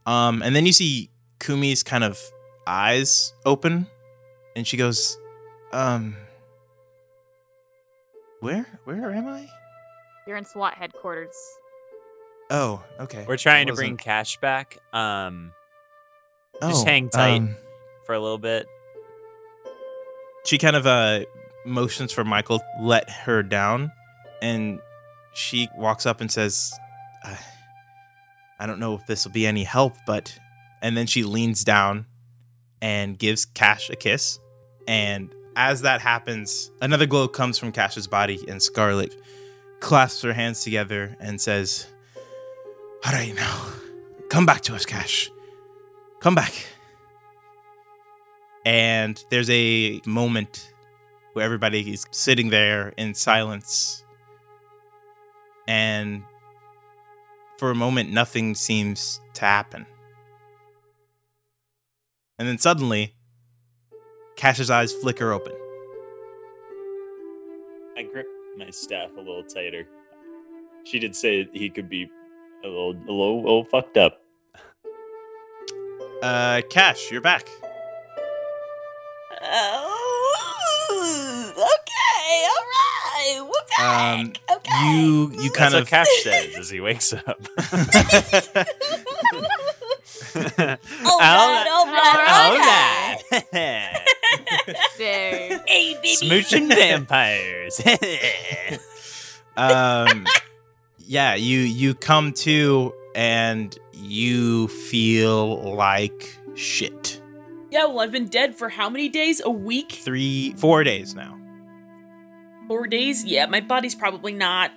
Um, 0.06 0.42
and 0.42 0.56
then 0.56 0.66
you 0.66 0.74
see 0.74 1.10
Kumi's 1.40 1.84
kind 1.84 2.04
of 2.04 2.20
eyes 2.68 3.34
open, 3.46 3.88
and 4.56 4.66
she 4.68 4.76
goes, 4.78 5.18
um, 5.74 6.16
where, 8.40 8.66
where 8.86 9.12
am 9.12 9.28
I? 9.28 9.48
You're 10.28 10.38
in 10.38 10.46
SWAT 10.46 10.76
headquarters. 10.76 11.36
Oh, 12.50 12.84
okay. 13.00 13.26
We're 13.28 13.38
trying 13.38 13.68
to 13.68 13.74
bring 13.74 13.98
Cash 13.98 14.38
back 14.38 14.78
um, 14.94 15.52
just 16.62 16.84
Oh, 16.84 16.86
hang 16.86 17.10
tight. 17.10 17.38
um, 17.38 17.56
for 18.06 18.16
a 18.16 18.20
little 18.20 18.38
bit. 18.40 18.68
she 20.46 20.58
kind 20.58 20.76
of 20.76 20.88
uh 20.88 21.20
motions 21.66 22.12
for 22.12 22.24
Michael 22.24 22.60
let 22.82 23.08
her 23.10 23.44
down 23.44 23.92
and 24.42 24.80
she 25.34 25.68
walks 25.78 26.06
up 26.08 26.22
and 26.22 26.32
says 26.32 26.74
I, 27.24 27.38
I 28.60 28.66
don't 28.66 28.80
know 28.80 28.96
if 28.96 29.06
this 29.06 29.26
will 29.26 29.34
be 29.34 29.46
any 29.46 29.64
help 29.66 29.94
but 30.08 30.36
and 30.82 30.98
then 30.98 31.06
she 31.06 31.24
leans 31.24 31.64
down 31.64 32.06
and 32.82 33.20
gives 33.20 33.46
Cash 33.46 33.90
a 33.92 33.96
kiss 33.96 34.40
and 34.88 35.30
as 35.56 35.82
that 35.82 36.02
happens 36.02 36.72
another 36.82 37.06
glow 37.06 37.28
comes 37.28 37.58
from 37.58 37.72
Cash's 37.72 38.08
body 38.08 38.44
and 38.48 38.62
Scarlet 38.62 39.16
clasps 39.80 40.22
her 40.22 40.34
hands 40.34 40.64
together 40.64 41.16
and 41.20 41.40
says 41.40 41.88
all 43.06 43.14
right 43.14 43.34
now 43.36 43.66
come 44.30 44.46
back 44.46 44.62
to 44.62 44.76
us 44.76 44.86
Cash. 44.86 45.32
Come 46.20 46.36
back. 46.36 46.54
And 48.66 49.24
there's 49.30 49.50
a 49.50 50.02
moment 50.06 50.74
where 51.34 51.46
everybody 51.46 51.94
is 51.94 52.06
sitting 52.12 52.50
there 52.50 52.94
in 52.98 53.14
silence. 53.14 54.04
And 55.68 56.24
for 57.58 57.72
a 57.72 57.76
moment 57.76 58.12
nothing 58.12 58.56
seems 58.56 59.22
to 59.36 59.42
happen. 59.42 59.86
And 62.38 62.48
then 62.48 62.58
suddenly 62.58 63.16
cash's 64.40 64.72
eyes 64.72 64.94
flicker 64.94 65.34
open 65.34 65.52
I 67.98 68.04
grip 68.04 68.28
my 68.58 68.70
staff 68.70 69.10
a 69.18 69.20
little 69.20 69.44
tighter. 69.44 69.86
She 70.86 71.00
did 71.00 71.14
say 71.14 71.50
he 71.52 71.70
could 71.70 71.90
be 71.90 72.10
a 72.64 72.68
little, 72.68 72.92
a 72.92 73.12
little, 73.12 73.36
a 73.36 73.42
little 73.42 73.66
fucked 73.66 73.98
up. 73.98 74.22
Uh, 76.24 76.62
Cash, 76.70 77.12
you're 77.12 77.20
back. 77.20 77.50
Oh, 79.42 81.52
okay, 81.58 82.48
all 82.48 82.64
right. 82.72 83.44
We're 83.44 83.66
back. 83.78 84.20
Um, 84.20 84.32
okay. 84.56 84.94
You 84.94 85.32
you 85.42 85.52
kind 85.52 85.74
That's 85.74 85.74
of 85.74 85.82
what 85.82 85.88
Cash 85.90 86.08
says 86.24 86.56
as 86.58 86.70
he 86.70 86.80
wakes 86.80 87.12
up. 87.12 87.26
all 87.28 87.36
right, 91.20 91.68
all 91.70 91.86
right, 91.86 92.34
all 92.34 92.58
right. 93.52 94.06
There. 94.98 95.62
Hey, 95.68 95.94
baby. 95.96 96.16
Smooching 96.22 96.68
vampires. 96.70 97.82
um 99.58 100.26
yeah 101.00 101.36
you 101.36 101.60
you 101.60 101.94
come 101.94 102.32
to 102.32 102.94
and 103.16 103.78
you 103.94 104.68
feel 104.70 105.76
like 105.76 106.38
shit 106.56 107.20
Yeah, 107.72 107.86
well, 107.88 108.00
I've 108.00 108.12
been 108.12 108.28
dead 108.28 108.56
for 108.56 108.70
how 108.70 108.90
many 108.90 109.10
days? 109.10 109.42
A 109.44 109.50
week? 109.50 109.92
three 109.92 110.54
four 110.58 110.84
days 110.84 111.16
now 111.16 111.36
Four 112.68 112.86
days? 112.88 113.26
Yeah, 113.26 113.48
my 113.48 113.62
body's 113.62 113.96
probably 113.96 114.34
not 114.34 114.72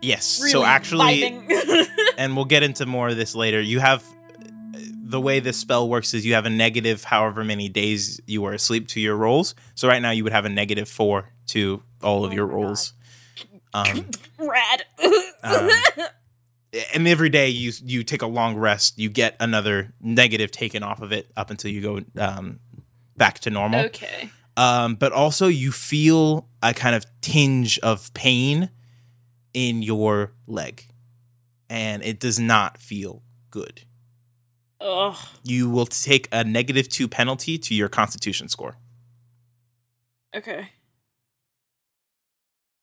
yes 0.00 0.40
really 0.40 0.52
so 0.52 0.64
actually 0.64 1.24
and 2.18 2.34
we'll 2.36 2.44
get 2.44 2.62
into 2.62 2.86
more 2.86 3.08
of 3.08 3.16
this 3.16 3.34
later 3.34 3.60
you 3.60 3.78
have 3.78 4.02
the 5.12 5.20
way 5.20 5.38
this 5.38 5.56
spell 5.56 5.88
works 5.88 6.14
is 6.14 6.26
you 6.26 6.34
have 6.34 6.46
a 6.46 6.50
negative 6.50 7.04
however 7.04 7.44
many 7.44 7.68
days 7.68 8.20
you 8.26 8.42
were 8.42 8.52
asleep 8.52 8.88
to 8.88 9.00
your 9.00 9.16
rolls 9.16 9.54
so 9.74 9.86
right 9.86 10.02
now 10.02 10.10
you 10.10 10.24
would 10.24 10.32
have 10.32 10.44
a 10.44 10.48
negative 10.48 10.88
four 10.88 11.30
to 11.46 11.82
all 12.02 12.24
of 12.24 12.32
Oh 12.32 12.34
your 12.34 12.46
rolls 12.46 12.94
um 13.74 14.06
Rad. 14.38 14.84
Um, 15.42 15.70
and 16.94 17.06
every 17.06 17.28
day 17.28 17.48
you 17.48 17.72
you 17.84 18.02
take 18.02 18.22
a 18.22 18.26
long 18.26 18.56
rest, 18.56 18.98
you 18.98 19.08
get 19.08 19.36
another 19.40 19.92
negative 20.00 20.50
taken 20.50 20.82
off 20.82 21.00
of 21.00 21.12
it 21.12 21.30
up 21.36 21.50
until 21.50 21.70
you 21.70 21.80
go 21.80 22.00
um, 22.18 22.60
back 23.16 23.38
to 23.40 23.50
normal. 23.50 23.80
okay. 23.86 24.30
Um, 24.56 24.96
but 24.96 25.12
also 25.12 25.46
you 25.48 25.72
feel 25.72 26.48
a 26.62 26.74
kind 26.74 26.94
of 26.94 27.06
tinge 27.20 27.78
of 27.78 28.12
pain 28.14 28.70
in 29.54 29.82
your 29.82 30.32
leg, 30.46 30.86
and 31.70 32.02
it 32.02 32.20
does 32.20 32.38
not 32.38 32.78
feel 32.78 33.22
good. 33.50 33.82
Ugh. 34.84 35.16
You 35.44 35.70
will 35.70 35.86
take 35.86 36.28
a 36.32 36.42
negative 36.42 36.88
two 36.88 37.06
penalty 37.08 37.56
to 37.58 37.74
your 37.74 37.88
Constitution 37.88 38.48
score, 38.48 38.76
Okay. 40.34 40.70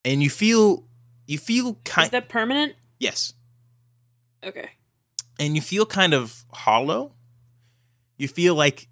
and 0.06 0.24
you 0.24 0.30
feel 0.30 0.86
you 1.28 1.38
feel 1.38 1.76
kind 1.86 2.06
Is 2.06 2.12
that 2.12 2.30
permanent? 2.30 2.76
yes, 3.00 3.34
Okay. 4.44 4.72
and 5.40 5.56
you 5.56 5.62
feel 5.62 5.86
kind 5.86 6.14
of 6.14 6.46
hollow. 6.54 7.12
You 8.18 8.28
feel 8.28 8.56
like 8.56 8.88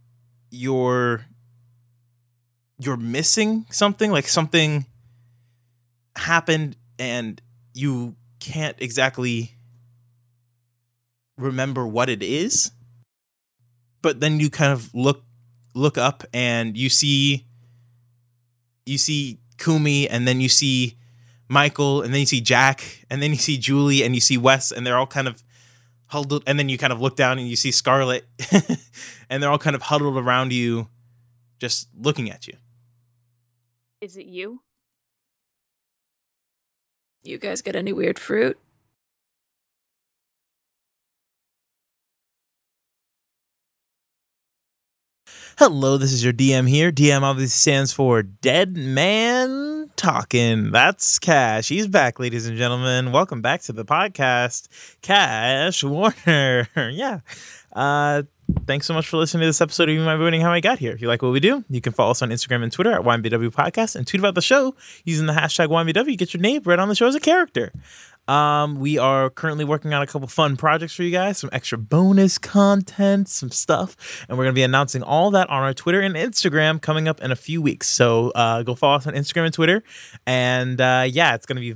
you're 0.51 1.25
you're 2.79 2.97
missing 2.97 3.65
something, 3.71 4.11
like 4.11 4.27
something 4.27 4.85
happened 6.17 6.75
and 6.99 7.41
you 7.73 8.15
can't 8.39 8.75
exactly 8.79 9.55
remember 11.37 11.87
what 11.87 12.09
it 12.09 12.21
is. 12.21 12.71
But 14.01 14.19
then 14.19 14.39
you 14.39 14.49
kind 14.49 14.71
of 14.71 14.93
look 14.93 15.23
look 15.73 15.97
up 15.97 16.23
and 16.33 16.75
you 16.75 16.89
see 16.89 17.45
you 18.85 18.97
see 18.97 19.39
Kumi 19.57 20.09
and 20.09 20.27
then 20.27 20.41
you 20.41 20.49
see 20.49 20.97
Michael 21.49 22.01
and 22.01 22.13
then 22.13 22.21
you 22.21 22.25
see 22.25 22.41
Jack 22.41 23.05
and 23.09 23.21
then 23.21 23.31
you 23.31 23.37
see 23.37 23.57
Julie 23.57 24.03
and 24.03 24.15
you 24.15 24.21
see 24.21 24.37
Wes 24.37 24.71
and 24.71 24.85
they're 24.85 24.97
all 24.97 25.07
kind 25.07 25.27
of 25.27 25.43
huddled 26.07 26.43
and 26.47 26.57
then 26.57 26.69
you 26.69 26.77
kind 26.77 26.93
of 26.93 27.01
look 27.01 27.15
down 27.15 27.37
and 27.37 27.47
you 27.47 27.55
see 27.55 27.71
Scarlet 27.71 28.25
and 29.29 29.41
they're 29.41 29.49
all 29.51 29.57
kind 29.57 29.75
of 29.75 29.83
huddled 29.83 30.17
around 30.17 30.53
you 30.53 30.87
just 31.59 31.89
looking 31.97 32.31
at 32.31 32.47
you. 32.47 32.53
Is 34.01 34.15
it 34.15 34.27
you? 34.27 34.61
You 37.23 37.37
guys 37.37 37.61
got 37.61 37.75
any 37.75 37.91
weird 37.91 38.19
fruit? 38.19 38.57
Hello, 45.59 45.97
this 45.97 46.13
is 46.13 46.23
your 46.23 46.33
DM 46.33 46.69
here. 46.69 46.91
DM 46.91 47.23
obviously 47.23 47.47
stands 47.47 47.91
for 47.91 48.21
Dead 48.21 48.77
Man 48.77 49.89
Talking. 49.95 50.69
That's 50.69 51.17
Cash. 51.17 51.67
He's 51.67 51.87
back, 51.87 52.19
ladies 52.19 52.45
and 52.45 52.55
gentlemen. 52.55 53.11
Welcome 53.11 53.41
back 53.41 53.63
to 53.63 53.73
the 53.73 53.83
podcast, 53.83 54.67
Cash 55.01 55.83
Warner. 55.83 56.69
yeah. 56.91 57.21
Uh, 57.73 58.21
thanks 58.67 58.85
so 58.85 58.93
much 58.93 59.07
for 59.07 59.17
listening 59.17 59.41
to 59.41 59.47
this 59.47 59.59
episode 59.59 59.89
of 59.89 59.95
You 59.95 60.01
Might 60.01 60.17
Be 60.17 60.21
Wondering 60.21 60.41
How 60.41 60.51
I 60.51 60.59
Got 60.59 60.77
Here. 60.77 60.91
If 60.91 61.01
you 61.01 61.07
like 61.07 61.23
what 61.23 61.31
we 61.31 61.39
do, 61.39 61.65
you 61.71 61.81
can 61.81 61.91
follow 61.91 62.11
us 62.11 62.21
on 62.21 62.29
Instagram 62.29 62.61
and 62.61 62.71
Twitter 62.71 62.91
at 62.91 63.01
YMBW 63.01 63.49
Podcast 63.49 63.95
and 63.95 64.05
tweet 64.05 64.19
about 64.19 64.35
the 64.35 64.43
show 64.43 64.75
using 65.05 65.25
the 65.25 65.33
hashtag 65.33 65.69
YMBW. 65.69 66.19
Get 66.19 66.35
your 66.35 66.41
name 66.41 66.61
read 66.65 66.77
on 66.77 66.87
the 66.87 66.93
show 66.93 67.07
as 67.07 67.15
a 67.15 67.19
character. 67.19 67.73
Um, 68.27 68.79
we 68.79 68.97
are 68.97 69.29
currently 69.29 69.63
working 69.63 69.93
on 69.93 70.01
a 70.01 70.07
couple 70.07 70.27
fun 70.27 70.57
projects 70.57 70.93
for 70.93 71.03
you 71.03 71.11
guys, 71.11 71.37
some 71.37 71.49
extra 71.53 71.77
bonus 71.77 72.37
content, 72.37 73.29
some 73.29 73.51
stuff, 73.51 74.25
and 74.27 74.37
we're 74.37 74.43
gonna 74.43 74.53
be 74.53 74.63
announcing 74.63 75.03
all 75.03 75.31
that 75.31 75.49
on 75.49 75.63
our 75.63 75.73
Twitter 75.73 76.01
and 76.01 76.15
Instagram 76.15 76.81
coming 76.81 77.07
up 77.07 77.21
in 77.21 77.31
a 77.31 77.35
few 77.35 77.61
weeks. 77.61 77.87
So 77.87 78.31
uh, 78.31 78.63
go 78.63 78.75
follow 78.75 78.95
us 78.95 79.07
on 79.07 79.13
Instagram 79.13 79.45
and 79.45 79.53
Twitter, 79.53 79.83
and 80.25 80.79
uh, 80.81 81.05
yeah, 81.09 81.35
it's 81.35 81.45
gonna 81.45 81.61
be. 81.61 81.75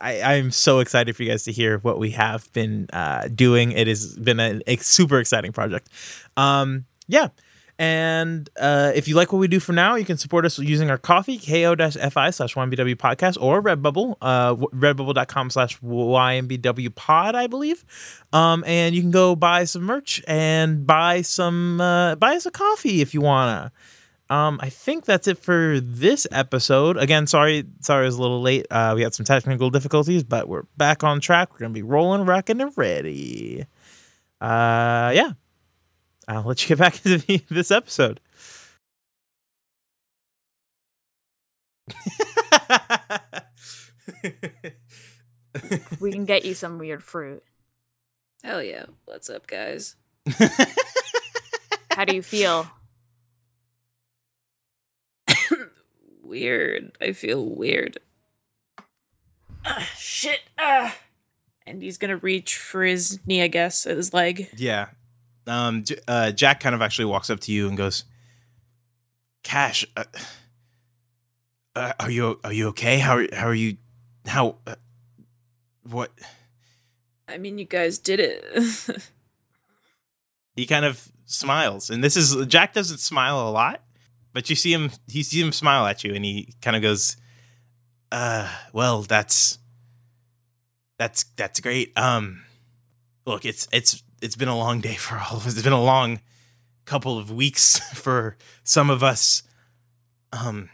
I, 0.00 0.22
I'm 0.36 0.52
so 0.52 0.78
excited 0.78 1.16
for 1.16 1.24
you 1.24 1.30
guys 1.30 1.42
to 1.44 1.52
hear 1.52 1.78
what 1.78 1.98
we 1.98 2.10
have 2.10 2.52
been 2.52 2.86
uh, 2.92 3.28
doing. 3.34 3.72
It 3.72 3.88
has 3.88 4.16
been 4.16 4.38
a, 4.38 4.60
a 4.68 4.76
super 4.76 5.18
exciting 5.18 5.50
project. 5.50 5.88
Um, 6.36 6.84
yeah. 7.08 7.28
And 7.78 8.48
uh, 8.60 8.92
if 8.94 9.08
you 9.08 9.16
like 9.16 9.32
what 9.32 9.38
we 9.38 9.48
do 9.48 9.58
for 9.58 9.72
now, 9.72 9.96
you 9.96 10.04
can 10.04 10.18
support 10.18 10.44
us 10.44 10.58
using 10.58 10.90
our 10.90 10.98
coffee, 10.98 11.38
ko-fi 11.38 12.30
slash 12.30 12.54
YMBW 12.54 12.96
podcast 12.96 13.36
or 13.40 13.62
Redbubble, 13.62 14.16
uh, 14.20 14.54
redbubble.com 14.54 15.50
slash 15.50 15.80
YMBW 15.80 16.94
pod, 16.94 17.34
I 17.34 17.46
believe. 17.46 17.84
Um, 18.32 18.62
and 18.66 18.94
you 18.94 19.00
can 19.00 19.10
go 19.10 19.34
buy 19.34 19.64
some 19.64 19.82
merch 19.82 20.22
and 20.28 20.86
buy 20.86 21.22
some, 21.22 21.80
uh, 21.80 22.14
buy 22.16 22.36
us 22.36 22.46
a 22.46 22.50
coffee 22.50 23.00
if 23.00 23.14
you 23.14 23.20
want 23.20 23.72
to. 23.72 24.34
Um, 24.34 24.60
I 24.62 24.70
think 24.70 25.04
that's 25.04 25.28
it 25.28 25.36
for 25.36 25.78
this 25.80 26.26
episode. 26.32 26.96
Again, 26.96 27.26
sorry, 27.26 27.64
sorry 27.80 28.04
it 28.04 28.06
was 28.06 28.16
a 28.16 28.22
little 28.22 28.40
late. 28.40 28.66
Uh, 28.70 28.92
we 28.96 29.02
had 29.02 29.12
some 29.12 29.26
technical 29.26 29.68
difficulties, 29.68 30.24
but 30.24 30.48
we're 30.48 30.62
back 30.78 31.04
on 31.04 31.20
track. 31.20 31.52
We're 31.52 31.58
gonna 31.58 31.74
be 31.74 31.82
rolling, 31.82 32.24
rocking, 32.24 32.60
and 32.62 32.72
ready. 32.74 33.66
Uh, 34.40 35.12
yeah. 35.14 35.32
I'll 36.36 36.42
let 36.42 36.62
you 36.62 36.68
get 36.68 36.78
back 36.78 36.94
into 37.06 37.18
the, 37.18 37.44
this 37.50 37.70
episode. 37.70 38.20
We 46.00 46.10
can 46.12 46.24
get 46.24 46.44
you 46.44 46.54
some 46.54 46.78
weird 46.78 47.04
fruit. 47.04 47.42
Hell 48.42 48.62
yeah. 48.62 48.86
What's 49.04 49.28
up, 49.30 49.46
guys? 49.46 49.96
How 51.92 52.04
do 52.04 52.14
you 52.14 52.22
feel? 52.22 52.66
Weird. 56.22 56.96
I 57.00 57.12
feel 57.12 57.44
weird. 57.44 57.98
Ah, 59.64 59.88
shit. 59.96 60.40
Ah. 60.58 60.96
And 61.66 61.82
he's 61.82 61.98
gonna 61.98 62.16
reach 62.16 62.56
for 62.56 62.82
his 62.82 63.20
knee, 63.26 63.42
I 63.42 63.48
guess, 63.48 63.86
at 63.86 63.96
his 63.96 64.14
leg. 64.14 64.48
yeah. 64.56 64.88
Um, 65.46 65.84
uh, 66.06 66.30
Jack 66.30 66.60
kind 66.60 66.74
of 66.74 66.82
actually 66.82 67.06
walks 67.06 67.30
up 67.30 67.40
to 67.40 67.52
you 67.52 67.68
and 67.68 67.76
goes, 67.76 68.04
"Cash, 69.42 69.84
uh, 69.96 70.04
uh, 71.74 71.92
are 71.98 72.10
you 72.10 72.40
are 72.44 72.52
you 72.52 72.68
okay? 72.68 72.98
How 72.98 73.16
are, 73.16 73.26
how 73.34 73.46
are 73.46 73.54
you? 73.54 73.76
How? 74.26 74.56
Uh, 74.66 74.76
what?" 75.82 76.12
I 77.28 77.38
mean, 77.38 77.58
you 77.58 77.64
guys 77.64 77.98
did 77.98 78.20
it. 78.20 78.44
he 80.56 80.66
kind 80.66 80.84
of 80.84 81.10
smiles 81.24 81.88
and 81.88 82.04
this 82.04 82.16
is 82.16 82.46
jack 82.46 82.74
doesn't 82.74 82.98
smile 82.98 83.48
a 83.48 83.50
lot 83.50 83.80
but 84.32 84.48
you 84.50 84.56
see 84.56 84.72
him 84.72 84.90
He 85.08 85.22
sees 85.22 85.42
him 85.42 85.52
smile 85.52 85.86
at 85.86 86.04
you 86.04 86.14
and 86.14 86.24
he 86.24 86.54
kind 86.60 86.76
of 86.76 86.82
goes 86.82 87.16
uh 88.10 88.48
well 88.72 89.02
that's 89.02 89.58
that's 90.98 91.24
that's 91.36 91.60
great 91.60 91.96
um 91.98 92.42
look 93.24 93.44
it's 93.44 93.66
it's 93.72 94.02
it's 94.22 94.36
been 94.36 94.48
a 94.48 94.56
long 94.56 94.80
day 94.80 94.94
for 94.94 95.16
all 95.16 95.36
of 95.36 95.46
us 95.46 95.52
it's 95.54 95.62
been 95.62 95.72
a 95.72 95.82
long 95.82 96.20
couple 96.84 97.18
of 97.18 97.30
weeks 97.30 97.78
for 97.94 98.36
some 98.64 98.88
of 98.90 99.02
us 99.02 99.42
um 100.32 100.68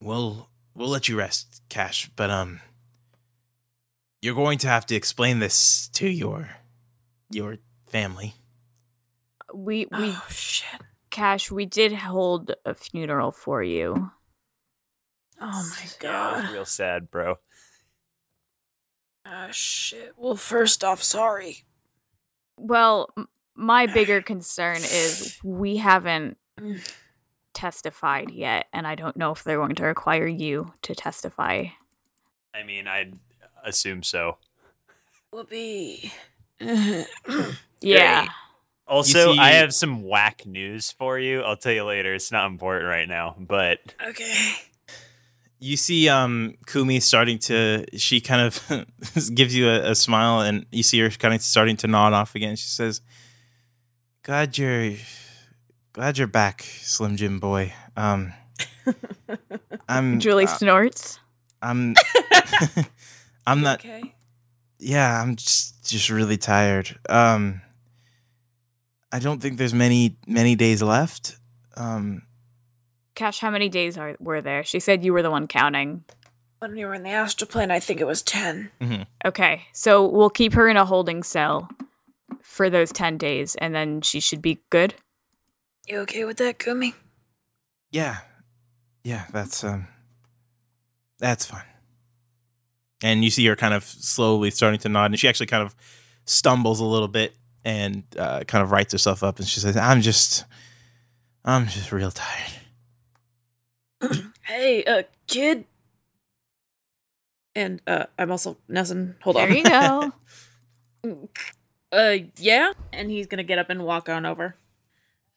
we'll 0.00 0.48
we'll 0.74 0.88
let 0.88 1.08
you 1.08 1.16
rest 1.18 1.62
cash 1.68 2.10
but 2.16 2.30
um 2.30 2.60
you're 4.22 4.34
going 4.34 4.58
to 4.58 4.68
have 4.68 4.86
to 4.86 4.94
explain 4.94 5.38
this 5.38 5.88
to 5.88 6.08
your 6.08 6.50
your 7.30 7.56
family 7.86 8.34
We 9.54 9.86
we 9.86 10.10
oh, 10.14 10.26
shit. 10.28 10.80
Cash, 11.10 11.50
we 11.50 11.64
did 11.66 11.92
hold 11.92 12.52
a 12.64 12.74
funeral 12.74 13.30
for 13.30 13.62
you. 13.62 14.10
Oh 15.40 15.70
my 15.70 15.82
Yeah, 15.84 15.90
god. 16.00 16.52
real 16.52 16.64
sad, 16.64 17.10
bro. 17.10 17.36
Ah, 19.24 19.48
shit. 19.50 20.12
Well, 20.16 20.36
first 20.36 20.84
off, 20.84 21.02
sorry. 21.02 21.64
Well, 22.58 23.14
my 23.54 23.86
bigger 23.86 24.22
concern 24.22 24.76
is 24.76 25.38
we 25.44 25.76
haven't 25.76 26.36
testified 27.54 28.30
yet, 28.30 28.66
and 28.72 28.86
I 28.86 28.94
don't 28.94 29.16
know 29.16 29.32
if 29.32 29.44
they're 29.44 29.56
going 29.58 29.74
to 29.76 29.84
require 29.84 30.26
you 30.26 30.72
to 30.82 30.94
testify. 30.94 31.66
I 32.54 32.62
mean, 32.62 32.86
I'd 32.86 33.14
assume 33.64 34.02
so. 34.02 34.38
Whoopee. 35.32 36.12
Yeah. 37.80 38.28
Also, 38.88 39.34
see- 39.34 39.38
I 39.38 39.50
have 39.50 39.74
some 39.74 40.02
whack 40.02 40.46
news 40.46 40.90
for 40.90 41.18
you. 41.18 41.42
I'll 41.42 41.56
tell 41.56 41.72
you 41.72 41.84
later. 41.84 42.14
It's 42.14 42.32
not 42.32 42.46
important 42.46 42.88
right 42.88 43.06
now, 43.08 43.36
but 43.38 43.78
okay. 44.08 44.54
You 45.58 45.76
see 45.76 46.08
um 46.08 46.54
Kumi 46.66 47.00
starting 47.00 47.38
to 47.40 47.84
she 47.96 48.20
kind 48.20 48.42
of 48.42 48.86
gives 49.34 49.54
you 49.56 49.68
a, 49.68 49.90
a 49.90 49.94
smile 49.94 50.40
and 50.40 50.66
you 50.70 50.82
see 50.82 50.98
her 51.00 51.10
kind 51.10 51.34
of 51.34 51.42
starting 51.42 51.76
to 51.78 51.86
nod 51.86 52.12
off 52.12 52.34
again. 52.34 52.56
She 52.56 52.68
says, 52.68 53.00
Glad 54.22 54.58
you're 54.58 54.94
glad 55.92 56.18
you're 56.18 56.26
back, 56.26 56.62
Slim 56.62 57.16
Jim 57.16 57.38
boy. 57.40 57.72
Um 57.96 58.32
I'm 59.88 60.20
Julie 60.20 60.44
uh, 60.44 60.48
snorts. 60.48 61.18
I'm 61.62 61.94
I'm 63.46 63.62
not 63.62 63.80
Okay. 63.80 64.14
yeah, 64.78 65.22
I'm 65.22 65.36
just 65.36 65.88
just 65.88 66.10
really 66.10 66.36
tired. 66.36 66.98
Um 67.08 67.62
I 69.12 69.18
don't 69.20 69.40
think 69.40 69.56
there's 69.56 69.74
many 69.74 70.18
many 70.26 70.54
days 70.54 70.82
left. 70.82 71.38
Um 71.76 72.22
Cash, 73.16 73.40
how 73.40 73.50
many 73.50 73.68
days 73.68 73.98
are 73.98 74.14
were 74.20 74.40
there? 74.40 74.62
She 74.62 74.78
said 74.78 75.04
you 75.04 75.12
were 75.12 75.22
the 75.22 75.30
one 75.30 75.48
counting. 75.48 76.04
When 76.60 76.74
we 76.74 76.84
were 76.84 76.94
in 76.94 77.02
the 77.02 77.10
astral 77.10 77.48
plane, 77.48 77.70
I 77.70 77.80
think 77.80 78.00
it 78.00 78.06
was 78.06 78.22
10. 78.22 78.70
Okay, 79.24 79.62
so 79.72 80.06
we'll 80.06 80.30
keep 80.30 80.52
her 80.52 80.68
in 80.68 80.76
a 80.76 80.84
holding 80.84 81.22
cell 81.22 81.68
for 82.42 82.70
those 82.70 82.92
10 82.92 83.18
days, 83.18 83.56
and 83.56 83.74
then 83.74 84.00
she 84.00 84.20
should 84.20 84.40
be 84.40 84.60
good. 84.70 84.94
You 85.86 85.98
okay 86.00 86.24
with 86.24 86.36
that, 86.38 86.58
Kumi? 86.58 86.94
Yeah. 87.90 88.18
Yeah, 89.04 89.24
that's 89.32 89.62
um 89.64 89.86
that's 91.18 91.46
fine. 91.46 91.62
And 93.02 93.22
you 93.24 93.30
see 93.30 93.46
her 93.46 93.56
kind 93.56 93.72
of 93.72 93.84
slowly 93.84 94.50
starting 94.50 94.80
to 94.80 94.88
nod 94.88 95.06
and 95.06 95.18
she 95.18 95.28
actually 95.28 95.46
kind 95.46 95.62
of 95.62 95.74
stumbles 96.24 96.80
a 96.80 96.84
little 96.84 97.08
bit 97.08 97.34
and 97.64 98.02
uh, 98.18 98.40
kind 98.44 98.62
of 98.62 98.72
writes 98.72 98.92
herself 98.92 99.22
up 99.22 99.38
and 99.38 99.46
she 99.46 99.60
says, 99.60 99.76
I'm 99.76 100.00
just 100.00 100.44
I'm 101.44 101.68
just 101.68 101.92
real 101.92 102.10
tired. 102.10 102.55
Hey, 104.42 104.84
uh, 104.84 105.02
kid. 105.26 105.64
And 107.54 107.80
uh, 107.86 108.06
I'm 108.18 108.30
also 108.30 108.56
Nelson. 108.68 109.16
Hold 109.22 109.36
There 109.36 109.48
on. 109.48 109.56
you 109.56 109.64
go. 109.64 110.12
Uh, 111.92 112.16
yeah. 112.38 112.72
And 112.92 113.10
he's 113.12 113.28
gonna 113.28 113.44
get 113.44 113.58
up 113.58 113.70
and 113.70 113.84
walk 113.84 114.08
on 114.08 114.26
over. 114.26 114.56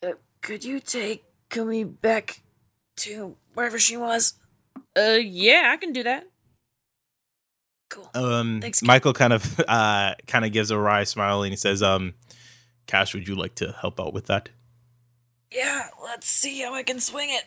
Uh, 0.02 0.14
could 0.42 0.64
you 0.64 0.80
take 0.80 1.24
Kumi 1.50 1.84
back 1.84 2.42
to 2.98 3.36
wherever 3.54 3.78
she 3.78 3.96
was? 3.96 4.34
Uh, 4.98 5.20
yeah, 5.22 5.70
I 5.72 5.78
can 5.78 5.94
do 5.94 6.02
that. 6.04 6.28
Cool. 7.92 8.10
Um 8.16 8.62
Thanks. 8.62 8.82
Michael 8.82 9.14
kind 9.14 9.32
of 9.32 9.60
uh 9.68 10.16
kind 10.26 10.44
of 10.44 10.52
gives 10.52 10.72
a 10.72 10.78
wry 10.78 11.04
smile 11.04 11.44
and 11.44 11.52
he 11.52 11.56
says, 11.56 11.84
um 11.84 12.16
Cash, 12.88 13.14
would 13.14 13.28
you 13.28 13.36
like 13.36 13.54
to 13.56 13.76
help 13.80 14.00
out 14.00 14.14
with 14.14 14.26
that? 14.26 14.50
Yeah, 15.52 15.90
let's 16.04 16.28
see 16.28 16.62
how 16.62 16.74
I 16.74 16.82
can 16.82 17.00
swing 17.00 17.30
it. 17.30 17.44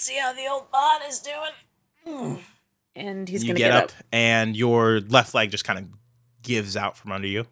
Let's 0.00 0.08
see 0.08 0.16
how 0.16 0.32
the 0.32 0.46
old 0.46 0.70
bot 0.70 1.02
is 1.06 1.18
doing. 1.18 1.36
Mm. 2.06 2.38
And 2.96 3.28
he's 3.28 3.42
gonna 3.44 3.52
get, 3.52 3.68
get, 3.68 3.84
up, 3.84 3.92
and 4.10 4.56
your 4.56 5.00
left 5.00 5.34
leg 5.34 5.50
just 5.50 5.66
kind 5.66 5.78
of 5.78 5.84
gives 6.42 6.74
out 6.74 6.96
from 6.96 7.12
under 7.12 7.28
you. 7.28 7.44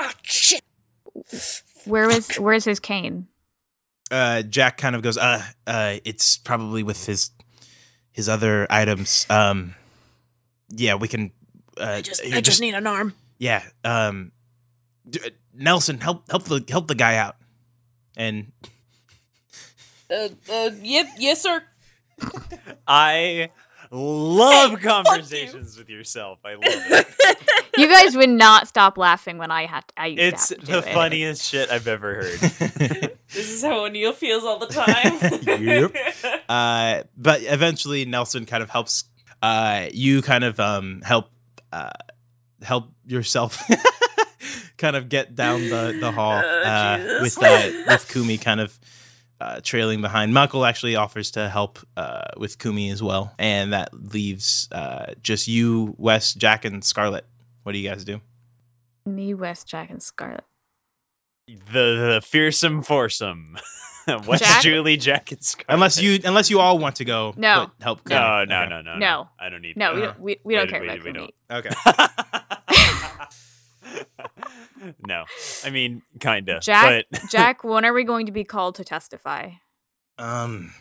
Ah, 0.00 0.12
shit. 0.24 0.64
Where 1.84 2.10
is 2.10 2.34
where's 2.38 2.64
his 2.64 2.80
cane? 2.80 3.28
uh 4.10 4.42
Jack 4.42 4.76
kind 4.76 4.96
of 4.96 5.02
goes, 5.02 5.16
uh 5.16 5.44
uh 5.68 5.98
it's 6.04 6.38
probably 6.38 6.82
with 6.82 7.06
his 7.06 7.30
his 8.10 8.28
other 8.28 8.66
items. 8.68 9.26
Um 9.30 9.76
yeah, 10.70 10.96
we 10.96 11.06
can 11.06 11.30
uh 11.78 11.84
I 11.84 12.00
just, 12.02 12.20
I 12.24 12.40
just 12.40 12.60
need 12.60 12.74
an 12.74 12.88
arm. 12.88 13.14
yeah, 13.38 13.62
um 13.84 14.32
d- 15.08 15.20
uh, 15.24 15.30
Nelson, 15.54 16.00
help 16.00 16.28
help 16.28 16.42
the 16.46 16.64
help 16.68 16.88
the 16.88 16.96
guy 16.96 17.14
out. 17.14 17.36
And 18.16 18.50
Uh, 20.10 20.28
uh, 20.52 20.70
yep, 20.82 21.06
yes, 21.18 21.40
sir. 21.42 21.62
I 22.86 23.48
love 23.90 24.80
conversations 24.80 25.76
with 25.78 25.88
yourself. 25.88 26.38
I 26.44 26.54
love 26.54 26.62
it. 26.64 27.06
You 27.76 27.88
guys 27.88 28.14
would 28.16 28.30
not 28.30 28.68
stop 28.68 28.96
laughing 28.96 29.36
when 29.36 29.50
I 29.50 29.66
had 29.66 29.82
I 29.96 30.06
used 30.06 30.22
It's 30.22 30.48
to 30.48 30.54
have 30.54 30.60
to 30.60 30.66
the 30.66 30.80
do 30.82 30.86
it. 30.88 30.94
funniest 30.94 31.44
shit 31.44 31.70
I've 31.72 31.88
ever 31.88 32.14
heard. 32.14 32.38
This 33.34 33.50
is 33.50 33.62
how 33.64 33.84
O'Neill 33.86 34.12
feels 34.12 34.44
all 34.44 34.60
the 34.60 34.68
time. 34.68 35.60
Yep. 35.60 35.96
uh 36.48 37.02
but 37.16 37.42
eventually 37.42 38.04
Nelson 38.04 38.46
kind 38.46 38.62
of 38.62 38.70
helps 38.70 39.04
uh 39.42 39.86
you 39.92 40.22
kind 40.22 40.44
of 40.44 40.60
um 40.60 41.02
help 41.04 41.30
uh 41.72 41.90
help 42.62 42.92
yourself 43.06 43.60
kind 44.78 44.94
of 44.94 45.08
get 45.08 45.34
down 45.34 45.62
the 45.68 45.96
the 45.98 46.12
hall 46.12 46.40
Oh, 46.44 46.62
uh 46.62 47.18
with 47.22 47.42
uh 47.42 47.70
with 47.88 48.08
Kumi 48.08 48.38
kind 48.38 48.60
of 48.60 48.78
uh, 49.44 49.60
trailing 49.62 50.00
behind. 50.00 50.32
Michael 50.32 50.64
actually 50.64 50.96
offers 50.96 51.30
to 51.32 51.48
help 51.48 51.78
uh, 51.96 52.28
with 52.36 52.58
Kumi 52.58 52.90
as 52.90 53.02
well, 53.02 53.34
and 53.38 53.72
that 53.72 53.90
leaves 53.92 54.68
uh, 54.72 55.12
just 55.22 55.46
you, 55.48 55.94
Wes, 55.98 56.32
Jack, 56.34 56.64
and 56.64 56.82
Scarlet. 56.84 57.24
What 57.62 57.72
do 57.72 57.78
you 57.78 57.88
guys 57.88 58.04
do? 58.04 58.20
Me, 59.06 59.34
Wes, 59.34 59.64
Jack, 59.64 59.90
and 59.90 60.02
Scarlet. 60.02 60.44
the 61.46 62.12
the 62.14 62.20
fearsome 62.24 62.82
foursome. 62.82 63.58
What's 64.24 64.42
Jack? 64.42 64.62
Julie, 64.62 64.96
Jack, 64.98 65.32
and 65.32 65.42
Scarlet? 65.42 65.74
Unless 65.74 66.00
you, 66.00 66.18
unless 66.24 66.50
you 66.50 66.60
all 66.60 66.78
want 66.78 66.96
to 66.96 67.04
go, 67.06 67.32
No. 67.36 67.70
help. 67.80 68.04
Kumi. 68.04 68.20
No, 68.20 68.44
no, 68.44 68.60
Okay. 68.60 68.68
no, 68.70 68.80
no, 68.82 68.98
No. 68.98 69.28
I 69.40 69.48
don't 69.48 69.62
need. 69.62 69.76
No, 69.78 69.94
we 69.94 70.00
don't, 70.02 70.20
we, 70.20 70.40
we 70.44 70.54
don't 70.56 70.68
care 70.68 70.80
wait, 70.80 70.90
about 71.00 71.04
we 71.04 71.12
Kumi. 71.12 71.30
Okay. 71.50 71.70
no, 75.06 75.24
I 75.64 75.70
mean, 75.70 76.02
kinda. 76.20 76.60
Jack, 76.60 77.06
but 77.10 77.20
Jack, 77.30 77.64
when 77.64 77.84
are 77.84 77.92
we 77.92 78.04
going 78.04 78.26
to 78.26 78.32
be 78.32 78.44
called 78.44 78.74
to 78.76 78.84
testify? 78.84 79.50
Um, 80.18 80.72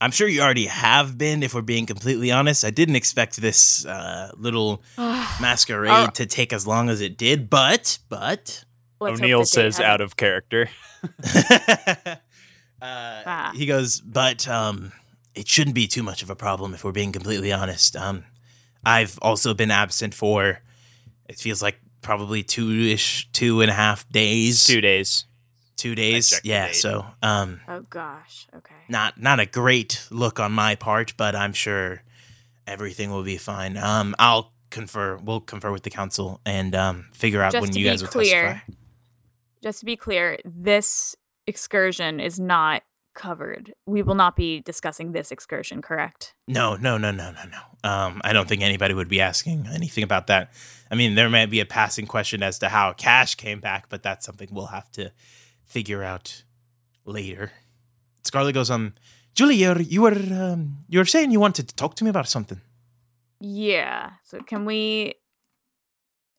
I'm 0.00 0.10
sure 0.10 0.26
you 0.26 0.40
already 0.40 0.66
have 0.66 1.16
been. 1.18 1.42
If 1.42 1.54
we're 1.54 1.62
being 1.62 1.86
completely 1.86 2.30
honest, 2.30 2.64
I 2.64 2.70
didn't 2.70 2.96
expect 2.96 3.36
this 3.36 3.86
uh, 3.86 4.32
little 4.36 4.82
masquerade 4.98 5.90
Uh, 5.90 6.06
to 6.12 6.26
take 6.26 6.52
as 6.52 6.66
long 6.66 6.88
as 6.88 7.00
it 7.00 7.16
did. 7.16 7.48
But, 7.48 7.98
but, 8.08 8.64
O'Neill 9.00 9.44
says 9.44 9.80
out 9.80 10.00
of 10.00 10.16
character. 10.16 10.68
uh, 11.24 12.16
Ah. 12.80 13.52
he 13.54 13.66
goes, 13.66 14.00
but 14.00 14.48
um, 14.48 14.92
it 15.34 15.46
shouldn't 15.48 15.74
be 15.74 15.86
too 15.86 16.02
much 16.02 16.22
of 16.22 16.30
a 16.30 16.36
problem 16.36 16.74
if 16.74 16.82
we're 16.84 16.92
being 16.92 17.12
completely 17.12 17.52
honest. 17.52 17.94
Um, 17.96 18.24
I've 18.84 19.18
also 19.22 19.54
been 19.54 19.70
absent 19.70 20.14
for 20.14 20.60
it 21.28 21.38
feels 21.38 21.62
like 21.62 21.78
probably 22.02 22.42
two 22.42 22.70
ish, 22.70 23.30
two 23.32 23.60
and 23.60 23.70
a 23.70 23.74
half 23.74 24.08
days, 24.08 24.64
Two 24.64 24.80
days. 24.80 25.24
two 25.76 25.94
days. 25.94 26.40
Yeah. 26.44 26.72
So, 26.72 27.06
um, 27.22 27.60
Oh 27.68 27.80
gosh. 27.88 28.46
Okay. 28.56 28.74
not 28.88 29.20
not 29.20 29.40
a 29.40 29.46
great 29.46 30.06
look 30.10 30.38
on 30.40 30.52
my 30.52 30.74
part, 30.74 31.14
but 31.16 31.34
I'm 31.34 31.52
sure 31.52 32.02
everything 32.66 33.10
will 33.10 33.24
be 33.24 33.36
fine. 33.38 33.76
Um, 33.76 34.14
I'll 34.18 34.52
confer. 34.70 35.16
We'll 35.16 35.40
confer 35.40 35.70
with 35.72 35.82
the 35.82 35.90
council 35.90 36.40
and 36.46 36.74
um, 36.74 37.06
figure 37.12 37.42
out 37.42 37.52
Just 37.52 37.62
when 37.62 37.76
you 37.76 37.84
be 37.84 37.90
guys 37.90 38.02
will 38.02 38.08
clear, 38.08 38.42
testify. 38.54 38.72
Just 39.62 39.80
to 39.80 39.86
be 39.86 39.96
clear, 39.96 40.38
this 40.44 41.14
excursion 41.46 42.20
is 42.20 42.38
not 42.40 42.82
covered. 43.14 43.72
We 43.86 44.02
will 44.02 44.14
not 44.14 44.36
be 44.36 44.60
discussing 44.60 45.12
this 45.12 45.30
excursion, 45.30 45.82
correct? 45.82 46.34
No, 46.48 46.76
no, 46.76 46.96
no, 46.98 47.10
no, 47.10 47.30
no, 47.32 47.42
no. 47.44 47.88
Um, 47.88 48.20
I 48.24 48.32
don't 48.32 48.48
think 48.48 48.62
anybody 48.62 48.94
would 48.94 49.08
be 49.08 49.20
asking 49.20 49.66
anything 49.72 50.02
about 50.04 50.28
that. 50.28 50.52
I 50.92 50.94
mean, 50.94 51.14
there 51.14 51.30
might 51.30 51.46
be 51.50 51.60
a 51.60 51.64
passing 51.64 52.06
question 52.06 52.42
as 52.42 52.58
to 52.58 52.68
how 52.68 52.92
Cash 52.92 53.36
came 53.36 53.60
back, 53.60 53.88
but 53.88 54.02
that's 54.02 54.26
something 54.26 54.48
we'll 54.52 54.66
have 54.66 54.92
to 54.92 55.10
figure 55.64 56.02
out 56.02 56.44
later. 57.06 57.52
Scarlet 58.24 58.52
goes, 58.52 58.70
um, 58.70 58.92
Julie, 59.34 59.56
you're, 59.56 59.80
you 59.80 60.02
were 60.02 60.12
um, 60.12 60.84
you 60.88 60.98
were 60.98 61.06
saying 61.06 61.30
you 61.30 61.40
wanted 61.40 61.66
to 61.68 61.74
talk 61.74 61.94
to 61.96 62.04
me 62.04 62.10
about 62.10 62.28
something. 62.28 62.60
Yeah. 63.40 64.10
So 64.22 64.40
can 64.40 64.66
we 64.66 65.14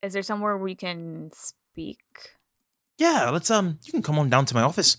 is 0.03 0.13
there 0.13 0.21
somewhere 0.21 0.57
we 0.57 0.75
can 0.75 1.31
speak? 1.33 1.99
Yeah, 2.97 3.31
let's 3.31 3.49
um 3.49 3.79
you 3.83 3.91
can 3.91 4.03
come 4.03 4.19
on 4.19 4.29
down 4.29 4.45
to 4.45 4.55
my 4.55 4.61
office. 4.61 4.97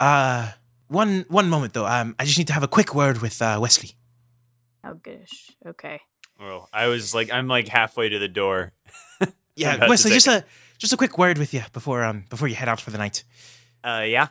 Uh 0.00 0.52
one 0.88 1.24
one 1.28 1.48
moment 1.48 1.72
though. 1.72 1.86
Um 1.86 2.14
I 2.18 2.24
just 2.24 2.36
need 2.38 2.48
to 2.48 2.52
have 2.52 2.62
a 2.64 2.68
quick 2.68 2.94
word 2.94 3.22
with 3.22 3.40
uh 3.40 3.58
Wesley. 3.60 3.92
Oh 4.84 4.94
gosh. 4.94 5.50
Okay. 5.66 6.00
Well, 6.40 6.68
I 6.72 6.86
was 6.88 7.14
like, 7.14 7.32
I'm 7.32 7.48
like 7.48 7.68
halfway 7.68 8.08
to 8.08 8.18
the 8.18 8.28
door. 8.28 8.72
Yeah, 9.58 9.88
Wesley, 9.88 10.10
just 10.10 10.26
a 10.26 10.44
just 10.76 10.92
a 10.92 10.98
quick 10.98 11.16
word 11.16 11.38
with 11.38 11.54
you 11.54 11.62
before 11.72 12.04
um 12.04 12.26
before 12.28 12.46
you 12.46 12.54
head 12.54 12.68
out 12.68 12.78
for 12.78 12.90
the 12.90 12.98
night. 12.98 13.24
Uh, 13.82 14.04
yeah. 14.06 14.28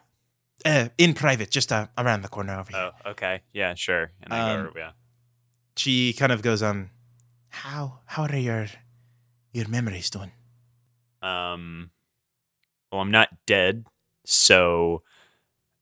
Uh, 0.64 0.90
in 1.00 1.16
private, 1.16 1.50
just 1.50 1.72
uh, 1.72 1.88
around 1.98 2.22
the 2.22 2.28
corner 2.28 2.54
over 2.60 2.72
here. 2.72 2.92
Oh, 3.06 3.10
okay. 3.10 3.42
Yeah, 3.52 3.74
sure. 3.74 4.12
And 4.22 4.32
I 4.32 4.54
Um, 4.54 4.66
go, 4.68 4.74
yeah. 4.80 4.92
She 5.76 6.14
kind 6.14 6.32
of 6.32 6.44
goes, 6.44 6.62
um, 6.62 6.92
how 7.50 8.02
how 8.06 8.24
are 8.26 8.36
your 8.36 8.68
your 9.52 9.68
memories 9.68 10.12
doing? 10.12 10.32
Um, 11.24 11.90
well, 12.92 13.02
I'm 13.02 13.10
not 13.12 13.30
dead, 13.48 13.86
so 14.26 15.02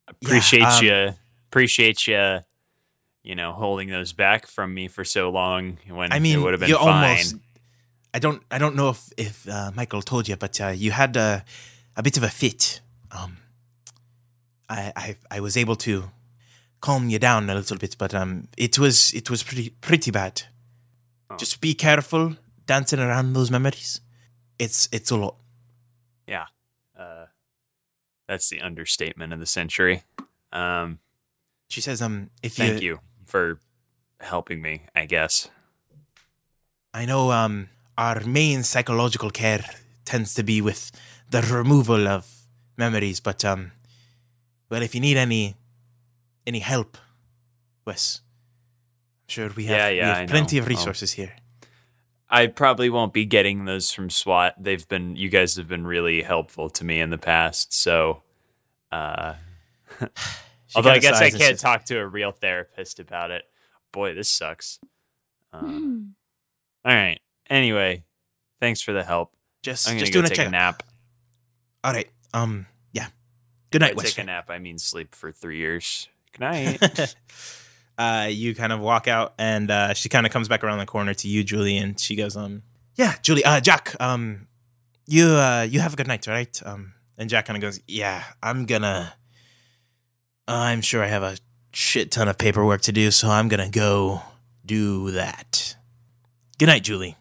Yeah, 0.08 0.28
appreciate 0.28 0.64
um, 0.64 0.84
you, 0.86 1.14
appreciate 1.50 2.08
you, 2.08 2.40
you 3.24 3.36
know, 3.36 3.54
holding 3.54 3.90
those 3.90 4.14
back 4.14 4.48
from 4.48 4.74
me 4.74 4.88
for 4.88 5.04
so 5.04 5.30
long 5.30 5.78
when 5.88 6.12
I 6.12 6.20
mean, 6.20 6.38
it 6.38 6.41
would 6.41 6.54
have 6.54 6.60
been 6.60 6.70
you 6.70 6.78
fine. 6.78 7.10
almost. 7.10 7.36
I 8.14 8.20
don't. 8.20 8.44
I 8.52 8.58
don't 8.58 8.76
know 8.76 8.90
if 8.90 9.12
if 9.18 9.48
uh, 9.50 9.72
Michael 9.74 10.02
told 10.02 10.28
you, 10.28 10.36
but 10.36 10.60
uh, 10.62 10.68
you 10.68 10.91
had 10.91 11.16
a 11.16 11.44
a 11.95 12.04
bit 12.04 12.18
of 12.18 12.24
a 12.24 12.30
fit. 12.30 12.82
Um, 13.12 13.38
I 14.70 14.91
I 14.95 15.16
I 15.32 15.40
was 15.40 15.58
able 15.58 15.76
to 15.78 16.12
calm 16.80 17.10
you 17.10 17.20
down 17.20 17.50
a 17.50 17.56
little 17.56 17.78
bit, 17.78 17.95
but 17.98 18.14
um, 18.14 18.48
it 18.58 18.78
was 18.78 19.14
it 19.14 19.30
was 19.30 19.41
pretty 19.44 19.70
pretty 19.82 20.12
bad. 20.12 20.44
Oh. 21.30 21.38
Just 21.38 21.62
be 21.62 21.74
careful 21.74 22.36
dancing 22.66 23.00
around 23.00 23.34
those 23.34 23.50
memories. 23.50 24.02
It's 24.60 24.90
it's 24.91 25.12
a 25.12 25.18
lot. 25.18 25.36
Yeah, 26.28 26.45
uh, 27.00 27.26
that's 28.28 28.50
the 28.50 28.62
understatement 28.62 29.34
of 29.34 29.40
the 29.40 29.48
century. 29.48 30.04
Um, 30.52 31.00
She 31.68 31.82
says, 31.82 32.02
um, 32.02 32.30
if 32.44 32.60
you 32.60 32.66
thank 32.66 32.82
you 32.82 33.00
for 33.34 33.57
helping 34.19 34.61
me. 34.61 34.73
I 34.95 35.05
guess. 35.07 35.49
I 36.93 37.05
know 37.05 37.31
um, 37.31 37.69
our 37.97 38.19
main 38.26 38.64
psychological 38.64 39.31
care 39.31 39.65
tends 40.05 40.34
to 40.35 40.43
be 40.43 40.61
with 40.61 40.91
the 41.30 41.41
removal 41.41 42.07
of 42.07 42.23
memories, 42.77 43.19
but 43.19 43.43
um, 43.43 43.72
well, 44.69 44.84
if 44.84 44.93
you 44.95 45.01
need 45.01 45.18
any 45.18 45.55
any 46.45 46.60
help, 46.60 46.97
Wes, 47.85 48.22
I'm 49.23 49.30
sure 49.35 49.49
we 49.55 49.65
have, 49.65 49.77
Yeah, 49.77 49.89
we 49.89 49.97
yeah, 49.97 50.15
have 50.19 50.30
plenty 50.30 50.55
know. 50.57 50.61
of 50.64 50.68
resources 50.69 51.14
here. 51.14 51.34
I 52.30 52.47
probably 52.47 52.89
won't 52.89 53.14
be 53.14 53.26
getting 53.26 53.65
those 53.65 53.91
from 53.91 54.10
SWAT. 54.10 54.53
They've 54.64 54.88
been, 54.88 55.15
you 55.15 55.30
guys 55.30 55.55
have 55.57 55.68
been 55.68 55.85
really 55.85 56.23
helpful 56.23 56.69
to 56.69 56.84
me 56.84 56.99
in 56.99 57.10
the 57.11 57.18
past. 57.18 57.73
So, 57.73 58.23
uh, 58.91 59.35
although 60.76 60.91
I 60.91 61.00
guess 61.00 61.20
I 61.22 61.30
can't 61.30 61.41
says, 61.41 61.62
talk 61.62 61.86
to 61.86 61.98
a 62.00 62.08
real 62.08 62.32
therapist 62.32 63.00
about 63.00 63.32
it. 63.32 63.44
Boy, 63.91 64.14
this 64.14 64.30
sucks. 64.30 64.80
Um, 65.52 66.16
all 66.86 66.94
right. 66.94 67.20
Anyway, 67.50 68.04
thanks 68.60 68.82
for 68.82 68.94
the 68.94 69.04
help. 69.04 69.34
Just, 69.62 69.88
I'm 69.88 69.94
gonna 69.94 70.00
just 70.02 70.14
go 70.14 70.22
doing 70.22 70.26
a 70.26 70.30
take 70.30 70.38
check. 70.38 70.48
a 70.48 70.52
nap. 70.52 70.84
All 71.84 71.94
right. 71.94 72.10
Um. 72.34 72.66
Yeah. 72.91 73.08
Good 73.72 73.82
night, 73.82 73.95
By 73.95 74.04
Wes. 74.04 74.14
take 74.14 74.24
a 74.24 74.28
nap. 74.28 74.50
I 74.50 74.60
mean 74.60 74.78
sleep 74.78 75.16
for 75.16 75.32
three 75.32 75.58
years. 75.58 76.08
Good 76.32 76.41
night. 76.41 77.16
uh, 77.98 78.28
you 78.30 78.56
kind 78.56 78.74
of 78.74 78.80
walk 78.80 79.08
out, 79.08 79.34
and 79.38 79.70
uh, 79.70 79.94
she 79.94 80.10
kind 80.10 80.26
of 80.26 80.32
comes 80.32 80.48
back 80.48 80.64
around 80.64 80.80
the 80.80 80.86
corner 80.86 81.14
to 81.14 81.28
you, 81.28 81.44
Julie, 81.44 81.78
and 81.78 82.00
she 82.00 82.16
goes, 82.16 82.36
"Um, 82.36 82.64
yeah, 82.95 83.16
Julie, 83.22 83.45
uh, 83.45 83.60
Jack, 83.60 83.95
um, 84.00 84.48
you, 85.06 85.26
uh, 85.28 85.68
you 85.70 85.80
have 85.80 85.94
a 85.94 85.95
good 85.95 86.08
night, 86.08 86.28
all 86.28 86.34
right?" 86.34 86.62
Um, 86.66 86.94
and 87.18 87.30
Jack 87.30 87.45
kind 87.45 87.58
of 87.58 87.62
goes, 87.62 87.80
"Yeah, 87.88 88.24
I'm 88.41 88.66
gonna, 88.66 89.14
I'm 90.48 90.82
sure 90.82 91.03
I 91.03 91.07
have 91.07 91.24
a 91.24 91.38
shit 91.72 92.11
ton 92.11 92.28
of 92.28 92.38
paperwork 92.38 92.82
to 92.82 92.91
do, 92.91 93.11
so 93.11 93.30
I'm 93.30 93.48
gonna 93.48 93.70
go 93.70 94.22
do 94.65 95.11
that. 95.11 95.76
Good 96.57 96.68
night, 96.68 96.84
Julie." 96.84 97.18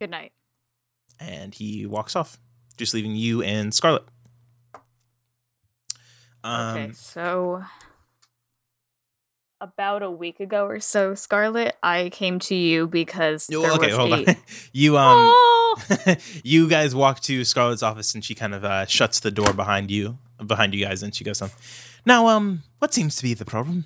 Good 0.00 0.10
night. 0.10 0.32
And 1.18 1.54
he 1.54 1.84
walks 1.84 2.16
off, 2.16 2.38
just 2.78 2.94
leaving 2.94 3.14
you 3.14 3.42
and 3.42 3.74
Scarlet. 3.74 4.04
Um, 6.42 6.76
Okay, 6.76 6.92
so 6.92 7.62
about 9.60 10.02
a 10.02 10.10
week 10.10 10.40
ago 10.40 10.64
or 10.66 10.80
so, 10.80 11.14
Scarlet, 11.14 11.76
I 11.82 12.08
came 12.08 12.38
to 12.40 12.54
you 12.54 12.86
because 12.86 13.46
there 13.48 13.58
okay, 13.58 13.88
was 13.88 13.96
hold 13.96 14.12
a... 14.12 14.30
on. 14.30 14.36
you 14.72 14.96
um, 14.96 15.26
Oh! 15.28 15.60
you 16.42 16.68
guys 16.68 16.94
walk 16.94 17.20
to 17.20 17.44
Scarlet's 17.44 17.82
office, 17.82 18.14
and 18.14 18.24
she 18.24 18.34
kind 18.34 18.54
of 18.54 18.64
uh, 18.64 18.86
shuts 18.86 19.20
the 19.20 19.30
door 19.30 19.52
behind 19.52 19.90
you, 19.90 20.18
behind 20.44 20.74
you 20.74 20.84
guys, 20.84 21.02
and 21.02 21.14
she 21.14 21.24
goes, 21.24 21.40
"Um, 21.42 21.50
now, 22.06 22.28
um, 22.28 22.62
what 22.78 22.92
seems 22.94 23.16
to 23.16 23.22
be 23.22 23.34
the 23.34 23.44
problem?" 23.44 23.84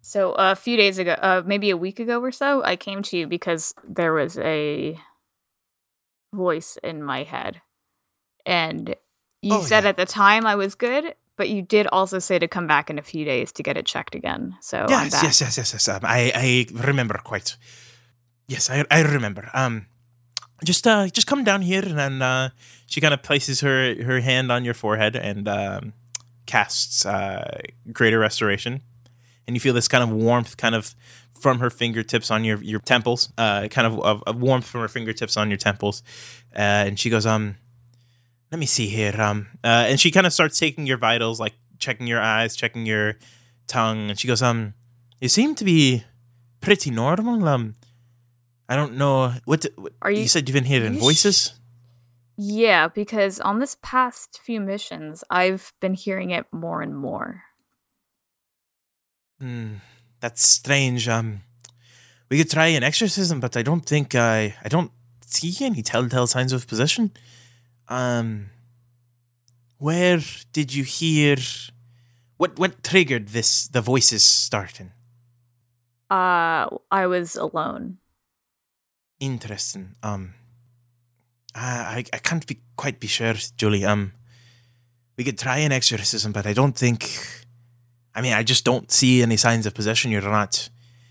So 0.00 0.32
a 0.38 0.54
few 0.56 0.76
days 0.76 0.98
ago, 0.98 1.12
uh, 1.20 1.42
maybe 1.44 1.68
a 1.70 1.76
week 1.76 2.00
ago 2.00 2.20
or 2.20 2.32
so, 2.32 2.62
I 2.64 2.76
came 2.76 3.02
to 3.02 3.16
you 3.18 3.26
because 3.26 3.74
there 3.86 4.12
was 4.14 4.38
a 4.38 4.98
voice 6.34 6.78
in 6.82 7.02
my 7.02 7.24
head, 7.24 7.60
and 8.46 8.94
you 9.42 9.56
Oh, 9.56 9.62
said 9.62 9.84
yeah. 9.84 9.90
at 9.90 9.96
the 9.96 10.06
time 10.06 10.46
I 10.46 10.54
was 10.56 10.74
good, 10.74 11.14
but 11.36 11.48
you 11.48 11.62
did 11.62 11.86
also 11.88 12.18
say 12.18 12.38
to 12.38 12.48
come 12.48 12.66
back 12.66 12.90
in 12.90 12.98
a 12.98 13.02
few 13.02 13.24
days 13.24 13.52
to 13.52 13.62
get 13.62 13.76
it 13.76 13.86
checked 13.86 14.14
again. 14.14 14.56
So 14.60 14.86
yes, 14.88 15.12
yes, 15.22 15.40
yes, 15.40 15.56
yes, 15.56 15.72
yes. 15.72 15.88
Um, 15.88 16.00
I, 16.02 16.32
I 16.34 16.66
remember 16.88 17.18
quite. 17.22 17.56
Yes, 18.46 18.70
I, 18.70 18.84
I 18.90 19.02
remember. 19.02 19.50
Um, 19.54 19.86
just, 20.64 20.86
uh, 20.86 21.06
just 21.08 21.26
come 21.26 21.44
down 21.44 21.62
here, 21.62 21.82
and 21.84 21.98
then 21.98 22.22
uh, 22.22 22.48
she 22.86 23.00
kind 23.00 23.14
of 23.14 23.22
places 23.22 23.60
her 23.60 24.02
her 24.02 24.20
hand 24.20 24.50
on 24.50 24.64
your 24.64 24.74
forehead 24.74 25.14
and 25.16 25.46
um, 25.48 25.92
casts 26.48 27.06
uh, 27.06 27.60
greater 27.92 28.18
restoration, 28.18 28.80
and 29.46 29.54
you 29.54 29.60
feel 29.60 29.74
this 29.74 29.86
kind 29.88 30.02
of 30.02 30.10
warmth, 30.10 30.56
kind 30.56 30.74
of 30.74 30.94
from 31.40 31.60
her 31.60 31.70
fingertips 31.70 32.30
on 32.32 32.42
your 32.44 32.58
your 32.62 32.80
temples, 32.80 33.32
uh, 33.38 33.68
kind 33.68 33.86
of 33.86 34.00
of 34.26 34.36
warmth 34.40 34.66
from 34.66 34.80
her 34.80 34.88
fingertips 34.88 35.36
on 35.36 35.50
your 35.50 35.58
temples, 35.58 36.02
uh, 36.56 36.86
and 36.88 36.98
she 36.98 37.10
goes, 37.10 37.24
um, 37.26 37.54
let 38.50 38.58
me 38.58 38.66
see 38.66 38.88
here, 38.88 39.14
um, 39.20 39.46
uh, 39.62 39.84
and 39.88 40.00
she 40.00 40.10
kind 40.10 40.26
of 40.26 40.32
starts 40.32 40.58
taking 40.58 40.86
your 40.86 40.98
vitals, 40.98 41.38
like 41.38 41.54
checking 41.78 42.08
your 42.08 42.20
eyes, 42.20 42.56
checking 42.56 42.86
your 42.86 43.14
tongue, 43.68 44.10
and 44.10 44.18
she 44.18 44.26
goes, 44.26 44.42
um, 44.42 44.74
you 45.20 45.28
seem 45.28 45.54
to 45.54 45.64
be 45.64 46.02
pretty 46.60 46.90
normal. 46.90 47.46
Um, 47.46 47.74
I 48.68 48.76
don't 48.76 48.96
know 48.96 49.32
what, 49.44 49.64
what 49.76 49.92
Are 50.02 50.10
you, 50.10 50.22
you- 50.22 50.28
said. 50.28 50.48
You've 50.48 50.54
been 50.54 50.64
hearing 50.64 50.94
you 50.94 51.00
voices. 51.00 51.57
Yeah, 52.40 52.86
because 52.86 53.40
on 53.40 53.58
this 53.58 53.76
past 53.82 54.38
few 54.40 54.60
missions, 54.60 55.24
I've 55.28 55.72
been 55.80 55.94
hearing 55.94 56.30
it 56.30 56.46
more 56.52 56.80
and 56.80 56.96
more. 56.96 57.42
Hmm, 59.40 59.74
that's 60.20 60.46
strange. 60.46 61.08
Um, 61.08 61.40
we 62.30 62.38
could 62.38 62.48
try 62.48 62.68
an 62.68 62.84
exorcism, 62.84 63.40
but 63.40 63.56
I 63.56 63.62
don't 63.62 63.84
think 63.84 64.14
I 64.14 64.54
I 64.62 64.68
don't 64.68 64.92
see 65.26 65.52
any 65.64 65.82
telltale 65.82 66.28
signs 66.28 66.52
of 66.52 66.68
possession. 66.68 67.10
Um, 67.88 68.50
where 69.78 70.20
did 70.52 70.72
you 70.72 70.84
hear? 70.84 71.38
What 72.36 72.56
what 72.56 72.84
triggered 72.84 73.28
this? 73.30 73.66
The 73.66 73.80
voices 73.80 74.24
starting. 74.24 74.92
Uh, 76.08 76.70
I 76.88 77.06
was 77.06 77.34
alone. 77.34 77.98
Interesting. 79.18 79.96
Um, 80.04 80.34
I 81.58 82.04
I 82.12 82.18
can't 82.18 82.46
be 82.46 82.60
quite 82.76 83.00
be 83.00 83.06
sure, 83.06 83.34
Julie. 83.56 83.84
Um, 83.84 84.12
we 85.16 85.24
could 85.24 85.38
try 85.38 85.58
an 85.58 85.72
exorcism, 85.72 86.32
but 86.32 86.46
I 86.46 86.52
don't 86.52 86.76
think. 86.76 87.18
I 88.14 88.20
mean, 88.20 88.32
I 88.32 88.42
just 88.42 88.64
don't 88.64 88.90
see 88.90 89.22
any 89.22 89.36
signs 89.36 89.66
of 89.66 89.74
possession. 89.74 90.10
You're 90.10 90.22
not. 90.22 90.70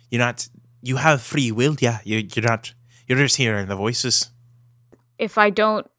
You're 0.09 0.19
not. 0.19 0.47
You 0.81 0.97
have 0.97 1.21
free 1.21 1.51
will. 1.51 1.75
Yeah, 1.79 1.99
you 2.03 2.27
you're 2.33 2.45
not. 2.45 2.73
You're 3.07 3.17
just 3.17 3.37
hearing 3.37 3.67
the 3.67 3.75
voices. 3.75 4.31
If 5.17 5.37
I 5.37 5.49
don't 5.49 5.89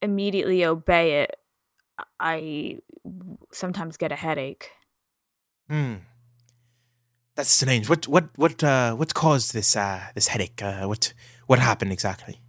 immediately 0.00 0.64
obey 0.64 1.22
it, 1.22 1.36
I 2.18 2.78
sometimes 3.52 3.96
get 3.96 4.12
a 4.12 4.16
headache. 4.16 4.70
Hmm. 5.68 5.94
That's 7.34 7.50
strange. 7.50 7.88
What 7.88 8.08
what 8.08 8.28
what 8.36 8.62
uh 8.62 8.94
what 8.94 9.14
caused 9.14 9.54
this 9.54 9.76
uh 9.76 10.00
this 10.14 10.28
headache? 10.28 10.62
Uh, 10.62 10.84
what 10.86 11.14
what 11.46 11.58
happened 11.58 11.92
exactly 11.92 12.40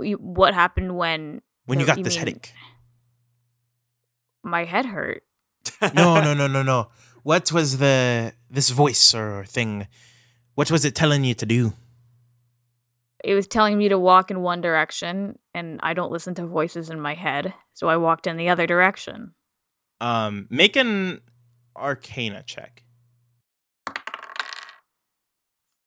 You- 0.00 0.16
What 0.18 0.54
happened 0.54 0.96
when 0.96 1.42
when 1.66 1.80
you 1.80 1.86
got 1.86 1.98
you 1.98 2.04
this 2.04 2.14
mean- 2.14 2.18
headache? 2.26 2.52
my 4.42 4.64
head 4.64 4.86
hurt? 4.86 5.22
no, 5.94 6.20
no, 6.24 6.32
no, 6.34 6.46
no, 6.46 6.62
no. 6.62 6.88
What 7.22 7.52
was 7.52 7.78
the 7.78 8.32
this 8.50 8.70
voice 8.70 9.12
or 9.14 9.44
thing? 9.44 9.86
What 10.54 10.70
was 10.70 10.84
it 10.84 10.94
telling 10.94 11.24
you 11.24 11.34
to 11.34 11.46
do? 11.46 11.72
It 13.24 13.34
was 13.34 13.46
telling 13.46 13.76
me 13.76 13.88
to 13.88 13.98
walk 13.98 14.30
in 14.30 14.40
one 14.42 14.60
direction, 14.60 15.38
and 15.52 15.80
I 15.82 15.92
don't 15.92 16.12
listen 16.12 16.34
to 16.36 16.46
voices 16.46 16.88
in 16.88 17.00
my 17.00 17.14
head, 17.14 17.52
so 17.74 17.88
I 17.88 17.96
walked 17.96 18.26
in 18.26 18.36
the 18.36 18.48
other 18.48 18.66
direction. 18.66 19.34
Um, 20.00 20.46
make 20.50 20.76
an 20.76 21.20
Arcana 21.76 22.44
check. 22.46 22.84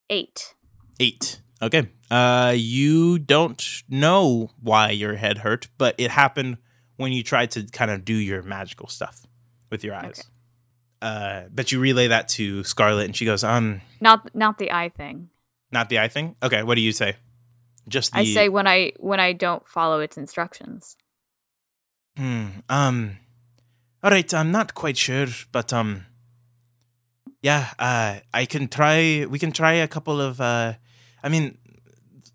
Eight. 0.09 0.53
Eight. 0.99 1.39
Okay. 1.61 1.89
Uh, 2.09 2.53
you 2.55 3.19
don't 3.19 3.83
know 3.87 4.49
why 4.59 4.89
your 4.91 5.15
head 5.15 5.39
hurt, 5.39 5.67
but 5.77 5.95
it 5.97 6.11
happened 6.11 6.57
when 6.97 7.11
you 7.11 7.23
tried 7.23 7.51
to 7.51 7.63
kind 7.71 7.91
of 7.91 8.03
do 8.03 8.13
your 8.15 8.41
magical 8.41 8.87
stuff 8.87 9.25
with 9.69 9.83
your 9.83 9.93
eyes. 9.95 10.19
Okay. 10.19 10.21
Uh, 11.01 11.43
but 11.51 11.71
you 11.71 11.79
relay 11.79 12.07
that 12.07 12.27
to 12.29 12.63
Scarlet, 12.63 13.05
and 13.05 13.15
she 13.15 13.25
goes, 13.25 13.43
"Um, 13.43 13.81
Not 13.99 14.33
not 14.35 14.57
the 14.57 14.71
eye 14.71 14.89
thing. 14.89 15.29
not 15.71 15.89
the 15.89 15.99
eye 15.99 16.07
thing. 16.09 16.35
Okay. 16.43 16.63
What 16.63 16.75
do 16.75 16.81
you 16.81 16.91
say? 16.91 17.15
Just 17.87 18.11
the. 18.13 18.19
I 18.19 18.25
say 18.25 18.49
when 18.49 18.67
I 18.67 18.91
when 18.97 19.19
I 19.19 19.33
don't 19.33 19.67
follow 19.67 19.99
its 19.99 20.17
instructions. 20.17 20.95
Hmm. 22.17 22.47
Um, 22.69 23.17
All 24.03 24.11
right, 24.11 24.31
I'm 24.33 24.51
not 24.51 24.73
quite 24.73 24.97
sure, 24.97 25.27
but 25.51 25.71
um, 25.73 26.05
yeah, 27.41 27.69
uh, 27.79 28.19
I 28.33 28.45
can 28.45 28.67
try. 28.67 29.25
We 29.27 29.39
can 29.39 29.51
try 29.51 29.73
a 29.73 29.87
couple 29.87 30.19
of. 30.21 30.39
Uh, 30.41 30.73
I 31.23 31.29
mean, 31.29 31.57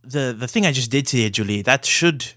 the 0.03 0.35
the 0.39 0.49
thing 0.49 0.67
I 0.67 0.73
just 0.73 0.91
did 0.91 1.07
to 1.09 1.19
you, 1.19 1.31
Julie, 1.31 1.63
that 1.63 1.85
should 1.85 2.35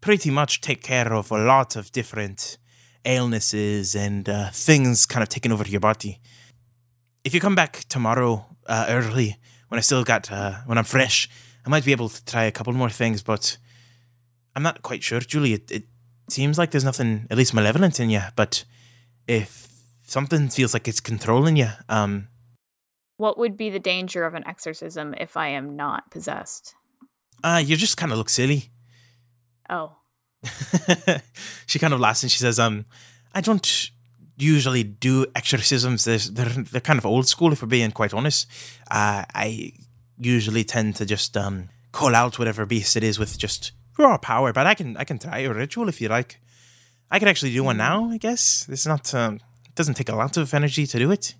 pretty 0.00 0.30
much 0.30 0.60
take 0.60 0.82
care 0.82 1.12
of 1.12 1.30
a 1.30 1.38
lot 1.38 1.76
of 1.76 1.92
different 1.92 2.58
illnesses 3.04 3.94
and 3.94 4.28
uh, 4.28 4.50
things 4.50 5.06
kind 5.06 5.22
of 5.22 5.28
taking 5.28 5.52
over 5.52 5.64
your 5.66 5.80
body. 5.80 6.20
If 7.24 7.34
you 7.34 7.40
come 7.40 7.54
back 7.54 7.84
tomorrow 7.88 8.46
uh, 8.66 8.86
early, 8.88 9.36
when 9.68 9.78
I 9.78 9.82
still 9.82 10.04
got 10.04 10.30
uh, 10.30 10.60
when 10.66 10.78
I'm 10.78 10.84
fresh, 10.84 11.28
I 11.64 11.68
might 11.68 11.84
be 11.84 11.92
able 11.92 12.08
to 12.08 12.24
try 12.24 12.44
a 12.44 12.52
couple 12.52 12.72
more 12.72 12.90
things, 12.90 13.22
but 13.22 13.58
I'm 14.54 14.62
not 14.62 14.82
quite 14.82 15.02
sure, 15.02 15.20
Julie. 15.20 15.54
It, 15.54 15.70
it 15.70 15.84
seems 16.28 16.58
like 16.58 16.70
there's 16.70 16.84
nothing, 16.84 17.26
at 17.30 17.36
least 17.36 17.54
malevolent 17.54 18.00
in 18.00 18.10
you, 18.10 18.22
but 18.36 18.64
if 19.26 19.68
something 20.02 20.48
feels 20.48 20.74
like 20.74 20.88
it's 20.88 21.00
controlling 21.00 21.56
you, 21.56 21.68
um, 21.88 22.28
What 23.20 23.36
would 23.38 23.56
be 23.56 23.68
the 23.68 23.78
danger 23.78 24.24
of 24.24 24.34
an 24.34 24.46
exorcism 24.46 25.14
if 25.18 25.36
I 25.36 25.48
am 25.48 25.76
not 25.76 26.10
possessed? 26.10 26.74
uh, 27.42 27.62
you 27.64 27.76
just 27.76 27.96
kind 27.96 28.12
of 28.12 28.18
look 28.18 28.28
silly. 28.28 28.70
Oh. 29.68 29.96
she 31.66 31.78
kind 31.78 31.92
of 31.92 32.00
laughs 32.00 32.22
and 32.22 32.32
she 32.32 32.38
says, 32.38 32.58
"Um, 32.58 32.86
I 33.34 33.40
don't 33.40 33.90
usually 34.36 34.82
do 34.82 35.26
exorcisms. 35.36 36.04
They're 36.04 36.18
they're, 36.18 36.64
they're 36.64 36.80
kind 36.80 36.98
of 36.98 37.06
old 37.06 37.28
school, 37.28 37.52
if 37.52 37.62
we're 37.62 37.68
being 37.68 37.90
quite 37.92 38.14
honest. 38.14 38.46
Uh, 38.90 39.24
I 39.34 39.72
usually 40.18 40.64
tend 40.64 40.96
to 40.96 41.06
just 41.06 41.36
um 41.36 41.68
call 41.92 42.14
out 42.14 42.38
whatever 42.38 42.66
beast 42.66 42.96
it 42.96 43.04
is 43.04 43.18
with 43.18 43.38
just 43.38 43.72
raw 43.98 44.16
power. 44.18 44.52
But 44.52 44.66
I 44.66 44.74
can 44.74 44.96
I 44.96 45.04
can 45.04 45.18
try 45.18 45.40
a 45.40 45.52
ritual 45.52 45.88
if 45.88 46.00
you 46.00 46.08
like. 46.08 46.40
I 47.10 47.18
could 47.18 47.28
actually 47.28 47.52
do 47.52 47.64
one 47.64 47.76
now. 47.76 48.08
I 48.10 48.18
guess 48.18 48.66
it's 48.68 48.86
not. 48.86 49.14
Um, 49.14 49.40
it 49.66 49.74
doesn't 49.74 49.94
take 49.94 50.08
a 50.08 50.16
lot 50.16 50.36
of 50.36 50.54
energy 50.54 50.86
to 50.86 50.98
do 50.98 51.10
it. 51.10 51.34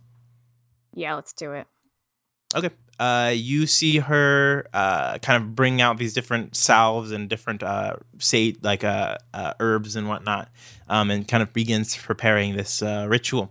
Yeah, 0.95 1.15
let's 1.15 1.33
do 1.33 1.53
it. 1.53 1.67
Okay. 2.55 2.71
Uh, 2.99 3.33
you 3.35 3.67
see 3.67 3.99
her 3.99 4.67
uh, 4.75 5.19
kind 5.19 5.43
of 5.43 5.55
bring 5.55 5.81
out 5.81 5.97
these 5.97 6.13
different 6.13 6.55
salves 6.55 7.13
and 7.13 7.31
different 7.31 7.63
uh, 7.63 7.97
say 8.19 8.55
like 8.63 8.85
uh, 8.85 9.17
uh, 9.33 9.55
herbs 9.59 9.97
and 9.97 10.07
whatnot, 10.09 10.51
um, 10.89 11.11
and 11.11 11.27
kind 11.27 11.43
of 11.43 11.53
begins 11.53 11.97
preparing 11.97 12.57
this 12.57 12.83
uh, 12.83 13.07
ritual. 13.09 13.51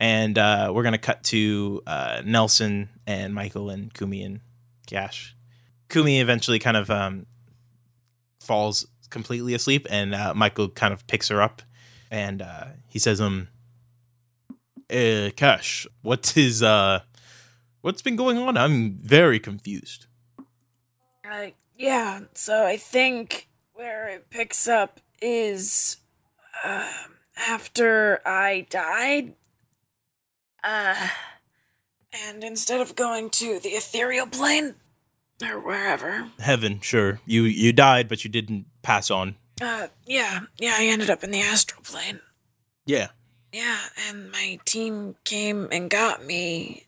And 0.00 0.36
uh, 0.36 0.72
we're 0.74 0.82
gonna 0.82 0.98
cut 0.98 1.22
to 1.24 1.82
uh, 1.86 2.22
Nelson 2.24 2.88
and 3.06 3.34
Michael 3.34 3.70
and 3.70 3.94
Kumi 3.94 4.22
and 4.22 4.40
Cash. 4.86 5.36
Kumi 5.88 6.18
eventually 6.20 6.58
kind 6.58 6.76
of 6.76 6.90
um, 6.90 7.26
falls 8.40 8.86
completely 9.10 9.54
asleep, 9.54 9.86
and 9.90 10.12
uh, 10.12 10.34
Michael 10.34 10.68
kind 10.68 10.92
of 10.92 11.06
picks 11.06 11.28
her 11.28 11.40
up, 11.40 11.62
and 12.10 12.42
uh, 12.42 12.64
he 12.88 12.98
says, 12.98 13.20
"Um, 13.20 13.46
uh, 14.92 15.30
Cash, 15.36 15.86
what 16.02 16.36
is 16.36 16.62
uh?" 16.62 17.00
What's 17.80 18.00
been 18.02 18.14
going 18.14 18.38
on? 18.38 18.56
I'm 18.56 18.98
very 19.02 19.40
confused. 19.40 20.06
Uh, 21.28 21.46
yeah, 21.76 22.20
so 22.32 22.64
I 22.64 22.76
think 22.76 23.48
where 23.72 24.06
it 24.08 24.30
picks 24.30 24.68
up 24.68 25.00
is 25.20 25.96
uh, 26.62 26.92
after 27.36 28.20
I 28.24 28.68
died. 28.70 29.34
Uh, 30.62 31.08
and 32.12 32.44
instead 32.44 32.80
of 32.80 32.94
going 32.94 33.30
to 33.30 33.58
the 33.58 33.70
ethereal 33.70 34.26
plane, 34.28 34.76
or 35.42 35.58
wherever, 35.58 36.28
Heaven, 36.38 36.78
sure. 36.80 37.18
You 37.26 37.42
you 37.42 37.72
died, 37.72 38.08
but 38.08 38.22
you 38.22 38.30
didn't 38.30 38.66
pass 38.82 39.10
on. 39.10 39.34
uh, 39.60 39.88
yeah, 40.06 40.42
yeah, 40.58 40.76
I 40.78 40.84
ended 40.86 41.10
up 41.10 41.24
in 41.24 41.32
the 41.32 41.40
astral 41.40 41.82
plane. 41.82 42.20
Yeah. 42.86 43.08
Yeah, 43.52 43.78
and 44.08 44.30
my 44.30 44.58
team 44.64 45.16
came 45.24 45.68
and 45.70 45.90
got 45.90 46.24
me. 46.24 46.86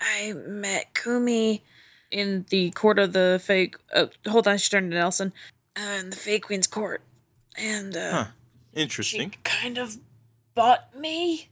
I 0.00 0.32
met 0.34 0.94
Kumi 0.94 1.62
In 2.10 2.44
the 2.50 2.70
court 2.72 2.98
of 2.98 3.12
the 3.12 3.40
fake. 3.42 3.76
Uh, 3.94 4.06
hold 4.28 4.46
on, 4.48 4.58
she 4.58 4.68
turned 4.70 4.90
to 4.90 4.96
Nelson. 4.98 5.32
uh, 5.76 5.98
in 6.00 6.10
the 6.10 6.16
fake 6.16 6.44
Queen's 6.44 6.66
court, 6.66 7.02
and 7.56 7.96
uh, 7.96 8.10
Huh. 8.12 8.24
she 8.74 8.80
Interesting. 8.82 9.34
kind 9.44 9.78
of 9.78 9.96
bought 10.54 10.94
me. 10.98 11.48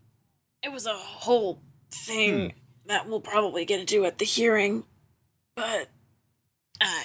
It 0.62 0.72
was 0.72 0.86
a 0.86 0.94
whole 0.94 1.60
thing 1.90 2.52
that 2.86 3.06
we'll 3.08 3.20
probably 3.20 3.64
get 3.64 3.80
into 3.80 4.04
at 4.04 4.18
the 4.18 4.24
hearing, 4.24 4.84
but 5.54 5.88
I 6.80 7.04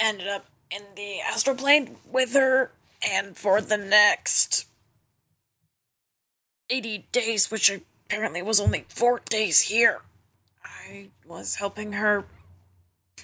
ended 0.00 0.26
up 0.26 0.46
in 0.70 0.82
the 0.96 1.20
astral 1.20 1.54
plane 1.56 1.96
with 2.10 2.32
her, 2.34 2.70
and 3.06 3.36
for 3.36 3.60
the 3.60 3.76
next 3.76 4.47
80 6.70 7.06
days, 7.12 7.50
which 7.50 7.70
apparently 7.70 8.42
was 8.42 8.60
only 8.60 8.84
four 8.88 9.20
days 9.28 9.62
here, 9.62 10.00
I 10.64 11.08
was 11.26 11.56
helping 11.56 11.92
her 11.92 12.24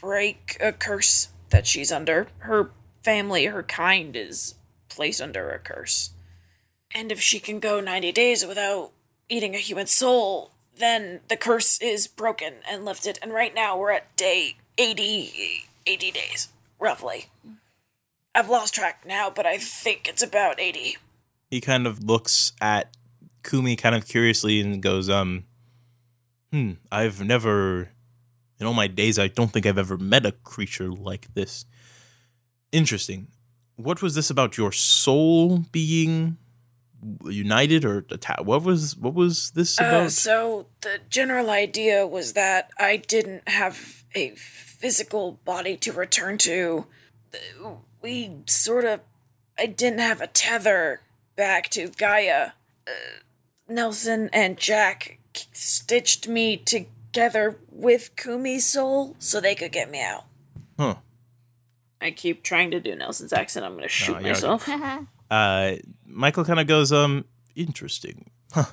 break 0.01 0.57
a 0.61 0.73
curse 0.73 1.29
that 1.51 1.67
she's 1.67 1.93
under. 1.93 2.29
Her 2.39 2.71
family, 3.03 3.47
her 3.47 3.63
kind, 3.63 4.17
is 4.17 4.55
placed 4.89 5.21
under 5.21 5.51
a 5.51 5.59
curse. 5.59 6.11
And 6.95 7.11
if 7.11 7.21
she 7.21 7.41
can 7.41 7.61
go 7.61 7.81
90 7.81 8.13
days 8.13 8.47
without 8.47 8.93
eating 9.29 9.55
a 9.55 9.59
human 9.59 9.87
soul, 9.87 10.51
then 10.77 11.21
the 11.29 11.37
curse 11.37 11.81
is 11.81 12.07
broken 12.07 12.55
and 12.69 12.85
lifted. 12.85 13.19
And 13.23 13.33
right 13.33 13.55
now 13.55 13.77
we're 13.77 13.93
at 13.93 14.15
day 14.17 14.57
80, 14.79 15.67
80 15.87 16.11
days, 16.11 16.49
roughly. 16.79 17.27
I've 18.35 18.49
lost 18.49 18.75
track 18.75 19.05
now, 19.07 19.31
but 19.31 19.47
I 19.47 19.59
think 19.59 20.09
it's 20.09 20.23
about 20.23 20.61
80. 20.61 20.97
He 21.51 21.61
kind 21.61 21.87
of 21.87 22.03
looks 22.03 22.53
at 22.61 22.89
Kumi 23.45 23.77
kind 23.77 23.95
of 23.95 24.07
curiously 24.09 24.61
and 24.61 24.83
goes, 24.83 25.09
um, 25.09 25.45
hmm, 26.51 26.73
I've 26.91 27.23
never, 27.23 27.91
in 28.59 28.67
all 28.67 28.75
my 28.75 28.87
days, 28.89 29.19
I 29.19 29.29
don't 29.29 29.53
think 29.53 29.67
I've 29.67 29.79
ever 29.79 29.97
met 29.99 30.27
a 30.27 30.33
creature 30.33 30.91
like 30.91 31.33
this. 31.35 31.65
Interesting. 32.73 33.29
What 33.77 34.03
was 34.03 34.15
this 34.15 34.31
about 34.31 34.57
your 34.57 34.73
soul 34.73 35.65
being 35.71 36.39
united 37.27 37.85
or 37.85 38.07
atta- 38.11 38.43
what 38.43 38.63
was 38.63 38.97
what 38.97 39.13
was 39.13 39.51
this 39.51 39.79
Uh, 39.79 40.09
so 40.09 40.67
the 40.81 41.01
general 41.11 41.51
idea 41.51 42.07
was 42.07 42.33
that 42.33 42.71
I 42.79 42.97
didn't 42.97 43.47
have 43.47 44.05
a 44.15 44.31
physical 44.37 45.33
body 45.45 45.77
to 45.79 45.93
return 45.93 46.39
to. 46.39 46.87
Uh, 47.35 47.73
We 48.01 48.33
sort 48.47 48.85
of, 48.85 49.01
I 49.59 49.67
didn't 49.67 50.01
have 50.01 50.21
a 50.21 50.27
tether 50.27 51.01
back 51.37 51.69
to 51.71 51.89
Gaia. 51.89 52.53
Uh, 52.87 52.91
Nelson 53.69 54.31
and 54.33 54.57
Jack 54.57 55.19
stitched 55.53 56.29
me 56.29 56.57
together 56.57 57.59
with 57.71 58.15
Kumi's 58.17 58.67
soul 58.67 59.17
so 59.19 59.41
they 59.41 59.55
could 59.55 59.73
get 59.73 59.91
me 59.91 60.03
out. 60.03 60.25
huh. 60.79 60.97
I 62.01 62.11
keep 62.11 62.43
trying 62.43 62.71
to 62.73 62.81
do 62.81 62.95
Nelson's 62.95 63.33
accent. 63.33 63.65
I'm 63.65 63.75
gonna 63.77 63.89
shoot 63.89 64.13
you're- 64.21 64.31
myself. 64.31 64.69
uh, 65.31 65.73
Michael 66.07 66.45
kind 66.45 66.61
of 66.61 66.67
goes, 66.67 66.93
um, 66.93 67.25
interesting. 67.57 68.31
Huh. 68.53 68.67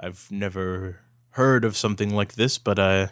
I've 0.00 0.26
never 0.30 1.00
heard 1.30 1.64
of 1.66 1.76
something 1.76 2.14
like 2.14 2.34
this, 2.34 2.56
but 2.56 2.78
uh, 2.78 3.08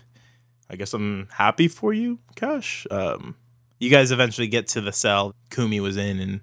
I 0.71 0.77
guess 0.77 0.95
I'm 0.95 1.29
happy 1.33 1.69
for 1.69 1.93
you, 1.93 2.21
Cash. 2.37 2.87
Um, 2.91 3.37
you 3.79 3.91
guys 3.91 4.11
eventually 4.11 4.47
get 4.49 4.67
to 4.69 4.81
the 4.81 4.93
cell 4.93 5.35
Kumi 5.51 5.79
was 5.81 5.99
in, 5.99 6.21
and 6.21 6.41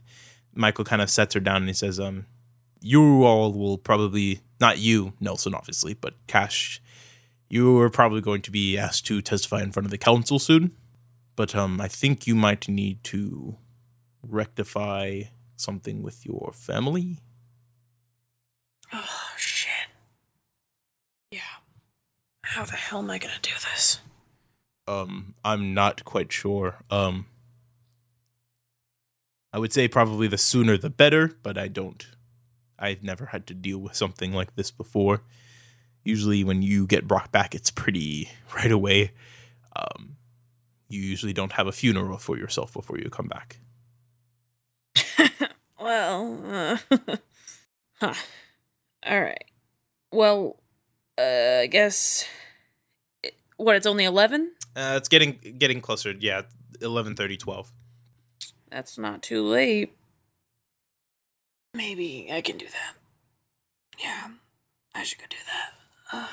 Michael 0.53 0.85
kind 0.85 1.01
of 1.01 1.09
sets 1.09 1.33
her 1.33 1.39
down 1.39 1.57
and 1.57 1.67
he 1.67 1.73
says, 1.73 1.99
um, 1.99 2.27
you 2.81 3.23
all 3.23 3.51
will 3.51 3.77
probably, 3.79 4.41
not 4.61 4.77
you, 4.77 5.13
Nelson, 5.19 5.53
obviously, 5.53 5.93
but 5.93 6.13
Cash, 6.27 6.81
you 7.49 7.77
are 7.79 7.89
probably 7.89 8.21
going 8.21 8.41
to 8.43 8.51
be 8.51 8.77
asked 8.77 9.05
to 9.07 9.21
testify 9.21 9.61
in 9.61 9.71
front 9.71 9.85
of 9.85 9.91
the 9.91 9.97
council 9.97 10.39
soon. 10.39 10.73
But 11.35 11.55
um, 11.55 11.81
I 11.81 11.87
think 11.87 12.27
you 12.27 12.35
might 12.35 12.69
need 12.69 13.03
to 13.05 13.57
rectify 14.21 15.23
something 15.55 16.01
with 16.01 16.25
your 16.25 16.51
family. 16.53 17.19
Oh, 18.93 19.29
shit. 19.37 19.89
Yeah. 21.31 21.39
How 22.43 22.65
the 22.65 22.73
hell 22.73 22.99
am 22.99 23.09
I 23.09 23.17
gonna 23.17 23.33
do 23.41 23.51
this? 23.71 24.01
Um, 24.87 25.35
I'm 25.43 25.73
not 25.73 26.03
quite 26.03 26.31
sure. 26.31 26.79
Um, 26.89 27.27
I 29.53 29.59
would 29.59 29.73
say 29.73 29.87
probably 29.87 30.27
the 30.27 30.37
sooner 30.37 30.77
the 30.77 30.89
better, 30.89 31.37
but 31.43 31.57
I 31.57 31.67
don't. 31.67 32.05
I've 32.81 33.03
never 33.03 33.27
had 33.27 33.47
to 33.47 33.53
deal 33.53 33.77
with 33.77 33.95
something 33.95 34.33
like 34.33 34.55
this 34.55 34.71
before. 34.71 35.21
Usually, 36.03 36.43
when 36.43 36.61
you 36.61 36.87
get 36.87 37.07
brought 37.07 37.31
back, 37.31 37.53
it's 37.53 37.71
pretty 37.71 38.29
right 38.55 38.71
away. 38.71 39.11
Um, 39.75 40.17
you 40.89 41.01
usually 41.01 41.33
don't 41.33 41.53
have 41.53 41.67
a 41.67 41.71
funeral 41.71 42.17
for 42.17 42.37
yourself 42.37 42.73
before 42.73 42.97
you 42.97 43.09
come 43.09 43.27
back. 43.27 43.59
Well, 45.81 46.39
uh, 46.45 46.77
huh. 47.99 48.13
All 49.03 49.21
right. 49.21 49.43
Well, 50.11 50.57
uh, 51.17 51.61
I 51.61 51.67
guess. 51.67 52.25
It, 53.23 53.33
what? 53.57 53.75
It's 53.75 53.87
only 53.87 54.05
eleven. 54.05 54.51
Uh, 54.75 54.93
it's 54.97 55.09
getting 55.09 55.39
getting 55.57 55.81
closer. 55.81 56.11
Yeah, 56.11 56.43
11, 56.81 57.15
12. 57.15 57.71
That's 58.69 58.97
not 58.97 59.21
too 59.21 59.43
late. 59.43 59.93
Maybe 61.73 62.29
I 62.31 62.41
can 62.41 62.57
do 62.57 62.65
that. 62.65 62.95
Yeah, 63.99 64.27
I 64.93 65.03
should 65.03 65.19
go 65.19 65.25
do 65.29 65.37
that. 66.11 66.29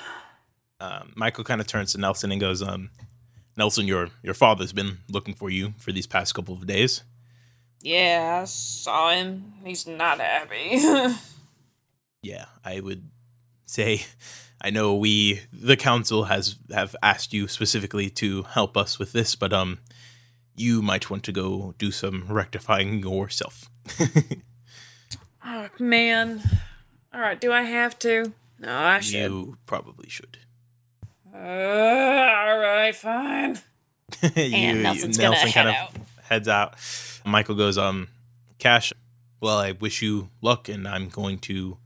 Um, 0.81 1.13
Michael 1.17 1.45
kind 1.45 1.61
of 1.61 1.67
turns 1.67 1.93
to 1.93 1.99
Nelson 1.99 2.33
and 2.33 2.41
goes, 2.41 2.63
um, 2.63 2.91
Nelson, 3.57 3.87
your 3.87 4.11
your 4.23 4.35
father's 4.35 4.73
been 4.73 4.99
looking 5.09 5.35
for 5.35 5.51
you 5.51 5.75
for 5.79 5.93
these 5.93 6.07
past 6.07 6.35
couple 6.35 6.55
of 6.55 6.67
days. 6.67 7.03
Yeah, 7.83 8.41
I 8.43 8.45
saw 8.45 9.11
him. 9.11 9.55
He's 9.65 9.87
not 9.87 10.21
happy. 10.21 10.81
Yeah, 12.21 12.47
I 12.65 12.81
would 12.81 13.11
say 13.67 14.03
I 14.61 14.71
know 14.71 14.97
we 14.97 15.43
the 15.53 15.77
council 15.77 16.25
has 16.25 16.57
have 16.73 16.97
asked 17.01 17.33
you 17.33 17.47
specifically 17.47 18.11
to 18.11 18.43
help 18.43 18.77
us 18.77 18.99
with 18.99 19.13
this, 19.13 19.37
but 19.37 19.53
um 19.53 19.79
you 20.57 20.83
might 20.83 21.09
want 21.11 21.23
to 21.25 21.33
go 21.33 21.75
do 21.79 21.93
some 21.93 22.25
rectifying 22.29 22.99
yourself. 22.99 23.71
oh 25.49 25.69
man. 25.79 26.43
All 27.13 27.21
right, 27.21 27.41
do 27.41 27.53
I 27.53 27.63
have 27.63 27.99
to? 28.01 28.33
No, 28.59 28.75
I 28.77 29.01
should. 29.01 29.31
you 29.31 29.59
probably 29.67 30.09
should. 30.09 30.39
Uh, 31.33 31.39
all 31.39 32.59
right, 32.59 32.95
fine. 32.95 33.59
you, 34.23 34.31
And 34.37 34.83
Nelson's 34.83 35.19
gonna 35.19 35.37
head 35.37 35.55
kind 35.55 35.69
of 35.69 36.01
heads 36.23 36.49
out. 36.49 36.75
Michael 37.25 37.55
goes, 37.55 37.79
um, 37.79 38.09
Cash, 38.59 38.93
well, 39.41 39.59
I 39.59 39.73
wish 39.73 40.03
you 40.03 40.31
luck, 40.43 40.69
and 40.69 40.87
I'm 40.89 41.09
going 41.09 41.39
to 41.41 41.79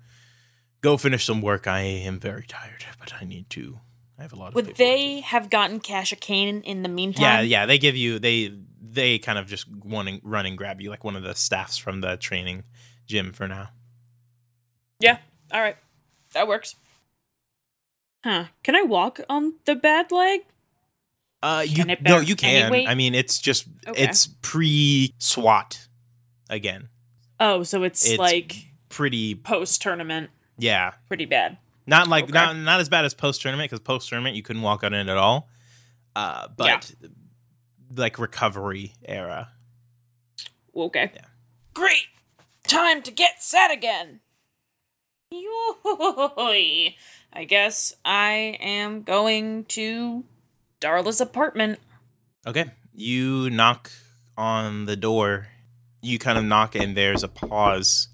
go 0.81 0.97
finish 0.97 1.25
some 1.25 1.43
work. 1.43 1.67
I 1.67 1.81
am 1.81 2.19
very 2.19 2.45
tired, 2.47 2.85
but 2.99 3.13
I 3.21 3.25
need 3.25 3.51
to. 3.51 3.79
I 4.19 4.23
have 4.23 4.33
a 4.33 4.37
lot 4.37 4.49
of. 4.49 4.55
Would 4.55 4.67
paperwork 4.67 4.79
they 4.79 5.21
have 5.21 5.51
gotten 5.51 5.81
Cash 5.81 6.13
a 6.13 6.17
cane 6.17 6.63
in 6.63 6.83
the 6.83 6.89
meantime? 6.89 7.23
Yeah, 7.23 7.41
yeah. 7.41 7.67
They 7.67 7.79
give 7.79 7.97
you 7.97 8.19
they 8.19 8.55
they 8.81 9.19
kind 9.19 9.39
of 9.39 9.47
just 9.47 9.69
want 9.69 10.09
to 10.09 10.21
run 10.23 10.47
and 10.47 10.57
grab 10.57 10.81
you 10.81 10.91
like 10.91 11.05
one 11.05 11.17
of 11.17 11.23
the 11.23 11.35
staffs 11.35 11.77
from 11.77 12.01
the 12.01 12.17
training 12.17 12.65
gym 13.13 13.33
for 13.33 13.47
now. 13.47 13.69
Yeah. 15.01 15.19
All 15.53 15.61
right. 15.61 15.77
That 16.35 16.49
works. 16.49 16.75
Huh. 18.25 18.47
Can 18.63 18.75
I 18.75 18.83
walk 18.83 19.21
on 19.29 19.55
the 19.67 19.75
bad 19.75 20.11
leg? 20.11 20.41
Uh, 21.43 21.65
you 21.67 21.85
Can 21.85 21.97
no, 22.03 22.21
you 22.21 22.37
can. 22.37 22.71
weight? 22.71 22.89
I 22.89 22.95
mean, 22.95 23.15
it's 23.15 23.39
just 23.41 23.67
Okay. 23.87 24.03
it's 24.03 24.29
pre 24.43 25.13
SWAT 25.19 25.89
again. 26.49 26.89
Oh, 27.41 27.65
so 27.65 27.83
it's, 27.83 28.09
It's 28.09 28.19
like 28.19 28.57
Pretty, 28.89 29.35
post 29.35 29.83
tournament. 29.83 30.31
yeah. 30.57 30.93
Pretty 31.09 31.25
bad. 31.27 31.59
Not 31.87 32.07
like 32.07 32.25
Okay. 32.25 32.33
not 32.33 32.57
not 32.57 32.79
as 32.81 32.89
bad 32.89 33.05
as 33.05 33.13
post 33.15 33.43
tournament 33.43 33.69
because 33.71 33.81
post 33.81 34.09
tournament 34.09 34.37
you 34.37 34.43
couldn't 34.43 34.63
walk 34.63 34.85
on 34.85 34.95
it 34.95 35.09
at 35.09 35.17
all. 35.17 35.49
Uh, 36.15 36.47
but 36.57 36.93
like 37.97 38.19
recovery 38.21 38.93
era. 39.05 39.49
Okay. 40.77 41.11
Yeah. 41.15 41.25
Great. 41.75 42.07
Time 42.73 43.03
to 43.03 43.11
get 43.11 43.43
set 43.43 43.71
again. 43.71 44.21
Yoy. 45.31 46.95
I 47.31 47.45
guess 47.45 47.95
I 48.03 48.57
am 48.61 49.03
going 49.03 49.67
to 49.67 50.25
Darla's 50.81 51.21
apartment. 51.21 51.81
Okay. 52.47 52.71
You 52.95 53.51
knock 53.51 53.91
on 54.39 54.87
the 54.87 54.97
door. 54.97 55.49
You 56.01 56.19
kind 56.19 56.39
of 56.39 56.45
knock, 56.45 56.75
and 56.75 56.97
there's 56.97 57.23
a 57.23 57.29
pause. 57.29 58.09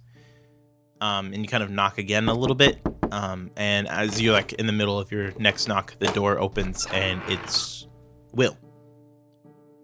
Um, 1.00 1.26
and 1.26 1.36
you 1.36 1.46
kind 1.46 1.62
of 1.62 1.70
knock 1.70 1.98
again 1.98 2.28
a 2.28 2.34
little 2.34 2.56
bit. 2.56 2.80
Um, 3.12 3.52
and 3.56 3.86
as 3.86 4.20
you're 4.20 4.32
like 4.32 4.54
in 4.54 4.66
the 4.66 4.72
middle 4.72 4.98
of 4.98 5.12
your 5.12 5.30
next 5.38 5.68
knock, 5.68 5.96
the 6.00 6.08
door 6.08 6.36
opens, 6.36 6.84
and 6.92 7.22
it's 7.28 7.86
Will, 8.32 8.58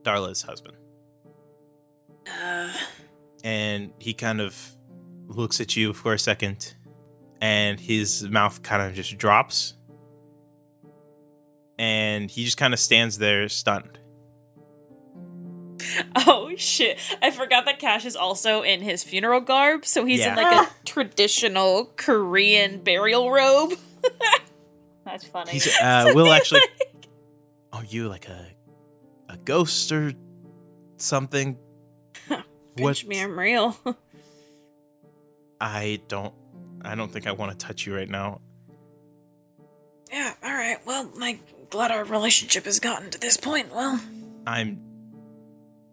Darla's 0.02 0.42
husband. 0.42 0.76
Uh, 2.26 2.72
And 3.44 3.92
he 4.00 4.12
kind 4.14 4.40
of 4.40 4.56
looks 5.28 5.60
at 5.60 5.76
you 5.76 5.92
for 5.92 6.12
a 6.14 6.18
second, 6.18 6.74
and 7.40 7.78
his 7.78 8.22
mouth 8.24 8.62
kind 8.62 8.82
of 8.82 8.94
just 8.94 9.16
drops. 9.18 9.74
And 11.78 12.30
he 12.30 12.44
just 12.44 12.56
kind 12.56 12.72
of 12.74 12.80
stands 12.80 13.18
there 13.18 13.48
stunned. 13.48 13.98
Oh 16.16 16.50
shit. 16.56 16.98
I 17.20 17.30
forgot 17.30 17.66
that 17.66 17.78
Cash 17.78 18.04
is 18.04 18.16
also 18.16 18.62
in 18.62 18.80
his 18.80 19.04
funeral 19.04 19.40
garb, 19.40 19.84
so 19.84 20.04
he's 20.04 20.24
in 20.24 20.34
like 20.34 20.66
a 20.66 20.70
traditional 20.86 21.92
Korean 21.96 22.80
burial 22.80 23.30
robe. 23.30 23.74
That's 25.04 25.24
funny. 25.24 25.52
He's 25.52 25.68
uh, 25.80 26.12
Will 26.14 26.32
actually. 26.32 26.62
are 27.72 27.84
you 27.84 28.08
like 28.08 28.28
a 28.28 28.46
a 29.28 29.36
ghost 29.36 29.92
or 29.92 30.12
something? 30.96 31.58
Pinch 32.76 33.04
me, 33.06 33.20
I'm 33.22 33.38
real. 33.38 33.76
I 35.60 36.00
don't. 36.08 36.34
I 36.82 36.94
don't 36.94 37.10
think 37.10 37.26
I 37.26 37.32
want 37.32 37.58
to 37.58 37.66
touch 37.66 37.86
you 37.86 37.94
right 37.96 38.08
now. 38.08 38.40
yeah, 40.12 40.34
all 40.42 40.52
right. 40.52 40.76
Well, 40.84 41.10
I'm 41.20 41.40
glad 41.70 41.90
our 41.90 42.04
relationship 42.04 42.64
has 42.66 42.78
gotten 42.80 43.10
to 43.10 43.18
this 43.18 43.36
point. 43.36 43.74
Well, 43.74 44.00
I'm. 44.46 44.80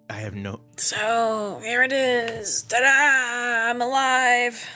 I 0.09 0.15
have 0.15 0.35
no. 0.35 0.59
so 0.75 1.61
here 1.63 1.83
it 1.83 1.93
is. 1.93 2.63
Ta-da! 2.63 3.69
I'm 3.69 3.81
alive. 3.81 4.69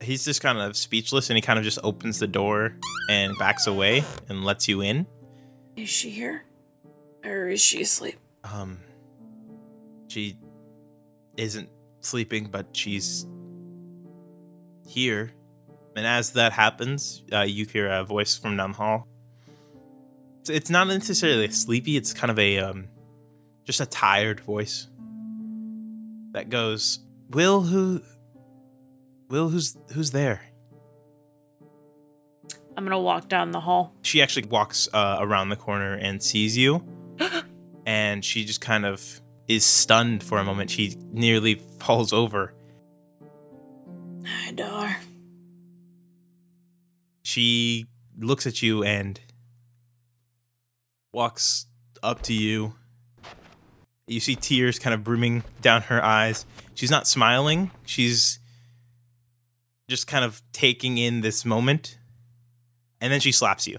He's 0.00 0.24
just 0.24 0.40
kind 0.40 0.58
of 0.58 0.76
speechless, 0.76 1.28
and 1.28 1.36
he 1.36 1.40
kind 1.42 1.58
of 1.58 1.64
just 1.64 1.80
opens 1.82 2.20
the 2.20 2.28
door 2.28 2.76
and 3.10 3.32
backs 3.40 3.66
away 3.66 4.04
and 4.28 4.44
lets 4.44 4.68
you 4.68 4.80
in. 4.80 5.08
Is 5.76 5.88
she 5.88 6.10
here? 6.10 6.44
Or 7.24 7.48
is 7.48 7.60
she 7.60 7.82
asleep? 7.82 8.16
Um, 8.44 8.78
she 10.08 10.38
isn't 11.36 11.68
sleeping, 12.00 12.48
but 12.50 12.66
she's 12.72 13.26
here. 14.86 15.32
And 15.96 16.06
as 16.06 16.32
that 16.32 16.52
happens, 16.52 17.22
uh, 17.32 17.40
you 17.40 17.66
hear 17.66 17.88
a 17.88 18.04
voice 18.04 18.36
from 18.36 18.56
down 18.56 18.72
the 18.72 18.76
hall. 18.76 19.08
It's, 20.40 20.50
it's 20.50 20.70
not 20.70 20.86
necessarily 20.86 21.48
sleepy; 21.50 21.96
it's 21.96 22.12
kind 22.12 22.30
of 22.30 22.38
a 22.38 22.58
um, 22.58 22.88
just 23.64 23.80
a 23.80 23.86
tired 23.86 24.40
voice 24.40 24.88
that 26.32 26.50
goes, 26.50 27.00
"Will 27.30 27.62
who? 27.62 28.02
Will 29.28 29.48
who's 29.48 29.76
who's 29.92 30.12
there?" 30.12 30.42
I'm 32.76 32.84
gonna 32.84 33.00
walk 33.00 33.28
down 33.28 33.50
the 33.50 33.60
hall. 33.60 33.92
She 34.02 34.22
actually 34.22 34.46
walks 34.46 34.88
uh, 34.92 35.16
around 35.18 35.48
the 35.48 35.56
corner 35.56 35.94
and 35.94 36.22
sees 36.22 36.56
you, 36.56 36.84
and 37.86 38.24
she 38.24 38.44
just 38.44 38.60
kind 38.60 38.86
of 38.86 39.20
is 39.48 39.64
stunned 39.64 40.22
for 40.22 40.38
a 40.38 40.44
moment. 40.44 40.70
She 40.70 40.94
nearly 41.10 41.54
falls 41.80 42.12
over. 42.12 42.54
Hi, 44.24 44.52
Dar. 44.52 44.96
She 47.22 47.86
looks 48.18 48.46
at 48.46 48.62
you 48.62 48.84
and 48.84 49.18
walks 51.12 51.66
up 52.02 52.22
to 52.22 52.34
you. 52.34 52.74
You 54.06 54.20
see 54.20 54.36
tears 54.36 54.78
kind 54.78 54.94
of 54.94 55.02
brimming 55.02 55.44
down 55.60 55.82
her 55.82 56.02
eyes. 56.02 56.46
She's 56.74 56.90
not 56.90 57.06
smiling. 57.06 57.70
She's 57.84 58.38
just 59.88 60.06
kind 60.06 60.24
of 60.24 60.42
taking 60.52 60.98
in 60.98 61.22
this 61.22 61.44
moment. 61.44 61.98
And 63.00 63.12
then 63.12 63.20
she 63.20 63.32
slaps 63.32 63.66
you. 63.66 63.78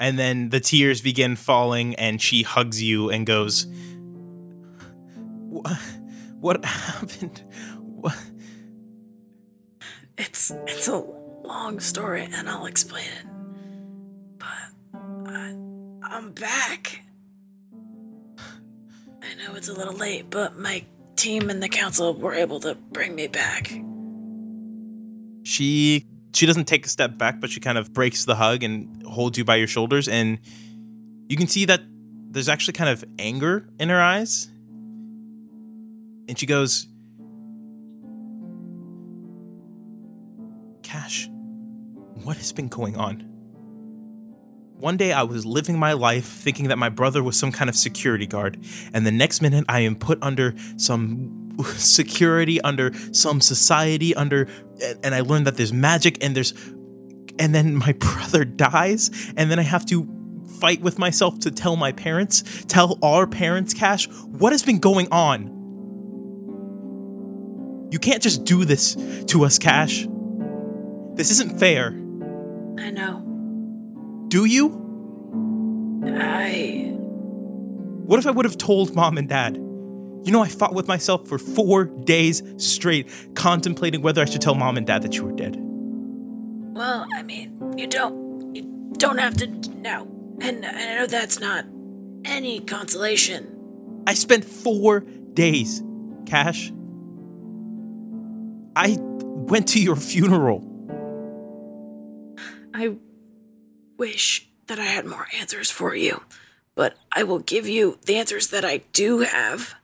And 0.00 0.18
then 0.18 0.48
the 0.48 0.58
tears 0.60 1.00
begin 1.00 1.36
falling, 1.36 1.94
and 1.96 2.20
she 2.20 2.42
hugs 2.42 2.82
you 2.82 3.10
and 3.10 3.26
goes, 3.26 3.66
"Wha- 5.50 5.76
What 6.40 6.64
happened? 6.64 7.42
What? 7.78 8.16
It's 10.18 10.50
it's 10.66 10.88
a 10.88 10.98
long 11.44 11.78
story, 11.80 12.28
and 12.32 12.48
I'll 12.48 12.66
explain 12.66 13.04
it. 13.04 13.26
But 14.38 14.98
I, 15.28 15.54
I'm 16.02 16.32
back. 16.32 17.00
I 19.22 19.34
know 19.46 19.54
it's 19.54 19.68
a 19.68 19.72
little 19.72 19.94
late, 19.94 20.30
but 20.30 20.58
my 20.58 20.84
team 21.16 21.48
and 21.48 21.62
the 21.62 21.68
council 21.68 22.12
were 22.14 22.34
able 22.34 22.58
to 22.60 22.74
bring 22.74 23.14
me 23.14 23.28
back. 23.28 23.72
she 25.44 26.06
she 26.34 26.46
doesn't 26.46 26.66
take 26.66 26.86
a 26.86 26.88
step 26.88 27.18
back 27.18 27.40
but 27.40 27.50
she 27.50 27.60
kind 27.60 27.78
of 27.78 27.92
breaks 27.92 28.24
the 28.24 28.34
hug 28.34 28.62
and 28.62 29.02
holds 29.04 29.38
you 29.38 29.44
by 29.44 29.56
your 29.56 29.66
shoulders. 29.66 30.08
And 30.08 30.38
you 31.28 31.36
can 31.36 31.46
see 31.46 31.64
that 31.66 31.82
there's 32.30 32.48
actually 32.48 32.74
kind 32.74 32.90
of 32.90 33.04
anger 33.18 33.68
in 33.78 33.88
her 33.88 34.00
eyes. 34.00 34.48
And 36.28 36.38
she 36.38 36.46
goes 36.46 36.86
cash 40.82 41.28
what 42.24 42.36
has 42.36 42.52
been 42.52 42.68
going 42.68 42.96
on? 42.96 43.20
One 44.78 44.96
day 44.96 45.12
I 45.12 45.22
was 45.22 45.46
living 45.46 45.78
my 45.78 45.92
life 45.92 46.26
thinking 46.26 46.68
that 46.68 46.78
my 46.78 46.88
brother 46.88 47.22
was 47.22 47.38
some 47.38 47.52
kind 47.52 47.70
of 47.70 47.76
security 47.76 48.26
guard, 48.26 48.58
and 48.92 49.06
the 49.06 49.12
next 49.12 49.40
minute 49.40 49.64
I 49.68 49.80
am 49.80 49.94
put 49.94 50.18
under 50.22 50.54
some 50.76 51.56
security, 51.76 52.60
under 52.62 52.92
some 53.12 53.40
society, 53.40 54.14
under 54.14 54.48
and 55.02 55.14
I 55.14 55.20
learned 55.20 55.46
that 55.46 55.56
there's 55.56 55.72
magic 55.72 56.22
and 56.22 56.34
there's 56.36 56.52
and 57.38 57.54
then 57.54 57.76
my 57.76 57.92
brother 57.98 58.44
dies, 58.44 59.10
and 59.36 59.50
then 59.50 59.58
I 59.58 59.62
have 59.62 59.86
to 59.86 60.08
fight 60.60 60.80
with 60.80 60.98
myself 60.98 61.40
to 61.40 61.50
tell 61.50 61.76
my 61.76 61.92
parents, 61.92 62.64
tell 62.68 62.98
our 63.02 63.26
parents, 63.26 63.74
Cash, 63.74 64.08
what 64.08 64.52
has 64.52 64.62
been 64.62 64.78
going 64.78 65.08
on? 65.10 65.58
You 67.90 67.98
can't 67.98 68.22
just 68.22 68.44
do 68.44 68.64
this 68.64 68.96
to 69.26 69.44
us, 69.44 69.58
Cash. 69.58 70.06
This 71.14 71.30
isn't 71.30 71.58
fair. 71.58 71.88
I 72.78 72.90
know. 72.90 73.22
Do 74.28 74.44
you? 74.46 74.80
I. 76.06 76.94
What 78.06 78.18
if 78.18 78.26
I 78.26 78.30
would 78.30 78.44
have 78.44 78.56
told 78.56 78.94
mom 78.94 79.18
and 79.18 79.28
dad? 79.28 79.58
You 80.24 80.30
know, 80.30 80.42
I 80.42 80.48
fought 80.48 80.74
with 80.74 80.86
myself 80.86 81.26
for 81.26 81.38
four 81.38 81.84
days 81.84 82.42
straight, 82.56 83.10
contemplating 83.34 84.02
whether 84.02 84.22
I 84.22 84.24
should 84.24 84.40
tell 84.40 84.54
mom 84.54 84.76
and 84.76 84.86
dad 84.86 85.02
that 85.02 85.16
you 85.16 85.24
were 85.24 85.32
dead. 85.32 85.56
Well, 85.58 87.06
I 87.12 87.22
mean, 87.22 87.74
you 87.76 87.86
don't. 87.86 88.54
You 88.54 88.92
don't 88.98 89.18
have 89.18 89.36
to 89.38 89.46
know. 89.46 90.06
And 90.40 90.64
I 90.64 90.96
know 90.96 91.06
that's 91.06 91.40
not 91.40 91.64
any 92.24 92.60
consolation. 92.60 94.02
I 94.06 94.14
spent 94.14 94.44
four 94.44 95.00
days, 95.00 95.82
Cash. 96.26 96.72
I 98.74 98.96
went 99.00 99.68
to 99.68 99.82
your 99.82 99.96
funeral. 99.96 100.68
I 102.74 102.96
wish 103.98 104.48
that 104.66 104.78
I 104.78 104.84
had 104.84 105.04
more 105.04 105.26
answers 105.38 105.70
for 105.70 105.94
you, 105.94 106.22
but 106.74 106.96
I 107.12 107.22
will 107.22 107.40
give 107.40 107.68
you 107.68 107.98
the 108.06 108.16
answers 108.16 108.48
that 108.48 108.64
I 108.64 108.78
do 108.92 109.20
have. 109.20 109.74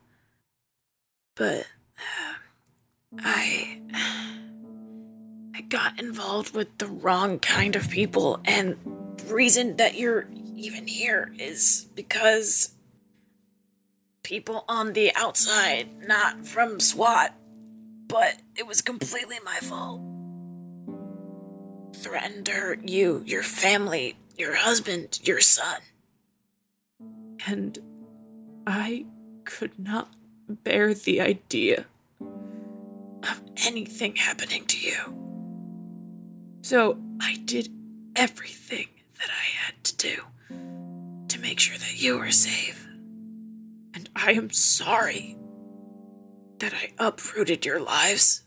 But 1.39 1.67
uh, 1.99 3.21
I 3.21 3.81
I 5.55 5.61
got 5.63 6.01
involved 6.01 6.55
with 6.55 6.79
the 6.79 6.87
wrong 6.87 7.39
kind 7.39 7.77
of 7.77 7.89
people 7.89 8.41
and 8.45 8.77
the 9.17 9.33
reason 9.33 9.77
that 9.77 9.97
you're 9.97 10.27
even 10.57 10.89
here 10.89 11.33
is 11.39 11.87
because 11.95 12.73
people 14.25 14.65
on 14.69 14.93
the 14.93 15.13
outside, 15.15 15.89
not 16.07 16.47
from 16.47 16.81
SWAT, 16.81 17.35
but 18.09 18.37
it 18.57 18.67
was 18.67 18.83
completely 18.83 19.37
my 19.45 19.59
fault 19.59 20.03
threatened 21.95 22.49
her, 22.49 22.79
you, 22.83 23.23
your 23.27 23.43
family, 23.43 24.17
your 24.37 24.55
husband, 24.55 25.19
your 25.23 25.41
son. 25.41 25.81
And 27.47 27.79
I 28.67 29.07
could 29.45 29.79
not 29.79 30.13
bear 30.49 30.95
the 30.95 31.21
idea 31.21 31.87
of 32.21 33.43
anything 33.67 34.17
happening 34.17 34.65
to 34.67 34.79
you. 34.79 34.97
So 36.63 36.99
I 37.21 37.37
did 37.45 37.69
everything 38.17 38.89
that 39.19 39.29
I 39.31 39.67
had 39.67 39.85
to 39.85 39.97
do 39.97 40.23
to 41.29 41.41
make 41.41 41.61
sure 41.61 41.79
that 41.79 42.01
you 42.01 42.19
were 42.19 42.31
safe. 42.31 42.87
And 43.95 44.09
I 44.15 44.33
am 44.33 44.51
sorry 44.51 45.37
that 46.59 46.73
I 46.75 46.93
uprooted 46.99 47.65
your 47.65 47.81
lives 47.81 48.43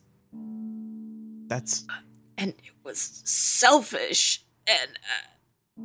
That's 1.48 1.86
and 2.38 2.50
it 2.52 2.74
was 2.84 3.22
selfish 3.24 4.44
and 4.68 5.00
uh, 5.78 5.84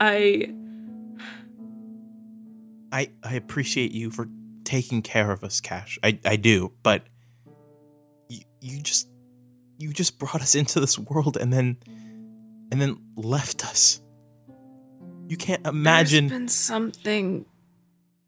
I 0.00 0.54
I 2.92 3.10
I 3.22 3.34
appreciate 3.34 3.92
you 3.92 4.10
for 4.10 4.28
taking 4.68 5.00
care 5.00 5.32
of 5.32 5.42
us, 5.42 5.60
Cash. 5.60 5.98
I 6.02 6.18
I 6.24 6.36
do, 6.36 6.72
but 6.82 7.06
you 8.28 8.40
you 8.60 8.82
just 8.82 9.08
you 9.78 9.92
just 9.92 10.18
brought 10.18 10.42
us 10.42 10.54
into 10.54 10.78
this 10.78 10.98
world 10.98 11.38
and 11.38 11.50
then 11.50 11.78
and 12.70 12.80
then 12.80 12.98
left 13.16 13.64
us. 13.64 14.02
You 15.26 15.38
can't 15.38 15.66
imagine 15.66 16.28
there's 16.28 16.40
been 16.40 16.48
something 16.48 17.46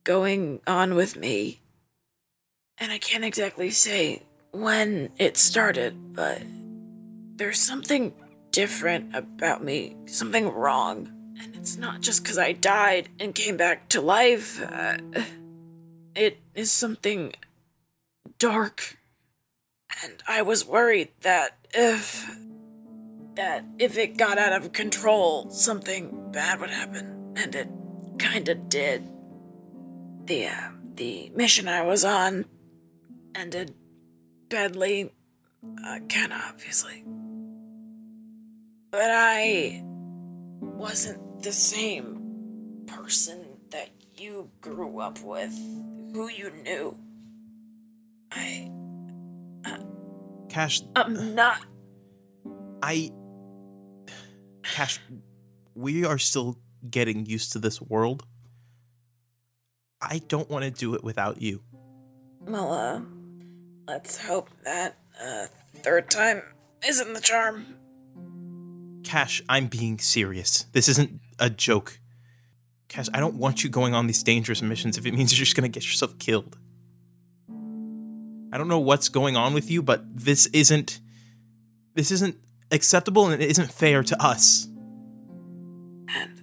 going 0.04 0.60
on 0.66 0.94
with 0.94 1.16
me 1.16 1.60
and 2.78 2.90
I 2.90 2.96
can't 2.96 3.24
exactly 3.24 3.70
say 3.70 4.22
when 4.52 5.10
it 5.18 5.36
started, 5.36 6.14
but 6.14 6.40
there's 7.36 7.58
something 7.58 8.14
different 8.50 9.14
about 9.14 9.62
me, 9.62 9.96
something 10.06 10.48
wrong. 10.48 11.12
And 11.42 11.54
it's 11.54 11.76
not 11.76 12.00
just 12.00 12.22
because 12.22 12.38
I 12.38 12.52
died 12.52 13.10
and 13.20 13.34
came 13.34 13.58
back 13.58 13.90
to 13.90 14.00
life. 14.00 14.62
Uh, 14.62 14.96
it 16.14 16.38
is 16.54 16.70
something 16.72 17.32
dark. 18.38 18.98
And 20.02 20.22
I 20.28 20.42
was 20.42 20.66
worried 20.66 21.10
that 21.22 21.58
if. 21.72 22.28
that 23.36 23.64
if 23.78 23.96
it 23.96 24.18
got 24.18 24.38
out 24.38 24.52
of 24.52 24.72
control, 24.72 25.48
something 25.50 26.30
bad 26.32 26.60
would 26.60 26.70
happen. 26.70 27.34
And 27.36 27.54
it 27.54 27.68
kinda 28.18 28.54
did. 28.54 29.08
The, 30.26 30.48
uh, 30.48 30.70
the 30.94 31.30
mission 31.34 31.66
I 31.68 31.82
was 31.82 32.04
on 32.04 32.44
ended 33.34 33.74
badly. 34.48 35.12
Uh, 35.84 36.00
kinda 36.08 36.38
obviously. 36.48 37.04
But 38.90 39.10
I 39.10 39.82
wasn't 40.60 41.42
the 41.42 41.52
same 41.52 42.84
person 42.86 43.60
that 43.70 43.90
you 44.16 44.50
grew 44.60 44.98
up 44.98 45.22
with, 45.22 45.56
who 46.12 46.28
you 46.28 46.50
knew. 46.62 46.98
I. 48.32 48.70
Cash 50.48 50.82
I'm 50.96 51.34
not. 51.34 51.58
I 52.82 53.10
Cash 54.62 55.00
we 55.74 56.04
are 56.04 56.18
still 56.18 56.58
getting 56.88 57.26
used 57.26 57.52
to 57.52 57.58
this 57.58 57.80
world. 57.80 58.24
I 60.02 60.18
don't 60.28 60.48
want 60.48 60.64
to 60.64 60.70
do 60.70 60.94
it 60.94 61.04
without 61.04 61.40
you. 61.42 61.62
Well, 62.40 62.72
uh. 62.72 63.00
Let's 63.90 64.18
hope 64.24 64.48
that, 64.62 64.98
uh, 65.20 65.46
third 65.78 66.10
time 66.12 66.42
isn't 66.86 67.12
the 67.12 67.20
charm. 67.20 67.74
Cash, 69.02 69.42
I'm 69.48 69.66
being 69.66 69.98
serious. 69.98 70.66
This 70.72 70.88
isn't 70.88 71.20
a 71.40 71.50
joke. 71.50 71.98
Cash, 72.90 73.06
I 73.14 73.20
don't 73.20 73.36
want 73.36 73.62
you 73.62 73.70
going 73.70 73.94
on 73.94 74.08
these 74.08 74.20
dangerous 74.24 74.62
missions 74.62 74.98
if 74.98 75.06
it 75.06 75.14
means 75.14 75.32
you're 75.32 75.44
just 75.44 75.54
gonna 75.54 75.68
get 75.68 75.84
yourself 75.84 76.18
killed. 76.18 76.58
I 78.52 78.58
don't 78.58 78.66
know 78.66 78.80
what's 78.80 79.08
going 79.08 79.36
on 79.36 79.54
with 79.54 79.70
you, 79.70 79.80
but 79.80 80.02
this 80.12 80.46
isn't 80.46 81.00
this 81.94 82.10
isn't 82.10 82.36
acceptable 82.72 83.28
and 83.28 83.40
it 83.40 83.48
isn't 83.48 83.70
fair 83.70 84.02
to 84.02 84.20
us. 84.20 84.66
And 86.08 86.42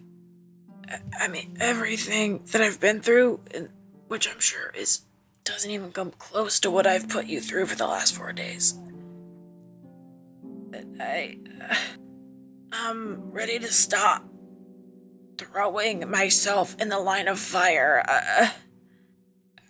I- 1.20 1.28
mean, 1.28 1.58
everything 1.60 2.46
that 2.54 2.62
I've 2.62 2.80
been 2.80 3.02
through, 3.02 3.42
and 3.54 3.68
which 4.08 4.30
I'm 4.30 4.40
sure 4.40 4.70
is 4.70 5.02
doesn't 5.44 5.70
even 5.70 5.92
come 5.92 6.12
close 6.12 6.62
to 6.62 6.72
what 6.72 6.88
I've 6.88 7.10
put 7.10 7.26
you 7.26 7.42
through 7.42 7.66
for 7.66 7.76
the 7.76 7.88
last 7.88 8.16
four 8.16 8.32
days. 8.32 8.74
But 10.44 10.86
I, 10.98 11.40
I'm 12.72 13.32
ready 13.32 13.60
to 13.60 13.68
stop 13.68 14.24
throwing 15.38 16.10
myself 16.10 16.76
in 16.80 16.90
the 16.90 17.00
line 17.00 17.28
of 17.28 17.40
fire. 17.40 18.04
Uh, 18.08 18.50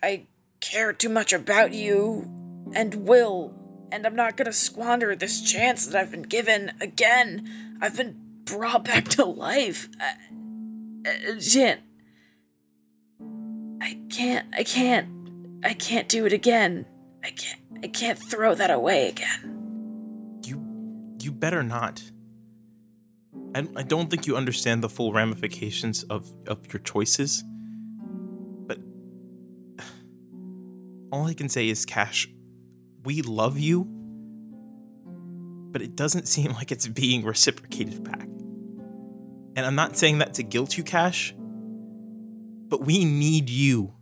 I 0.02 0.28
care 0.60 0.94
too 0.94 1.10
much 1.10 1.34
about 1.34 1.74
you, 1.74 2.30
and 2.74 3.08
will, 3.08 3.54
and 3.92 4.06
I'm 4.06 4.16
not 4.16 4.38
gonna 4.38 4.54
squander 4.54 5.16
this 5.16 5.42
chance 5.42 5.86
that 5.86 6.00
I've 6.00 6.12
been 6.12 6.24
given 6.24 6.74
again. 6.82 7.78
I've 7.82 7.98
been 7.98 8.18
brought 8.46 8.86
back 8.86 9.08
to 9.10 9.26
life. 9.26 9.90
Uh, 10.00 11.10
uh, 11.10 11.36
Jin, 11.40 11.80
I 13.82 14.00
can't, 14.10 14.48
I 14.54 14.64
can't, 14.64 15.10
I 15.64 15.74
can't 15.74 16.10
do 16.10 16.26
it 16.26 16.34
again. 16.34 16.86
I 17.24 17.32
can't, 17.32 17.62
I 17.84 17.88
can't 17.88 18.18
throw 18.20 18.56
that 18.56 18.72
away 18.72 19.10
again. 19.10 20.40
You 20.44 20.64
you 21.20 21.32
better 21.32 21.64
not. 21.64 22.12
I, 23.58 23.84
don't 23.84 24.10
think 24.10 24.28
you 24.28 24.36
understand 24.36 24.84
the 24.84 24.90
full 24.90 25.14
ramifications 25.14 26.04
of, 26.04 26.30
of 26.48 26.72
your 26.72 26.80
choices. 26.82 27.44
But 28.68 28.80
all 31.12 31.26
I 31.26 31.34
can 31.34 31.50
say 31.50 31.70
is, 31.70 31.86
Cash, 31.86 32.30
we 33.04 33.22
love 33.22 33.58
you, 33.58 33.88
but 35.72 35.82
it 35.82 35.96
doesn't 35.96 36.28
seem 36.36 36.52
like 36.54 36.72
it's 36.72 36.88
being 36.88 37.24
reciprocated 37.24 38.04
back. 38.04 38.24
And 39.56 39.66
I'm 39.66 39.76
not 39.76 39.98
saying 39.98 40.20
that 40.20 40.36
to 40.36 40.44
guilt 40.44 40.78
you, 40.78 40.84
Cash, 40.84 41.34
but 41.38 42.86
we 42.86 43.06
need 43.06 43.50
you 43.50 43.94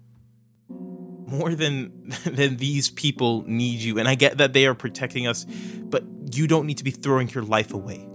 more 1.27 1.55
than 1.55 2.13
than 2.25 2.57
these 2.57 2.89
people 2.89 3.43
need 3.47 3.79
you. 3.79 3.99
And 3.99 4.07
I 4.07 4.15
get 4.15 4.37
that 4.37 4.53
they 4.53 4.65
are 4.65 4.75
protecting 4.75 5.27
us, 5.27 5.45
but 5.45 6.03
you 6.31 6.47
don't 6.47 6.65
need 6.65 6.77
to 6.79 6.83
be 6.83 6.91
throwing 6.91 7.29
your 7.29 7.43
life 7.43 7.73
away 7.73 8.07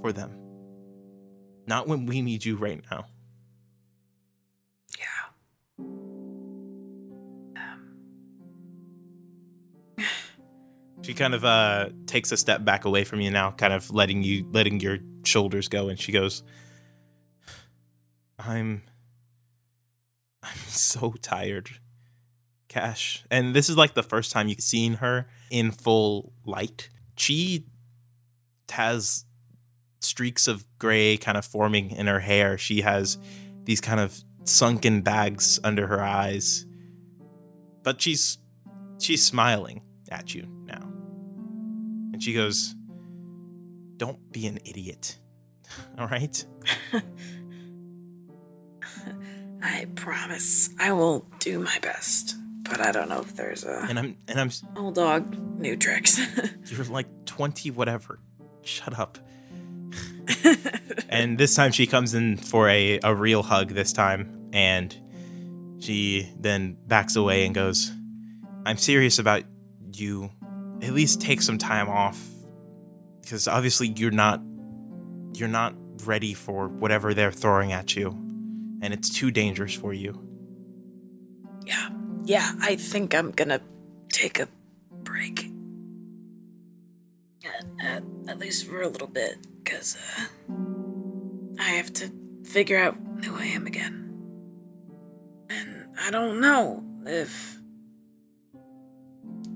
for 0.00 0.12
them. 0.12 0.45
Not 1.66 1.88
when 1.88 2.06
we 2.06 2.22
need 2.22 2.44
you 2.44 2.56
right 2.56 2.82
now. 2.90 3.06
Yeah. 4.98 5.84
Um, 7.56 7.96
She 11.02 11.14
kind 11.14 11.34
of 11.34 11.44
uh 11.44 11.90
takes 12.06 12.32
a 12.32 12.36
step 12.36 12.64
back 12.64 12.84
away 12.84 13.04
from 13.04 13.20
you 13.20 13.30
now, 13.30 13.50
kind 13.52 13.72
of 13.72 13.90
letting 13.90 14.22
you 14.22 14.46
letting 14.50 14.80
your 14.80 14.98
shoulders 15.24 15.68
go 15.68 15.88
and 15.88 15.98
she 15.98 16.10
goes 16.12 16.42
I'm 18.38 18.82
I'm 20.42 20.56
so 20.66 21.14
tired. 21.20 21.70
Cash. 22.68 23.24
And 23.30 23.54
this 23.54 23.68
is 23.68 23.76
like 23.76 23.94
the 23.94 24.02
first 24.02 24.32
time 24.32 24.48
you've 24.48 24.60
seen 24.60 24.94
her 24.94 25.28
in 25.50 25.70
full 25.70 26.32
light. 26.44 26.90
She 27.16 27.64
has 28.70 29.24
streaks 30.06 30.48
of 30.48 30.66
gray 30.78 31.16
kind 31.16 31.36
of 31.36 31.44
forming 31.44 31.90
in 31.90 32.06
her 32.06 32.20
hair. 32.20 32.56
She 32.56 32.80
has 32.82 33.18
these 33.64 33.80
kind 33.80 34.00
of 34.00 34.22
sunken 34.44 35.02
bags 35.02 35.58
under 35.64 35.86
her 35.86 36.02
eyes. 36.02 36.66
But 37.82 38.00
she's 38.00 38.38
she's 38.98 39.24
smiling 39.24 39.82
at 40.10 40.34
you 40.34 40.46
now. 40.64 40.82
And 42.12 42.22
she 42.22 42.32
goes, 42.32 42.74
"Don't 43.96 44.32
be 44.32 44.46
an 44.46 44.58
idiot." 44.64 45.18
All 45.98 46.06
right? 46.06 46.44
I 49.62 49.86
promise 49.94 50.70
I 50.78 50.92
will 50.92 51.26
do 51.40 51.58
my 51.58 51.78
best. 51.80 52.36
But 52.68 52.80
I 52.80 52.90
don't 52.92 53.08
know 53.08 53.20
if 53.20 53.36
there's 53.36 53.64
a 53.64 53.86
And 53.88 53.98
I'm 53.98 54.16
and 54.28 54.40
I'm 54.40 54.50
old 54.76 54.94
dog 54.96 55.36
new 55.58 55.76
tricks. 55.76 56.20
you're 56.66 56.84
like 56.84 57.06
20 57.26 57.70
whatever. 57.70 58.18
Shut 58.62 58.98
up. 58.98 59.18
and 61.08 61.38
this 61.38 61.54
time 61.54 61.72
she 61.72 61.86
comes 61.86 62.14
in 62.14 62.36
for 62.36 62.68
a, 62.68 62.98
a 63.02 63.14
real 63.14 63.42
hug 63.42 63.70
this 63.70 63.92
time 63.92 64.50
and 64.52 64.96
she 65.78 66.32
then 66.38 66.76
backs 66.86 67.16
away 67.16 67.44
and 67.44 67.54
goes 67.54 67.92
i'm 68.64 68.76
serious 68.76 69.18
about 69.18 69.44
you. 70.00 70.30
At 70.82 70.92
least 70.92 71.20
take 71.20 71.42
some 71.42 71.58
time 71.58 71.88
off 71.88 72.22
because 73.22 73.48
obviously 73.48 73.88
you're 73.88 74.10
not 74.10 74.40
you're 75.34 75.48
not 75.48 75.74
ready 76.04 76.34
for 76.34 76.68
whatever 76.68 77.14
they're 77.14 77.32
throwing 77.32 77.72
at 77.72 77.96
you 77.96 78.10
and 78.82 78.92
it's 78.92 79.08
too 79.08 79.30
dangerous 79.30 79.74
for 79.74 79.92
you. 79.92 80.22
Yeah, 81.64 81.88
yeah, 82.24 82.52
I 82.60 82.76
think 82.76 83.14
I'm 83.14 83.30
gonna 83.30 83.60
take 84.12 84.38
a 84.38 84.48
break. 85.02 85.50
At, 87.44 87.64
at, 87.80 88.02
at 88.28 88.38
least 88.38 88.66
for 88.66 88.82
a 88.82 88.88
little 88.88 89.06
bit, 89.06 89.36
because 89.66 89.96
uh, 90.18 90.52
I 91.58 91.70
have 91.70 91.92
to 91.94 92.12
figure 92.44 92.78
out 92.78 92.96
who 93.24 93.36
I 93.36 93.46
am 93.46 93.66
again. 93.66 94.04
And 95.50 95.86
I 96.00 96.10
don't 96.12 96.40
know 96.40 96.84
if 97.04 97.58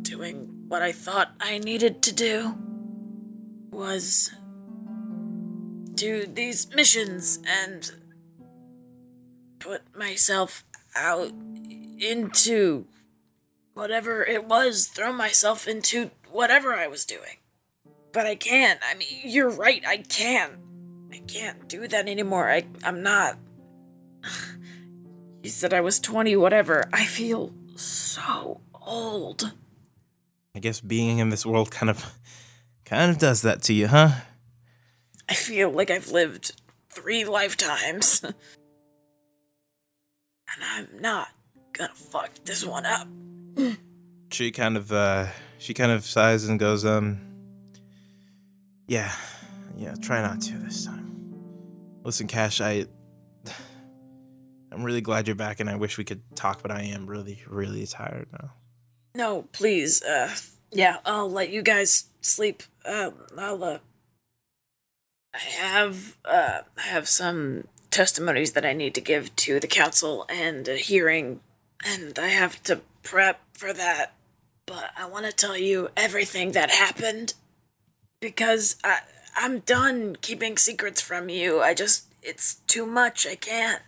doing 0.02 0.64
what 0.66 0.82
I 0.82 0.90
thought 0.90 1.30
I 1.40 1.58
needed 1.58 2.02
to 2.02 2.12
do 2.12 2.58
was 3.70 4.32
do 5.94 6.26
these 6.26 6.74
missions 6.74 7.38
and 7.46 7.92
put 9.60 9.82
myself 9.96 10.64
out 10.96 11.30
into 11.98 12.86
whatever 13.74 14.24
it 14.24 14.46
was, 14.46 14.86
throw 14.86 15.12
myself 15.12 15.68
into 15.68 16.10
whatever 16.30 16.74
I 16.74 16.88
was 16.88 17.04
doing. 17.04 17.39
But 18.12 18.26
I 18.26 18.34
can't. 18.34 18.80
I 18.82 18.94
mean, 18.94 19.08
you're 19.24 19.50
right. 19.50 19.82
I 19.86 19.98
can't. 19.98 20.54
I 21.12 21.18
can't 21.18 21.68
do 21.68 21.86
that 21.88 22.08
anymore. 22.08 22.50
I, 22.50 22.64
I'm 22.84 23.02
not. 23.02 23.38
You 25.42 25.48
said 25.48 25.72
I 25.72 25.80
was 25.80 25.98
20, 26.00 26.36
whatever. 26.36 26.84
I 26.92 27.06
feel 27.06 27.54
so 27.74 28.60
old. 28.74 29.54
i 30.54 30.58
guess 30.58 30.82
being 30.82 31.16
in 31.16 31.30
this 31.30 31.46
world 31.46 31.70
kind 31.70 31.88
of 31.88 32.12
kind 32.84 33.10
of 33.10 33.16
does 33.16 33.40
that 33.40 33.62
to 33.62 33.72
you 33.72 33.86
huh 33.86 34.10
I 35.30 35.34
feel 35.34 35.70
like 35.70 35.90
I've 35.90 36.10
lived 36.10 36.60
three 36.90 37.24
lifetimes. 37.24 38.22
and 38.24 38.34
I'm 40.60 40.88
not 41.00 41.28
gonna 41.72 41.94
fuck 41.94 42.30
this 42.44 42.66
one 42.66 42.84
up. 42.84 43.06
she 44.32 44.50
kind 44.50 44.76
of 44.76 44.90
uh 44.92 45.28
she 45.58 45.72
kind 45.72 45.92
of 45.92 46.04
sighs 46.04 46.44
and 46.44 46.58
goes 46.58 46.84
um 46.84 47.20
yeah 48.90 49.12
yeah 49.76 49.94
try 50.02 50.20
not 50.20 50.40
to 50.40 50.58
this 50.58 50.84
time 50.84 51.06
listen 52.02 52.26
cash 52.26 52.60
i 52.60 52.84
i'm 54.72 54.82
really 54.82 55.00
glad 55.00 55.28
you're 55.28 55.36
back 55.36 55.60
and 55.60 55.70
i 55.70 55.76
wish 55.76 55.96
we 55.96 56.02
could 56.02 56.20
talk 56.34 56.60
but 56.60 56.72
i 56.72 56.82
am 56.82 57.06
really 57.06 57.40
really 57.46 57.86
tired 57.86 58.26
now 58.32 58.50
No, 59.14 59.42
please. 59.52 60.02
Uh, 60.02 60.30
yeah, 60.70 60.98
I'll 61.04 61.30
let 61.30 61.50
you 61.50 61.62
guys 61.62 62.10
sleep. 62.20 62.62
Um, 62.84 63.14
I'll. 63.36 63.62
Uh, 63.64 63.78
I 65.34 65.38
have. 65.38 66.16
Uh, 66.24 66.60
I 66.78 66.82
have 66.82 67.08
some 67.08 67.66
testimonies 67.90 68.52
that 68.52 68.64
I 68.64 68.72
need 68.72 68.94
to 68.94 69.00
give 69.00 69.34
to 69.44 69.58
the 69.58 69.66
council 69.66 70.26
and 70.28 70.68
a 70.68 70.76
hearing, 70.76 71.40
and 71.84 72.18
I 72.20 72.28
have 72.28 72.62
to 72.64 72.82
prep 73.02 73.40
for 73.52 73.72
that. 73.72 74.14
But 74.64 74.92
I 74.96 75.06
want 75.06 75.26
to 75.26 75.32
tell 75.32 75.58
you 75.58 75.88
everything 75.96 76.52
that 76.52 76.70
happened 76.70 77.34
because 78.20 78.76
I 78.84 79.00
I'm 79.36 79.60
done 79.60 80.16
keeping 80.20 80.56
secrets 80.56 81.00
from 81.00 81.28
you. 81.28 81.60
I 81.60 81.74
just 81.74 82.06
it's 82.22 82.56
too 82.66 82.86
much. 82.86 83.26
I 83.26 83.34
can't. 83.36 83.82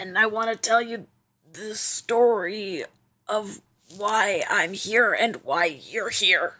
And 0.00 0.16
I 0.18 0.26
want 0.26 0.50
to 0.50 0.56
tell 0.56 0.80
you 0.82 1.06
the 1.52 1.74
story 1.74 2.84
of 3.26 3.60
why 3.96 4.44
I'm 4.48 4.72
here 4.74 5.12
and 5.12 5.36
why 5.36 5.64
you're 5.66 6.10
here. 6.10 6.54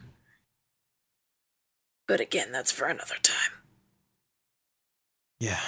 But 2.07 2.21
again, 2.21 2.53
that's 2.53 2.73
for 2.73 2.87
another 2.87 3.17
time. 3.23 3.53
yeah 5.41 5.61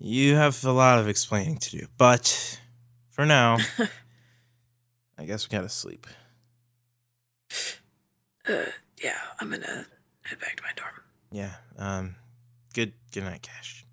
you 0.00 0.36
have 0.36 0.64
a 0.64 0.70
lot 0.70 0.98
of 1.00 1.08
explaining 1.08 1.56
to 1.58 1.70
do 1.78 1.86
but 1.96 2.60
for 3.10 3.26
now 3.26 3.56
i 5.18 5.24
guess 5.24 5.48
we 5.48 5.50
gotta 5.56 5.68
sleep 5.68 6.06
Uh, 8.48 8.64
yeah, 9.02 9.18
I'm 9.40 9.50
gonna 9.50 9.86
head 10.28 10.38
back 10.40 10.56
to 10.56 10.62
my 10.62 10.70
dorm. 10.76 11.02
yeah 11.30 11.52
um 11.78 12.14
good 12.74 12.92
good 13.12 13.24
night 13.24 13.42
cash 13.42 13.84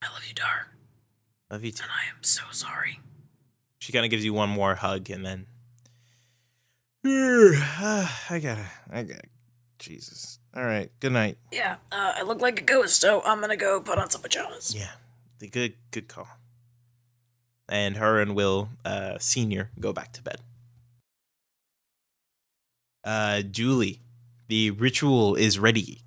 I 0.00 0.06
love 0.12 0.22
you, 0.28 0.34
Dar, 0.34 0.68
love 1.50 1.64
you 1.64 1.72
too 1.72 1.82
and 1.82 1.90
I 1.90 2.08
am 2.16 2.22
so 2.22 2.42
sorry. 2.52 3.00
She 3.80 3.92
kind 3.92 4.04
of 4.04 4.10
gives 4.10 4.24
you 4.24 4.32
one 4.32 4.48
more 4.48 4.76
hug 4.76 5.10
and 5.10 5.24
then. 5.26 5.46
I 7.04 8.38
gotta, 8.40 8.66
I 8.90 9.02
gotta. 9.02 9.22
Jesus. 9.78 10.38
All 10.54 10.64
right. 10.64 10.90
Good 11.00 11.12
night. 11.12 11.38
Yeah, 11.52 11.76
uh, 11.90 12.12
I 12.16 12.22
look 12.22 12.40
like 12.40 12.60
a 12.60 12.64
ghost, 12.64 13.00
so 13.00 13.22
I'm 13.24 13.40
gonna 13.40 13.56
go 13.56 13.80
put 13.80 13.98
on 13.98 14.10
some 14.10 14.22
pajamas. 14.22 14.74
Yeah. 14.74 14.90
The 15.38 15.48
good, 15.48 15.74
good 15.90 16.08
call. 16.08 16.28
And 17.68 17.96
her 17.96 18.20
and 18.20 18.34
Will, 18.34 18.70
uh, 18.84 19.18
senior, 19.18 19.70
go 19.78 19.92
back 19.92 20.12
to 20.14 20.22
bed. 20.22 20.40
Uh, 23.04 23.42
Julie, 23.42 24.00
the 24.48 24.70
ritual 24.72 25.34
is 25.34 25.58
ready. 25.58 26.02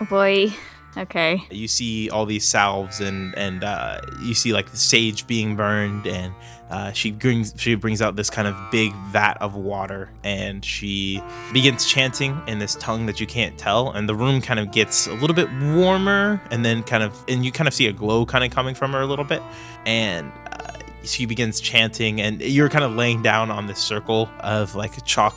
Oh 0.00 0.06
boy. 0.06 0.54
Okay. 0.96 1.44
You 1.50 1.68
see 1.68 2.10
all 2.10 2.26
these 2.26 2.46
salves 2.46 3.00
and 3.00 3.34
and 3.36 3.62
uh, 3.62 4.00
you 4.22 4.34
see 4.34 4.52
like 4.52 4.70
the 4.70 4.76
sage 4.76 5.26
being 5.26 5.54
burned, 5.54 6.06
and 6.06 6.34
uh, 6.68 6.90
she 6.92 7.12
brings 7.12 7.54
she 7.56 7.74
brings 7.76 8.02
out 8.02 8.16
this 8.16 8.28
kind 8.28 8.48
of 8.48 8.56
big 8.72 8.92
vat 9.12 9.36
of 9.40 9.54
water, 9.54 10.10
and 10.24 10.64
she 10.64 11.22
begins 11.52 11.86
chanting 11.86 12.40
in 12.48 12.58
this 12.58 12.74
tongue 12.76 13.06
that 13.06 13.20
you 13.20 13.26
can't 13.26 13.56
tell, 13.56 13.90
and 13.92 14.08
the 14.08 14.14
room 14.14 14.40
kind 14.40 14.58
of 14.58 14.72
gets 14.72 15.06
a 15.06 15.14
little 15.14 15.34
bit 15.36 15.48
warmer, 15.52 16.42
and 16.50 16.64
then 16.64 16.82
kind 16.82 17.04
of 17.04 17.16
and 17.28 17.44
you 17.44 17.52
kind 17.52 17.68
of 17.68 17.74
see 17.74 17.86
a 17.86 17.92
glow 17.92 18.26
kind 18.26 18.42
of 18.42 18.50
coming 18.50 18.74
from 18.74 18.92
her 18.92 19.00
a 19.00 19.06
little 19.06 19.24
bit, 19.24 19.42
and. 19.86 20.32
Uh, 20.52 20.66
she 21.02 21.24
begins 21.24 21.60
chanting, 21.60 22.20
and 22.20 22.42
you're 22.42 22.68
kind 22.68 22.84
of 22.84 22.92
laying 22.92 23.22
down 23.22 23.50
on 23.50 23.66
this 23.66 23.78
circle 23.78 24.28
of 24.40 24.74
like 24.74 25.02
chalk 25.06 25.34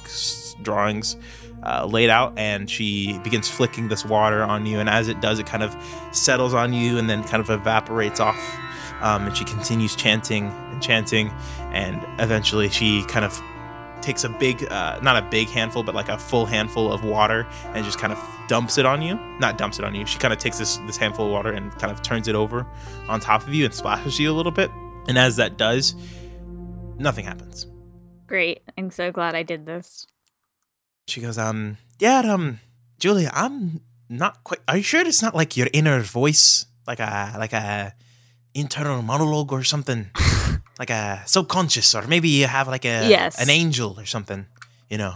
drawings 0.61 1.15
uh, 1.65 1.85
laid 1.85 2.10
out 2.10 2.34
and 2.38 2.69
she 2.69 3.18
begins 3.19 3.49
flicking 3.49 3.88
this 3.88 4.06
water 4.06 4.44
on 4.44 4.65
you 4.65 4.80
and 4.80 4.90
as 4.90 5.07
it 5.07 5.19
does 5.22 5.40
it 5.40 5.45
kind 5.45 5.64
of 5.64 5.76
settles 6.11 6.53
on 6.53 6.73
you 6.73 6.98
and 6.98 7.10
then 7.10 7.23
kind 7.23 7.41
of 7.41 7.49
evaporates 7.49 8.19
off 8.19 8.38
um, 9.02 9.27
and 9.27 9.35
she 9.35 9.45
continues 9.45 9.95
chanting 9.95 10.48
and 10.72 10.81
chanting 10.81 11.30
and 11.72 12.06
eventually 12.19 12.69
she 12.69 13.03
kind 13.06 13.26
of 13.26 13.41
takes 14.02 14.23
a 14.26 14.30
big 14.30 14.64
uh, 14.65 14.99
not 15.02 15.15
a 15.15 15.26
big 15.30 15.48
handful 15.48 15.81
but 15.81 15.95
like 15.95 16.10
a 16.10 16.18
full 16.18 16.45
handful 16.45 16.91
of 16.91 17.06
water 17.06 17.48
and 17.73 17.85
just 17.85 17.99
kind 17.99 18.11
of 18.11 18.19
dumps 18.48 18.77
it 18.77 18.85
on 18.85 19.02
you 19.02 19.15
not 19.40 19.57
dumps 19.57 19.80
it 19.80 19.85
on 19.85 19.95
you 19.95 20.06
she 20.06 20.19
kind 20.19 20.34
of 20.34 20.40
takes 20.40 20.57
this 20.57 20.77
this 20.85 20.98
handful 20.98 21.26
of 21.26 21.31
water 21.31 21.52
and 21.52 21.72
kind 21.80 21.91
of 21.91 22.02
turns 22.02 22.27
it 22.27 22.35
over 22.35 22.65
on 23.07 23.19
top 23.19 23.48
of 23.48 23.53
you 23.53 23.64
and 23.64 23.73
splashes 23.73 24.19
you 24.19 24.30
a 24.30 24.35
little 24.35 24.52
bit 24.52 24.69
and 25.07 25.18
as 25.18 25.38
that 25.38 25.57
does 25.57 25.95
nothing 26.98 27.23
happens 27.23 27.68
Great. 28.34 28.64
I'm 28.77 28.90
so 28.90 29.11
glad 29.11 29.35
I 29.35 29.44
did 29.44 29.68
this. 29.68 30.07
She 31.07 31.21
goes, 31.21 31.38
um, 31.38 31.77
yeah, 31.99 32.19
um, 32.19 32.59
Julia, 32.99 33.30
I'm 33.34 33.81
not 34.09 34.43
quite. 34.43 34.59
Are 34.67 34.77
you 34.77 34.84
sure 34.84 35.01
it's 35.05 35.21
not 35.21 35.35
like 35.35 35.57
your 35.57 35.67
inner 35.73 35.99
voice, 35.99 36.65
like 36.88 36.99
a 36.99 37.35
like 37.38 37.53
a 37.53 37.93
internal 38.53 39.01
monologue 39.01 39.51
or 39.51 39.63
something, 39.63 40.09
like 40.80 40.89
a 40.89 41.21
subconscious, 41.25 41.93
or 41.95 42.07
maybe 42.07 42.30
you 42.30 42.47
have 42.47 42.67
like 42.67 42.85
a 42.85 43.09
Yes. 43.09 43.39
an 43.41 43.49
angel 43.49 43.99
or 43.99 44.05
something, 44.05 44.45
you 44.89 44.97
know, 44.97 45.15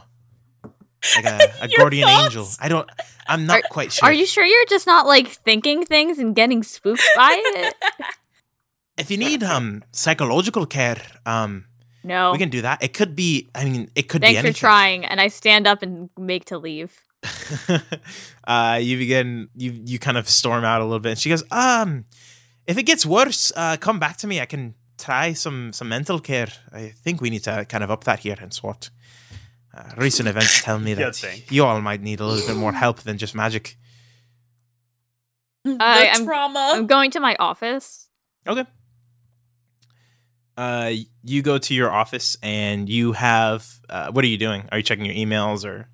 like 1.16 1.26
a, 1.26 1.54
a 1.62 1.68
guardian 1.70 2.10
angel. 2.10 2.48
I 2.60 2.68
don't. 2.68 2.90
I'm 3.28 3.46
not 3.46 3.64
quite 3.70 3.92
sure. 3.94 4.08
Are 4.10 4.14
you 4.14 4.26
sure 4.26 4.46
you're 4.46 4.66
just 4.70 4.88
not 4.88 5.06
like 5.08 5.28
thinking 5.28 5.86
things 5.86 6.20
and 6.20 6.36
getting 6.36 6.64
spooked 6.64 7.04
by 7.16 7.32
it? 7.56 7.76
if 8.98 9.10
you 9.12 9.18
need 9.18 9.44
um 9.44 9.84
psychological 9.94 10.66
care, 10.66 11.02
um, 11.26 11.66
No. 12.04 12.32
We 12.32 12.38
can 12.38 12.50
do 12.50 12.62
that. 12.62 12.84
It 12.84 12.94
could 12.94 13.16
be. 13.16 13.50
I 13.54 13.66
mean, 13.66 13.90
it 13.96 14.04
could 14.10 14.22
Thanks 14.22 14.38
be 14.38 14.42
for 14.42 14.48
anything. 14.48 14.60
trying. 14.60 15.06
And 15.06 15.20
I 15.20 15.28
stand 15.28 15.68
up 15.68 15.82
and 15.82 16.10
make 16.18 16.46
to 16.46 16.58
leave. 16.58 16.98
uh, 18.48 18.80
you 18.82 18.98
begin. 18.98 19.50
You 19.56 19.72
you 19.86 20.00
kind 20.00 20.18
of 20.18 20.30
storm 20.30 20.64
out 20.64 20.82
a 20.82 20.86
little 20.86 21.00
bit, 21.00 21.10
and 21.12 21.20
she 21.20 21.30
goes, 21.30 21.44
"Um, 21.52 22.06
if 22.66 22.78
it 22.78 22.84
gets 22.84 23.06
worse, 23.06 23.52
uh, 23.56 23.78
come 23.78 24.00
back 24.00 24.18
to 24.18 24.28
me. 24.28 24.40
I 24.40 24.46
can 24.46 24.76
try 24.98 25.34
some 25.34 25.74
some 25.74 25.90
mental 25.90 26.20
care. 26.20 26.48
I 26.72 26.90
think 26.90 27.20
we 27.22 27.30
need 27.30 27.44
to 27.44 27.66
kind 27.66 27.84
of 27.84 27.92
up 27.92 28.04
that 28.06 28.20
here 28.20 28.38
and 28.40 28.54
SWAT. 28.54 28.90
Uh, 29.76 29.84
recent 29.98 30.28
events 30.30 30.62
tell 30.64 30.80
me 30.80 30.94
that 30.94 31.52
you 31.52 31.66
all 31.66 31.82
might 31.82 32.02
need 32.02 32.20
a 32.20 32.26
little 32.26 32.48
bit 32.48 32.56
more 32.58 32.74
help 32.74 33.02
than 33.02 33.18
just 33.18 33.36
magic. 33.36 33.78
the 35.64 35.78
I'm- 35.80 36.26
trauma. 36.26 36.74
I'm 36.76 36.88
going 36.88 37.12
to 37.12 37.20
my 37.20 37.36
office. 37.40 38.08
Okay. 38.48 38.66
Uh, 40.58 40.94
you 41.24 41.42
go 41.44 41.60
to 41.60 41.74
your 41.74 41.92
office 41.92 42.38
and 42.42 42.90
you 42.90 43.14
have. 43.14 43.68
Uh, 43.88 44.12
what 44.12 44.26
are 44.26 44.28
you 44.28 44.38
doing? 44.38 44.68
Are 44.72 44.80
you 44.80 44.84
checking 44.84 45.06
your 45.06 45.16
emails 45.16 45.64
or? 45.64 45.88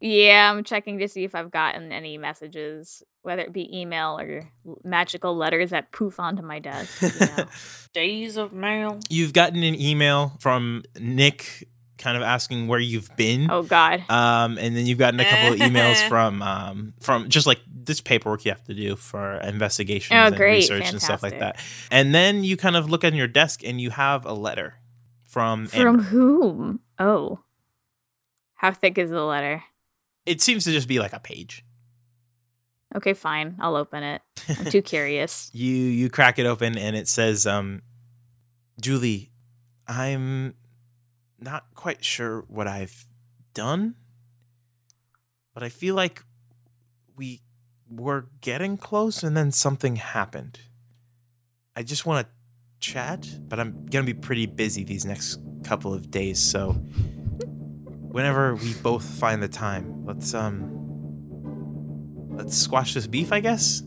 Yeah, 0.00 0.50
I'm 0.50 0.64
checking 0.64 0.98
to 0.98 1.06
see 1.08 1.22
if 1.22 1.34
I've 1.34 1.50
gotten 1.52 1.92
any 1.92 2.18
messages, 2.18 3.04
whether 3.22 3.42
it 3.42 3.52
be 3.52 3.68
email 3.80 4.18
or 4.18 4.50
magical 4.82 5.36
letters 5.36 5.70
that 5.70 5.92
poof 5.92 6.18
onto 6.18 6.42
my 6.42 6.58
desk. 6.58 7.02
You 7.02 7.26
know. 7.26 7.44
Days 7.92 8.36
of 8.36 8.52
mail. 8.52 8.98
You've 9.10 9.32
gotten 9.32 9.62
an 9.62 9.80
email 9.80 10.32
from 10.40 10.82
Nick, 10.98 11.68
kind 12.02 12.16
of 12.16 12.22
asking 12.22 12.66
where 12.68 12.78
you've 12.80 13.08
been. 13.16 13.50
oh 13.50 13.62
God. 13.62 14.04
Um, 14.10 14.58
and 14.58 14.76
then 14.76 14.84
you've 14.86 14.98
gotten 14.98 15.20
a 15.20 15.24
couple 15.24 15.52
of 15.54 15.58
emails 15.60 16.06
from 16.08 16.42
um 16.42 16.94
from 17.00 17.28
just 17.28 17.46
like 17.46 17.60
this 17.66 18.00
paperwork 18.00 18.44
you 18.44 18.50
have 18.50 18.64
to 18.64 18.74
do 18.74 18.96
for 18.96 19.34
investigations 19.40 20.12
Oh, 20.12 20.26
and 20.26 20.36
great. 20.36 20.56
research 20.56 20.90
and 20.90 21.00
stuff 21.00 21.22
like 21.22 21.38
that. 21.38 21.56
And 21.90 22.14
then 22.14 22.44
you 22.44 22.56
kind 22.56 22.76
of 22.76 22.90
look 22.90 23.04
on 23.04 23.14
your 23.14 23.26
desk 23.28 23.62
and 23.64 23.80
you 23.80 23.90
have 23.90 24.26
a 24.26 24.32
letter 24.32 24.74
from 25.24 25.66
From 25.66 25.80
Amber. 25.88 26.02
whom? 26.02 26.80
Oh. 26.98 27.40
How 28.54 28.70
thick 28.70 28.98
is 28.98 29.10
the 29.10 29.22
letter? 29.24 29.62
It 30.26 30.40
seems 30.40 30.64
to 30.64 30.70
just 30.72 30.86
be 30.86 30.98
like 31.00 31.12
a 31.12 31.18
page. 31.20 31.64
Okay, 32.94 33.14
fine. 33.14 33.56
I'll 33.58 33.74
open 33.76 34.02
it. 34.02 34.22
I'm 34.48 34.66
too 34.66 34.82
curious. 34.82 35.50
You 35.54 35.74
you 35.74 36.10
crack 36.10 36.38
it 36.38 36.46
open 36.46 36.76
and 36.78 36.94
it 36.94 37.08
says, 37.08 37.46
um, 37.46 37.82
Julie, 38.80 39.30
I'm 39.88 40.54
not 41.42 41.66
quite 41.74 42.04
sure 42.04 42.44
what 42.48 42.66
I've 42.66 43.06
done, 43.54 43.96
but 45.54 45.62
I 45.62 45.68
feel 45.68 45.94
like 45.94 46.24
we 47.16 47.42
were 47.90 48.28
getting 48.40 48.76
close 48.76 49.22
and 49.22 49.36
then 49.36 49.50
something 49.52 49.96
happened. 49.96 50.60
I 51.76 51.82
just 51.82 52.06
want 52.06 52.26
to 52.26 52.32
chat, 52.80 53.28
but 53.48 53.60
I'm 53.60 53.86
gonna 53.86 54.04
be 54.04 54.14
pretty 54.14 54.46
busy 54.46 54.84
these 54.84 55.04
next 55.04 55.38
couple 55.62 55.92
of 55.94 56.10
days, 56.10 56.40
so 56.40 56.72
whenever 58.12 58.54
we 58.56 58.74
both 58.74 59.04
find 59.04 59.42
the 59.42 59.48
time, 59.48 60.04
let's 60.04 60.34
um 60.34 60.68
let's 62.36 62.56
squash 62.56 62.94
this 62.94 63.06
beef, 63.06 63.32
I 63.32 63.40
guess. 63.40 63.82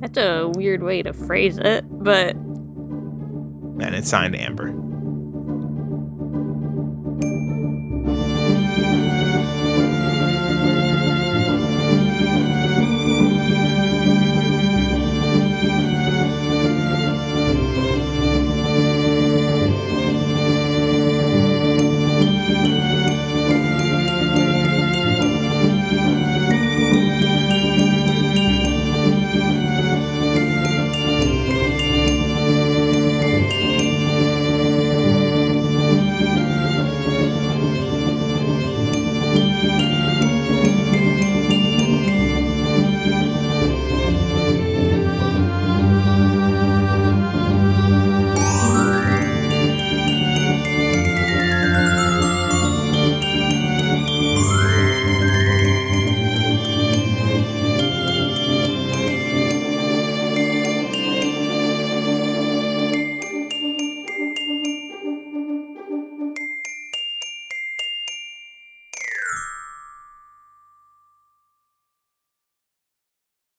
That's 0.00 0.18
a 0.18 0.48
weird 0.48 0.82
way 0.82 1.02
to 1.02 1.12
phrase 1.12 1.58
it, 1.58 1.84
but 1.88 2.34
And 2.34 3.94
it's 3.94 4.08
signed 4.10 4.36
Amber. 4.36 4.72